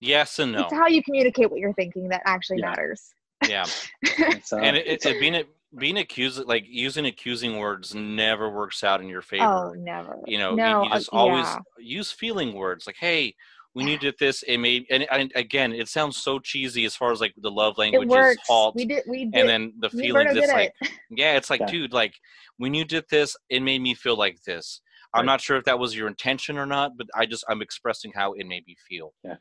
Yes 0.00 0.38
and 0.38 0.52
no. 0.52 0.62
it's 0.62 0.72
how 0.72 0.86
you 0.86 1.02
communicate 1.02 1.50
what 1.50 1.60
you're 1.60 1.72
thinking 1.74 2.08
that 2.08 2.22
actually 2.26 2.58
Yeah. 2.58 2.66
matters 2.68 3.14
Yeah. 3.48 3.64
it's, 4.02 4.52
uh, 4.52 4.58
and 4.58 4.76
it, 4.76 4.86
it's 4.86 5.06
it, 5.06 5.18
being 5.20 5.42
being 5.78 5.98
accused 5.98 6.44
like 6.44 6.64
using 6.68 7.06
accusing 7.06 7.58
words 7.58 7.94
never 7.94 8.50
works 8.50 8.84
out 8.84 9.00
in 9.00 9.08
your 9.08 9.22
favor. 9.22 9.44
oh 9.44 9.72
never 9.76 10.18
you 10.26 10.38
know, 10.38 10.50
you- 10.52 10.56
no 10.56 10.82
you, 10.84 10.90
uh, 10.90 10.96
just 10.96 11.08
always 11.10 11.46
yeah. 11.46 11.58
use 11.78 12.10
feeling 12.12 12.54
words 12.54 12.86
like, 12.86 12.96
"Hey, 12.98 13.34
when 13.72 13.88
you 13.88 13.98
did 13.98 14.14
this, 14.20 14.42
it 14.44 14.58
made." 14.58 14.86
And, 14.90 15.04
and 15.10 15.32
again, 15.34 15.72
it 15.72 15.88
sounds 15.88 16.16
so 16.16 16.38
cheesy 16.38 16.84
as 16.84 16.94
far 16.94 17.10
as 17.12 17.20
like 17.20 17.34
the 17.36 17.50
love 17.50 17.76
language 17.76 18.06
it 18.06 18.10
works 18.10 18.34
is 18.34 18.46
halt, 18.46 18.74
we 18.76 18.84
did 18.84 19.02
we 19.08 19.24
did 19.26 19.34
and 19.40 19.48
then 19.48 19.72
the 19.80 19.88
me 19.88 19.90
and 19.92 20.00
feelings. 20.00 20.30
Berto 20.30 20.36
It's 20.38 20.46
did 20.46 20.54
like, 20.54 20.72
it. 20.80 20.90
yeah, 21.10 21.36
it's 21.36 21.50
like, 21.50 21.60
Yeah. 21.60 21.66
dude, 21.66 21.92
like 21.92 22.14
when 22.58 22.72
you 22.72 22.84
did 22.84 23.04
this, 23.10 23.36
it 23.48 23.60
made 23.60 23.80
me 23.80 23.94
feel 23.94 24.16
like 24.16 24.40
this. 24.46 24.80
I'm 25.12 25.20
Right. 25.20 25.26
not 25.26 25.40
sure 25.40 25.56
if 25.56 25.64
that 25.64 25.78
was 25.78 25.94
your 25.96 26.08
intention 26.08 26.56
or 26.58 26.66
not, 26.66 26.96
but 26.96 27.06
I 27.16 27.26
just 27.26 27.44
I'm 27.48 27.62
expressing 27.62 28.12
how 28.14 28.32
it 28.34 28.46
made 28.46 28.64
me 28.66 28.76
feel. 28.88 29.12
I, 29.26 29.36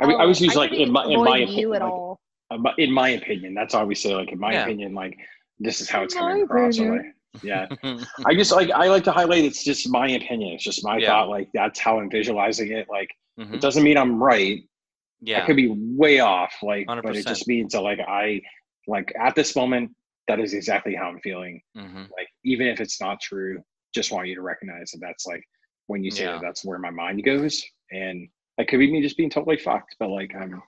w- 0.00 0.18
I 0.18 0.24
was 0.24 0.40
Oh, 0.40 0.44
used 0.44 0.56
like 0.56 0.70
couldn't 0.70 0.86
in 0.88 0.92
my 0.92 1.04
in 1.04 1.22
my 1.22 1.38
you 1.38 1.44
opinion, 1.44 1.74
at 1.74 1.82
like, 1.82 1.92
all 1.92 2.20
uh, 2.50 2.58
in 2.78 2.90
my 2.92 3.10
opinion, 3.10 3.54
that's 3.54 3.74
all 3.74 3.86
we 3.86 3.94
say. 3.94 4.14
Like 4.14 4.32
in 4.32 4.38
my 4.38 4.52
Yeah. 4.52 4.64
opinion, 4.64 4.94
like 4.94 5.16
this 5.58 5.80
is 5.80 5.88
how 5.88 6.02
it's 6.02 6.14
coming 6.14 6.42
across. 6.42 6.78
like, 6.78 7.02
yeah, 7.42 7.66
I 8.26 8.34
just 8.34 8.52
like 8.52 8.70
I 8.70 8.88
like 8.88 9.04
to 9.04 9.12
highlight. 9.12 9.44
It's 9.44 9.64
just 9.64 9.88
my 9.90 10.08
opinion. 10.10 10.54
It's 10.54 10.64
just 10.64 10.84
my 10.84 10.98
Yeah. 10.98 11.08
thought. 11.08 11.28
Like 11.28 11.48
that's 11.54 11.78
how 11.80 11.98
I'm 11.98 12.10
visualizing 12.10 12.72
it. 12.72 12.86
Like 12.88 13.10
Mhm. 13.38 13.54
it 13.54 13.60
doesn't 13.60 13.82
mean 13.82 13.96
I'm 13.98 14.22
right. 14.22 14.58
I 14.60 14.66
Yeah. 15.20 15.46
could 15.46 15.56
be 15.56 15.68
way 15.76 16.20
off. 16.20 16.54
Like, 16.62 16.86
but 16.86 16.96
100%. 17.04 17.16
it 17.16 17.26
just 17.26 17.48
means 17.48 17.72
that 17.72 17.80
like 17.80 17.98
I 18.00 18.40
like 18.86 19.12
at 19.18 19.34
this 19.34 19.56
moment 19.56 19.92
that 20.28 20.38
is 20.40 20.54
exactly 20.54 20.94
how 20.94 21.08
I'm 21.08 21.20
feeling. 21.20 21.60
hmm 21.74 22.04
Like 22.16 22.28
even 22.44 22.66
if 22.68 22.80
it's 22.80 23.00
not 23.00 23.20
true, 23.20 23.62
just 23.94 24.12
want 24.12 24.28
you 24.28 24.34
to 24.36 24.42
recognize 24.42 24.90
that 24.92 24.98
that's 25.00 25.26
like 25.26 25.42
when 25.86 26.02
you 26.04 26.10
say 26.10 26.24
Yeah. 26.24 26.32
that 26.32 26.42
that's 26.42 26.64
where 26.64 26.78
my 26.78 26.90
mind 26.90 27.22
goes, 27.24 27.62
and 27.90 28.28
that 28.58 28.68
could 28.68 28.78
be 28.78 28.90
me 28.90 29.02
just 29.02 29.16
being 29.16 29.30
totally 29.30 29.56
fucked. 29.58 29.96
But 29.98 30.08
like 30.10 30.34
I'm, 30.34 30.62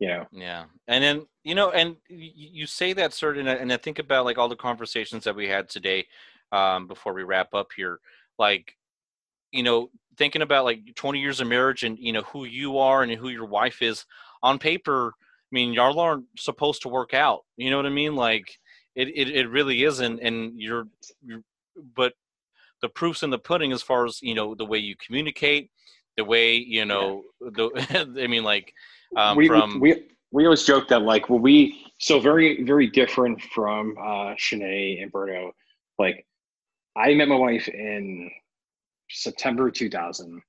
you 0.00 0.08
know, 0.08 0.26
Yeah, 0.32 0.64
and 0.86 1.02
then 1.04 1.26
you 1.48 1.54
know, 1.54 1.70
and 1.70 1.96
you 2.10 2.66
say 2.66 2.92
that 2.92 3.14
certain, 3.14 3.48
and 3.48 3.72
I 3.72 3.78
think 3.78 3.98
about 3.98 4.26
like 4.26 4.36
all 4.36 4.50
the 4.50 4.54
conversations 4.54 5.24
that 5.24 5.34
we 5.34 5.48
had 5.48 5.70
today, 5.70 6.06
um, 6.52 6.86
before 6.86 7.14
we 7.14 7.22
wrap 7.22 7.54
up 7.54 7.70
here, 7.74 8.00
like, 8.38 8.76
you 9.50 9.62
know, 9.62 9.88
thinking 10.18 10.42
about 10.42 10.66
like 10.66 10.94
20 10.94 11.18
years 11.18 11.40
of 11.40 11.46
marriage 11.46 11.84
and 11.84 11.98
you 11.98 12.12
know 12.12 12.20
who 12.20 12.44
you 12.44 12.76
are 12.76 13.02
and 13.02 13.10
who 13.12 13.30
your 13.30 13.46
wife 13.46 13.80
is 13.80 14.04
on 14.42 14.58
paper. 14.58 15.14
I 15.16 15.50
mean, 15.50 15.72
y'all 15.72 15.98
aren't 15.98 16.26
supposed 16.36 16.82
to 16.82 16.90
work 16.90 17.14
out. 17.14 17.46
You 17.56 17.70
know 17.70 17.78
what 17.78 17.86
I 17.86 17.90
mean? 17.90 18.14
Like, 18.14 18.58
it 18.94 19.08
it, 19.08 19.30
it 19.34 19.48
really 19.48 19.84
isn't, 19.84 20.20
and 20.20 20.52
you're, 20.60 20.86
you're, 21.24 21.40
but 21.96 22.12
the 22.82 22.90
proof's 22.90 23.22
in 23.22 23.30
the 23.30 23.38
pudding 23.38 23.72
as 23.72 23.80
far 23.80 24.04
as 24.04 24.20
you 24.20 24.34
know 24.34 24.54
the 24.54 24.66
way 24.66 24.76
you 24.76 24.96
communicate, 24.96 25.70
the 26.18 26.24
way 26.24 26.56
you 26.56 26.84
know 26.84 27.22
the. 27.40 27.70
I 28.22 28.26
mean, 28.26 28.44
like, 28.44 28.74
um, 29.16 29.38
we, 29.38 29.48
from 29.48 29.80
we 29.80 30.08
we 30.30 30.44
always 30.44 30.64
joke 30.64 30.88
that 30.88 31.02
like 31.02 31.28
when 31.28 31.42
we 31.42 31.86
so 32.00 32.20
very 32.20 32.62
very 32.64 32.88
different 32.88 33.40
from 33.54 33.94
uh 33.98 34.34
Shanae 34.34 35.02
and 35.02 35.12
Berto. 35.12 35.50
Like 35.98 36.26
I 36.96 37.14
met 37.14 37.28
my 37.28 37.36
wife 37.36 37.68
in 37.68 38.30
September 39.10 39.70
2000. 39.70 40.40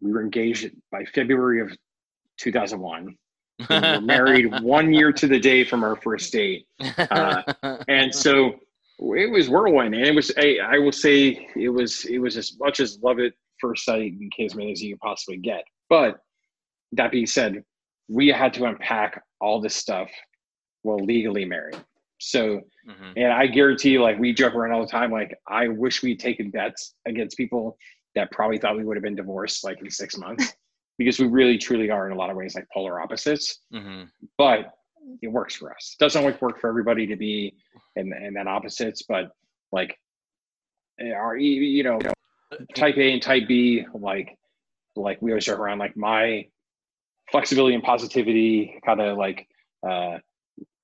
We 0.00 0.12
were 0.12 0.22
engaged 0.22 0.70
by 0.90 1.04
February 1.04 1.60
of 1.60 1.70
2001. 2.38 3.16
We 3.58 3.66
were 3.68 4.00
married 4.00 4.52
one 4.62 4.92
year 4.92 5.12
to 5.12 5.26
the 5.26 5.38
day 5.38 5.64
from 5.64 5.82
our 5.84 5.96
first 5.96 6.32
date. 6.32 6.66
uh, 6.98 7.42
and 7.88 8.14
so 8.14 8.56
it 8.98 9.30
was 9.30 9.48
whirlwind 9.48 9.94
and 9.94 10.04
it 10.04 10.14
was 10.14 10.32
I, 10.38 10.58
I 10.62 10.78
will 10.78 10.92
say 10.92 11.48
it 11.54 11.68
was 11.68 12.04
it 12.06 12.18
was 12.18 12.36
as 12.36 12.56
much 12.58 12.80
as 12.80 12.98
love 13.02 13.18
at 13.18 13.32
first 13.60 13.84
sight 13.84 14.12
and 14.12 14.32
kismet 14.32 14.70
as 14.70 14.82
you 14.82 14.94
could 14.94 15.00
possibly 15.00 15.36
get 15.36 15.64
but 15.88 16.20
that 16.92 17.10
being 17.10 17.26
said 17.26 17.62
we 18.08 18.28
had 18.28 18.52
to 18.54 18.64
unpack 18.64 19.22
all 19.40 19.60
this 19.60 19.74
stuff 19.74 20.08
while 20.82 20.98
legally 20.98 21.44
married 21.44 21.76
so 22.18 22.60
Mhm. 22.88 23.12
and 23.16 23.32
i 23.32 23.46
guarantee 23.46 23.90
you 23.90 24.02
like 24.02 24.18
we 24.18 24.32
joke 24.32 24.54
around 24.54 24.72
all 24.72 24.80
the 24.80 24.90
time 24.90 25.10
like 25.10 25.36
i 25.48 25.68
wish 25.68 26.02
we'd 26.02 26.20
taken 26.20 26.50
bets 26.50 26.94
against 27.06 27.36
people 27.36 27.76
that 28.14 28.30
probably 28.30 28.58
thought 28.58 28.76
we 28.76 28.84
would 28.84 28.96
have 28.96 29.02
been 29.02 29.16
divorced 29.16 29.64
like 29.64 29.80
in 29.82 29.90
six 29.90 30.16
months 30.16 30.54
because 30.98 31.18
we 31.18 31.26
really 31.26 31.58
truly 31.58 31.90
are 31.90 32.06
in 32.06 32.12
a 32.12 32.16
lot 32.18 32.30
of 32.30 32.36
ways 32.36 32.54
like 32.54 32.66
polar 32.72 33.00
opposites 33.00 33.60
Mhm. 33.72 34.08
but 34.38 34.72
it 35.22 35.28
works 35.28 35.54
for 35.54 35.72
us. 35.72 35.94
It 35.96 36.02
Doesn't 36.02 36.20
always 36.20 36.40
work 36.40 36.58
for 36.60 36.68
everybody 36.68 37.06
to 37.06 37.14
be 37.14 37.54
in, 37.94 38.12
in 38.12 38.34
that 38.34 38.48
opposites, 38.48 39.02
but 39.02 39.30
like, 39.70 39.96
are 41.00 41.36
you 41.36 41.84
know, 41.84 42.00
type 42.74 42.96
A 42.96 43.12
and 43.12 43.22
type 43.22 43.46
B, 43.46 43.86
like, 43.94 44.36
like 44.96 45.22
we 45.22 45.30
always 45.30 45.44
joke 45.44 45.60
around, 45.60 45.78
like 45.78 45.96
my 45.96 46.48
flexibility 47.30 47.74
and 47.74 47.82
positivity 47.82 48.78
kind 48.84 49.00
of 49.00 49.16
like 49.16 49.48
uh, 49.88 50.18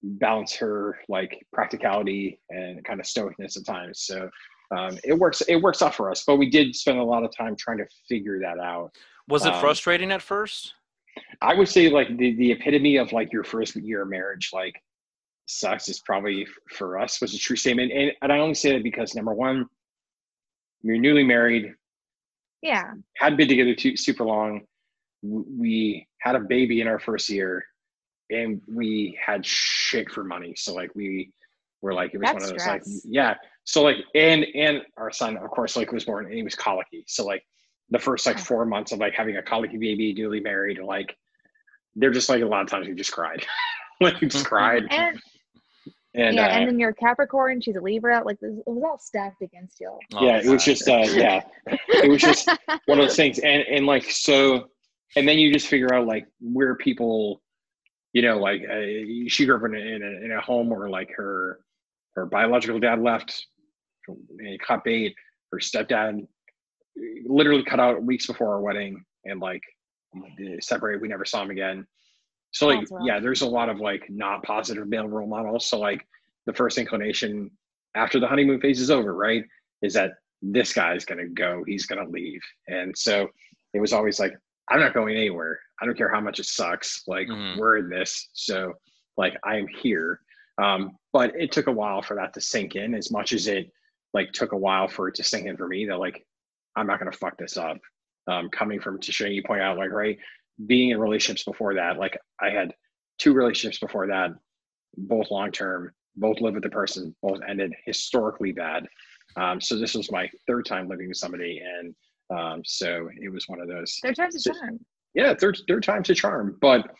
balance 0.02 0.54
her 0.56 0.98
like 1.08 1.46
practicality 1.52 2.40
and 2.50 2.84
kind 2.84 3.00
of 3.00 3.06
stoicness 3.06 3.56
at 3.56 3.64
times. 3.64 4.00
So 4.00 4.28
um, 4.76 4.98
it 5.04 5.14
works. 5.14 5.42
It 5.42 5.56
works 5.56 5.82
out 5.82 5.94
for 5.94 6.10
us, 6.10 6.24
but 6.26 6.36
we 6.36 6.48
did 6.48 6.74
spend 6.74 6.98
a 6.98 7.04
lot 7.04 7.24
of 7.24 7.36
time 7.36 7.56
trying 7.56 7.78
to 7.78 7.86
figure 8.08 8.38
that 8.40 8.58
out. 8.58 8.90
Was 9.28 9.46
it 9.46 9.52
Um, 9.52 9.60
frustrating 9.60 10.10
at 10.10 10.22
first? 10.22 10.74
I 11.42 11.54
would 11.54 11.68
say 11.68 11.90
like 11.90 12.16
the, 12.16 12.34
the 12.36 12.52
epitome 12.52 12.96
of 12.96 13.12
like 13.12 13.32
your 13.32 13.44
first 13.44 13.76
year 13.76 14.02
of 14.02 14.08
marriage, 14.08 14.50
like 14.52 14.74
sucks 15.46 15.88
is 15.88 16.00
probably 16.00 16.46
for 16.70 16.98
us 16.98 17.20
was 17.20 17.34
a 17.34 17.38
true 17.38 17.56
statement. 17.56 17.92
And, 17.92 18.12
and 18.22 18.32
I 18.32 18.38
only 18.38 18.54
say 18.54 18.72
that 18.72 18.82
because 18.82 19.14
number 19.14 19.34
one, 19.34 19.66
you're 20.80 20.98
newly 20.98 21.24
married, 21.24 21.74
yeah 22.62 22.92
hadn't 23.16 23.36
been 23.36 23.48
together 23.48 23.74
too 23.74 23.96
super 23.96 24.24
long. 24.24 24.62
We 25.22 26.06
had 26.22 26.36
a 26.36 26.40
baby 26.40 26.80
in 26.80 26.86
our 26.86 27.00
first 27.00 27.28
year 27.28 27.64
and 28.30 28.60
we 28.68 29.18
had 29.24 29.44
shit 29.44 30.10
for 30.10 30.22
money. 30.22 30.54
So 30.56 30.72
like 30.72 30.94
we 30.94 31.32
were 31.80 31.92
like, 31.92 32.14
it 32.14 32.18
was 32.18 32.26
That's 32.26 32.34
one 32.34 32.42
of 32.44 32.50
those 32.50 32.66
like, 32.66 32.82
yeah. 33.04 33.34
So 33.64 33.82
like, 33.82 33.96
and, 34.14 34.46
and 34.54 34.82
our 34.96 35.10
son, 35.10 35.36
of 35.36 35.50
course, 35.50 35.76
like 35.76 35.90
was 35.90 36.04
born 36.04 36.26
and 36.26 36.34
he 36.34 36.42
was 36.42 36.54
colicky. 36.54 37.04
So 37.08 37.24
like 37.24 37.42
the 37.90 37.98
first 37.98 38.24
like 38.26 38.38
four 38.38 38.64
months 38.64 38.92
of 38.92 39.00
like 39.00 39.14
having 39.14 39.36
a 39.36 39.42
colicky 39.42 39.78
baby, 39.78 40.14
newly 40.14 40.40
married, 40.40 40.78
like 40.78 41.16
they're 41.96 42.10
just 42.10 42.28
like 42.28 42.42
a 42.42 42.46
lot 42.46 42.62
of 42.62 42.68
times 42.68 42.86
we 42.86 42.94
just 42.94 43.12
cried. 43.12 43.44
like 44.00 44.20
we 44.20 44.28
just 44.28 44.46
cried. 44.46 44.84
and 44.90 45.20
And 46.14 46.36
yeah 46.36 46.46
uh, 46.46 46.50
and 46.50 46.68
then 46.68 46.78
you're 46.78 46.90
a 46.90 46.94
capricorn 46.94 47.60
she's 47.60 47.76
a 47.76 47.80
libra 47.80 48.22
like 48.24 48.36
it 48.42 48.62
was 48.66 48.82
all 48.84 48.98
stacked 48.98 49.42
against 49.42 49.80
you 49.80 49.90
Oh, 50.14 50.24
yeah, 50.24 50.38
it 50.38 50.46
was 50.46 50.64
just 50.64 50.88
uh 50.88 51.04
yeah. 51.12 51.42
It 51.88 52.10
was 52.10 52.20
just 52.20 52.48
one 52.86 52.98
of 52.98 53.06
those 53.06 53.16
things 53.16 53.38
and 53.38 53.62
and 53.62 53.86
like 53.86 54.04
so 54.10 54.68
and 55.16 55.26
then 55.26 55.38
you 55.38 55.52
just 55.52 55.66
figure 55.66 55.94
out 55.94 56.06
like 56.06 56.26
where 56.40 56.74
people 56.74 57.42
you 58.12 58.22
know 58.22 58.38
like 58.38 58.62
uh, 58.62 58.80
she 59.28 59.44
grew 59.46 59.56
up 59.56 59.64
in 59.64 59.74
a, 59.74 59.78
in 59.78 60.02
a, 60.02 60.24
in 60.24 60.32
a 60.32 60.40
home 60.40 60.68
where 60.70 60.88
like 60.88 61.10
her 61.16 61.60
her 62.14 62.26
biological 62.26 62.78
dad 62.78 63.00
left 63.00 63.46
and 64.08 64.60
cut 64.60 64.84
bait. 64.84 65.14
Her 65.50 65.58
stepdad 65.58 66.26
literally 67.26 67.64
cut 67.64 67.80
out 67.80 68.02
weeks 68.02 68.26
before 68.26 68.54
our 68.54 68.60
wedding 68.60 69.02
and 69.24 69.40
like 69.40 69.62
separated 70.60 71.00
we 71.00 71.08
never 71.08 71.24
saw 71.24 71.42
him 71.42 71.50
again. 71.50 71.86
So 72.52 72.66
like 72.66 72.86
yeah 73.02 73.18
there's 73.18 73.42
a 73.42 73.46
lot 73.46 73.68
of 73.68 73.80
like 73.80 74.04
not 74.10 74.42
positive 74.42 74.86
male 74.88 75.08
role 75.08 75.26
models. 75.26 75.66
So 75.66 75.78
like 75.78 76.06
the 76.46 76.52
first 76.52 76.78
inclination 76.78 77.50
after 77.94 78.18
the 78.18 78.26
honeymoon 78.26 78.60
phase 78.60 78.80
is 78.80 78.90
over 78.90 79.14
right 79.14 79.44
is 79.82 79.94
that 79.94 80.12
this 80.42 80.72
guy's 80.72 81.04
gonna 81.04 81.28
go, 81.28 81.62
he's 81.66 81.86
gonna 81.86 82.08
leave. 82.08 82.40
And 82.68 82.96
so 82.96 83.28
it 83.74 83.80
was 83.80 83.92
always 83.92 84.18
like, 84.18 84.32
I'm 84.72 84.80
not 84.80 84.94
going 84.94 85.14
anywhere. 85.16 85.60
I 85.80 85.84
don't 85.86 85.96
care 85.98 86.12
how 86.12 86.20
much 86.20 86.40
it 86.40 86.46
sucks. 86.46 87.06
Like 87.06 87.28
Mhm. 87.28 87.58
we're 87.58 87.76
in 87.76 87.88
this. 87.90 88.30
So 88.32 88.74
like 89.18 89.36
I'm 89.44 89.68
here. 89.68 90.20
Um, 90.58 90.96
but 91.12 91.34
it 91.38 91.52
took 91.52 91.66
a 91.66 91.72
while 91.72 92.00
for 92.02 92.14
that 92.16 92.32
to 92.34 92.40
sink 92.40 92.74
in 92.74 92.94
as 92.94 93.10
much 93.10 93.32
as 93.32 93.46
it 93.48 93.70
like 94.14 94.32
took 94.32 94.52
a 94.52 94.56
while 94.56 94.88
for 94.88 95.08
it 95.08 95.14
to 95.16 95.24
sink 95.24 95.46
in 95.46 95.56
for 95.56 95.66
me 95.68 95.84
that 95.86 95.98
like 95.98 96.26
I'm 96.74 96.86
not 96.86 96.98
gonna 96.98 97.12
fuck 97.12 97.36
this 97.36 97.56
up. 97.58 97.78
Um, 98.28 98.48
coming 98.48 98.80
from 98.80 98.98
Tasha, 98.98 99.34
you 99.34 99.42
point 99.42 99.60
out 99.60 99.76
like 99.76 99.90
right, 99.90 100.18
being 100.66 100.90
in 100.90 100.98
relationships 101.00 101.44
before 101.44 101.74
that, 101.74 101.98
like 101.98 102.16
I 102.40 102.50
had 102.50 102.74
two 103.18 103.34
relationships 103.34 103.78
before 103.78 104.06
that, 104.06 104.30
both 104.96 105.30
long 105.30 105.52
term, 105.52 105.92
both 106.16 106.40
lived 106.40 106.54
with 106.54 106.62
the 106.62 106.70
person, 106.70 107.14
both 107.22 107.40
ended 107.46 107.74
historically 107.84 108.52
bad. 108.52 108.86
Um, 109.36 109.60
so 109.60 109.78
this 109.78 109.94
was 109.94 110.10
my 110.10 110.30
third 110.46 110.64
time 110.64 110.88
living 110.88 111.08
with 111.08 111.16
somebody, 111.18 111.58
and 111.60 111.94
um, 112.34 112.62
so 112.64 113.08
it 113.20 113.28
was 113.32 113.44
one 113.48 113.60
of 113.60 113.68
those. 113.68 113.98
Third 114.02 114.16
time's 114.16 114.46
a 114.46 114.52
charm. 114.52 114.80
Yeah, 115.14 115.34
third 115.34 115.58
third 115.68 115.82
time's 115.82 116.10
a 116.10 116.14
charm, 116.14 116.56
but 116.60 116.90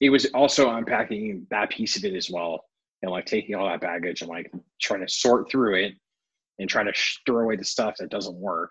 it 0.00 0.10
was 0.10 0.26
also 0.26 0.70
unpacking 0.70 1.46
that 1.50 1.70
piece 1.70 1.96
of 1.96 2.04
it 2.04 2.14
as 2.14 2.30
well, 2.30 2.64
and 3.02 3.10
like 3.10 3.26
taking 3.26 3.54
all 3.54 3.66
that 3.68 3.80
baggage 3.80 4.22
and 4.22 4.30
like 4.30 4.50
trying 4.80 5.00
to 5.00 5.08
sort 5.08 5.50
through 5.50 5.74
it, 5.84 5.94
and 6.58 6.68
trying 6.68 6.86
to 6.86 6.92
sh- 6.94 7.18
throw 7.26 7.44
away 7.44 7.56
the 7.56 7.64
stuff 7.64 7.96
that 7.98 8.10
doesn't 8.10 8.36
work, 8.36 8.70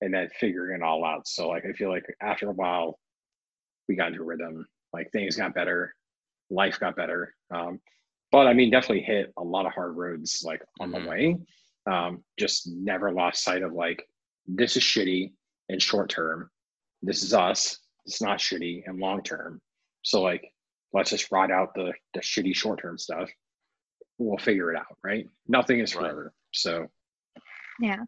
and 0.00 0.12
then 0.14 0.28
figuring 0.40 0.80
it 0.80 0.84
all 0.84 1.04
out. 1.04 1.26
So 1.28 1.48
like 1.48 1.64
I 1.68 1.72
feel 1.72 1.90
like 1.90 2.04
after 2.22 2.48
a 2.48 2.52
while, 2.52 2.98
we 3.88 3.96
got 3.96 4.08
into 4.08 4.22
a 4.22 4.24
rhythm. 4.24 4.66
Like 4.92 5.10
things 5.12 5.36
got 5.36 5.54
better, 5.54 5.94
life 6.48 6.78
got 6.80 6.96
better. 6.96 7.34
Um, 7.54 7.80
but 8.32 8.46
I 8.46 8.54
mean, 8.54 8.70
definitely 8.70 9.02
hit 9.04 9.32
a 9.36 9.42
lot 9.44 9.66
of 9.66 9.72
hard 9.72 9.96
roads 9.96 10.42
like 10.44 10.62
on 10.80 10.90
Mhm. 10.90 11.02
the 11.02 11.08
way. 11.08 11.36
Um, 11.86 12.24
just 12.38 12.66
never 12.68 13.12
lost 13.12 13.44
sight 13.44 13.62
of 13.62 13.72
like 13.72 14.02
this 14.46 14.76
is 14.76 14.82
shitty 14.82 15.32
and 15.68 15.80
short 15.80 16.10
term. 16.10 16.50
This 17.02 17.22
is 17.22 17.34
us. 17.34 17.78
It's 18.04 18.22
not 18.22 18.38
shitty 18.38 18.82
and 18.86 18.98
long 18.98 19.22
term. 19.22 19.60
So 20.02 20.22
like, 20.22 20.44
let's 20.92 21.10
just 21.10 21.30
ride 21.32 21.50
out 21.50 21.74
the 21.74 21.92
the 22.14 22.20
shitty 22.20 22.54
short 22.54 22.80
term 22.80 22.98
stuff. 22.98 23.30
We'll 24.18 24.38
figure 24.38 24.72
it 24.72 24.78
out, 24.78 24.96
right? 25.04 25.28
Nothing 25.48 25.80
is 25.80 25.94
Right. 25.94 26.02
forever. 26.02 26.32
So 26.52 26.86
Yeah. 27.80 28.04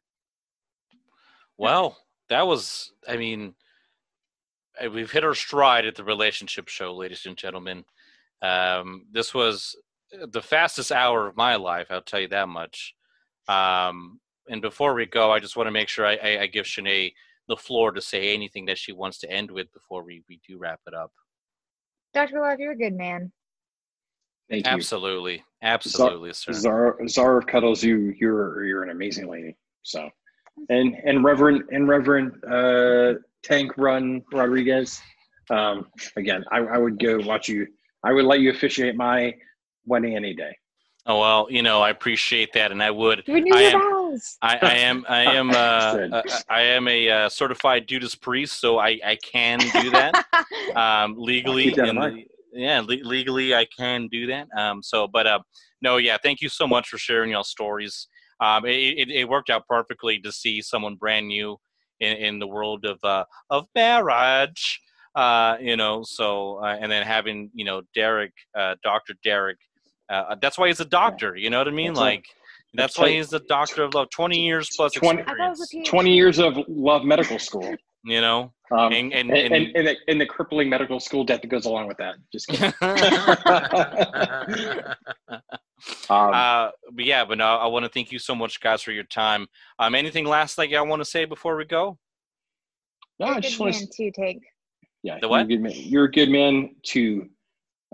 Well, 1.58 1.98
that 2.28 2.46
was, 2.46 2.92
I 3.08 3.16
mean, 3.16 3.54
we've 4.92 5.10
hit 5.10 5.24
our 5.24 5.34
stride 5.34 5.84
at 5.86 5.96
the 5.96 6.04
relationship 6.04 6.68
show, 6.68 6.94
ladies 6.94 7.26
and 7.26 7.36
gentlemen. 7.36 7.84
Um, 8.40 9.06
this 9.10 9.34
was 9.34 9.76
the 10.12 10.40
fastest 10.40 10.92
hour 10.92 11.26
of 11.26 11.36
my 11.36 11.56
life, 11.56 11.88
I'll 11.90 12.00
tell 12.00 12.20
you 12.20 12.28
that 12.28 12.48
much. 12.48 12.94
Um, 13.48 14.20
and 14.48 14.62
before 14.62 14.94
we 14.94 15.06
go, 15.06 15.30
I 15.32 15.38
just 15.40 15.56
want 15.56 15.66
to 15.66 15.70
make 15.72 15.88
sure 15.88 16.06
I, 16.06 16.16
I, 16.22 16.40
I 16.42 16.46
give 16.46 16.64
Shanae 16.66 17.12
the 17.48 17.56
floor 17.56 17.92
to 17.92 18.00
say 18.00 18.34
anything 18.34 18.66
that 18.66 18.78
she 18.78 18.92
wants 18.92 19.18
to 19.20 19.30
end 19.30 19.50
with 19.50 19.72
before 19.72 20.02
we, 20.02 20.22
we 20.28 20.40
do 20.46 20.58
wrap 20.58 20.80
it 20.86 20.94
up. 20.94 21.10
Dr. 22.14 22.40
Love, 22.40 22.58
you're 22.58 22.72
a 22.72 22.76
good 22.76 22.94
man. 22.94 23.32
thank 24.50 24.66
you. 24.66 24.72
Absolutely. 24.72 25.42
Absolutely, 25.62 26.32
sir. 26.32 26.52
Zara, 26.52 27.08
Czar 27.08 27.38
of 27.38 27.46
Cuddles, 27.46 27.82
you 27.82 28.14
you're 28.18 28.64
you're 28.64 28.82
an 28.84 28.90
amazing 28.90 29.28
lady. 29.28 29.56
So, 29.82 30.08
and 30.68 30.94
and 31.04 31.24
Reverend 31.24 31.64
and 31.72 31.88
Reverend 31.88 32.32
uh, 32.44 33.14
Tank 33.42 33.72
Run 33.76 34.22
Rodriguez. 34.32 35.00
Um, 35.50 35.86
again, 36.16 36.44
I, 36.52 36.58
I 36.58 36.78
would 36.78 36.98
go 36.98 37.18
watch 37.18 37.48
you. 37.48 37.66
I 38.04 38.12
would 38.12 38.24
let 38.24 38.40
you 38.40 38.50
officiate 38.50 38.94
my 38.94 39.34
wedding 39.84 40.14
any 40.14 40.34
day. 40.34 40.56
Oh, 41.06 41.18
well, 41.20 41.46
you 41.50 41.62
know, 41.62 41.80
I 41.80 41.88
appreciate 41.90 42.52
that. 42.52 42.70
And 42.70 42.82
I 42.82 42.90
would, 42.90 43.24
Renew 43.26 43.54
I 43.56 43.62
your 43.62 43.70
am- 43.72 43.80
vows. 44.10 44.36
I, 44.42 44.58
I 44.62 44.74
am 44.78 45.04
I 45.08 45.22
am 45.34 45.50
uh, 45.50 45.54
uh, 45.54 46.22
I 46.48 46.62
am 46.62 46.88
a 46.88 47.10
uh, 47.10 47.28
certified 47.28 47.86
Judas 47.88 48.14
priest, 48.14 48.60
so 48.60 48.78
I, 48.78 48.98
I 49.04 49.16
can 49.22 49.58
do 49.58 49.90
that 49.90 50.24
um, 50.76 51.14
legally. 51.18 51.64
keep 51.64 51.76
that 51.76 51.84
in 51.84 51.90
in 51.90 51.96
mind. 51.96 52.16
the- 52.16 52.26
yeah, 52.54 52.80
le- 52.80 53.04
legally 53.04 53.54
I 53.54 53.66
can 53.78 54.08
do 54.08 54.26
that. 54.28 54.48
Um, 54.56 54.82
so, 54.82 55.06
but 55.06 55.26
uh, 55.26 55.38
no, 55.82 55.98
yeah, 55.98 56.16
thank 56.22 56.40
you 56.40 56.48
so 56.48 56.66
much 56.66 56.88
for 56.88 56.96
sharing 56.96 57.30
your 57.30 57.44
stories. 57.44 58.08
Um, 58.40 58.64
it, 58.64 58.70
it, 58.98 59.10
it 59.10 59.28
worked 59.28 59.50
out 59.50 59.66
perfectly 59.68 60.18
to 60.20 60.32
see 60.32 60.62
someone 60.62 60.94
brand 60.96 61.28
new 61.28 61.58
in, 62.00 62.16
in 62.16 62.38
the 62.38 62.46
world 62.46 62.84
of 62.86 62.98
uh, 63.04 63.24
of 63.50 63.66
marriage. 63.74 64.80
Uh, 65.14 65.56
you 65.60 65.76
know, 65.76 66.02
so 66.04 66.56
uh, 66.64 66.76
and 66.80 66.90
then 66.90 67.04
having 67.04 67.50
you 67.52 67.64
know 67.64 67.82
Derek, 67.94 68.32
uh, 68.58 68.76
Doctor 68.82 69.14
Derek. 69.22 69.58
Uh, 70.08 70.34
that's 70.40 70.56
why 70.56 70.68
he's 70.68 70.80
a 70.80 70.86
doctor. 70.86 71.36
You 71.36 71.50
know 71.50 71.58
what 71.58 71.68
I 71.68 71.72
mean? 71.72 71.88
That's 71.88 72.00
like 72.00 72.24
that's 72.24 72.37
That's 72.74 72.98
why 72.98 73.10
he's 73.10 73.30
the 73.30 73.40
doctor 73.40 73.82
of 73.82 73.94
love. 73.94 74.10
Twenty 74.10 74.40
years 74.40 74.68
plus 74.76 74.92
20 74.92 75.22
I 75.22 75.24
thought 75.24 75.36
it 75.38 75.48
was 75.48 75.60
a 75.60 75.62
experience. 75.62 75.88
PhD. 75.88 75.90
Twenty 75.90 76.14
years 76.14 76.38
of 76.38 76.58
love 76.68 77.04
medical 77.04 77.38
school. 77.38 77.74
You 78.04 78.20
know, 78.20 78.52
Um, 78.70 78.92
and 78.92 79.12
and, 79.12 79.30
and, 79.30 79.52
and, 79.52 79.76
and, 79.76 79.86
the, 79.88 79.96
and 80.06 80.20
the 80.20 80.26
crippling 80.26 80.68
medical 80.70 81.00
school 81.00 81.24
debt 81.24 81.42
that 81.42 81.48
goes 81.48 81.66
along 81.66 81.88
with 81.88 81.96
that. 81.98 82.14
Just 82.32 82.48
kidding. 82.48 82.72
Um, 86.10 86.32
uh, 86.34 86.70
but 86.92 87.04
yeah, 87.04 87.24
but 87.24 87.38
no, 87.38 87.44
I 87.44 87.66
want 87.68 87.84
to 87.84 87.88
thank 87.88 88.10
you 88.10 88.18
so 88.18 88.34
much, 88.34 88.60
guys, 88.60 88.82
for 88.82 88.90
your 88.90 89.04
time. 89.04 89.46
Um, 89.78 89.94
anything 89.94 90.24
last 90.24 90.56
that 90.56 90.68
y'all 90.68 90.84
want 90.86 91.00
to 91.00 91.04
say 91.04 91.24
before 91.24 91.56
we 91.56 91.64
go? 91.66 91.96
no, 93.20 93.26
You're 93.26 93.34
I 93.36 93.38
a 93.38 93.40
just 93.40 93.60
want 93.60 93.74
to. 93.76 93.86
too, 93.86 94.10
Tank. 94.10 94.42
Yeah, 95.04 95.18
The 95.20 95.28
you're 95.28 95.28
a 95.28 95.30
what? 95.30 95.48
good 95.48 95.60
man. 95.60 95.72
You're 95.76 96.04
a 96.06 96.10
good 96.10 96.30
man 96.30 96.74
to 96.86 97.28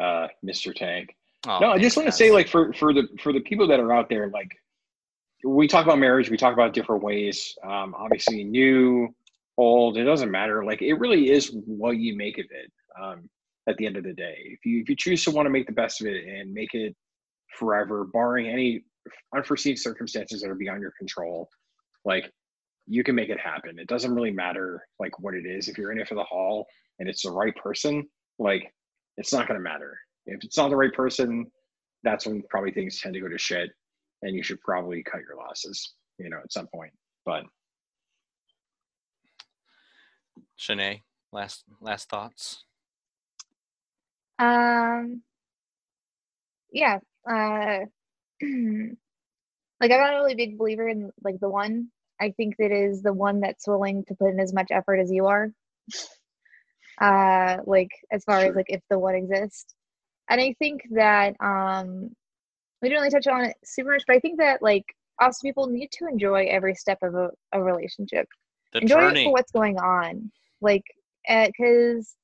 uh, 0.00 0.28
Mr. 0.44 0.74
Tank. 0.74 1.14
Oh, 1.46 1.58
no, 1.58 1.72
I 1.72 1.78
just 1.78 1.96
want 1.98 2.06
to 2.08 2.12
say, 2.12 2.30
like, 2.30 2.48
for 2.48 2.72
for 2.72 2.94
the 2.94 3.06
for 3.20 3.34
the 3.34 3.40
people 3.40 3.66
that 3.68 3.78
are 3.80 3.92
out 3.92 4.08
there, 4.08 4.30
like, 4.30 4.50
we 5.44 5.68
talk 5.68 5.84
about 5.84 5.98
marriage, 5.98 6.30
we 6.30 6.36
talk 6.36 6.54
about 6.54 6.72
different 6.72 7.02
ways. 7.02 7.54
Um, 7.64 7.94
obviously, 7.96 8.44
new, 8.44 9.14
old, 9.58 9.96
it 9.96 10.04
doesn't 10.04 10.30
matter. 10.30 10.64
Like, 10.64 10.82
it 10.82 10.94
really 10.94 11.30
is 11.30 11.54
what 11.66 11.98
you 11.98 12.16
make 12.16 12.38
of 12.38 12.46
it. 12.50 12.72
Um, 13.00 13.28
at 13.68 13.76
the 13.76 13.86
end 13.86 13.96
of 13.96 14.04
the 14.04 14.12
day, 14.12 14.36
if 14.44 14.64
you 14.64 14.80
if 14.82 14.88
you 14.90 14.96
choose 14.96 15.24
to 15.24 15.30
want 15.30 15.46
to 15.46 15.50
make 15.50 15.66
the 15.66 15.72
best 15.72 16.00
of 16.00 16.06
it 16.06 16.24
and 16.26 16.52
make 16.52 16.74
it 16.74 16.94
forever, 17.58 18.04
barring 18.12 18.46
any 18.46 18.84
unforeseen 19.34 19.76
circumstances 19.76 20.42
that 20.42 20.50
are 20.50 20.54
beyond 20.54 20.82
your 20.82 20.92
control, 20.98 21.48
like 22.04 22.30
you 22.86 23.02
can 23.02 23.14
make 23.14 23.30
it 23.30 23.40
happen. 23.40 23.78
It 23.78 23.88
doesn't 23.88 24.14
really 24.14 24.30
matter 24.30 24.86
like 24.98 25.18
what 25.18 25.34
it 25.34 25.46
is. 25.46 25.68
If 25.68 25.78
you're 25.78 25.92
in 25.92 25.98
it 25.98 26.08
for 26.08 26.14
the 26.14 26.24
haul 26.24 26.66
and 26.98 27.08
it's 27.08 27.22
the 27.22 27.30
right 27.30 27.54
person, 27.56 28.06
like 28.38 28.70
it's 29.16 29.32
not 29.32 29.48
going 29.48 29.58
to 29.58 29.64
matter. 29.64 29.98
If 30.26 30.44
it's 30.44 30.58
not 30.58 30.68
the 30.68 30.76
right 30.76 30.92
person, 30.92 31.46
that's 32.02 32.26
when 32.26 32.42
probably 32.50 32.72
things 32.72 33.00
tend 33.00 33.14
to 33.14 33.20
go 33.20 33.28
to 33.28 33.38
shit, 33.38 33.70
and 34.24 34.34
you 34.34 34.42
should 34.42 34.60
probably 34.62 35.02
cut 35.02 35.20
your 35.20 35.36
losses, 35.36 35.94
you 36.18 36.30
know, 36.30 36.38
at 36.42 36.52
some 36.52 36.66
point. 36.66 36.92
But 37.24 37.44
Shanae, 40.58 41.02
last 41.32 41.64
last 41.80 42.08
thoughts. 42.08 42.64
Um, 44.38 45.22
yeah. 46.72 46.98
Uh, 47.28 47.86
like 48.42 49.90
I'm 49.90 50.00
not 50.00 50.14
a 50.14 50.16
really 50.16 50.34
big 50.34 50.58
believer 50.58 50.88
in 50.88 51.10
like 51.22 51.38
the 51.40 51.48
one. 51.50 51.88
I 52.20 52.30
think 52.30 52.56
that 52.58 52.72
is 52.72 53.02
the 53.02 53.12
one 53.12 53.40
that's 53.40 53.68
willing 53.68 54.04
to 54.06 54.14
put 54.14 54.30
in 54.30 54.40
as 54.40 54.52
much 54.52 54.68
effort 54.70 54.96
as 54.96 55.10
you 55.12 55.26
are. 55.26 55.50
Uh, 57.00 57.58
like 57.66 57.90
as 58.10 58.24
far 58.24 58.40
Sure. 58.40 58.50
as 58.50 58.56
like 58.56 58.66
if 58.68 58.80
the 58.88 58.98
one 58.98 59.14
exists, 59.16 59.74
and 60.30 60.40
I 60.40 60.54
think 60.58 60.82
that 60.92 61.34
um, 61.40 62.14
we 62.84 62.90
didn't 62.90 63.00
really 63.00 63.10
touch 63.10 63.26
on 63.26 63.46
it 63.46 63.56
super 63.64 63.92
much, 63.92 64.04
but 64.06 64.14
I 64.14 64.20
think 64.20 64.38
that 64.38 64.60
like 64.60 64.84
also 65.18 65.38
people 65.42 65.66
need 65.66 65.90
to 65.92 66.06
enjoy 66.06 66.44
every 66.50 66.74
step 66.74 66.98
of 67.02 67.14
a, 67.14 67.30
a 67.52 67.62
relationship. 67.62 68.28
The 68.74 68.80
enjoy 68.80 69.08
it 69.08 69.24
for 69.24 69.32
what's 69.32 69.50
going 69.52 69.78
on. 69.78 70.30
Like 70.60 70.84
because 71.26 72.14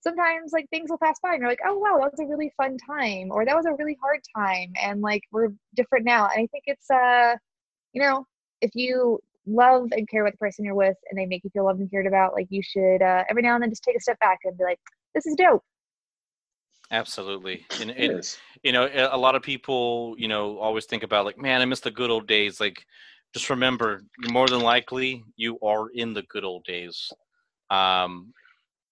sometimes 0.00 0.52
like 0.52 0.66
things 0.70 0.88
will 0.88 0.96
pass 0.96 1.18
by 1.22 1.34
and 1.34 1.40
you're 1.40 1.50
like 1.50 1.60
oh 1.66 1.76
wow 1.76 1.98
that 2.00 2.10
was 2.10 2.20
a 2.20 2.24
really 2.24 2.50
fun 2.56 2.78
time 2.88 3.28
or 3.30 3.44
that 3.44 3.54
was 3.54 3.66
a 3.66 3.74
really 3.74 3.98
hard 4.00 4.20
time 4.34 4.72
and 4.80 5.02
like 5.02 5.22
we're 5.30 5.48
different 5.74 6.06
now. 6.06 6.28
And 6.34 6.42
i 6.42 6.46
think 6.46 6.64
it's 6.66 6.90
uh 6.90 7.34
you 7.92 8.00
know 8.00 8.24
if 8.62 8.70
you 8.74 9.18
love 9.46 9.88
and 9.92 10.08
care 10.08 10.22
about 10.22 10.32
the 10.32 10.38
person 10.38 10.64
you're 10.64 10.74
with 10.74 10.96
and 11.10 11.18
they 11.18 11.26
make 11.26 11.44
you 11.44 11.50
feel 11.50 11.64
loved 11.64 11.80
and 11.80 11.90
cared 11.90 12.06
about 12.06 12.32
like 12.32 12.46
you 12.48 12.62
should 12.62 13.02
uh 13.02 13.24
every 13.28 13.42
now 13.42 13.54
and 13.54 13.62
then 13.62 13.70
just 13.70 13.82
take 13.82 13.96
a 13.96 14.00
step 14.00 14.18
back 14.20 14.38
and 14.44 14.56
be 14.56 14.64
like 14.64 14.80
this 15.14 15.26
is 15.26 15.34
dope 15.34 15.64
Absolutely. 16.90 17.66
And, 17.80 17.90
it 17.90 18.10
and 18.10 18.18
is. 18.20 18.38
you 18.62 18.72
know, 18.72 18.86
a 18.86 19.14
a 19.14 19.18
lot 19.18 19.34
of 19.34 19.42
people, 19.42 20.14
you 20.18 20.28
know, 20.28 20.58
always 20.58 20.86
think 20.86 21.02
about 21.02 21.24
like, 21.24 21.38
man, 21.38 21.60
I 21.60 21.64
miss 21.64 21.80
the 21.80 21.90
good 21.90 22.10
old 22.10 22.26
days. 22.26 22.60
Like, 22.60 22.84
just 23.34 23.50
remember, 23.50 24.02
more 24.30 24.48
than 24.48 24.60
likely, 24.60 25.22
you 25.36 25.58
are 25.60 25.90
in 25.90 26.14
the 26.14 26.22
good 26.22 26.44
old 26.44 26.64
days. 26.64 27.12
Um, 27.70 28.32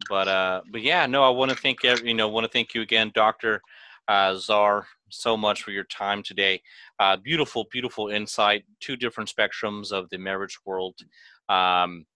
but 0.09 0.29
uh, 0.29 0.61
but 0.71 0.83
yeah, 0.83 1.07
no, 1.07 1.23
I 1.23 1.31
want 1.31 1.51
to 1.51 1.57
thank 1.57 1.83
you 1.83 2.15
know, 2.15 2.29
want 2.29 2.45
to 2.45 2.53
thank 2.53 2.75
you 2.75 2.83
again, 2.83 3.11
Doctor 3.15 3.63
uh, 4.09 4.35
Czar, 4.37 4.87
so 5.09 5.37
much 5.37 5.63
for 5.63 5.71
your 5.71 5.85
time 5.85 6.23
today. 6.23 6.63
Uh, 6.99 7.17
beautiful, 7.17 7.67
beautiful 7.71 8.09
insight. 8.09 8.65
Two 8.81 8.97
different 8.97 9.33
spectrums 9.35 9.93
of 9.93 10.09
the 10.11 10.19
marriage 10.19 10.59
world. 10.65 10.95
Um, 11.49 12.07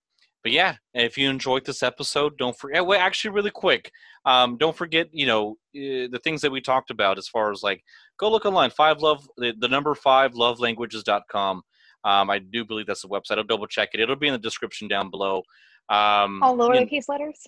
but 0.43 0.53
yeah, 0.53 0.77
if 0.95 1.17
you 1.19 1.29
enjoyed 1.31 1.65
this 1.67 1.83
episode, 1.83 2.37
don't 2.39 2.57
forget. 2.59 2.85
Well, 2.87 2.99
actually, 3.01 3.31
really 3.33 3.51
quick, 3.51 3.91
um, 4.25 4.57
don't 4.59 4.77
forget, 4.77 5.09
you 5.13 5.27
know, 5.27 5.53
uh, 5.77 6.09
the 6.11 6.21
things 6.25 6.41
that 6.43 6.51
we 6.53 6.61
talked 6.61 6.91
about 6.91 7.19
as 7.19 7.29
far 7.29 7.51
as 7.53 7.63
like 7.63 7.83
go 8.19 8.31
look 8.31 8.45
online, 8.47 8.71
five 8.71 8.99
love, 9.01 9.27
the, 9.37 9.55
the 9.59 9.69
number 9.69 9.95
five 9.95 10.33
lovelanguages.com. 10.33 11.63
Um, 12.05 12.31
I 12.31 12.39
do 12.39 12.65
believe 12.65 12.87
that's 12.87 13.03
the 13.03 13.09
website. 13.09 13.37
I'll 13.39 13.45
double 13.45 13.67
check 13.67 13.91
it. 13.93 14.01
It'll 14.01 14.17
be 14.17 14.29
in 14.29 14.33
the 14.33 14.39
description 14.39 14.89
down 14.89 15.11
below. 15.11 15.43
Um, 15.91 16.43
All 16.43 16.53
you 16.53 16.57
know, 16.59 16.69
lowercase 16.71 17.09
letters. 17.09 17.47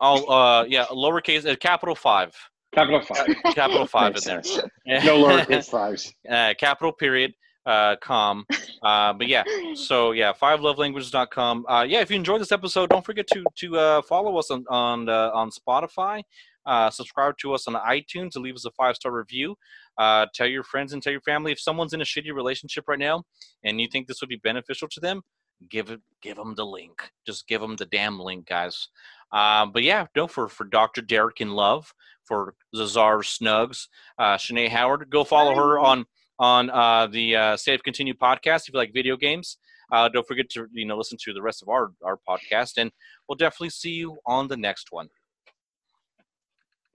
all 0.00 0.30
uh, 0.30 0.64
yeah, 0.64 0.84
lowercase, 0.86 1.50
uh, 1.50 1.56
capital 1.56 1.94
five, 1.94 2.34
Capital 2.74 3.00
five. 3.00 3.26
capital 3.54 3.86
five 3.86 4.14
in 4.16 4.22
there. 4.86 5.02
No 5.04 5.24
lowercase 5.24 5.70
fives. 5.70 6.12
uh, 6.30 6.52
capital 6.58 6.92
period 6.92 7.32
uh, 7.66 7.96
com. 8.00 8.46
Uh, 8.82 9.12
but 9.12 9.26
yeah, 9.26 9.44
so 9.74 10.12
yeah, 10.12 10.32
fivelovelanguages.com. 10.32 11.66
Uh, 11.68 11.86
yeah, 11.88 12.00
if 12.00 12.10
you 12.10 12.16
enjoyed 12.16 12.40
this 12.40 12.52
episode, 12.52 12.90
don't 12.90 13.04
forget 13.04 13.26
to 13.32 13.44
to 13.56 13.76
uh, 13.76 14.02
follow 14.02 14.38
us 14.38 14.50
on 14.50 14.64
on 14.68 15.08
uh, 15.08 15.30
on 15.34 15.50
Spotify. 15.50 16.22
Uh, 16.66 16.90
subscribe 16.90 17.38
to 17.38 17.54
us 17.54 17.68
on 17.68 17.74
iTunes 17.74 18.34
and 18.34 18.42
leave 18.42 18.56
us 18.56 18.64
a 18.64 18.70
five 18.72 18.96
star 18.96 19.12
review. 19.12 19.56
Uh, 19.96 20.26
tell 20.34 20.48
your 20.48 20.64
friends 20.64 20.92
and 20.92 21.02
tell 21.02 21.12
your 21.12 21.22
family 21.22 21.52
if 21.52 21.60
someone's 21.60 21.92
in 21.92 22.00
a 22.00 22.04
shitty 22.04 22.34
relationship 22.34 22.84
right 22.88 22.98
now 22.98 23.22
and 23.64 23.80
you 23.80 23.86
think 23.86 24.06
this 24.06 24.20
would 24.20 24.28
be 24.28 24.40
beneficial 24.42 24.88
to 24.88 25.00
them. 25.00 25.22
Give 25.70 25.90
it, 25.90 26.00
give 26.20 26.36
them 26.36 26.54
the 26.54 26.66
link. 26.66 27.10
Just 27.24 27.46
give 27.48 27.60
them 27.60 27.76
the 27.76 27.86
damn 27.86 28.18
link, 28.18 28.46
guys. 28.46 28.88
Um, 29.32 29.72
but 29.72 29.84
yeah, 29.84 30.06
no 30.14 30.26
for 30.26 30.48
for 30.48 30.64
Dr. 30.64 31.02
Derek 31.02 31.40
in 31.40 31.52
Love, 31.52 31.94
for 32.24 32.54
Zazar 32.74 33.22
Snugs, 33.22 33.86
uh, 34.18 34.36
Shanae 34.36 34.68
Howard. 34.68 35.08
Go 35.08 35.24
follow 35.24 35.54
her 35.54 35.78
on 35.78 36.04
on 36.38 36.70
uh, 36.70 37.06
the 37.06 37.36
uh, 37.36 37.56
Safe 37.56 37.82
Continue 37.82 38.14
podcast 38.14 38.68
if 38.68 38.74
you 38.74 38.78
like 38.78 38.92
video 38.92 39.16
games. 39.16 39.58
Uh, 39.92 40.08
don't 40.08 40.26
forget 40.26 40.48
to 40.50 40.66
you 40.72 40.84
know 40.84 40.96
listen 40.96 41.18
to 41.22 41.32
the 41.32 41.42
rest 41.42 41.62
of 41.62 41.68
our 41.68 41.92
our 42.04 42.18
podcast, 42.28 42.72
and 42.76 42.90
we'll 43.28 43.36
definitely 43.36 43.70
see 43.70 43.92
you 43.92 44.16
on 44.26 44.48
the 44.48 44.56
next 44.56 44.88
one. 44.90 45.08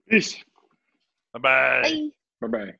Peace. 0.08 0.36
Bye 1.32 1.40
bye. 1.40 1.82
Bye. 1.82 2.08
Bye 2.40 2.48
bye. 2.48 2.72